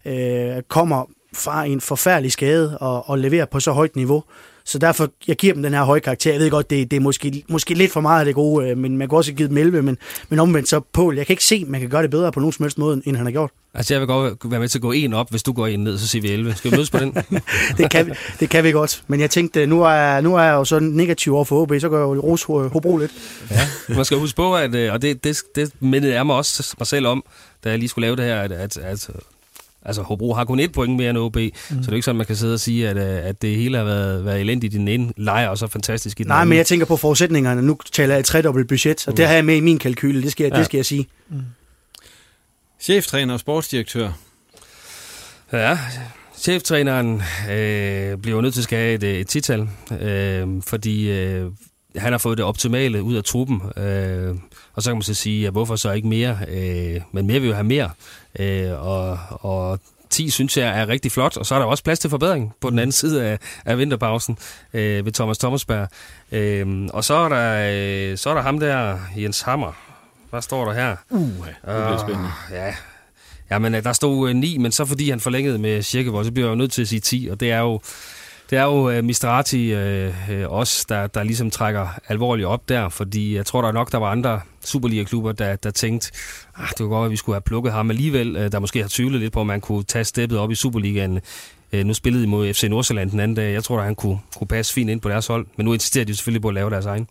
øh, 0.06 0.62
kommer 0.68 1.06
fra 1.34 1.64
en 1.64 1.82
forfærdelig 1.82 2.32
skade 2.32 2.78
og, 2.78 3.10
og 3.10 3.20
leverer 3.20 3.46
på 3.46 3.60
så 3.60 3.72
højt 3.72 3.96
niveau. 3.96 4.24
Så 4.66 4.80
derfor, 4.80 5.10
jeg 5.28 5.36
giver 5.36 5.54
dem 5.54 5.64
den 5.64 5.74
her 5.74 5.84
høje 5.84 6.00
karakter. 6.00 6.32
Jeg 6.32 6.40
ved 6.40 6.50
godt, 6.50 6.70
det, 6.70 6.92
det 6.92 6.98
er 6.98 7.02
måske, 7.02 7.44
måske 7.50 7.74
lidt 7.74 7.92
for 7.92 8.02
meget 8.02 8.20
af 8.20 8.26
det 8.26 8.36
gode, 8.36 8.70
øh, 8.70 8.78
men 8.78 8.98
man 8.98 9.10
kan 9.10 9.18
også 9.18 9.34
give 9.34 9.48
dem 9.48 9.58
11, 9.58 9.82
men, 9.82 9.98
men 10.30 10.40
omvendt 10.40 10.70
så 10.70 10.82
Paul, 10.94 11.18
jeg 11.18 11.26
kan 11.26 11.34
ikke 11.34 11.44
se, 11.44 11.66
man 11.68 11.82
kan 11.82 11.90
gøre 11.90 12.02
det 12.02 12.10
bedre 12.10 12.32
på 12.32 12.40
nogen 12.40 12.54
som 12.54 12.64
helst 12.64 12.78
måde, 12.78 13.02
end 13.06 13.16
han 13.16 13.26
har 13.26 13.32
gjort. 13.32 13.52
Altså, 13.74 13.94
jeg 13.94 14.02
vil 14.02 14.08
godt 14.08 14.52
være 14.52 14.60
med 14.60 14.68
til 14.68 14.78
at 14.78 14.82
gå 14.82 14.92
en 14.92 15.14
op, 15.14 15.30
hvis 15.30 15.44
du 15.44 15.52
går 15.54 15.68
en 15.68 15.84
ned, 15.84 15.98
så 15.98 16.08
siger 16.08 16.22
vi 16.22 16.32
11. 16.32 16.56
Skal 16.56 16.72
vi 16.72 16.76
mødes 16.76 16.90
på 16.90 16.98
den? 16.98 17.14
det, 17.78 17.92
kan 17.92 18.08
vi, 18.08 18.12
det 18.40 18.50
kan 18.50 18.64
vi 18.64 18.72
godt, 18.72 19.04
men 19.08 19.20
jeg 19.20 19.30
tænkte, 19.30 19.66
nu 19.66 19.82
er, 19.84 20.22
nu 20.22 20.36
er 20.36 20.42
jeg 20.42 20.54
jo 20.54 20.66
så 20.66 20.80
negativ 20.80 21.36
over 21.36 21.46
for 21.46 21.66
HB, 21.66 21.82
så 21.82 21.90
går 21.90 21.98
jeg 21.98 22.04
jo 22.04 22.22
rose 22.22 22.46
Hobro 22.48 22.98
lidt. 22.98 23.12
Ja, 23.52 23.96
man 23.96 24.06
skal 24.06 24.18
huske 24.18 24.36
på, 24.36 24.56
at, 24.56 24.76
øh, 24.76 24.94
og 24.94 25.02
det, 25.02 25.24
det, 25.24 25.42
det 25.56 25.72
mindede 25.80 26.14
jeg 26.14 26.26
mig 26.26 26.36
også 26.36 26.76
mig 26.80 26.88
selv 26.88 27.08
om, 27.08 27.24
da 27.64 27.70
jeg 27.70 27.80
lige 27.80 27.90
skulle 27.90 28.06
lave 28.06 28.16
det 28.16 28.26
her, 28.26 28.42
at, 28.42 28.52
at, 28.52 28.78
at 28.78 29.10
Altså, 29.86 30.02
Hobro 30.02 30.34
har 30.34 30.46
kun 30.46 30.60
et 30.60 30.72
point 30.72 30.96
mere 30.96 31.10
end 31.10 31.18
OB, 31.18 31.36
mm. 31.36 31.52
så 31.70 31.76
det 31.78 31.88
er 31.88 31.94
ikke 31.94 32.06
sådan, 32.06 32.18
man 32.18 32.26
kan 32.26 32.36
sidde 32.36 32.54
og 32.54 32.60
sige, 32.60 32.90
at, 32.90 32.98
øh, 32.98 33.30
at 33.30 33.42
det 33.42 33.56
hele 33.56 33.78
har 33.78 33.84
været, 33.84 34.26
været 34.26 34.42
elendigt 34.42 34.74
i 34.74 34.78
den 34.78 34.88
ene 34.88 35.14
leje, 35.18 35.50
og 35.50 35.58
så 35.58 35.68
fantastisk 35.68 36.20
i 36.20 36.24
den 36.24 36.28
Nej, 36.28 36.38
anden. 36.38 36.50
men 36.50 36.58
jeg 36.58 36.66
tænker 36.66 36.86
på 36.86 36.98
forudsætningerne. 36.98 37.62
Nu 37.62 37.78
taler 37.92 38.14
jeg 38.14 38.20
et 38.20 38.26
tredobbelt 38.26 38.68
budget, 38.68 39.08
og 39.08 39.12
mm. 39.12 39.16
det 39.16 39.28
har 39.28 39.34
jeg 39.34 39.46
med 39.46 39.56
i 39.56 39.60
min 39.60 39.80
kalkyle, 39.80 40.22
det 40.22 40.32
skal, 40.32 40.44
jeg, 40.44 40.54
ja. 40.54 40.58
det 40.58 40.66
skal 40.66 40.78
jeg 40.78 40.86
sige. 40.86 41.08
Mm. 41.30 41.42
Cheftræner 42.80 43.34
og 43.34 43.40
sportsdirektør. 43.40 44.12
Ja, 45.54 45.78
cheftræneren 46.38 47.22
øh, 47.52 48.18
bliver 48.18 48.42
nødt 48.42 48.54
til 48.54 48.62
at 48.62 48.70
have 48.70 48.94
et, 48.94 49.04
et 49.04 49.28
tital, 49.28 49.70
øh, 50.02 50.48
fordi 50.68 51.12
øh, 51.12 51.52
han 51.98 52.14
har 52.14 52.18
fået 52.18 52.38
det 52.38 52.46
optimale 52.46 53.04
ud 53.04 53.16
af 53.16 53.24
truppen. 53.24 53.62
Øh, 53.78 54.36
og 54.74 54.84
så 54.84 54.90
kan 54.90 54.96
man 54.96 55.04
så 55.04 55.14
sige, 55.14 55.48
at 55.48 55.54
hvorfor 55.54 55.76
så 55.76 55.92
ikke 55.92 56.08
mere? 56.08 56.38
Øh, 56.48 57.02
men 57.12 57.28
mere 57.28 57.40
vil 57.40 57.48
jo 57.48 57.54
have 57.54 57.64
mere. 57.64 57.90
Øh, 58.40 58.88
og, 58.88 59.20
og 59.30 59.80
10 60.10 60.30
synes 60.30 60.58
jeg 60.58 60.80
er 60.80 60.88
rigtig 60.88 61.12
flot, 61.12 61.38
og 61.38 61.46
så 61.46 61.56
er 61.56 61.60
der 61.60 61.66
også 61.66 61.84
plads 61.84 62.00
til 62.00 62.10
forbedring 62.10 62.54
på 62.62 62.70
den 62.70 62.80
anden 62.80 62.92
side 62.92 63.26
af, 63.26 63.40
af 63.66 63.78
vinterpausen 63.78 64.38
øh, 64.74 65.06
ved 65.06 65.12
Thomas 65.12 65.38
Thomasberg. 65.38 65.88
Øh, 66.32 66.88
og 66.94 67.04
så 67.04 67.14
er, 67.14 67.30
der, 67.30 67.72
øh, 68.12 68.18
så 68.18 68.30
er 68.30 68.34
der 68.34 68.42
ham 68.42 68.60
der, 68.60 68.98
Jens 69.18 69.42
Hammer. 69.42 69.72
Hvad 70.30 70.42
står 70.42 70.66
der 70.66 70.74
her? 70.74 70.96
Uh, 71.10 71.22
det 71.22 71.56
bliver 71.64 71.98
spændende. 71.98 72.30
Uh, 72.50 72.56
ja, 72.56 72.74
Jamen, 73.52 73.76
øh, 73.76 73.84
der 73.84 73.94
stod 73.94 74.30
øh, 74.30 74.36
9, 74.36 74.58
men 74.58 74.72
så 74.72 74.86
fordi 74.86 75.10
han 75.10 75.20
forlængede 75.20 75.58
med 75.58 75.84
Kirkevold, 75.84 76.26
så 76.26 76.32
bliver 76.32 76.48
jeg 76.48 76.52
jo 76.52 76.56
nødt 76.56 76.72
til 76.72 76.82
at 76.82 76.88
sige 76.88 77.00
10, 77.00 77.28
og 77.32 77.40
det 77.40 77.52
er 77.52 77.60
jo 77.60 77.80
det 78.52 78.60
er 78.60 78.64
jo 78.64 78.98
uh, 78.98 79.04
Mistrati 79.04 79.74
uh, 79.76 80.14
uh, 80.30 80.52
også, 80.52 80.86
der, 80.90 81.08
der 81.08 81.24
ligesom 81.24 81.52
trækker 81.52 81.88
alvorligt 82.08 82.48
op 82.48 82.70
der, 82.70 82.90
fordi 82.90 83.36
jeg 83.36 83.46
tror 83.46 83.62
der 83.62 83.72
nok, 83.72 83.92
der 83.92 83.98
var 83.98 84.12
andre 84.12 84.42
Superliga-klubber, 84.66 85.32
der, 85.32 85.56
der 85.56 85.72
tænkte, 85.72 86.12
ah, 86.56 86.70
det 86.70 86.78
kunne 86.78 86.90
godt 86.90 87.06
at 87.06 87.12
vi 87.12 87.16
skulle 87.16 87.36
have 87.36 87.42
plukket 87.42 87.74
ham 87.74 87.90
alligevel, 87.90 88.36
uh, 88.36 88.52
der 88.52 88.60
måske 88.60 88.82
har 88.82 88.90
tvivlet 88.90 89.22
lidt 89.22 89.34
på, 89.34 89.40
om 89.40 89.48
man 89.48 89.62
kunne 89.62 89.84
tage 89.84 90.04
steppet 90.04 90.38
op 90.38 90.52
i 90.52 90.56
Superligaen. 90.56 91.22
Uh, 91.74 91.80
nu 91.80 91.94
spillede 91.94 92.24
de 92.24 92.30
mod 92.30 92.54
FC 92.54 92.64
Nordsjælland 92.64 93.12
den 93.12 93.20
anden 93.20 93.36
dag. 93.36 93.54
Jeg 93.54 93.64
tror, 93.64 93.78
at 93.78 93.86
han 93.86 93.96
kunne, 93.96 94.20
kunne 94.38 94.48
passe 94.48 94.74
fint 94.74 94.90
ind 94.90 95.02
på 95.02 95.10
deres 95.10 95.28
hold, 95.28 95.48
men 95.56 95.66
nu 95.66 95.74
insisterer 95.74 96.06
de 96.06 96.16
selvfølgelig 96.16 96.42
på 96.42 96.48
at 96.48 96.54
lave 96.54 96.70
deres 96.70 96.86
egen. 96.86 97.08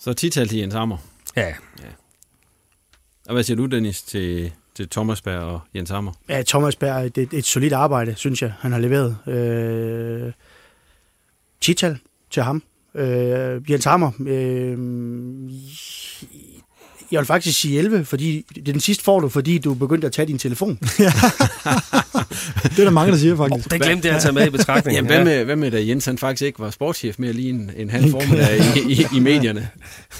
Så 0.00 0.12
tital 0.12 0.48
til 0.48 0.58
Jens 0.58 0.74
Hammer. 0.74 0.96
Ja. 1.36 1.46
ja. 1.46 1.54
Og 3.28 3.32
hvad 3.32 3.42
siger 3.42 3.56
du, 3.56 3.66
Dennis, 3.66 4.02
til 4.02 4.52
til 4.78 4.88
Thomas 4.88 5.22
Berg 5.22 5.40
og 5.40 5.60
Jens 5.74 5.90
Hammer? 5.90 6.12
Ja, 6.28 6.42
Thomas 6.42 6.76
Berg, 6.76 7.16
det 7.16 7.32
er 7.32 7.38
et, 7.38 7.44
solidt 7.44 7.72
arbejde, 7.72 8.14
synes 8.14 8.42
jeg, 8.42 8.52
han 8.60 8.72
har 8.72 8.78
leveret. 8.78 9.16
Øh, 9.26 10.32
Tital 11.60 11.98
til 12.30 12.42
ham. 12.42 12.62
Øh, 12.94 13.70
Jens 13.70 13.84
Hammer, 13.84 14.10
øh, 14.20 14.78
jeg 17.12 17.18
vil 17.18 17.26
faktisk 17.26 17.60
sige 17.60 17.78
11, 17.78 18.04
fordi 18.04 18.44
den 18.66 18.80
sidste 18.80 19.04
får 19.04 19.20
du, 19.20 19.28
fordi 19.28 19.58
du 19.58 19.74
begyndte 19.74 20.06
at 20.06 20.12
tage 20.12 20.26
din 20.26 20.38
telefon. 20.38 20.78
det 20.88 21.06
er 22.78 22.84
der 22.84 22.90
mange, 22.90 23.12
der 23.12 23.18
siger 23.18 23.36
faktisk. 23.36 23.66
Oh, 23.66 23.70
det 23.70 23.82
glemte 23.82 24.08
jeg 24.08 24.16
at 24.16 24.22
tage 24.22 24.32
med 24.32 24.46
i 24.46 24.50
betragtning. 24.50 24.96
Jamen, 24.96 25.10
hvad 25.10 25.24
med, 25.24 25.44
hvad 25.44 25.56
med 25.56 25.70
da 25.70 25.86
Jens 25.86 26.04
han 26.04 26.18
faktisk 26.18 26.42
ikke 26.42 26.60
var 26.60 26.70
sportschef 26.70 27.18
mere 27.18 27.32
lige 27.32 27.50
en, 27.50 27.70
en 27.76 27.90
halv 27.90 28.10
formiddag 28.10 28.60
i, 28.76 28.92
i, 28.92 29.06
i 29.16 29.20
medierne? 29.30 29.68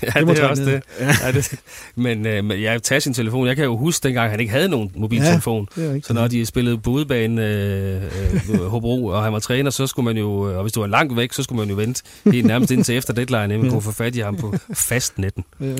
ja, 0.02 0.20
det, 0.20 0.28
det 0.28 0.38
er 0.38 0.48
også 0.48 0.64
det. 0.64 0.82
Ja, 1.00 1.32
det. 1.32 1.54
Men, 1.96 2.26
øh, 2.26 2.44
men 2.44 2.62
jeg 2.62 2.82
tager 2.82 3.00
sin 3.00 3.14
telefon. 3.14 3.46
Jeg 3.46 3.56
kan 3.56 3.64
jo 3.64 3.76
huske 3.76 4.08
dengang, 4.08 4.30
han 4.30 4.40
ikke 4.40 4.52
havde 4.52 4.68
nogen 4.68 4.90
mobiltelefon. 4.96 5.68
Ja, 5.76 6.00
så 6.00 6.12
når 6.12 6.28
de 6.28 6.46
spillede 6.46 6.78
på 6.78 6.90
udebane 6.90 7.46
øh, 7.46 8.02
øh, 8.50 8.60
Hobro, 8.60 9.04
og 9.04 9.24
han 9.24 9.32
var 9.32 9.38
træner, 9.38 9.70
så 9.70 9.86
skulle 9.86 10.04
man 10.04 10.16
jo, 10.16 10.56
og 10.56 10.62
hvis 10.62 10.72
du 10.72 10.80
var 10.80 10.86
langt 10.86 11.16
væk, 11.16 11.32
så 11.32 11.42
skulle 11.42 11.58
man 11.58 11.68
jo 11.68 11.74
vente 11.74 12.02
helt 12.24 12.46
nærmest 12.46 12.70
indtil 12.70 12.96
efter 12.96 13.14
deadline, 13.14 13.54
at 13.54 13.60
man 13.60 13.70
kunne 13.70 13.82
få 13.82 13.92
fat 13.92 14.16
i 14.16 14.18
ham 14.18 14.36
på 14.36 14.54
fastnetten. 14.74 15.44
Ja, 15.60 15.66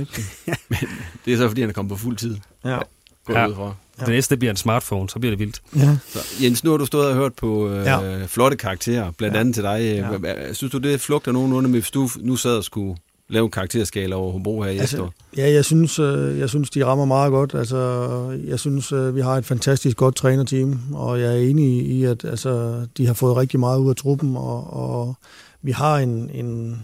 men, 0.69 0.79
det 1.25 1.33
er 1.33 1.37
så, 1.37 1.49
fordi 1.49 1.61
han 1.61 1.71
er 1.71 1.75
kommet 1.75 1.91
på 1.91 1.97
fuld 1.97 2.17
tid. 2.17 2.37
Ja. 2.65 2.79
ja. 3.29 3.49
Ud 3.49 3.55
fra. 3.55 3.75
Ja. 4.01 4.05
Det 4.05 4.15
næste 4.15 4.37
bliver 4.37 4.51
en 4.51 4.57
smartphone, 4.57 5.09
så 5.09 5.19
bliver 5.19 5.31
det 5.31 5.39
vildt. 5.39 5.63
Ja. 5.77 5.97
Så, 6.09 6.19
Jens, 6.43 6.65
nu 6.65 6.71
har 6.71 6.79
du 6.79 6.87
stået 6.87 7.07
og 7.07 7.15
hørt 7.15 7.35
på 7.35 7.69
øh, 7.69 7.87
ja. 7.87 8.25
flotte 8.27 8.57
karakterer, 8.57 9.11
blandt 9.11 9.35
ja. 9.35 9.41
andet 9.41 9.55
til 9.55 9.63
dig. 9.65 9.81
Ja. 10.23 10.53
Synes 10.53 10.73
du, 10.73 10.79
det 10.79 11.01
flugter 11.01 11.33
nogenlunde 11.33 11.69
med, 11.69 11.81
hvis 11.81 11.91
du 11.91 12.09
nu 12.21 12.37
sad 12.37 12.57
og 12.57 12.65
skulle 12.65 12.97
lave 13.29 13.45
en 13.45 13.51
karakterskala 13.51 14.17
over 14.17 14.33
Hobro 14.33 14.63
her 14.63 14.71
i 14.71 14.79
altså? 14.79 15.09
Ja, 15.37 15.51
jeg 15.51 15.65
synes, 15.65 15.99
øh, 15.99 16.39
jeg 16.39 16.49
synes, 16.49 16.71
de 16.71 16.85
rammer 16.85 17.05
meget 17.05 17.31
godt. 17.31 17.55
Altså, 17.55 18.39
jeg 18.45 18.61
synes, 18.61 18.93
øh, 18.93 19.17
vi 19.17 19.21
har 19.21 19.33
et 19.33 19.45
fantastisk 19.45 19.97
godt 19.97 20.17
trænerteam, 20.17 20.81
og 20.93 21.21
jeg 21.21 21.33
er 21.33 21.41
enig 21.41 21.87
i, 21.87 22.05
at 22.05 22.25
altså, 22.25 22.87
de 22.97 23.07
har 23.07 23.15
fået 23.15 23.37
rigtig 23.37 23.61
meget 23.61 23.79
ud 23.79 23.91
af 23.91 23.97
truppen, 23.97 24.37
og, 24.37 24.73
og 24.73 25.15
vi 25.63 25.71
har 25.71 25.99
en, 25.99 26.31
en 26.35 26.83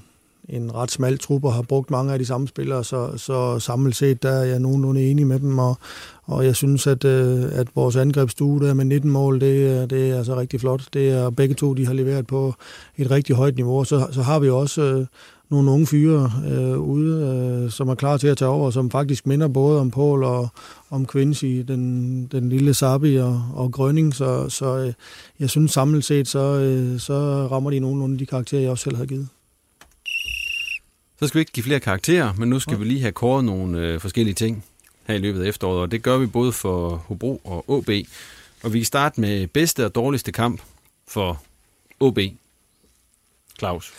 en 0.49 0.75
ret 0.75 0.91
smal 0.91 1.19
trup 1.19 1.45
og 1.45 1.55
har 1.55 1.63
brugt 1.63 1.91
mange 1.91 2.13
af 2.13 2.19
de 2.19 2.25
samme 2.25 2.49
spillere, 2.49 2.85
så, 2.85 3.11
så 3.17 3.59
samlet 3.59 3.97
set 3.97 4.23
der 4.23 4.31
er 4.31 4.45
jeg 4.45 4.59
nogenlunde 4.59 5.11
enig 5.11 5.27
med 5.27 5.41
dem, 5.41 5.59
og, 5.59 5.79
og 6.25 6.45
jeg 6.45 6.57
synes, 6.57 6.87
at, 6.87 7.05
øh, 7.05 7.43
at 7.53 7.69
vores 7.75 7.97
angrebsstue 7.97 8.61
der 8.61 8.75
med 8.75 8.85
19 8.85 9.11
mål, 9.11 9.41
det, 9.41 9.47
øh, 9.47 9.91
det 9.91 10.11
er 10.11 10.19
altså 10.19 10.37
rigtig 10.37 10.61
flot. 10.61 10.83
Det 10.93 11.11
er 11.11 11.31
begge 11.31 11.55
to, 11.55 11.75
de 11.75 11.87
har 11.87 11.95
leveret 11.95 12.27
på 12.27 12.55
et 12.97 13.11
rigtig 13.11 13.37
højt 13.37 13.57
niveau, 13.57 13.85
så, 13.85 14.07
så 14.11 14.23
har 14.23 14.39
vi 14.39 14.51
også 14.51 14.83
øh, 14.83 15.07
nogle 15.51 15.71
unge 15.71 15.87
fyre 15.87 16.33
øh, 16.51 16.79
ude, 16.79 17.27
øh, 17.65 17.71
som 17.71 17.89
er 17.89 17.95
klar 17.95 18.17
til 18.17 18.29
at 18.29 18.37
tage 18.37 18.49
over, 18.49 18.71
som 18.71 18.91
faktisk 18.91 19.27
minder 19.27 19.49
både 19.49 19.81
om 19.81 19.91
Paul 19.91 20.25
og 20.25 20.49
om 20.91 21.07
Quincy, 21.07 21.45
den, 21.45 22.27
den 22.27 22.49
lille 22.49 22.75
Sabi 22.75 23.17
og, 23.17 23.43
og 23.55 23.73
Grønning, 23.73 24.15
så, 24.15 24.49
så 24.49 24.79
øh, 24.79 24.93
jeg 25.41 25.51
synes 25.51 25.73
samlet 25.73 26.05
set, 26.05 26.29
så, 26.29 26.39
øh, 26.39 27.01
så 27.01 27.49
rammer 27.51 27.71
de 27.71 27.81
nogenlunde 27.81 28.19
de 28.19 28.27
karakterer, 28.27 28.63
jeg 28.63 28.71
også 28.71 28.85
selv 28.85 28.97
havde 28.97 29.09
givet. 29.09 29.29
Så 31.21 31.27
skal 31.27 31.39
vi 31.39 31.41
ikke 31.41 31.53
give 31.53 31.65
flere 31.65 31.81
karakterer, 31.81 32.33
men 32.39 32.51
nu 32.51 32.61
skal 32.61 32.81
vi 32.81 32.85
lige 32.85 33.01
have 33.01 33.13
kåret 33.13 33.45
nogle 33.45 33.79
øh, 33.79 34.01
forskellige 34.01 34.35
ting 34.35 34.65
her 35.07 35.15
i 35.15 35.19
løbet 35.19 35.43
af 35.43 35.49
efteråret, 35.49 35.81
og 35.81 35.91
det 35.91 36.03
gør 36.03 36.19
vi 36.19 36.27
både 36.27 36.53
for 36.53 36.97
Hobro 36.97 37.41
og 37.45 37.71
OB. 37.71 37.91
Og 38.63 38.73
vi 38.73 38.79
kan 38.79 38.85
starte 38.85 39.21
med 39.21 39.47
bedste 39.47 39.85
og 39.85 39.95
dårligste 39.95 40.33
kamp 40.33 40.61
for 41.09 41.43
OB. 42.01 42.19
Claus. 43.59 43.93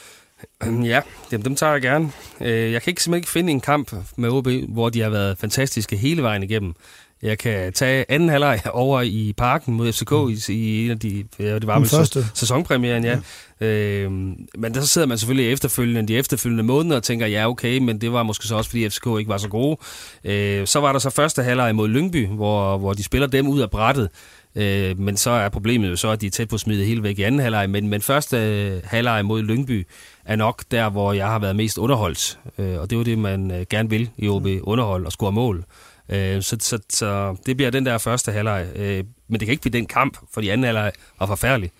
Ja, 0.84 1.02
dem, 1.32 1.42
dem 1.42 1.56
tager 1.56 1.72
jeg 1.72 1.82
gerne. 1.82 2.12
Øh, 2.42 2.72
jeg 2.72 2.82
kan 2.82 2.92
ikke 2.92 3.04
simpelthen 3.04 3.22
ikke 3.22 3.30
finde 3.30 3.52
en 3.52 3.62
kamp 3.62 3.94
med 4.16 4.30
OB, 4.30 4.48
hvor 4.48 4.90
de 4.90 5.02
har 5.02 5.10
været 5.10 5.38
fantastiske 5.38 5.98
hele 5.98 6.24
vejen 6.24 6.44
igennem. 6.44 6.76
Jeg 7.22 7.38
kan 7.38 7.74
tage 7.74 8.06
anden 8.10 8.30
halvleg 8.30 8.62
over 8.74 9.02
i 9.02 9.34
parken 9.38 9.74
mod 9.74 9.94
FCK 9.94 10.12
mm. 10.12 10.30
i, 10.30 10.54
i 10.54 10.86
en 10.86 10.92
af 10.92 11.00
de, 11.00 11.26
ja, 11.40 11.56
det 11.56 11.68
var 11.68 11.84
første. 11.84 12.26
sæsonpremieren, 12.34 13.04
ja. 13.04 13.20
ja. 13.62 13.66
Øh, 13.66 14.12
men 14.12 14.74
der 14.74 14.82
så 14.82 14.88
sidder 14.88 15.08
man 15.08 15.18
selvfølgelig 15.18 15.52
efterfølgende, 15.52 16.08
de 16.08 16.18
efterfølgende 16.18 16.64
måneder 16.64 16.96
og 16.96 17.04
tænker, 17.04 17.28
ja 17.28 17.50
okay, 17.50 17.78
men 17.78 18.02
det 18.02 18.12
var 18.12 18.24
måske 18.24 18.48
så 18.48 18.56
også, 18.56 18.70
fordi 18.70 18.90
FCK 18.90 19.08
ikke 19.20 19.30
var 19.30 19.38
så 19.38 19.50
gode. 19.50 19.78
Øh, 20.24 20.68
så 20.68 20.80
var 20.80 20.92
der 20.92 21.00
så 21.00 21.10
første 21.10 21.44
halvleg 21.44 21.76
mod 21.76 21.88
Lyngby, 21.88 22.28
hvor, 22.28 22.78
hvor 22.78 22.94
de 22.94 23.04
spiller 23.04 23.28
dem 23.28 23.48
ud 23.48 23.62
af 23.62 23.70
brættet. 23.70 24.10
Øh, 24.56 25.00
men 25.00 25.18
så 25.18 25.30
er 25.30 25.50
problemet 25.50 25.90
jo 25.90 25.96
så, 25.96 26.10
at 26.10 26.22
de 26.22 26.28
er 26.28 26.32
tæt 26.32 26.48
på 26.48 26.58
smidt 26.58 26.86
hele 26.86 27.04
væk 27.04 27.20
i 27.20 27.22
anden 27.22 27.42
halvleg. 27.42 27.70
Men, 27.70 27.88
men 27.88 28.02
første 28.02 28.38
øh, 28.38 28.82
halvleg 28.84 29.26
mod 29.26 29.42
Lyngby 29.42 29.88
er 30.26 30.36
nok 30.36 30.64
der, 30.72 30.90
hvor 30.90 31.14
jeg 31.14 31.28
har 31.28 31.40
været 31.40 31.56
mest 31.56 31.78
underholdt. 31.78 32.40
Øh, 32.58 32.80
og 32.80 32.90
det 32.90 32.96
er 32.96 32.98
jo 32.98 33.04
det, 33.04 33.18
man 33.18 33.52
øh, 33.52 33.66
gerne 33.70 33.90
vil 33.90 34.10
i 34.18 34.28
OB, 34.28 34.48
underhold 34.62 35.06
og 35.06 35.12
score 35.12 35.32
mål. 35.32 35.66
Øh, 36.10 36.42
så, 36.42 36.58
så, 36.60 36.80
så 36.90 37.36
det 37.46 37.58
bliver 37.58 37.72
den 37.72 37.86
der 37.86 37.98
første 37.98 38.32
halvleg. 38.32 38.68
Øh, 38.76 39.04
men 39.28 39.40
det 39.40 39.46
kan 39.46 39.52
ikke 39.52 39.62
blive 39.62 39.80
den 39.80 39.86
kamp, 39.86 40.18
for 40.34 40.42
de 40.42 40.52
anden 40.52 40.66
halvleg 40.66 40.92
var 41.20 41.26
forfærdelig. 41.26 41.72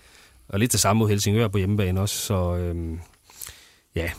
Og 0.48 0.58
lidt 0.58 0.72
det 0.72 0.80
samme 0.80 0.98
mod 0.98 1.08
Helsingør 1.08 1.48
på 1.48 1.58
hjemmebane 1.58 2.00
også. 2.00 2.16
Så 2.16 2.56
øh, 2.56 2.98
ja, 3.94 4.10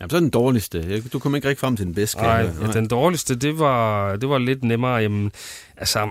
Jamen, 0.00 0.10
så 0.10 0.16
er 0.16 0.20
den 0.20 0.30
dårligste. 0.30 1.00
Du 1.00 1.18
kom 1.18 1.34
ikke 1.34 1.48
rigtig 1.48 1.60
frem 1.60 1.76
til 1.76 1.86
den 1.86 1.94
bedste. 1.94 2.18
Nej, 2.18 2.50
ja, 2.60 2.72
den 2.72 2.88
dårligste, 2.88 3.36
det 3.36 3.58
var, 3.58 4.16
det 4.16 4.28
var 4.28 4.38
lidt 4.38 4.64
nemmere. 4.64 4.94
Jamen, 4.94 5.32
altså, 5.76 6.10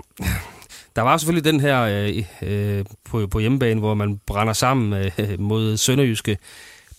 der 0.96 1.02
var 1.02 1.16
selvfølgelig 1.16 1.52
den 1.52 1.60
her 1.60 1.80
øh, 1.82 2.24
øh, 2.42 2.84
på, 3.04 3.26
på 3.26 3.38
hjemmebane, 3.38 3.80
hvor 3.80 3.94
man 3.94 4.20
brænder 4.26 4.52
sammen 4.52 4.92
øh, 5.18 5.40
mod 5.40 5.76
Sønderjyske. 5.76 6.38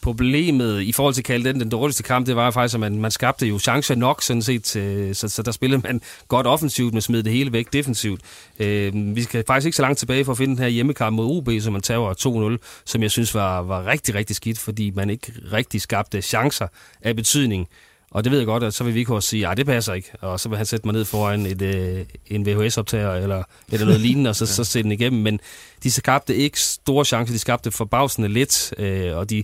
Problemet 0.06 0.82
i 0.82 0.92
forhold 0.92 1.14
til 1.14 1.22
at 1.22 1.26
kalde 1.26 1.50
den 1.50 1.60
den 1.60 1.70
dårligste 1.70 2.04
kamp, 2.04 2.28
det 2.28 2.36
var 2.36 2.52
faktisk, 2.52 2.74
at 2.74 2.80
man, 2.80 3.00
man 3.00 3.12
skabte 3.12 3.48
jo 3.48 3.60
chancer 3.60 3.96
nok, 3.96 4.22
sådan 4.22 4.42
set, 4.42 4.76
øh, 4.76 5.16
så, 5.16 5.30
så 5.30 5.42
der 5.42 5.52
spillede 5.52 5.82
man 5.82 6.02
godt 6.28 6.48
offensivt, 6.48 6.94
men 6.94 7.02
smed 7.02 7.24
det 7.24 7.34
hele 7.34 7.52
væk 7.52 7.74
defensivt. 7.74 8.22
Øh, 8.60 9.16
vi 9.16 9.24
skal 9.24 9.44
faktisk 9.48 9.66
ikke 9.66 9.76
så 9.76 9.82
langt 9.82 10.00
tilbage 10.00 10.26
for 10.26 10.32
at 10.32 10.38
finde 10.38 10.56
den 10.56 10.64
her 10.64 10.70
hjemmekamp 10.70 11.16
mod 11.16 11.26
UB, 11.38 11.50
som 11.62 11.74
man 11.74 11.82
tager 11.82 12.58
2-0, 12.60 12.84
som 12.86 13.02
jeg 13.02 13.12
synes 13.12 13.34
var, 13.34 13.62
var 13.62 13.86
rigtig, 13.86 14.16
rigtig 14.16 14.36
skidt, 14.36 14.60
fordi 14.60 14.92
man 14.96 15.10
ikke 15.10 15.34
rigtig 15.54 15.82
skabte 15.82 16.22
chancer 16.22 16.68
af 17.02 17.16
betydning. 17.16 17.68
Og 18.12 18.24
det 18.24 18.32
ved 18.32 18.40
jeg 18.40 18.48
godt, 18.48 18.64
at 18.64 18.74
så 18.74 18.84
vil 18.84 18.96
vi 18.96 19.06
også 19.10 19.30
sige, 19.30 19.48
at 19.48 19.58
det 19.58 19.66
passer 19.66 19.94
ikke. 19.94 20.12
Og 20.22 20.40
så 20.40 20.50
vil 20.50 20.58
han 20.58 20.66
sætte 20.66 20.88
mig 20.88 20.94
ned 20.94 21.06
foran 21.06 21.46
et, 21.46 21.62
øh, 21.62 22.06
en 22.28 22.46
VHS-optager 22.46 23.14
eller, 23.14 23.44
eller 23.72 23.86
noget 23.86 24.02
lignende, 24.08 24.30
og 24.30 24.36
så, 24.36 24.46
ja. 24.46 24.52
så 24.52 24.64
sætte 24.64 24.84
den 24.84 24.92
igennem. 24.92 25.22
Men 25.22 25.40
de 25.84 25.92
skabte 25.92 26.36
ikke 26.36 26.60
store 26.60 27.06
chancer, 27.06 27.34
de 27.34 27.40
skabte 27.40 27.72
forbavsende 27.72 28.28
lidt, 28.28 28.74
øh, 28.78 29.18
og 29.18 29.30
de 29.30 29.44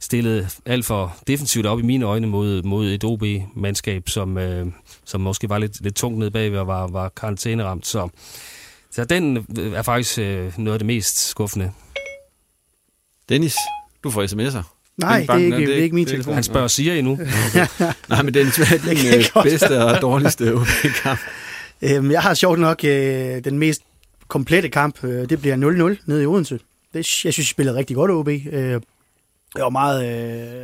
stillede 0.00 0.48
alt 0.66 0.84
for 0.84 1.16
defensivt 1.26 1.66
op 1.66 1.78
i 1.78 1.82
mine 1.82 2.04
øjne 2.04 2.26
mod, 2.26 2.62
mod 2.62 2.88
et 2.88 3.04
OB-mandskab, 3.04 4.08
som, 4.08 4.38
øh, 4.38 4.66
som 5.04 5.20
måske 5.20 5.48
var 5.48 5.58
lidt, 5.58 5.80
lidt 5.80 5.94
tungt 5.96 6.18
nede 6.18 6.30
bagved 6.30 6.58
og 6.58 6.66
var, 6.66 6.86
var 6.86 7.08
karantæneramt. 7.08 7.86
Så, 7.86 8.08
så 8.90 9.04
den 9.04 9.46
er 9.74 9.82
faktisk 9.82 10.18
øh, 10.18 10.52
noget 10.58 10.74
af 10.74 10.78
det 10.78 10.86
mest 10.86 11.28
skuffende. 11.28 11.72
Dennis, 13.28 13.54
du 14.04 14.10
får 14.10 14.22
sms'er. 14.24 14.62
Nej, 14.96 15.20
det 15.20 15.30
er, 15.30 15.36
ikke, 15.36 15.56
det, 15.56 15.78
er 15.78 15.82
ikke 15.82 15.94
min 15.94 16.06
telefon. 16.06 16.34
Han 16.34 16.42
spørger 16.42 16.68
siger 16.68 16.94
endnu. 16.94 17.18
Nej, 18.08 18.22
men 18.22 18.34
den 18.34 18.46
er 18.46 18.78
din 18.94 19.36
øh, 19.38 19.42
bedste 19.42 19.84
og 19.84 20.02
dårligste 20.02 20.54
OB-kamp. 20.54 21.20
Øhm, 21.82 22.10
jeg 22.10 22.22
har 22.22 22.34
sjovt 22.34 22.58
nok 22.58 22.84
øh, 22.84 23.44
den 23.44 23.58
mest 23.58 23.82
komplette 24.28 24.68
kamp. 24.68 25.04
Øh, 25.04 25.28
det 25.28 25.40
bliver 25.40 25.56
0-0 25.96 26.02
nede 26.06 26.22
i 26.22 26.26
Odense. 26.26 26.54
Det, 26.94 26.94
jeg 26.94 27.32
synes, 27.32 27.36
de 27.36 27.46
spillede 27.46 27.76
rigtig 27.76 27.96
godt 27.96 28.10
OB. 28.10 28.28
Øh, 28.28 28.80
jeg 29.54 29.64
var 29.64 29.70
meget 29.70 30.06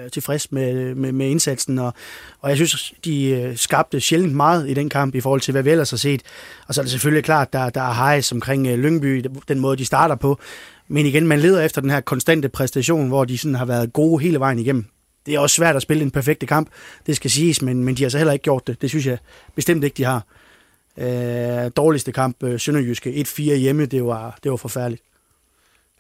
øh, 0.05 0.11
tilfreds 0.11 0.53
med, 0.53 0.95
med, 0.95 1.13
med 1.13 1.27
indsatsen, 1.27 1.79
og, 1.79 1.95
og 2.41 2.49
jeg 2.49 2.57
synes, 2.57 2.95
de 3.05 3.31
øh, 3.31 3.57
skabte 3.57 4.01
sjældent 4.01 4.35
meget 4.35 4.71
i 4.71 4.75
den 4.75 4.89
kamp 4.89 5.15
i 5.15 5.21
forhold 5.21 5.41
til, 5.41 5.53
hvad 5.53 5.63
vi 5.63 5.71
ellers 5.71 5.91
har 5.91 5.97
set. 5.97 6.23
Og 6.69 6.75
så 6.75 6.81
er 6.81 6.83
det 6.83 6.91
selvfølgelig 6.91 7.25
klart, 7.25 7.53
der, 7.53 7.71
der 7.71 7.81
er 7.81 7.93
hejs 7.93 8.33
omkring 8.33 8.67
øh, 8.67 8.79
Lyngby, 8.79 9.25
den 9.49 9.61
måde, 9.61 9.77
de 9.77 9.85
starter 9.85 10.15
på. 10.15 10.39
Men 10.89 11.07
igen, 11.07 11.27
man 11.27 11.41
leder 11.41 11.63
efter 11.63 11.81
den 11.81 11.91
her 11.91 12.01
konstante 12.01 12.49
præstation, 12.49 13.09
hvor 13.09 13.25
de 13.25 13.39
sådan 13.39 13.55
har 13.55 13.65
været 13.65 13.93
gode 13.93 14.23
hele 14.23 14.41
vejen 14.41 14.59
igennem. 14.59 14.85
Det 15.27 15.35
er 15.35 15.39
også 15.39 15.57
svært 15.57 15.77
at 15.77 15.83
spille 15.83 16.03
en 16.03 16.11
perfekte 16.11 16.47
kamp, 16.47 16.69
det 17.07 17.17
skal 17.17 17.31
siges, 17.31 17.63
men, 17.63 17.85
men 17.85 17.95
de 17.95 18.03
har 18.03 18.11
så 18.11 18.19
heller 18.19 18.33
ikke 18.33 18.43
gjort 18.43 18.67
det. 18.67 18.83
Det 18.83 18.91
synes 18.91 19.07
jeg 19.07 19.19
bestemt 19.55 19.85
ikke, 19.85 19.95
de 19.95 20.05
har. 20.05 20.25
Øh, 20.99 21.71
dårligste 21.77 22.13
kamp, 22.13 22.43
øh, 22.43 22.61
Sønderjyske, 22.61 23.11
1-4 23.11 23.43
hjemme, 23.43 23.87
det 23.87 24.05
var, 24.05 24.39
det 24.43 24.51
var 24.51 24.57
forfærdeligt. 24.57 25.03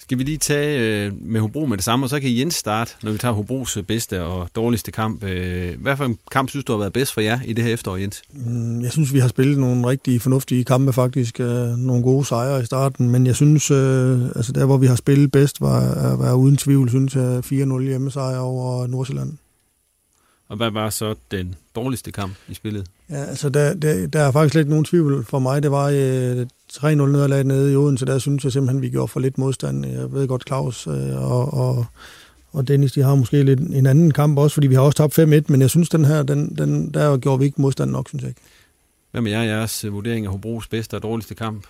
Skal 0.02 0.18
vi 0.18 0.22
lige 0.22 0.38
tage 0.38 1.06
øh, 1.06 1.12
med 1.20 1.40
Hobro 1.40 1.66
med 1.66 1.76
det 1.76 1.84
samme, 1.84 2.06
og 2.06 2.10
så 2.10 2.20
kan 2.20 2.36
Jens 2.38 2.54
starte, 2.54 2.92
når 3.02 3.12
vi 3.12 3.18
tager 3.18 3.34
Hobros 3.34 3.76
øh, 3.76 3.82
bedste 3.82 4.22
og 4.22 4.48
dårligste 4.56 4.92
kamp. 4.92 5.24
Øh, 5.24 5.80
hvad 5.80 5.96
for 5.96 6.04
en 6.04 6.18
kamp 6.30 6.48
synes 6.48 6.64
du 6.64 6.72
har 6.72 6.78
været 6.78 6.92
bedst 6.92 7.12
for 7.12 7.20
jer 7.20 7.40
i 7.44 7.52
det 7.52 7.64
her 7.64 7.72
efterår, 7.72 7.96
Jens? 7.96 8.22
Mm, 8.32 8.82
jeg 8.82 8.92
synes, 8.92 9.12
vi 9.12 9.18
har 9.18 9.28
spillet 9.28 9.58
nogle 9.58 9.86
rigtig 9.86 10.22
fornuftige 10.22 10.64
kampe 10.64 10.92
faktisk. 10.92 11.40
Øh, 11.40 11.76
nogle 11.76 12.02
gode 12.02 12.24
sejre 12.24 12.62
i 12.62 12.64
starten, 12.64 13.10
men 13.10 13.26
jeg 13.26 13.36
synes, 13.36 13.70
øh, 13.70 14.24
altså 14.36 14.52
der 14.52 14.64
hvor 14.64 14.76
vi 14.76 14.86
har 14.86 14.96
spillet 14.96 15.32
bedst, 15.32 15.60
var, 15.60 16.16
var 16.16 16.34
uden 16.34 16.56
tvivl, 16.56 16.88
synes 16.88 17.16
jeg, 17.16 17.38
4-0 17.38 17.82
hjemmesejr 17.82 18.38
over 18.38 18.86
Nordsjælland. 18.86 19.32
Og 20.48 20.56
hvad 20.56 20.70
var 20.70 20.90
så 20.90 21.14
den 21.30 21.54
dårligste 21.74 22.12
kamp 22.12 22.32
i 22.48 22.54
spillet? 22.54 22.86
Ja, 23.10 23.24
altså 23.24 23.48
der, 23.48 23.74
der, 23.74 24.06
der 24.06 24.20
er 24.20 24.32
faktisk 24.32 24.54
lidt 24.54 24.68
nogen 24.68 24.84
tvivl 24.84 25.24
for 25.24 25.38
mig. 25.38 25.62
Det 25.62 25.70
var 25.70 25.88
øh, 25.94 26.46
3-0 26.72 26.86
nederlag 26.86 27.44
nede 27.44 27.72
i 27.72 27.76
Odense, 27.76 28.06
der 28.06 28.18
synes 28.18 28.44
jeg 28.44 28.52
simpelthen, 28.52 28.82
vi 28.82 28.88
gjorde 28.88 29.08
for 29.08 29.20
lidt 29.20 29.38
modstand. 29.38 29.86
Jeg 29.86 30.12
ved 30.12 30.28
godt, 30.28 30.46
Claus 30.46 30.86
øh, 30.86 31.32
og, 31.32 31.54
og, 31.54 31.86
og 32.52 32.68
Dennis, 32.68 32.92
de 32.92 33.02
har 33.02 33.14
måske 33.14 33.42
lidt 33.42 33.60
en 33.60 33.86
anden 33.86 34.10
kamp 34.10 34.38
også, 34.38 34.54
fordi 34.54 34.66
vi 34.66 34.74
har 34.74 34.82
også 34.82 34.96
tabt 34.96 35.18
5-1, 35.18 35.44
men 35.48 35.60
jeg 35.60 35.70
synes, 35.70 35.88
den 35.88 36.04
her, 36.04 36.22
den, 36.22 36.56
den, 36.58 36.94
der 36.94 37.16
gjorde 37.16 37.38
vi 37.38 37.44
ikke 37.44 37.60
modstand 37.60 37.90
nok, 37.90 38.08
synes 38.08 38.22
jeg 38.22 38.28
ikke. 38.28 38.40
Hvad 39.10 39.20
med 39.20 39.30
jer, 39.30 39.42
jeres 39.42 39.92
vurdering 39.92 40.26
af 40.26 40.32
Hobros 40.32 40.68
bedste 40.68 40.94
og 40.94 41.02
dårligste 41.02 41.34
kamp? 41.34 41.66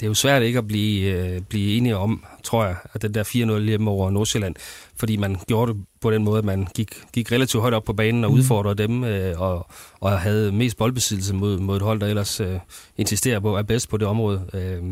Det 0.00 0.06
er 0.06 0.10
jo 0.10 0.14
svært 0.14 0.42
ikke 0.42 0.58
at 0.58 0.66
blive, 0.66 1.10
øh, 1.10 1.40
blive 1.40 1.76
enige 1.76 1.96
om, 1.96 2.24
tror 2.42 2.64
jeg, 2.64 2.76
at 2.94 3.02
den 3.02 3.14
der 3.14 3.22
4-0 3.58 3.60
hjemme 3.60 3.90
over 3.90 4.10
Nordsjælland, 4.10 4.54
fordi 4.96 5.16
man 5.16 5.36
gjorde 5.48 5.72
det 5.72 5.84
på 6.00 6.10
den 6.10 6.24
måde, 6.24 6.38
at 6.38 6.44
man 6.44 6.66
gik, 6.74 6.88
gik 7.12 7.32
relativt 7.32 7.60
højt 7.60 7.74
op 7.74 7.84
på 7.84 7.92
banen 7.92 8.24
og 8.24 8.30
mm. 8.30 8.36
udfordrede 8.36 8.82
dem, 8.82 9.04
øh, 9.04 9.40
og, 9.40 9.66
og 10.00 10.20
havde 10.20 10.52
mest 10.52 10.76
boldbesiddelse 10.76 11.34
mod, 11.34 11.58
mod 11.58 11.76
et 11.76 11.82
hold, 11.82 12.00
der 12.00 12.06
ellers 12.06 12.40
øh, 12.40 12.58
insisterer 12.96 13.40
på 13.40 13.54
at 13.54 13.58
er 13.58 13.62
bedst 13.62 13.88
på 13.88 13.96
det 13.96 14.08
område. 14.08 14.44
Øh, 14.54 14.82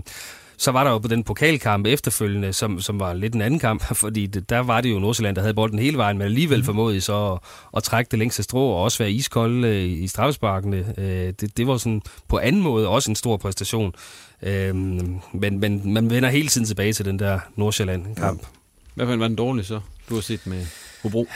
så 0.56 0.70
var 0.70 0.84
der 0.84 0.90
jo 0.90 0.98
på 0.98 1.08
den 1.08 1.24
pokalkamp 1.24 1.86
efterfølgende, 1.86 2.52
som, 2.52 2.80
som 2.80 3.00
var 3.00 3.12
lidt 3.12 3.34
en 3.34 3.42
anden 3.42 3.60
kamp, 3.60 3.84
fordi 4.04 4.26
det, 4.26 4.50
der 4.50 4.58
var 4.58 4.80
det 4.80 4.90
jo 4.90 4.98
Nordsjælland, 4.98 5.36
der 5.36 5.42
havde 5.42 5.54
bolden 5.54 5.78
hele 5.78 5.96
vejen, 5.96 6.18
men 6.18 6.24
alligevel 6.24 6.58
mm. 6.58 6.64
formåede 6.64 7.00
så 7.00 7.32
at, 7.32 7.38
at 7.76 7.82
trække 7.82 8.08
det 8.10 8.18
længste 8.18 8.42
strå 8.42 8.70
og 8.70 8.82
også 8.82 8.98
være 8.98 9.10
iskold 9.12 9.64
øh, 9.64 9.84
i 9.84 10.08
straffesparkene. 10.08 10.94
Øh, 10.98 11.32
det, 11.40 11.56
det 11.56 11.66
var 11.66 11.76
sådan 11.76 12.02
på 12.28 12.38
anden 12.38 12.62
måde 12.62 12.88
også 12.88 13.10
en 13.10 13.16
stor 13.16 13.36
præstation. 13.36 13.94
Øh, 14.42 14.74
men, 14.74 15.60
men 15.60 15.92
man 15.92 16.10
vender 16.10 16.28
hele 16.28 16.48
tiden 16.48 16.66
tilbage 16.66 16.92
til 16.92 17.04
den 17.04 17.18
der 17.18 17.40
Nordsjælland-kamp. 17.56 18.42
Ja. 18.42 19.04
Hvad 19.04 19.16
var 19.16 19.28
den 19.28 19.36
dårlige 19.36 19.64
så, 19.64 19.80
du 20.08 20.14
har 20.14 20.22
set 20.22 20.46
med 20.46 20.66
Hobro? 21.02 21.26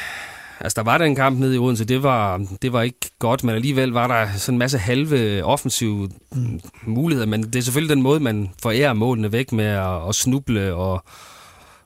Altså, 0.61 0.77
der 0.77 0.83
var 0.83 0.99
der 0.99 1.05
en 1.05 1.15
kamp 1.15 1.39
nede 1.39 1.55
i 1.55 1.59
Odense, 1.59 1.85
det 1.85 2.03
var, 2.03 2.47
det 2.63 2.73
var 2.73 2.83
ikke 2.83 3.11
godt, 3.19 3.45
men 3.45 3.55
alligevel 3.55 3.91
var 3.91 4.07
der 4.07 4.27
sådan 4.37 4.55
en 4.55 4.59
masse 4.59 4.79
halve 4.79 5.45
offensive 5.45 6.11
mm. 6.33 6.61
muligheder, 6.87 7.27
men 7.27 7.43
det 7.43 7.57
er 7.57 7.63
selvfølgelig 7.63 7.97
den 7.97 8.03
måde, 8.03 8.21
man 8.21 8.51
forærer 8.63 8.93
målene 8.93 9.33
væk 9.33 9.53
med 9.53 9.65
at, 9.65 10.09
at 10.09 10.15
snuble 10.15 10.75
og, 10.75 11.05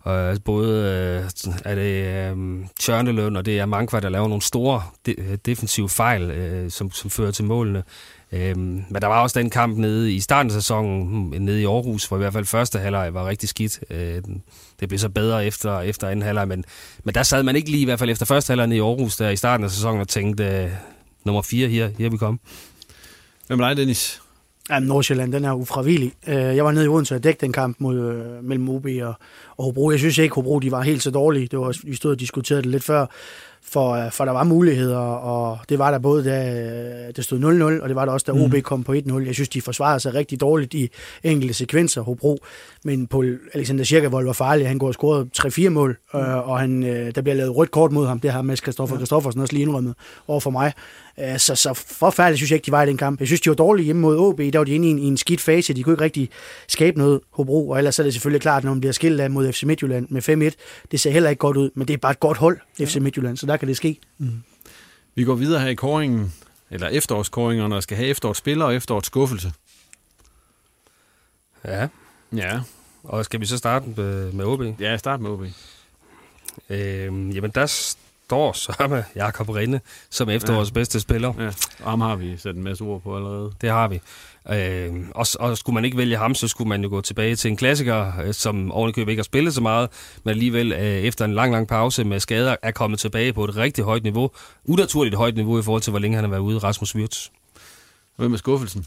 og 0.01 0.39
både 0.45 0.81
øh, 1.25 1.31
er 1.65 1.75
det 1.75 2.07
øh, 2.07 2.67
Tjørneløn, 2.81 3.37
og 3.37 3.47
det 3.47 3.59
er 3.59 3.67
Mankva, 3.67 4.01
der 4.01 4.09
laver 4.09 4.29
nogle 4.29 4.43
store 4.43 4.83
de, 5.07 5.39
defensive 5.47 5.89
fejl, 5.89 6.31
øh, 6.31 6.71
som, 6.71 6.91
som 6.91 7.11
fører 7.11 7.31
til 7.31 7.45
målene. 7.45 7.83
Øhm, 8.33 8.85
men 8.89 9.03
der 9.03 9.07
var 9.07 9.23
også 9.23 9.39
den 9.39 9.51
kamp 9.51 9.79
nede 9.79 10.13
i 10.13 10.21
starten 10.21 10.51
af 10.51 10.55
sæsonen, 10.55 11.07
hmm, 11.07 11.43
nede 11.43 11.61
i 11.61 11.65
Aarhus, 11.65 12.07
hvor 12.07 12.17
i 12.17 12.21
hvert 12.21 12.33
fald 12.33 12.45
første 12.45 12.79
halvleg 12.79 13.15
var 13.15 13.27
rigtig 13.29 13.49
skidt. 13.49 13.81
Øh, 13.91 14.23
det 14.81 14.89
blev 14.89 14.99
så 14.99 15.09
bedre 15.09 15.47
efter, 15.47 15.81
efter 15.81 16.09
anden 16.09 16.23
halvleg, 16.23 16.49
men, 16.49 16.65
men 17.05 17.15
der 17.15 17.23
sad 17.23 17.43
man 17.43 17.57
ikke 17.57 17.71
lige 17.71 17.81
i 17.83 17.85
hvert 17.85 17.99
fald 17.99 18.11
efter 18.11 18.27
første 18.27 18.51
halvleg 18.51 18.67
nede 18.67 18.77
i 18.77 18.81
Aarhus, 18.81 19.17
der 19.17 19.31
i 19.31 19.37
starten 19.37 19.65
af 19.65 19.71
sæsonen 19.71 20.01
og 20.01 20.09
tænkte, 20.09 20.45
øh, 20.45 20.71
nummer 21.25 21.43
4 21.43 21.69
her, 21.69 21.91
her 21.99 22.11
vi 22.11 22.17
kom. 22.17 22.41
Hvem 23.47 23.61
er 23.61 23.69
dig, 23.69 23.77
Dennis? 23.77 24.23
Jamen, 24.71 24.89
Nordsjælland, 24.89 25.33
den 25.33 25.45
er 25.45 25.53
ufravigelig. 25.53 26.13
Øh, 26.27 26.35
Jeg 26.35 26.65
var 26.65 26.73
nede 26.73 26.85
i 26.85 26.89
Odense 26.89 27.15
og 27.15 27.25
dækte 27.25 27.47
den 27.47 27.53
kamp 27.53 27.77
mod, 27.81 27.99
øh, 27.99 28.45
mellem 28.45 28.69
OB 28.69 28.87
og, 29.03 29.15
og 29.57 29.65
Hobro. 29.65 29.91
Jeg 29.91 29.99
synes 29.99 30.19
ikke, 30.19 30.35
Hobro 30.35 30.59
de 30.59 30.71
var 30.71 30.83
helt 30.83 31.03
så 31.03 31.11
dårlige. 31.11 31.47
Det 31.47 31.59
var, 31.59 31.77
vi 31.85 31.95
stod 31.95 32.11
og 32.11 32.21
diskuterede 32.21 32.63
det 32.63 32.71
lidt 32.71 32.85
før, 32.85 33.07
for, 33.63 33.93
øh, 33.93 34.13
for 34.13 34.25
der 34.25 34.33
var 34.33 34.45
muligheder, 34.45 34.99
og 34.99 35.59
det 35.69 35.79
var 35.79 35.91
der 35.91 35.99
både, 35.99 36.25
da 36.25 36.55
øh, 37.09 37.17
det 37.17 37.25
stod 37.25 37.39
0-0, 37.79 37.83
og 37.83 37.89
det 37.89 37.97
var 37.97 38.05
der 38.05 38.13
også, 38.13 38.33
da 38.33 38.45
OB 38.45 38.63
kom 38.63 38.85
på 38.85 38.93
1-0. 38.93 39.27
Jeg 39.27 39.35
synes, 39.35 39.49
de 39.49 39.63
forsvarede 39.63 40.01
sig 40.01 40.15
rigtig 40.15 40.41
dårligt 40.41 40.75
i 40.75 40.91
enkelte 41.23 41.55
sekvenser, 41.55 42.03
Hobro. 42.03 42.39
Men 42.85 43.07
Paul 43.07 43.39
Alexander 43.55 43.85
Kirkevold 43.85 44.27
var 44.27 44.33
farlig. 44.33 44.69
Han 44.69 44.79
går 44.79 44.87
og 44.87 44.95
scorede 44.95 45.29
3-4 45.39 45.69
mål, 45.69 45.99
øh, 46.15 46.49
og 46.49 46.59
han, 46.59 46.83
øh, 46.83 47.15
der 47.15 47.23
bliver 47.23 47.35
lavet 47.35 47.57
rødt 47.57 47.71
kort 47.71 47.93
mod 47.93 48.07
ham. 48.07 48.21
Det 48.21 48.33
har 48.33 48.43
Mads 48.43 48.61
Kristoffer 48.61 48.97
Kristoffersen 48.97 49.41
også 49.41 49.53
lige 49.55 49.63
indrømmet 49.63 49.95
over 50.29 50.41
for 50.41 50.51
mig. 50.51 50.73
Øh, 51.21 51.39
Så, 51.39 51.55
så 51.55 51.75
forfærdeligt 51.75 52.39
synes 52.39 52.51
jeg 52.51 52.57
ikke, 52.57 52.67
de 52.67 52.73
var 52.73 52.83
i 52.83 52.87
den 52.87 52.97
kamp. 52.97 53.21
Jeg 53.21 53.27
synes, 53.29 53.41
de 53.41 53.51
var 53.51 53.57
dårlige 53.57 53.85
hjemme 53.85 54.03
mod 54.03 54.17
OB. 54.19 54.39
Der 54.39 54.59
var 54.59 54.65
de 54.65 54.73
inde 54.75 54.89
i 54.89 54.91
en, 54.91 54.99
i 54.99 55.05
en 55.07 55.17
skidt 55.17 55.41
fase. 55.41 55.75
De 55.75 55.83
kunne 55.83 55.93
ikke 55.93 56.05
rigtig 56.05 56.31
skabe 56.69 56.99
noget 56.99 57.21
Hobro. 57.31 57.69
Og 57.71 57.79
ellers 57.79 57.99
er 57.99 58.03
det 58.03 58.13
selvfølgelig 58.13 58.41
klart, 58.43 58.65
når 58.65 58.71
man 58.71 58.81
bliver 58.81 58.93
skilt 58.93 59.21
af 59.21 59.31
mod 59.31 59.53
FC 59.53 59.63
Midtjylland 59.63 60.07
med 60.11 60.53
5-1. 60.53 60.87
Det 60.91 61.01
ser 61.01 61.11
heller 61.11 61.31
ikke 61.31 61.41
godt 61.41 61.57
ud, 61.57 61.71
men 61.75 61.89
det 61.89 61.95
er 61.95 61.99
bare 61.99 62.13
et 62.13 62.21
godt 62.21 62.39
hold, 62.39 62.59
FC 62.85 62.97
Midtjylland, 62.97 63.37
så 63.37 63.47
der 63.47 63.57
kan 63.57 63.69
det 63.69 63.77
ske. 63.77 63.99
Vi 65.15 65.25
går 65.25 65.35
videre 65.35 65.61
her 65.61 65.69
i 65.69 65.75
koringen, 65.75 66.33
eller 66.71 66.89
efterårskoringerne, 66.89 67.77
og 67.77 67.83
skal 67.83 67.97
have 67.97 68.09
efterårsspillere 68.09 68.69
og 68.69 68.75
efterårsskuffelse. 68.75 69.53
Ja, 71.65 71.89
Ja, 72.37 72.61
og 73.05 73.25
skal 73.25 73.41
vi 73.41 73.47
så 73.47 73.57
starte 73.59 73.87
med, 73.97 74.33
med 74.33 74.45
OB? 74.45 74.81
ja 74.81 74.97
start 74.97 75.21
med 75.21 75.31
OB. 75.31 75.43
Øhm, 76.71 77.31
jamen, 77.31 77.51
der 77.55 77.95
står 78.31 78.53
så 78.53 78.87
med 78.91 79.03
Jakob 79.17 79.49
Rinde 79.49 79.81
som 80.11 80.29
efterårets 80.29 80.71
bedste 80.71 81.01
spiller. 81.01 81.33
Ja, 81.39 81.47
og 81.85 81.91
ham 81.91 82.01
har 82.01 82.17
vi 82.17 82.37
sat 82.37 82.57
en 82.57 82.63
masse 82.63 82.85
ord 82.85 83.03
på 83.03 83.17
allerede. 83.17 83.53
Det 83.61 83.71
har 83.71 83.89
vi. 83.89 84.01
Øh, 84.53 84.95
og, 85.15 85.27
og 85.41 85.59
skulle 85.59 85.75
man 85.75 85.85
ikke 85.85 85.97
vælge 85.97 86.17
ham, 86.17 86.35
så 86.35 86.49
skulle 86.49 86.69
man 86.69 86.83
jo 86.83 86.89
gå 86.89 87.01
tilbage 87.01 87.37
til 87.37 87.51
en 87.51 87.57
klassiker, 87.57 88.13
øh, 88.25 88.35
som 88.35 88.73
ovenikøbet 88.73 89.13
ikke 89.13 89.21
har 89.21 89.25
spillet 89.25 89.55
så 89.55 89.61
meget, 89.61 89.89
men 90.25 90.31
alligevel 90.31 90.73
øh, 90.73 90.81
efter 90.81 91.25
en 91.25 91.35
lang, 91.35 91.53
lang 91.53 91.69
pause 91.69 92.05
med 92.05 92.21
skader, 92.21 92.57
er 92.63 92.71
kommet 92.71 93.01
tilbage 93.01 93.33
på 93.33 93.45
et 93.45 93.57
rigtig 93.57 93.85
højt 93.85 94.03
niveau. 94.03 94.31
Unaturligt 94.65 95.15
højt 95.15 95.35
niveau 95.35 95.59
i 95.59 95.63
forhold 95.63 95.83
til, 95.83 95.91
hvor 95.91 96.01
længe 96.01 96.15
han 96.15 96.25
har 96.25 96.31
været 96.31 96.41
ude, 96.41 96.59
Rasmus 96.59 96.95
Wirtz. 96.95 97.29
Hvem 98.17 98.33
er 98.33 98.37
skuffelsen? 98.37 98.87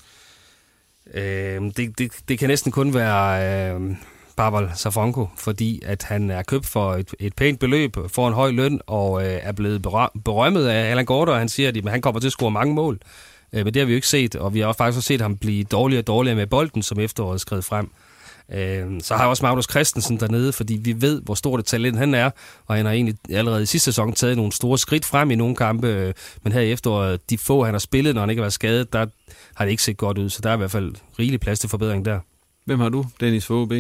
Øh, 1.14 1.62
det, 1.78 1.98
det, 1.98 2.12
det 2.28 2.40
kan 2.40 2.50
næsten 2.50 2.72
kun 2.72 2.94
være 2.94 3.74
øh, 3.74 3.82
Barbal 4.36 4.72
Safranco, 4.76 5.28
fordi 5.38 5.82
at 5.86 6.04
han 6.04 6.30
er 6.30 6.44
købt 6.44 6.66
for 6.66 6.94
et, 6.94 7.16
et 7.20 7.36
pænt 7.36 7.60
beløb, 7.60 7.98
får 8.08 8.28
en 8.28 8.34
høj 8.34 8.52
løn 8.52 8.80
og 8.88 9.26
øh, 9.26 9.40
er 9.42 9.52
blevet 9.52 9.82
berømmet 10.24 10.68
af 10.68 10.90
Allan 10.90 11.06
Gorter, 11.06 11.34
og 11.34 11.40
han 11.40 11.50
siger, 11.50 11.70
at 11.70 11.92
han 11.92 12.02
kommer 12.02 12.20
til 12.20 12.28
at 12.28 12.32
score 12.32 12.52
mange 12.52 12.74
mål. 12.74 13.00
Øh, 13.54 13.66
men 13.66 13.74
det 13.74 13.80
har 13.80 13.86
vi 13.86 13.92
jo 13.92 13.96
ikke 13.96 14.08
set, 14.08 14.36
og 14.36 14.54
vi 14.54 14.60
har 14.60 14.74
faktisk 14.74 14.98
også 14.98 15.08
set 15.08 15.22
ham 15.22 15.38
blive 15.38 15.64
dårligere 15.64 16.02
og 16.02 16.08
dårligere 16.08 16.36
med 16.36 16.48
bolden, 16.48 16.84
som 16.84 17.00
efteråret 17.00 17.42
skred 17.42 17.62
frem. 17.62 17.90
Øh, 18.52 19.02
så 19.02 19.16
har 19.16 19.24
jeg 19.24 19.30
også 19.30 19.46
Magnus 19.46 19.66
Christensen 19.70 20.20
dernede, 20.20 20.54
fordi 20.54 20.74
vi 20.74 21.02
ved, 21.02 21.22
hvor 21.22 21.36
stort 21.36 21.60
et 21.60 21.66
talent 21.66 21.98
han 21.98 22.14
er, 22.14 22.30
og 22.68 22.76
han 22.76 22.86
har 22.86 22.94
egentlig 22.94 23.16
allerede 23.30 23.64
i 23.64 23.66
sidste 23.66 23.86
sæson 23.86 24.14
taget 24.14 24.38
nogle 24.38 24.52
store 24.52 24.78
skridt 24.78 25.06
frem 25.06 25.32
i 25.32 25.36
nogle 25.36 25.56
kampe, 25.56 25.88
øh, 25.88 26.14
men 26.44 26.54
her 26.54 26.62
i 26.62 26.72
efteråret, 26.72 27.30
de 27.30 27.38
få 27.38 27.64
han 27.64 27.74
har 27.74 27.80
spillet, 27.80 28.16
når 28.16 28.22
han 28.22 28.30
ikke 28.30 28.40
har 28.40 28.44
været 28.44 28.54
skadet, 28.54 28.94
der 28.94 29.06
har 29.56 29.66
det 29.66 29.72
ikke 29.72 29.84
set 29.84 29.98
godt 29.98 30.18
ud, 30.18 30.30
så 30.30 30.40
der 30.44 30.50
er 30.50 30.54
i 30.54 30.58
hvert 30.58 30.72
fald 30.72 30.96
rigelig 31.20 31.40
plads 31.40 31.60
til 31.60 31.70
forbedring 31.70 32.06
der. 32.06 32.20
Hvem 32.66 32.80
har 32.80 32.90
du, 32.90 33.06
Dennis 33.20 33.46
for 33.46 33.62
OB? 33.62 33.74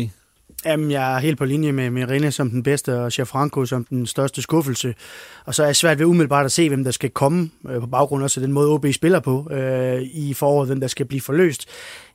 Jamen, 0.65 0.91
jeg 0.91 1.15
er 1.15 1.19
helt 1.19 1.37
på 1.37 1.45
linje 1.45 1.71
med, 1.71 1.89
Mirene 1.89 2.31
som 2.31 2.49
den 2.49 2.63
bedste, 2.63 3.01
og 3.01 3.11
Franco 3.27 3.65
som 3.65 3.83
den 3.85 4.05
største 4.05 4.41
skuffelse. 4.41 4.95
Og 5.45 5.55
så 5.55 5.63
er 5.63 5.67
jeg 5.67 5.75
svært 5.75 5.99
ved 5.99 6.05
umiddelbart 6.05 6.45
at 6.45 6.51
se, 6.51 6.67
hvem 6.69 6.83
der 6.83 6.91
skal 6.91 7.09
komme 7.09 7.49
øh, 7.69 7.79
på 7.79 7.87
baggrund 7.87 8.23
også 8.23 8.39
af 8.39 8.45
den 8.45 8.53
måde, 8.53 8.69
OB 8.69 8.85
spiller 8.93 9.19
på 9.19 9.47
øh, 9.51 10.01
i 10.01 10.33
foråret, 10.33 10.67
hvem 10.67 10.79
der 10.79 10.87
skal 10.87 11.05
blive 11.05 11.21
forløst. 11.21 11.65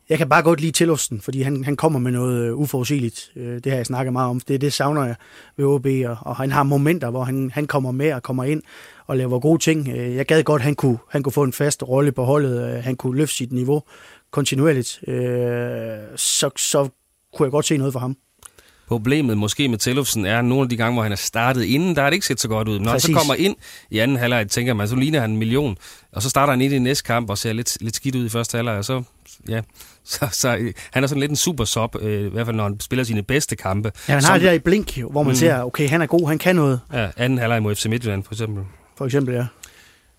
Jeg 0.08 0.18
kan 0.18 0.28
bare 0.28 0.42
godt 0.42 0.60
lide 0.60 0.72
Tillufsen, 0.72 1.20
fordi 1.20 1.42
han, 1.42 1.64
han 1.64 1.76
kommer 1.76 1.98
med 1.98 2.12
noget 2.12 2.44
øh, 2.46 2.56
uforudsigeligt. 2.58 3.30
Øh, 3.36 3.54
det 3.64 3.66
har 3.66 3.76
jeg 3.76 3.86
snakket 3.86 4.12
meget 4.12 4.30
om. 4.30 4.40
Det, 4.40 4.60
det 4.60 4.72
savner 4.72 5.04
jeg 5.04 5.14
ved 5.56 5.64
OB, 5.66 5.86
og, 6.06 6.16
og 6.20 6.36
han 6.36 6.52
har 6.52 6.62
momenter, 6.62 7.10
hvor 7.10 7.24
han, 7.24 7.50
han 7.54 7.66
kommer 7.66 7.90
med 7.92 8.12
og 8.12 8.22
kommer 8.22 8.44
ind 8.44 8.62
og 9.06 9.16
laver 9.16 9.40
gode 9.40 9.62
ting. 9.62 9.88
Øh, 9.88 10.16
Jeg 10.16 10.26
gad 10.26 10.42
godt, 10.42 10.60
at 10.60 10.64
han 10.64 10.74
kunne, 10.74 10.98
han 11.10 11.22
kunne 11.22 11.32
få 11.32 11.42
en 11.42 11.52
fast 11.52 11.82
rolle 11.88 12.12
på 12.12 12.24
holdet. 12.24 12.68
Øh, 12.76 12.84
Han 12.84 12.96
kunne 12.96 13.16
løfte 13.18 13.34
sit 13.36 13.52
niveau 13.52 13.82
kontinuerligt. 14.30 15.00
Øh, 15.08 15.16
Så, 16.16 16.50
så 16.56 16.88
kunne 17.36 17.44
jeg 17.46 17.50
godt 17.50 17.66
se 17.66 17.76
noget 17.76 17.92
for 17.92 18.00
ham. 18.00 18.16
Problemet 18.88 19.38
måske 19.38 19.68
med 19.68 19.78
Tellufsen 19.78 20.26
er, 20.26 20.38
at 20.38 20.44
nogle 20.44 20.62
af 20.62 20.68
de 20.68 20.76
gange, 20.76 20.92
hvor 20.94 21.02
han 21.02 21.12
er 21.12 21.16
startet 21.16 21.64
inden, 21.64 21.96
der 21.96 22.02
er 22.02 22.10
det 22.10 22.14
ikke 22.14 22.26
set 22.26 22.40
så 22.40 22.48
godt 22.48 22.68
ud. 22.68 22.78
Når 22.78 22.90
han 22.90 23.00
så 23.00 23.12
kommer 23.12 23.34
ind 23.34 23.56
i 23.90 23.98
anden 23.98 24.16
halvleg, 24.16 24.48
tænker 24.48 24.74
man, 24.74 24.88
så 24.88 24.96
ligner 24.96 25.20
han 25.20 25.30
en 25.30 25.36
million. 25.36 25.76
Og 26.12 26.22
så 26.22 26.30
starter 26.30 26.50
han 26.52 26.60
ind 26.60 26.72
i 26.74 26.78
næste 26.78 27.04
kamp 27.04 27.30
og 27.30 27.38
ser 27.38 27.52
lidt, 27.52 27.78
lidt 27.80 27.96
skidt 27.96 28.14
ud 28.16 28.26
i 28.26 28.28
første 28.28 28.56
halvleg, 28.58 28.74
og 28.74 28.84
så, 28.84 29.02
ja, 29.48 29.60
så, 30.04 30.28
så 30.32 30.72
han 30.90 31.02
er 31.04 31.06
sådan 31.08 31.20
lidt 31.20 31.30
en 31.30 31.36
super 31.36 31.64
sub, 31.64 31.96
øh, 32.00 32.26
i 32.26 32.28
hvert 32.30 32.46
fald 32.46 32.56
når 32.56 32.64
han 32.64 32.80
spiller 32.80 33.04
sine 33.04 33.22
bedste 33.22 33.56
kampe. 33.56 33.92
Ja, 34.08 34.12
han 34.14 34.22
har 34.24 34.28
Som- 34.28 34.34
det 34.40 34.42
der 34.46 34.52
i 34.52 34.58
blink, 34.58 34.96
hvor 35.10 35.22
man 35.22 35.30
Mm. 35.32 35.36
ser, 35.36 35.62
okay, 35.62 35.88
han 35.88 36.02
er 36.02 36.06
god, 36.06 36.28
han 36.28 36.38
kan 36.38 36.56
noget, 36.56 36.80
Ja, 36.92 37.08
anden 37.16 37.38
halvleg 37.38 37.62
mod 37.62 37.74
FC 37.74 37.86
Midtjylland, 37.86 38.24
for 38.24 38.32
eksempel. 38.34 38.64
for 38.98 39.04
eksempel, 39.04 39.34
ja. 39.34 39.46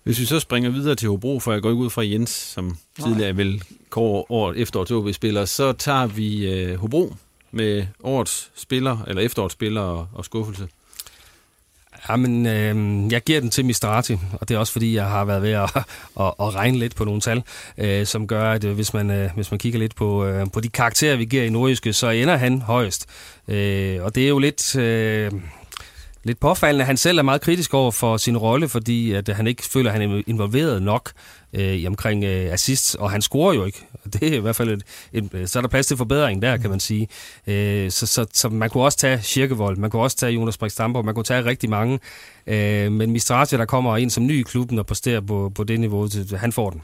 Hvis 0.04 0.20
vi 0.20 0.24
så 0.24 0.40
springer 0.40 0.70
videre 0.70 0.94
til 0.94 1.08
Hobro, 1.08 1.40
for 1.40 1.52
jeg 1.52 1.62
går 1.62 1.70
ikke 1.70 1.82
ud 1.82 1.90
fra 1.90 2.06
Jens, 2.06 2.30
som 2.30 2.76
tidligere 3.04 3.36
vil 3.36 3.62
kåre 3.90 4.24
år 4.28 4.52
efterår 4.52 4.84
til 4.84 4.96
OB-spiller, 4.96 5.44
så 5.44 5.72
tager 5.72 6.06
vi 6.06 6.52
øh, 6.54 6.78
Hobro 6.80 7.14
med 7.52 7.86
årets 8.02 8.50
spiller, 8.54 9.04
eller 9.06 9.22
efterårets 9.22 9.52
spiller 9.52 9.80
og, 9.80 10.06
og 10.14 10.24
skuffelse. 10.24 10.68
Jamen, 12.08 12.46
øh, 12.46 13.12
jeg 13.12 13.22
giver 13.22 13.40
den 13.40 13.50
til 13.50 13.64
Mistrati, 13.64 14.18
og 14.40 14.48
det 14.48 14.54
er 14.54 14.58
også 14.58 14.72
fordi, 14.72 14.94
jeg 14.94 15.04
har 15.04 15.24
været 15.24 15.42
ved 15.42 15.50
at, 15.50 15.76
at, 16.24 16.34
at 16.40 16.54
regne 16.54 16.78
lidt 16.78 16.96
på 16.96 17.04
nogle 17.04 17.20
tal, 17.20 17.42
øh, 17.78 18.06
som 18.06 18.26
gør, 18.26 18.52
at 18.52 18.64
øh, 18.64 18.74
hvis 18.74 18.94
man, 18.94 19.10
øh, 19.10 19.30
hvis 19.34 19.50
man 19.50 19.58
kigger 19.58 19.78
lidt 19.78 19.94
på, 19.94 20.24
øh, 20.24 20.46
på 20.52 20.60
de 20.60 20.68
karakterer, 20.68 21.16
vi 21.16 21.24
giver 21.24 21.42
i 21.42 21.50
Nordjyske, 21.50 21.92
så 21.92 22.10
ender 22.10 22.36
han 22.36 22.62
højst. 22.62 23.06
Øh, 23.48 24.04
og 24.04 24.14
det 24.14 24.24
er 24.24 24.28
jo 24.28 24.38
lidt... 24.38 24.76
Øh, 24.76 25.32
lidt 26.24 26.40
påfaldende. 26.40 26.84
Han 26.84 26.96
selv 26.96 27.18
er 27.18 27.22
meget 27.22 27.40
kritisk 27.40 27.74
over 27.74 27.90
for 27.90 28.16
sin 28.16 28.36
rolle, 28.36 28.68
fordi 28.68 29.12
at 29.12 29.28
han 29.28 29.46
ikke 29.46 29.62
føler, 29.62 29.90
at 29.90 30.00
han 30.00 30.10
er 30.10 30.22
involveret 30.26 30.82
nok 30.82 31.12
øh, 31.52 31.74
i 31.74 31.86
omkring 31.86 32.24
øh, 32.24 32.52
assists, 32.52 32.94
og 32.94 33.10
han 33.10 33.22
scorer 33.22 33.54
jo 33.54 33.64
ikke. 33.64 33.86
Det 34.12 34.22
er 34.22 34.36
i 34.36 34.40
hvert 34.40 34.56
fald 34.56 34.70
et, 34.70 34.82
et, 35.12 35.34
øh, 35.34 35.46
så 35.48 35.58
er 35.58 35.60
der 35.60 35.68
plads 35.68 35.86
til 35.86 35.96
forbedring 35.96 36.42
der, 36.42 36.56
kan 36.56 36.70
man 36.70 36.80
sige. 36.80 37.08
Øh, 37.46 37.90
så, 37.90 38.06
så, 38.06 38.26
så 38.32 38.48
man 38.48 38.70
kunne 38.70 38.84
også 38.84 38.98
tage 38.98 39.20
Kirkevold, 39.24 39.76
man 39.76 39.90
kunne 39.90 40.02
også 40.02 40.16
tage 40.16 40.32
Jonas 40.32 40.58
Brix 40.58 40.78
man 40.78 41.14
kunne 41.14 41.24
tage 41.24 41.44
rigtig 41.44 41.70
mange. 41.70 42.00
Øh, 42.46 42.92
men 42.92 43.10
Mistrati, 43.10 43.56
der 43.56 43.64
kommer 43.64 43.96
ind 43.96 44.10
som 44.10 44.26
ny 44.26 44.40
i 44.40 44.42
klubben 44.42 44.78
og 44.78 44.86
præsterer 44.86 45.20
på, 45.20 45.52
på 45.54 45.64
det 45.64 45.80
niveau, 45.80 46.08
så 46.08 46.36
han 46.36 46.52
får 46.52 46.70
den. 46.70 46.82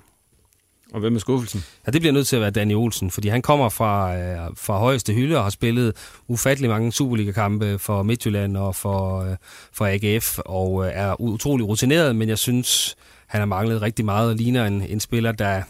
Og 0.96 1.00
hvem 1.00 1.14
er 1.14 1.18
skuffelsen? 1.18 1.64
Ja, 1.86 1.90
det 1.90 2.00
bliver 2.00 2.12
nødt 2.12 2.26
til 2.26 2.36
at 2.36 2.42
være 2.42 2.50
Danny 2.50 2.74
Olsen, 2.74 3.10
fordi 3.10 3.28
han 3.28 3.42
kommer 3.42 3.68
fra, 3.68 4.16
øh, 4.16 4.38
fra 4.56 4.78
højeste 4.78 5.12
hylde 5.12 5.36
og 5.36 5.42
har 5.42 5.50
spillet 5.50 5.96
ufattelig 6.28 6.70
mange 6.70 6.92
Superliga-kampe 6.92 7.78
for 7.78 8.02
Midtjylland 8.02 8.56
og 8.56 8.74
for, 8.74 9.20
øh, 9.20 9.36
for 9.72 9.86
AGF, 9.86 10.38
og 10.38 10.86
øh, 10.86 10.92
er 10.94 11.20
utrolig 11.20 11.66
rutineret, 11.66 12.16
men 12.16 12.28
jeg 12.28 12.38
synes, 12.38 12.96
han 13.26 13.38
har 13.38 13.46
manglet 13.46 13.82
rigtig 13.82 14.04
meget 14.04 14.30
og 14.30 14.36
ligner 14.36 14.66
en, 14.66 14.82
en 14.82 15.00
spiller, 15.00 15.32
der, 15.32 15.62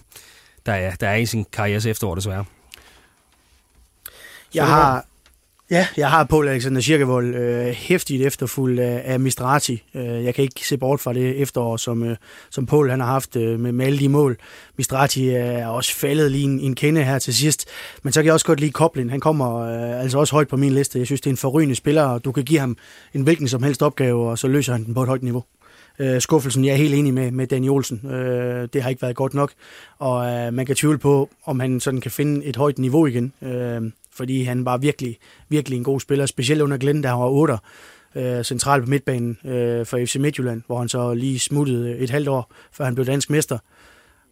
der, 0.67 0.73
er, 0.73 0.95
der 0.95 1.09
er 1.09 1.17
i 1.17 1.27
sin 1.27 1.47
karrieres 1.53 1.87
efterår, 1.87 2.15
desværre. 2.15 2.45
Jeg 4.55 4.67
har, 4.67 5.07
ja, 5.71 5.87
jeg 5.97 6.11
har 6.11 6.25
Paul 6.25 6.49
Alexander 6.49 6.81
Kirkevold 6.81 7.35
øh, 7.35 7.67
hæftigt 7.67 8.27
efterfulgt 8.27 8.81
af, 8.81 9.03
af 9.05 9.21
Mistrati. 9.21 9.83
Øh, 9.95 10.25
jeg 10.25 10.35
kan 10.35 10.43
ikke 10.43 10.69
se 10.69 10.79
bort 10.79 11.01
fra 11.01 11.13
det 11.13 11.41
efterår, 11.41 11.77
som, 11.77 12.03
øh, 12.03 12.17
som 12.51 12.67
Paul 12.67 12.91
han 12.91 13.01
har 13.01 13.07
haft 13.07 13.37
øh, 13.37 13.61
med, 13.61 13.73
med 13.73 13.87
alle 13.87 13.99
de 13.99 14.09
mål. 14.09 14.37
Mistrati 14.77 15.29
er 15.29 15.67
også 15.67 15.95
faldet 15.95 16.33
lige 16.33 16.45
en, 16.45 16.61
en 16.61 16.75
kende 16.75 17.05
her 17.05 17.19
til 17.19 17.35
sidst. 17.35 17.69
Men 18.03 18.13
så 18.13 18.21
kan 18.21 18.27
jeg 18.27 18.35
også 18.35 18.47
godt 18.47 18.61
lide 18.61 18.73
Koblin. 18.73 19.11
Han 19.11 19.21
kommer 19.21 19.57
øh, 19.57 20.01
altså 20.03 20.19
også 20.19 20.33
højt 20.33 20.49
på 20.49 20.57
min 20.57 20.73
liste. 20.73 20.99
Jeg 20.99 21.07
synes, 21.07 21.21
det 21.21 21.31
er 21.31 21.33
en 21.33 21.37
forrygende 21.37 21.75
spiller, 21.75 22.03
og 22.03 22.25
du 22.25 22.33
kan 22.33 22.45
give 22.45 22.61
ham 22.61 22.77
en 23.15 23.23
hvilken 23.23 23.49
som 23.49 23.63
helst 23.63 23.83
opgave, 23.83 24.31
og 24.31 24.39
så 24.39 24.49
løser 24.49 24.73
han 24.73 24.85
den 24.85 24.95
på 24.95 25.03
et 25.03 25.09
højt 25.09 25.23
niveau. 25.23 25.45
Øh, 25.99 26.21
skuffelsen, 26.21 26.65
jeg 26.65 26.73
er 26.73 26.77
helt 26.77 26.95
enig 26.95 27.15
med, 27.15 27.31
med 27.31 27.47
Daniel 27.47 27.71
Olsen. 27.71 28.07
Øh, 28.11 28.69
det 28.73 28.83
har 28.83 28.91
ikke 28.91 29.03
været 29.03 29.17
godt 29.17 29.35
nok, 29.35 29.53
og 29.99 30.27
øh, 30.27 30.53
man 30.53 30.67
kan 30.67 30.77
tvivle 30.77 30.99
på, 30.99 31.31
om 31.45 31.61
han 31.61 31.81
sådan 31.81 32.01
kan 32.01 32.11
finde 32.11 32.45
et 32.45 32.57
højt 32.57 32.79
niveau 32.79 33.07
igen. 33.07 33.33
Øh, 33.43 33.83
fordi 34.17 34.43
han 34.43 34.65
var 34.65 34.77
virkelig, 34.77 35.17
virkelig 35.49 35.77
en 35.77 35.85
god 35.85 36.01
spiller, 36.01 36.27
specielt 36.27 36.63
under 36.63 36.77
Glenn, 36.77 37.03
der 37.03 37.09
han 37.09 37.19
var 37.19 37.29
8 37.29 37.59
øh, 38.17 38.45
centralt 38.45 38.85
på 38.85 38.91
midtbanen 38.91 39.39
øh, 39.45 39.87
for 39.87 39.99
FC 40.07 40.17
Midtjylland, 40.17 40.63
hvor 40.67 40.79
han 40.79 40.89
så 40.89 41.15
lige 41.15 41.39
smuttede 41.39 41.99
et 41.99 42.11
halvt 42.11 42.29
år, 42.29 42.53
før 42.73 42.85
han 42.85 42.95
blev 42.95 43.07
dansk 43.07 43.31
mester 43.31 43.59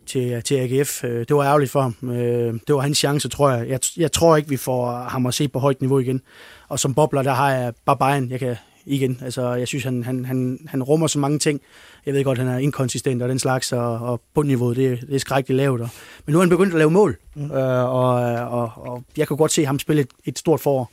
til, 0.06 0.42
til 0.42 0.54
AGF. 0.54 1.04
Øh, 1.04 1.18
det 1.28 1.36
var 1.36 1.44
ærgerligt 1.44 1.70
for 1.70 1.80
ham. 1.80 2.10
Øh, 2.10 2.54
det 2.66 2.74
var 2.74 2.80
hans 2.80 2.98
chance, 2.98 3.28
tror 3.28 3.50
jeg. 3.50 3.68
jeg. 3.68 3.80
Jeg 3.96 4.12
tror 4.12 4.36
ikke, 4.36 4.48
vi 4.48 4.56
får 4.56 4.92
ham 4.92 5.26
at 5.26 5.34
se 5.34 5.48
på 5.48 5.58
højt 5.58 5.80
niveau 5.80 5.98
igen. 5.98 6.20
Og 6.68 6.78
som 6.78 6.94
bobler, 6.94 7.22
der 7.22 7.32
har 7.32 7.52
jeg 7.52 7.72
bare 7.84 7.96
Bayern. 7.96 8.30
Jeg 8.30 8.38
kan, 8.38 8.56
igen. 8.86 9.18
Altså, 9.22 9.54
jeg 9.54 9.68
synes, 9.68 9.84
han, 9.84 10.04
han, 10.04 10.24
han, 10.24 10.58
han 10.68 10.82
rummer 10.82 11.06
så 11.06 11.18
mange 11.18 11.38
ting. 11.38 11.60
Jeg 12.06 12.14
ved 12.14 12.24
godt, 12.24 12.38
han 12.38 12.48
er 12.48 12.58
inkonsistent 12.58 13.22
og 13.22 13.28
den 13.28 13.38
slags, 13.38 13.72
og, 13.72 13.98
og 13.98 14.20
bundniveauet, 14.34 14.76
det, 14.76 15.00
det 15.00 15.14
er 15.14 15.18
skrækkeligt 15.18 15.56
lavt. 15.56 15.80
Og, 15.80 15.88
men 16.26 16.32
nu 16.32 16.38
er 16.38 16.42
han 16.42 16.50
begyndt 16.50 16.72
at 16.72 16.78
lave 16.78 16.90
mål, 16.90 17.16
mm. 17.34 17.50
øh, 17.50 17.84
og, 17.94 18.14
og, 18.50 18.70
og 18.76 19.04
jeg 19.16 19.28
kan 19.28 19.36
godt 19.36 19.52
se 19.52 19.64
ham 19.64 19.78
spille 19.78 20.02
et, 20.02 20.08
et 20.24 20.38
stort 20.38 20.60
forår. 20.60 20.90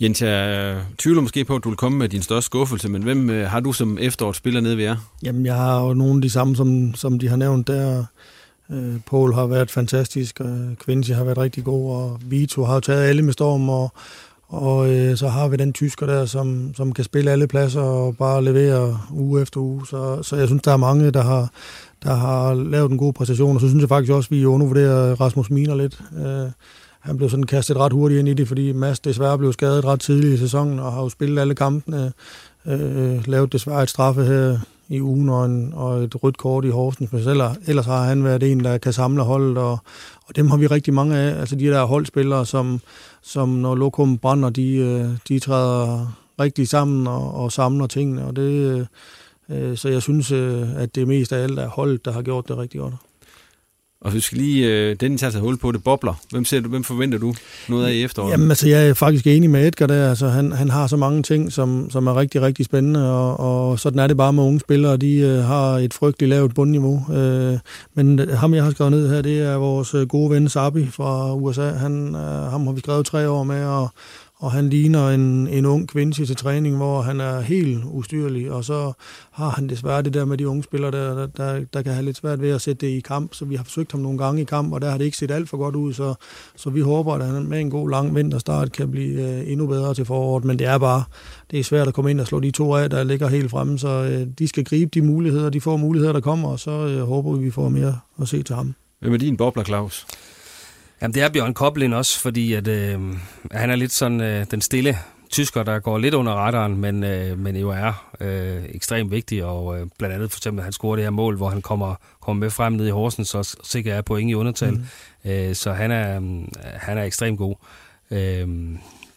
Jens, 0.00 0.22
jeg 0.22 0.82
tvivler 0.98 1.22
måske 1.22 1.44
på, 1.44 1.56
at 1.56 1.64
du 1.64 1.68
vil 1.68 1.76
komme 1.76 1.98
med 1.98 2.08
din 2.08 2.22
største 2.22 2.46
skuffelse, 2.46 2.88
men 2.88 3.02
hvem 3.02 3.30
øh, 3.30 3.50
har 3.50 3.60
du 3.60 3.72
som 3.72 3.98
efterårsspiller 4.00 4.60
nede 4.60 4.76
ved 4.76 4.84
jer? 4.84 4.96
Jamen, 5.22 5.46
jeg 5.46 5.54
har 5.54 5.86
jo 5.86 5.94
nogle 5.94 6.14
af 6.14 6.22
de 6.22 6.30
samme, 6.30 6.56
som, 6.56 6.94
som 6.94 7.18
de 7.18 7.28
har 7.28 7.36
nævnt 7.36 7.66
der. 7.66 8.04
Øh, 8.70 9.00
Paul 9.10 9.34
har 9.34 9.46
været 9.46 9.70
fantastisk, 9.70 10.40
og 10.40 10.76
Quincy 10.84 11.10
har 11.10 11.24
været 11.24 11.38
rigtig 11.38 11.64
god, 11.64 11.96
og 11.96 12.20
Vito 12.24 12.64
har 12.64 12.74
jo 12.74 12.80
taget 12.80 13.04
alle 13.04 13.22
med 13.22 13.32
storm, 13.32 13.68
og, 13.68 13.92
og 14.62 14.90
øh, 14.90 15.16
så 15.16 15.28
har 15.28 15.48
vi 15.48 15.56
den 15.56 15.72
tysker 15.72 16.06
der, 16.06 16.26
som, 16.26 16.74
som 16.76 16.92
kan 16.92 17.04
spille 17.04 17.30
alle 17.30 17.46
pladser 17.46 17.80
og 17.80 18.16
bare 18.16 18.44
levere 18.44 18.98
uge 19.12 19.42
efter 19.42 19.60
uge. 19.60 19.86
Så, 19.86 20.22
så 20.22 20.36
jeg 20.36 20.46
synes, 20.46 20.62
der 20.62 20.72
er 20.72 20.76
mange, 20.76 21.10
der 21.10 21.22
har, 21.22 21.50
der 22.02 22.14
har 22.14 22.54
lavet 22.54 22.90
en 22.90 22.98
god 22.98 23.12
præstation, 23.12 23.54
og 23.54 23.60
så 23.60 23.68
synes 23.68 23.80
jeg 23.80 23.88
faktisk 23.88 24.12
også, 24.12 24.28
at 24.28 24.36
vi 24.36 24.44
undervurderer 24.44 25.14
Rasmus 25.20 25.50
Miner 25.50 25.74
lidt. 25.74 26.00
Øh, 26.18 26.50
han 27.00 27.16
blev 27.16 27.30
sådan 27.30 27.46
kastet 27.46 27.76
ret 27.76 27.92
hurtigt 27.92 28.18
ind 28.18 28.28
i 28.28 28.34
det, 28.34 28.48
fordi 28.48 28.72
Mads 28.72 29.00
desværre 29.00 29.38
blev 29.38 29.52
skadet 29.52 29.84
ret 29.84 30.00
tidligt 30.00 30.34
i 30.34 30.38
sæsonen, 30.38 30.78
og 30.78 30.92
har 30.92 31.02
jo 31.02 31.08
spillet 31.08 31.40
alle 31.40 31.54
kampene, 31.54 32.12
øh, 32.66 33.14
øh 33.16 33.28
lavet 33.28 33.52
desværre 33.52 33.82
et 33.82 33.90
straffe 33.90 34.24
her 34.24 34.58
i 34.88 35.00
ugen 35.00 35.28
og, 35.28 35.46
en, 35.46 35.72
og 35.74 36.02
et 36.02 36.22
rødt 36.22 36.38
kort 36.38 36.64
i 36.64 36.68
Horsens, 36.68 37.12
men 37.12 37.28
ellers, 37.28 37.56
ellers 37.66 37.86
har 37.86 38.04
han 38.04 38.24
været 38.24 38.42
en, 38.42 38.64
der 38.64 38.78
kan 38.78 38.92
samle 38.92 39.22
holdet, 39.22 39.58
og, 39.58 39.78
og 40.26 40.36
dem 40.36 40.50
har 40.50 40.56
vi 40.56 40.66
rigtig 40.66 40.94
mange 40.94 41.16
af. 41.16 41.40
Altså 41.40 41.56
de 41.56 41.66
der 41.66 41.84
holdspillere, 41.84 42.46
som, 42.46 42.80
som 43.22 43.48
når 43.48 43.74
lokum 43.74 44.18
brænder, 44.18 44.50
de, 44.50 44.76
øh, 44.76 45.08
de 45.28 45.38
træder 45.38 46.16
rigtig 46.40 46.68
sammen 46.68 47.06
og, 47.06 47.34
og 47.34 47.52
samler 47.52 47.86
tingene, 47.86 48.26
og 48.26 48.36
det, 48.36 48.50
øh, 48.52 48.86
øh 49.48 49.76
så 49.76 49.88
jeg 49.88 50.02
synes, 50.02 50.32
øh, 50.32 50.76
at 50.76 50.94
det 50.94 51.08
mest 51.08 51.32
af 51.32 51.42
alt 51.42 51.58
er 51.58 51.68
holdet, 51.68 52.04
der 52.04 52.12
har 52.12 52.22
gjort 52.22 52.48
det 52.48 52.58
rigtig 52.58 52.80
godt. 52.80 52.94
Og 54.04 54.14
vi 54.14 54.20
skal 54.20 54.38
lige, 54.38 54.66
øh, 54.66 54.96
den 55.00 55.18
tager 55.18 55.38
hul 55.38 55.56
på 55.56 55.72
det, 55.72 55.84
bobler. 55.84 56.14
Hvem, 56.30 56.44
ser 56.44 56.60
du, 56.60 56.68
hvem 56.68 56.84
forventer 56.84 57.18
du 57.18 57.34
noget 57.68 57.86
af 57.86 57.92
i 57.92 58.04
efteråret? 58.04 58.30
Jamen 58.30 58.50
altså, 58.50 58.68
jeg 58.68 58.88
er 58.88 58.94
faktisk 58.94 59.26
enig 59.26 59.50
med 59.50 59.66
Edgar 59.66 59.86
der. 59.86 60.08
Altså, 60.08 60.28
han, 60.28 60.52
han 60.52 60.70
har 60.70 60.86
så 60.86 60.96
mange 60.96 61.22
ting, 61.22 61.52
som, 61.52 61.90
som 61.90 62.06
er 62.06 62.16
rigtig, 62.16 62.42
rigtig 62.42 62.64
spændende, 62.64 63.12
og, 63.12 63.40
og 63.40 63.80
sådan 63.80 63.98
er 63.98 64.06
det 64.06 64.16
bare 64.16 64.32
med 64.32 64.42
unge 64.42 64.60
spillere. 64.60 64.96
De 64.96 65.16
øh, 65.16 65.44
har 65.44 65.78
et 65.78 65.94
frygteligt 65.94 66.30
lavt 66.30 66.54
bundniveau. 66.54 67.14
Øh, 67.14 67.58
men 67.94 68.18
øh, 68.18 68.28
ham, 68.28 68.54
jeg 68.54 68.64
har 68.64 68.70
skrevet 68.70 68.92
ned 68.92 69.10
her, 69.10 69.22
det 69.22 69.40
er 69.40 69.54
vores 69.54 69.94
øh, 69.94 70.06
gode 70.06 70.30
ven 70.30 70.48
Sabi 70.48 70.86
fra 70.86 71.34
USA. 71.34 71.70
Han, 71.70 72.14
øh, 72.14 72.50
ham 72.50 72.66
har 72.66 72.72
vi 72.72 72.80
skrevet 72.80 73.06
tre 73.06 73.28
år 73.28 73.44
med, 73.44 73.64
og 73.64 73.88
og 74.44 74.52
han 74.52 74.68
ligner 74.68 75.08
en, 75.08 75.48
en 75.48 75.66
ung 75.66 75.88
kvinde 75.88 76.26
til 76.26 76.36
træning, 76.36 76.76
hvor 76.76 77.02
han 77.02 77.20
er 77.20 77.40
helt 77.40 77.82
ustyrlig, 77.84 78.52
og 78.52 78.64
så 78.64 78.92
har 79.30 79.50
han 79.50 79.68
desværre 79.68 80.02
det 80.02 80.14
der 80.14 80.24
med 80.24 80.38
de 80.38 80.48
unge 80.48 80.62
spillere, 80.62 80.90
der, 80.90 81.14
der, 81.14 81.26
der, 81.26 81.64
der 81.72 81.82
kan 81.82 81.92
have 81.92 82.04
lidt 82.04 82.16
svært 82.16 82.40
ved 82.40 82.50
at 82.50 82.60
sætte 82.60 82.86
det 82.86 82.92
i 82.92 83.00
kamp, 83.00 83.34
så 83.34 83.44
vi 83.44 83.56
har 83.56 83.64
forsøgt 83.64 83.92
ham 83.92 84.00
nogle 84.00 84.18
gange 84.18 84.42
i 84.42 84.44
kamp, 84.44 84.72
og 84.72 84.80
der 84.80 84.90
har 84.90 84.98
det 84.98 85.04
ikke 85.04 85.16
set 85.16 85.30
alt 85.30 85.48
for 85.48 85.56
godt 85.56 85.74
ud, 85.74 85.92
så, 85.92 86.14
så 86.56 86.70
vi 86.70 86.80
håber, 86.80 87.14
at 87.14 87.26
han 87.26 87.48
med 87.48 87.60
en 87.60 87.70
god 87.70 87.90
lang 87.90 88.14
vinterstart 88.14 88.72
kan 88.72 88.90
blive 88.90 89.38
øh, 89.38 89.52
endnu 89.52 89.66
bedre 89.66 89.94
til 89.94 90.04
foråret, 90.04 90.44
men 90.44 90.58
det 90.58 90.66
er 90.66 90.78
bare, 90.78 91.04
det 91.50 91.58
er 91.58 91.64
svært 91.64 91.88
at 91.88 91.94
komme 91.94 92.10
ind 92.10 92.20
og 92.20 92.26
slå 92.26 92.40
de 92.40 92.50
to 92.50 92.74
af, 92.74 92.90
der 92.90 93.04
ligger 93.04 93.28
helt 93.28 93.50
fremme, 93.50 93.78
så 93.78 93.88
øh, 93.88 94.26
de 94.38 94.48
skal 94.48 94.64
gribe 94.64 94.90
de 94.94 95.02
muligheder, 95.02 95.50
de 95.50 95.60
får 95.60 95.76
muligheder, 95.76 96.12
der 96.12 96.20
kommer, 96.20 96.48
og 96.48 96.60
så 96.60 96.70
øh, 96.70 97.00
håber 97.00 97.32
vi, 97.32 97.44
vi 97.44 97.50
får 97.50 97.68
mere 97.68 97.98
at 98.20 98.28
se 98.28 98.42
til 98.42 98.54
ham. 98.54 98.74
Hvem 99.00 99.12
er 99.12 99.18
din 99.18 99.36
bobler, 99.36 99.64
Claus? 99.64 100.06
Jamen, 101.04 101.14
det 101.14 101.22
er 101.22 101.28
Bjørn 101.28 101.54
Koblin 101.54 101.92
også, 101.92 102.20
fordi 102.20 102.52
at, 102.52 102.68
øh, 102.68 103.00
han 103.50 103.70
er 103.70 103.76
lidt 103.76 103.92
sådan 103.92 104.20
øh, 104.20 104.46
den 104.50 104.60
stille 104.60 104.98
tysker, 105.30 105.62
der 105.62 105.78
går 105.78 105.98
lidt 105.98 106.14
under 106.14 106.32
radaren, 106.32 106.76
men, 106.76 107.04
øh, 107.04 107.38
men 107.38 107.56
jo 107.56 107.70
er 107.70 108.10
øh, 108.20 108.62
ekstremt 108.68 109.10
vigtig, 109.10 109.44
og 109.44 109.80
øh, 109.80 109.86
blandt 109.98 110.14
andet 110.14 110.30
for 110.30 110.38
eksempel, 110.38 110.60
at 110.60 110.64
han 110.64 110.72
scorer 110.72 110.96
det 110.96 111.04
her 111.04 111.10
mål, 111.10 111.36
hvor 111.36 111.48
han 111.48 111.62
kommer, 111.62 111.94
kommer 112.20 112.40
med 112.40 112.50
frem 112.50 112.72
ned 112.72 112.86
i 112.86 112.90
Horsens, 112.90 113.34
og 113.34 113.44
sikkert 113.44 113.96
er 113.96 114.02
point 114.02 114.30
i 114.30 114.34
undertal. 114.34 114.72
Mm. 115.24 115.30
Øh, 115.30 115.54
så 115.54 115.72
han 115.72 115.90
er, 115.90 116.20
han 116.62 116.98
er 116.98 117.02
ekstremt 117.02 117.38
god. 117.38 117.54
Øh, 118.10 118.48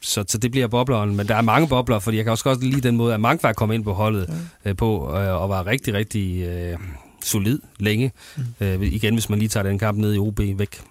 så, 0.01 0.23
så 0.27 0.38
det 0.38 0.51
bliver 0.51 0.67
bobleren, 0.67 1.15
men 1.15 1.27
der 1.27 1.35
er 1.35 1.41
mange 1.41 1.67
bobler, 1.67 1.99
fordi 1.99 2.17
jeg 2.17 2.25
kan 2.25 2.31
også 2.31 2.43
godt 2.43 2.63
lide 2.63 2.81
den 2.81 2.97
måde, 2.97 3.13
at 3.13 3.19
Mangvær 3.19 3.53
kom 3.53 3.71
ind 3.71 3.83
på 3.83 3.93
holdet 3.93 4.29
ja. 4.65 4.69
øh, 4.69 4.75
på, 4.75 5.17
øh, 5.17 5.41
og 5.41 5.49
var 5.49 5.67
rigtig, 5.67 5.93
rigtig 5.93 6.43
øh, 6.47 6.77
solid 7.23 7.59
længe. 7.79 8.11
Mm. 8.38 8.43
Øh, 8.61 8.81
igen, 8.81 9.13
hvis 9.13 9.29
man 9.29 9.39
lige 9.39 9.49
tager 9.49 9.63
den 9.63 9.79
kamp 9.79 9.97
ned 9.97 10.15
i 10.15 10.17
OB 10.17 10.39
væk. 10.39 10.81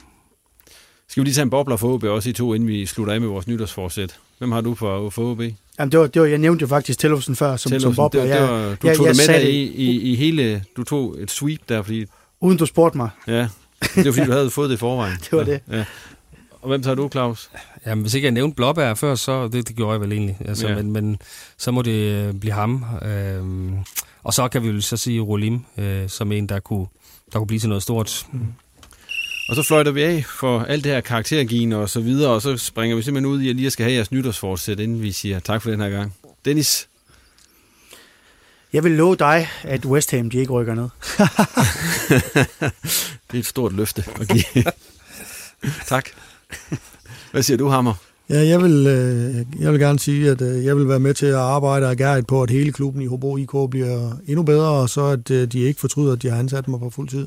Skal 1.09 1.21
vi 1.21 1.27
lige 1.27 1.35
tage 1.35 1.43
en 1.43 1.51
bobler 1.51 1.77
for 1.77 1.95
OB 1.95 2.05
også 2.05 2.31
i 2.31 2.33
to, 2.33 2.55
inden 2.55 2.69
vi 2.69 2.87
slutter 2.87 3.15
af 3.15 3.21
med 3.21 3.29
vores 3.29 3.47
nytårsforsæt? 3.47 4.17
Hvem 4.39 4.53
har 4.53 4.61
du 4.61 4.75
for, 4.75 5.11
for 5.11 5.31
OB? 5.31 5.41
Jamen, 5.79 5.93
det 5.93 6.01
var, 6.01 6.07
det 6.07 6.23
var, 6.23 6.29
jeg 6.29 6.39
nævnte 6.39 6.63
jo 6.63 6.67
faktisk 6.67 6.99
Tellefsen 6.99 7.37
før 7.37 7.57
som, 7.57 7.81
som 7.81 7.95
bobler. 7.95 8.23
Det, 8.23 8.31
det 8.31 8.41
var, 8.41 8.49
du 8.49 8.87
jeg, 8.89 8.97
tog 8.97 9.07
jeg, 9.07 9.15
det 9.15 9.29
med 9.29 9.41
dig 9.41 9.55
i, 9.55 9.63
i, 9.63 10.13
i, 10.13 10.15
hele... 10.15 10.65
Du 10.77 10.85
tog 10.85 11.17
et 11.19 11.31
sweep 11.31 11.61
der, 11.69 11.83
fordi... 11.83 12.07
Uden 12.41 12.59
du 12.59 12.67
spurgte 12.67 12.97
mig. 12.97 13.11
Ja, 13.27 13.49
det 13.95 14.07
var 14.07 14.13
fordi, 14.13 14.27
du 14.27 14.33
havde 14.33 14.51
fået 14.51 14.71
det 14.71 14.77
i 14.77 14.79
forvejen. 14.79 15.17
det 15.31 15.33
var 15.33 15.45
det. 15.45 15.61
Ja. 15.71 15.85
Og 16.63 16.69
hvem 16.69 16.83
tager 16.83 16.95
du, 16.95 17.09
Claus? 17.09 17.51
Jamen, 17.87 18.03
hvis 18.03 18.15
ikke 18.15 18.25
jeg 18.25 18.33
nævnte 18.33 18.57
Blåbær 18.57 18.95
før, 18.95 19.15
så 19.15 19.49
det, 19.49 19.69
det 19.69 19.77
gjorde 19.77 19.93
jeg 19.93 20.01
vel 20.01 20.13
egentlig. 20.13 20.37
Altså, 20.45 20.69
ja. 20.69 20.75
men, 20.75 20.93
men 20.93 21.19
så 21.57 21.71
må 21.71 21.83
det 21.83 22.13
øh, 22.13 22.35
blive 22.35 22.53
ham. 22.53 22.85
Øhm, 23.03 23.77
og 24.23 24.35
så 24.35 24.49
kan 24.49 24.63
vi 24.63 24.69
jo 24.69 24.81
så 24.81 24.97
sige 24.97 25.21
Rolim, 25.21 25.65
øh, 25.79 26.09
som 26.09 26.33
en, 26.33 26.47
der 26.47 26.61
kunne, 26.61 26.87
der 27.33 27.39
kunne 27.39 27.47
blive 27.47 27.61
til 27.61 27.69
noget 27.69 27.83
stort. 27.83 28.27
Mm. 28.33 28.47
Og 29.49 29.57
så 29.57 29.63
fløjter 29.63 29.93
vi 29.93 30.03
af 30.03 30.25
for 30.25 30.61
alt 30.61 30.85
det 30.85 30.93
her 30.93 31.01
karaktergivende 31.01 31.77
og 31.77 31.91
så 31.91 32.01
videre, 32.01 32.31
og 32.31 32.43
så 32.43 32.57
springer 32.57 32.97
vi 32.97 33.03
simpelthen 33.03 33.33
ud 33.33 33.41
i 33.41 33.51
at 33.51 33.57
lige 33.57 33.71
skal 33.71 33.85
have 33.85 33.95
jeres 33.95 34.13
nytårsforsæt, 34.13 34.81
inden 34.81 35.03
vi 35.03 35.13
siger 35.13 35.41
tak 35.41 35.63
for 35.63 35.71
den 35.71 35.81
her 35.81 35.91
gang. 35.91 36.15
Dennis? 36.45 36.89
Jeg 38.73 38.85
vil 38.85 38.93
love 38.93 39.17
dig, 39.17 39.49
at 39.63 39.85
West 39.85 40.11
Ham 40.11 40.31
de 40.31 40.39
ikke 40.39 40.53
rykker 40.53 40.75
ned. 40.75 40.83
det 43.31 43.35
er 43.35 43.39
et 43.39 43.47
stort 43.47 43.73
løfte 43.73 44.05
at 44.21 44.29
give. 44.29 44.65
tak. 45.89 46.09
Hvad 47.31 47.43
siger 47.43 47.57
du, 47.57 47.69
Hammer? 47.69 47.95
Ja, 48.29 48.47
jeg 48.47 48.63
vil, 48.63 48.87
øh, 48.87 49.63
jeg 49.63 49.73
vil 49.73 49.81
gerne 49.81 49.99
sige, 49.99 50.31
at 50.31 50.41
øh, 50.41 50.65
jeg 50.65 50.77
vil 50.77 50.89
være 50.89 51.01
med 51.01 51.15
til 51.15 51.27
at 51.27 51.35
arbejde 51.35 51.87
og 51.87 52.27
på, 52.27 52.43
at 52.43 52.51
hele 52.51 52.73
klubben 52.73 53.03
i 53.03 53.07
Hobro 53.07 53.37
IK 53.37 53.71
bliver 53.71 54.13
endnu 54.27 54.43
bedre, 54.43 54.69
og 54.69 54.89
så 54.89 55.05
at 55.05 55.31
øh, 55.31 55.53
de 55.53 55.61
ikke 55.61 55.81
fortryder, 55.81 56.13
at 56.13 56.23
de 56.23 56.31
har 56.31 56.39
ansat 56.39 56.69
mig 56.69 56.81
på 56.81 56.91
fuld 56.91 57.09
tid. 57.09 57.27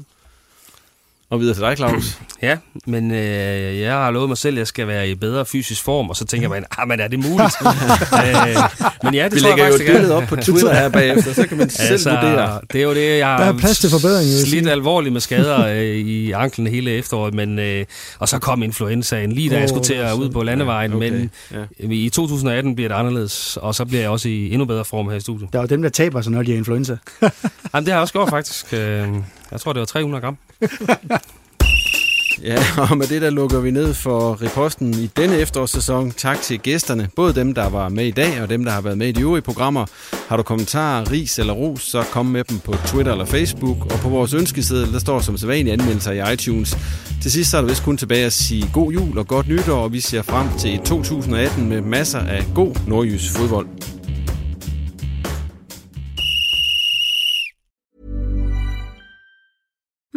Og 1.32 1.40
videre 1.40 1.56
til 1.56 1.64
dig, 1.64 1.78
Claus. 1.78 2.04
Ja, 2.42 2.58
men 2.86 3.12
øh, 3.12 3.80
jeg 3.80 3.94
har 3.94 4.12
lovet 4.12 4.28
mig 4.28 4.38
selv, 4.38 4.56
at 4.56 4.60
jeg 4.60 4.68
skal 4.68 4.88
være 4.88 5.10
i 5.10 5.16
bedre 5.16 5.46
fysisk 5.46 5.84
form, 5.84 6.10
og 6.10 6.16
så 6.16 6.26
tænker 6.26 6.50
man, 6.50 6.66
ah, 6.78 6.88
men 6.88 7.00
er 7.00 7.08
det 7.08 7.20
muligt? 7.20 7.56
øh, 8.26 8.56
men 9.04 9.14
ja, 9.14 9.24
det 9.24 9.34
Vi 9.34 9.40
tror 9.40 9.50
lægger 9.50 9.64
jeg 9.64 9.74
jo 9.74 9.76
et 9.76 9.92
billede 9.92 10.16
op 10.16 10.24
på 10.24 10.36
Twitter 10.36 10.74
her 10.74 10.90
bagefter, 11.00 11.34
så 11.34 11.48
kan 11.48 11.58
man 11.58 11.70
selv 11.70 11.92
altså, 11.92 12.10
vurdere. 12.10 12.62
Det 12.74 12.80
er 12.80 12.84
jo 12.84 12.94
det, 12.94 13.18
jeg 13.18 13.40
Der 13.40 13.46
er 13.46 13.58
plads 13.58 13.80
til 13.80 13.90
forbedring. 13.90 14.30
Slidt 14.30 14.70
alvorligt 14.70 15.14
med 15.14 15.22
skader 15.22 15.68
øh, 15.76 15.84
i 15.86 16.32
anklen 16.32 16.68
hele 16.68 16.92
efteråret, 16.92 17.34
men, 17.34 17.60
øh, 17.60 17.86
og 18.20 18.30
så 18.30 18.40
kom 18.40 18.64
influenzaen 18.64 19.32
lige 19.32 19.50
da 19.50 19.56
oh, 19.56 19.62
jeg 19.62 19.70
skulle 19.70 19.86
til 19.86 19.94
at 19.94 20.14
ud 20.14 20.30
på 20.30 20.44
landevejen, 20.44 20.92
ja, 20.92 20.98
okay. 20.98 21.12
men 21.12 21.32
ja. 21.52 21.88
i 21.90 22.10
2018 22.10 22.76
bliver 22.76 22.88
det 22.88 22.96
anderledes, 22.96 23.58
og 23.58 23.76
så 23.76 23.86
bliver 23.86 24.02
jeg 24.02 24.10
også 24.10 24.30
i 24.30 24.52
endnu 24.52 24.66
bedre 24.66 24.86
form 24.86 25.10
her 25.10 25.16
i 25.16 25.20
studiet. 25.22 25.54
Der 25.54 25.60
er 25.60 25.64
jo 25.64 25.68
dem, 25.68 25.82
der 25.82 25.90
taber 25.90 26.22
sig, 26.22 26.32
når 26.32 26.44
de 26.44 26.52
har 26.52 26.58
influenza. 26.58 26.98
Jamen, 27.22 27.32
det 27.74 27.88
har 27.88 27.94
jeg 27.94 28.00
også 28.00 28.14
gjort 28.14 28.30
faktisk. 28.30 28.74
Øh, 28.74 29.08
jeg 29.52 29.60
tror, 29.60 29.74
det 29.74 29.80
var 29.80 29.86
300 29.86 30.22
gram. 30.22 30.38
Ja, 32.44 32.58
og 32.78 32.98
med 32.98 33.08
det 33.08 33.22
der 33.22 33.30
lukker 33.30 33.60
vi 33.60 33.72
ned 33.72 33.94
for 33.94 34.42
reposten 34.42 34.94
i 34.94 35.08
denne 35.18 35.38
efterårssæson. 35.38 36.12
Tak 36.12 36.42
til 36.42 36.60
gæsterne, 36.60 37.10
både 37.16 37.36
dem, 37.36 37.54
der 37.54 37.70
var 37.70 37.90
med 37.90 38.06
i 38.06 38.12
dag, 38.12 38.42
og 38.42 38.50
dem, 38.50 38.66
der 38.66 38.72
har 38.72 38.82
været 38.82 38.98
med 38.98 39.08
i 39.08 39.12
de 39.12 39.22
øvrige 39.22 39.42
programmer. 39.42 39.86
Har 40.28 40.38
du 40.38 40.44
kommentarer, 40.44 41.12
ris 41.12 41.40
eller 41.40 41.54
ros, 41.54 41.82
så 41.82 42.04
kom 42.04 42.26
med 42.26 42.44
dem 42.44 42.60
på 42.60 42.74
Twitter 42.86 43.12
eller 43.12 43.26
Facebook. 43.26 43.94
Og 43.94 44.00
på 44.00 44.10
vores 44.10 44.34
ønskeseddel, 44.34 44.94
der 44.94 45.00
står 45.00 45.20
som 45.20 45.38
sædvanlig 45.38 45.74
anmeldelser 45.74 46.12
i 46.12 46.34
iTunes. 46.34 46.78
Til 47.22 47.32
sidst 47.32 47.52
så 47.52 47.58
er 47.58 47.62
der 47.62 47.70
vist 47.70 47.84
kun 47.84 47.98
tilbage 47.98 48.26
at 48.26 48.34
sige 48.34 48.70
god 48.74 48.92
jul 48.92 49.18
og 49.18 49.28
godt 49.28 49.48
nytår, 49.48 49.84
og 49.84 49.94
vi 49.94 50.00
ser 50.00 50.22
frem 50.22 50.48
til 50.60 50.80
2018 50.80 51.70
med 51.70 51.82
masser 51.82 52.20
af 52.20 52.44
god 52.56 52.76
nordjysk 52.88 53.38
fodbold. 53.38 53.99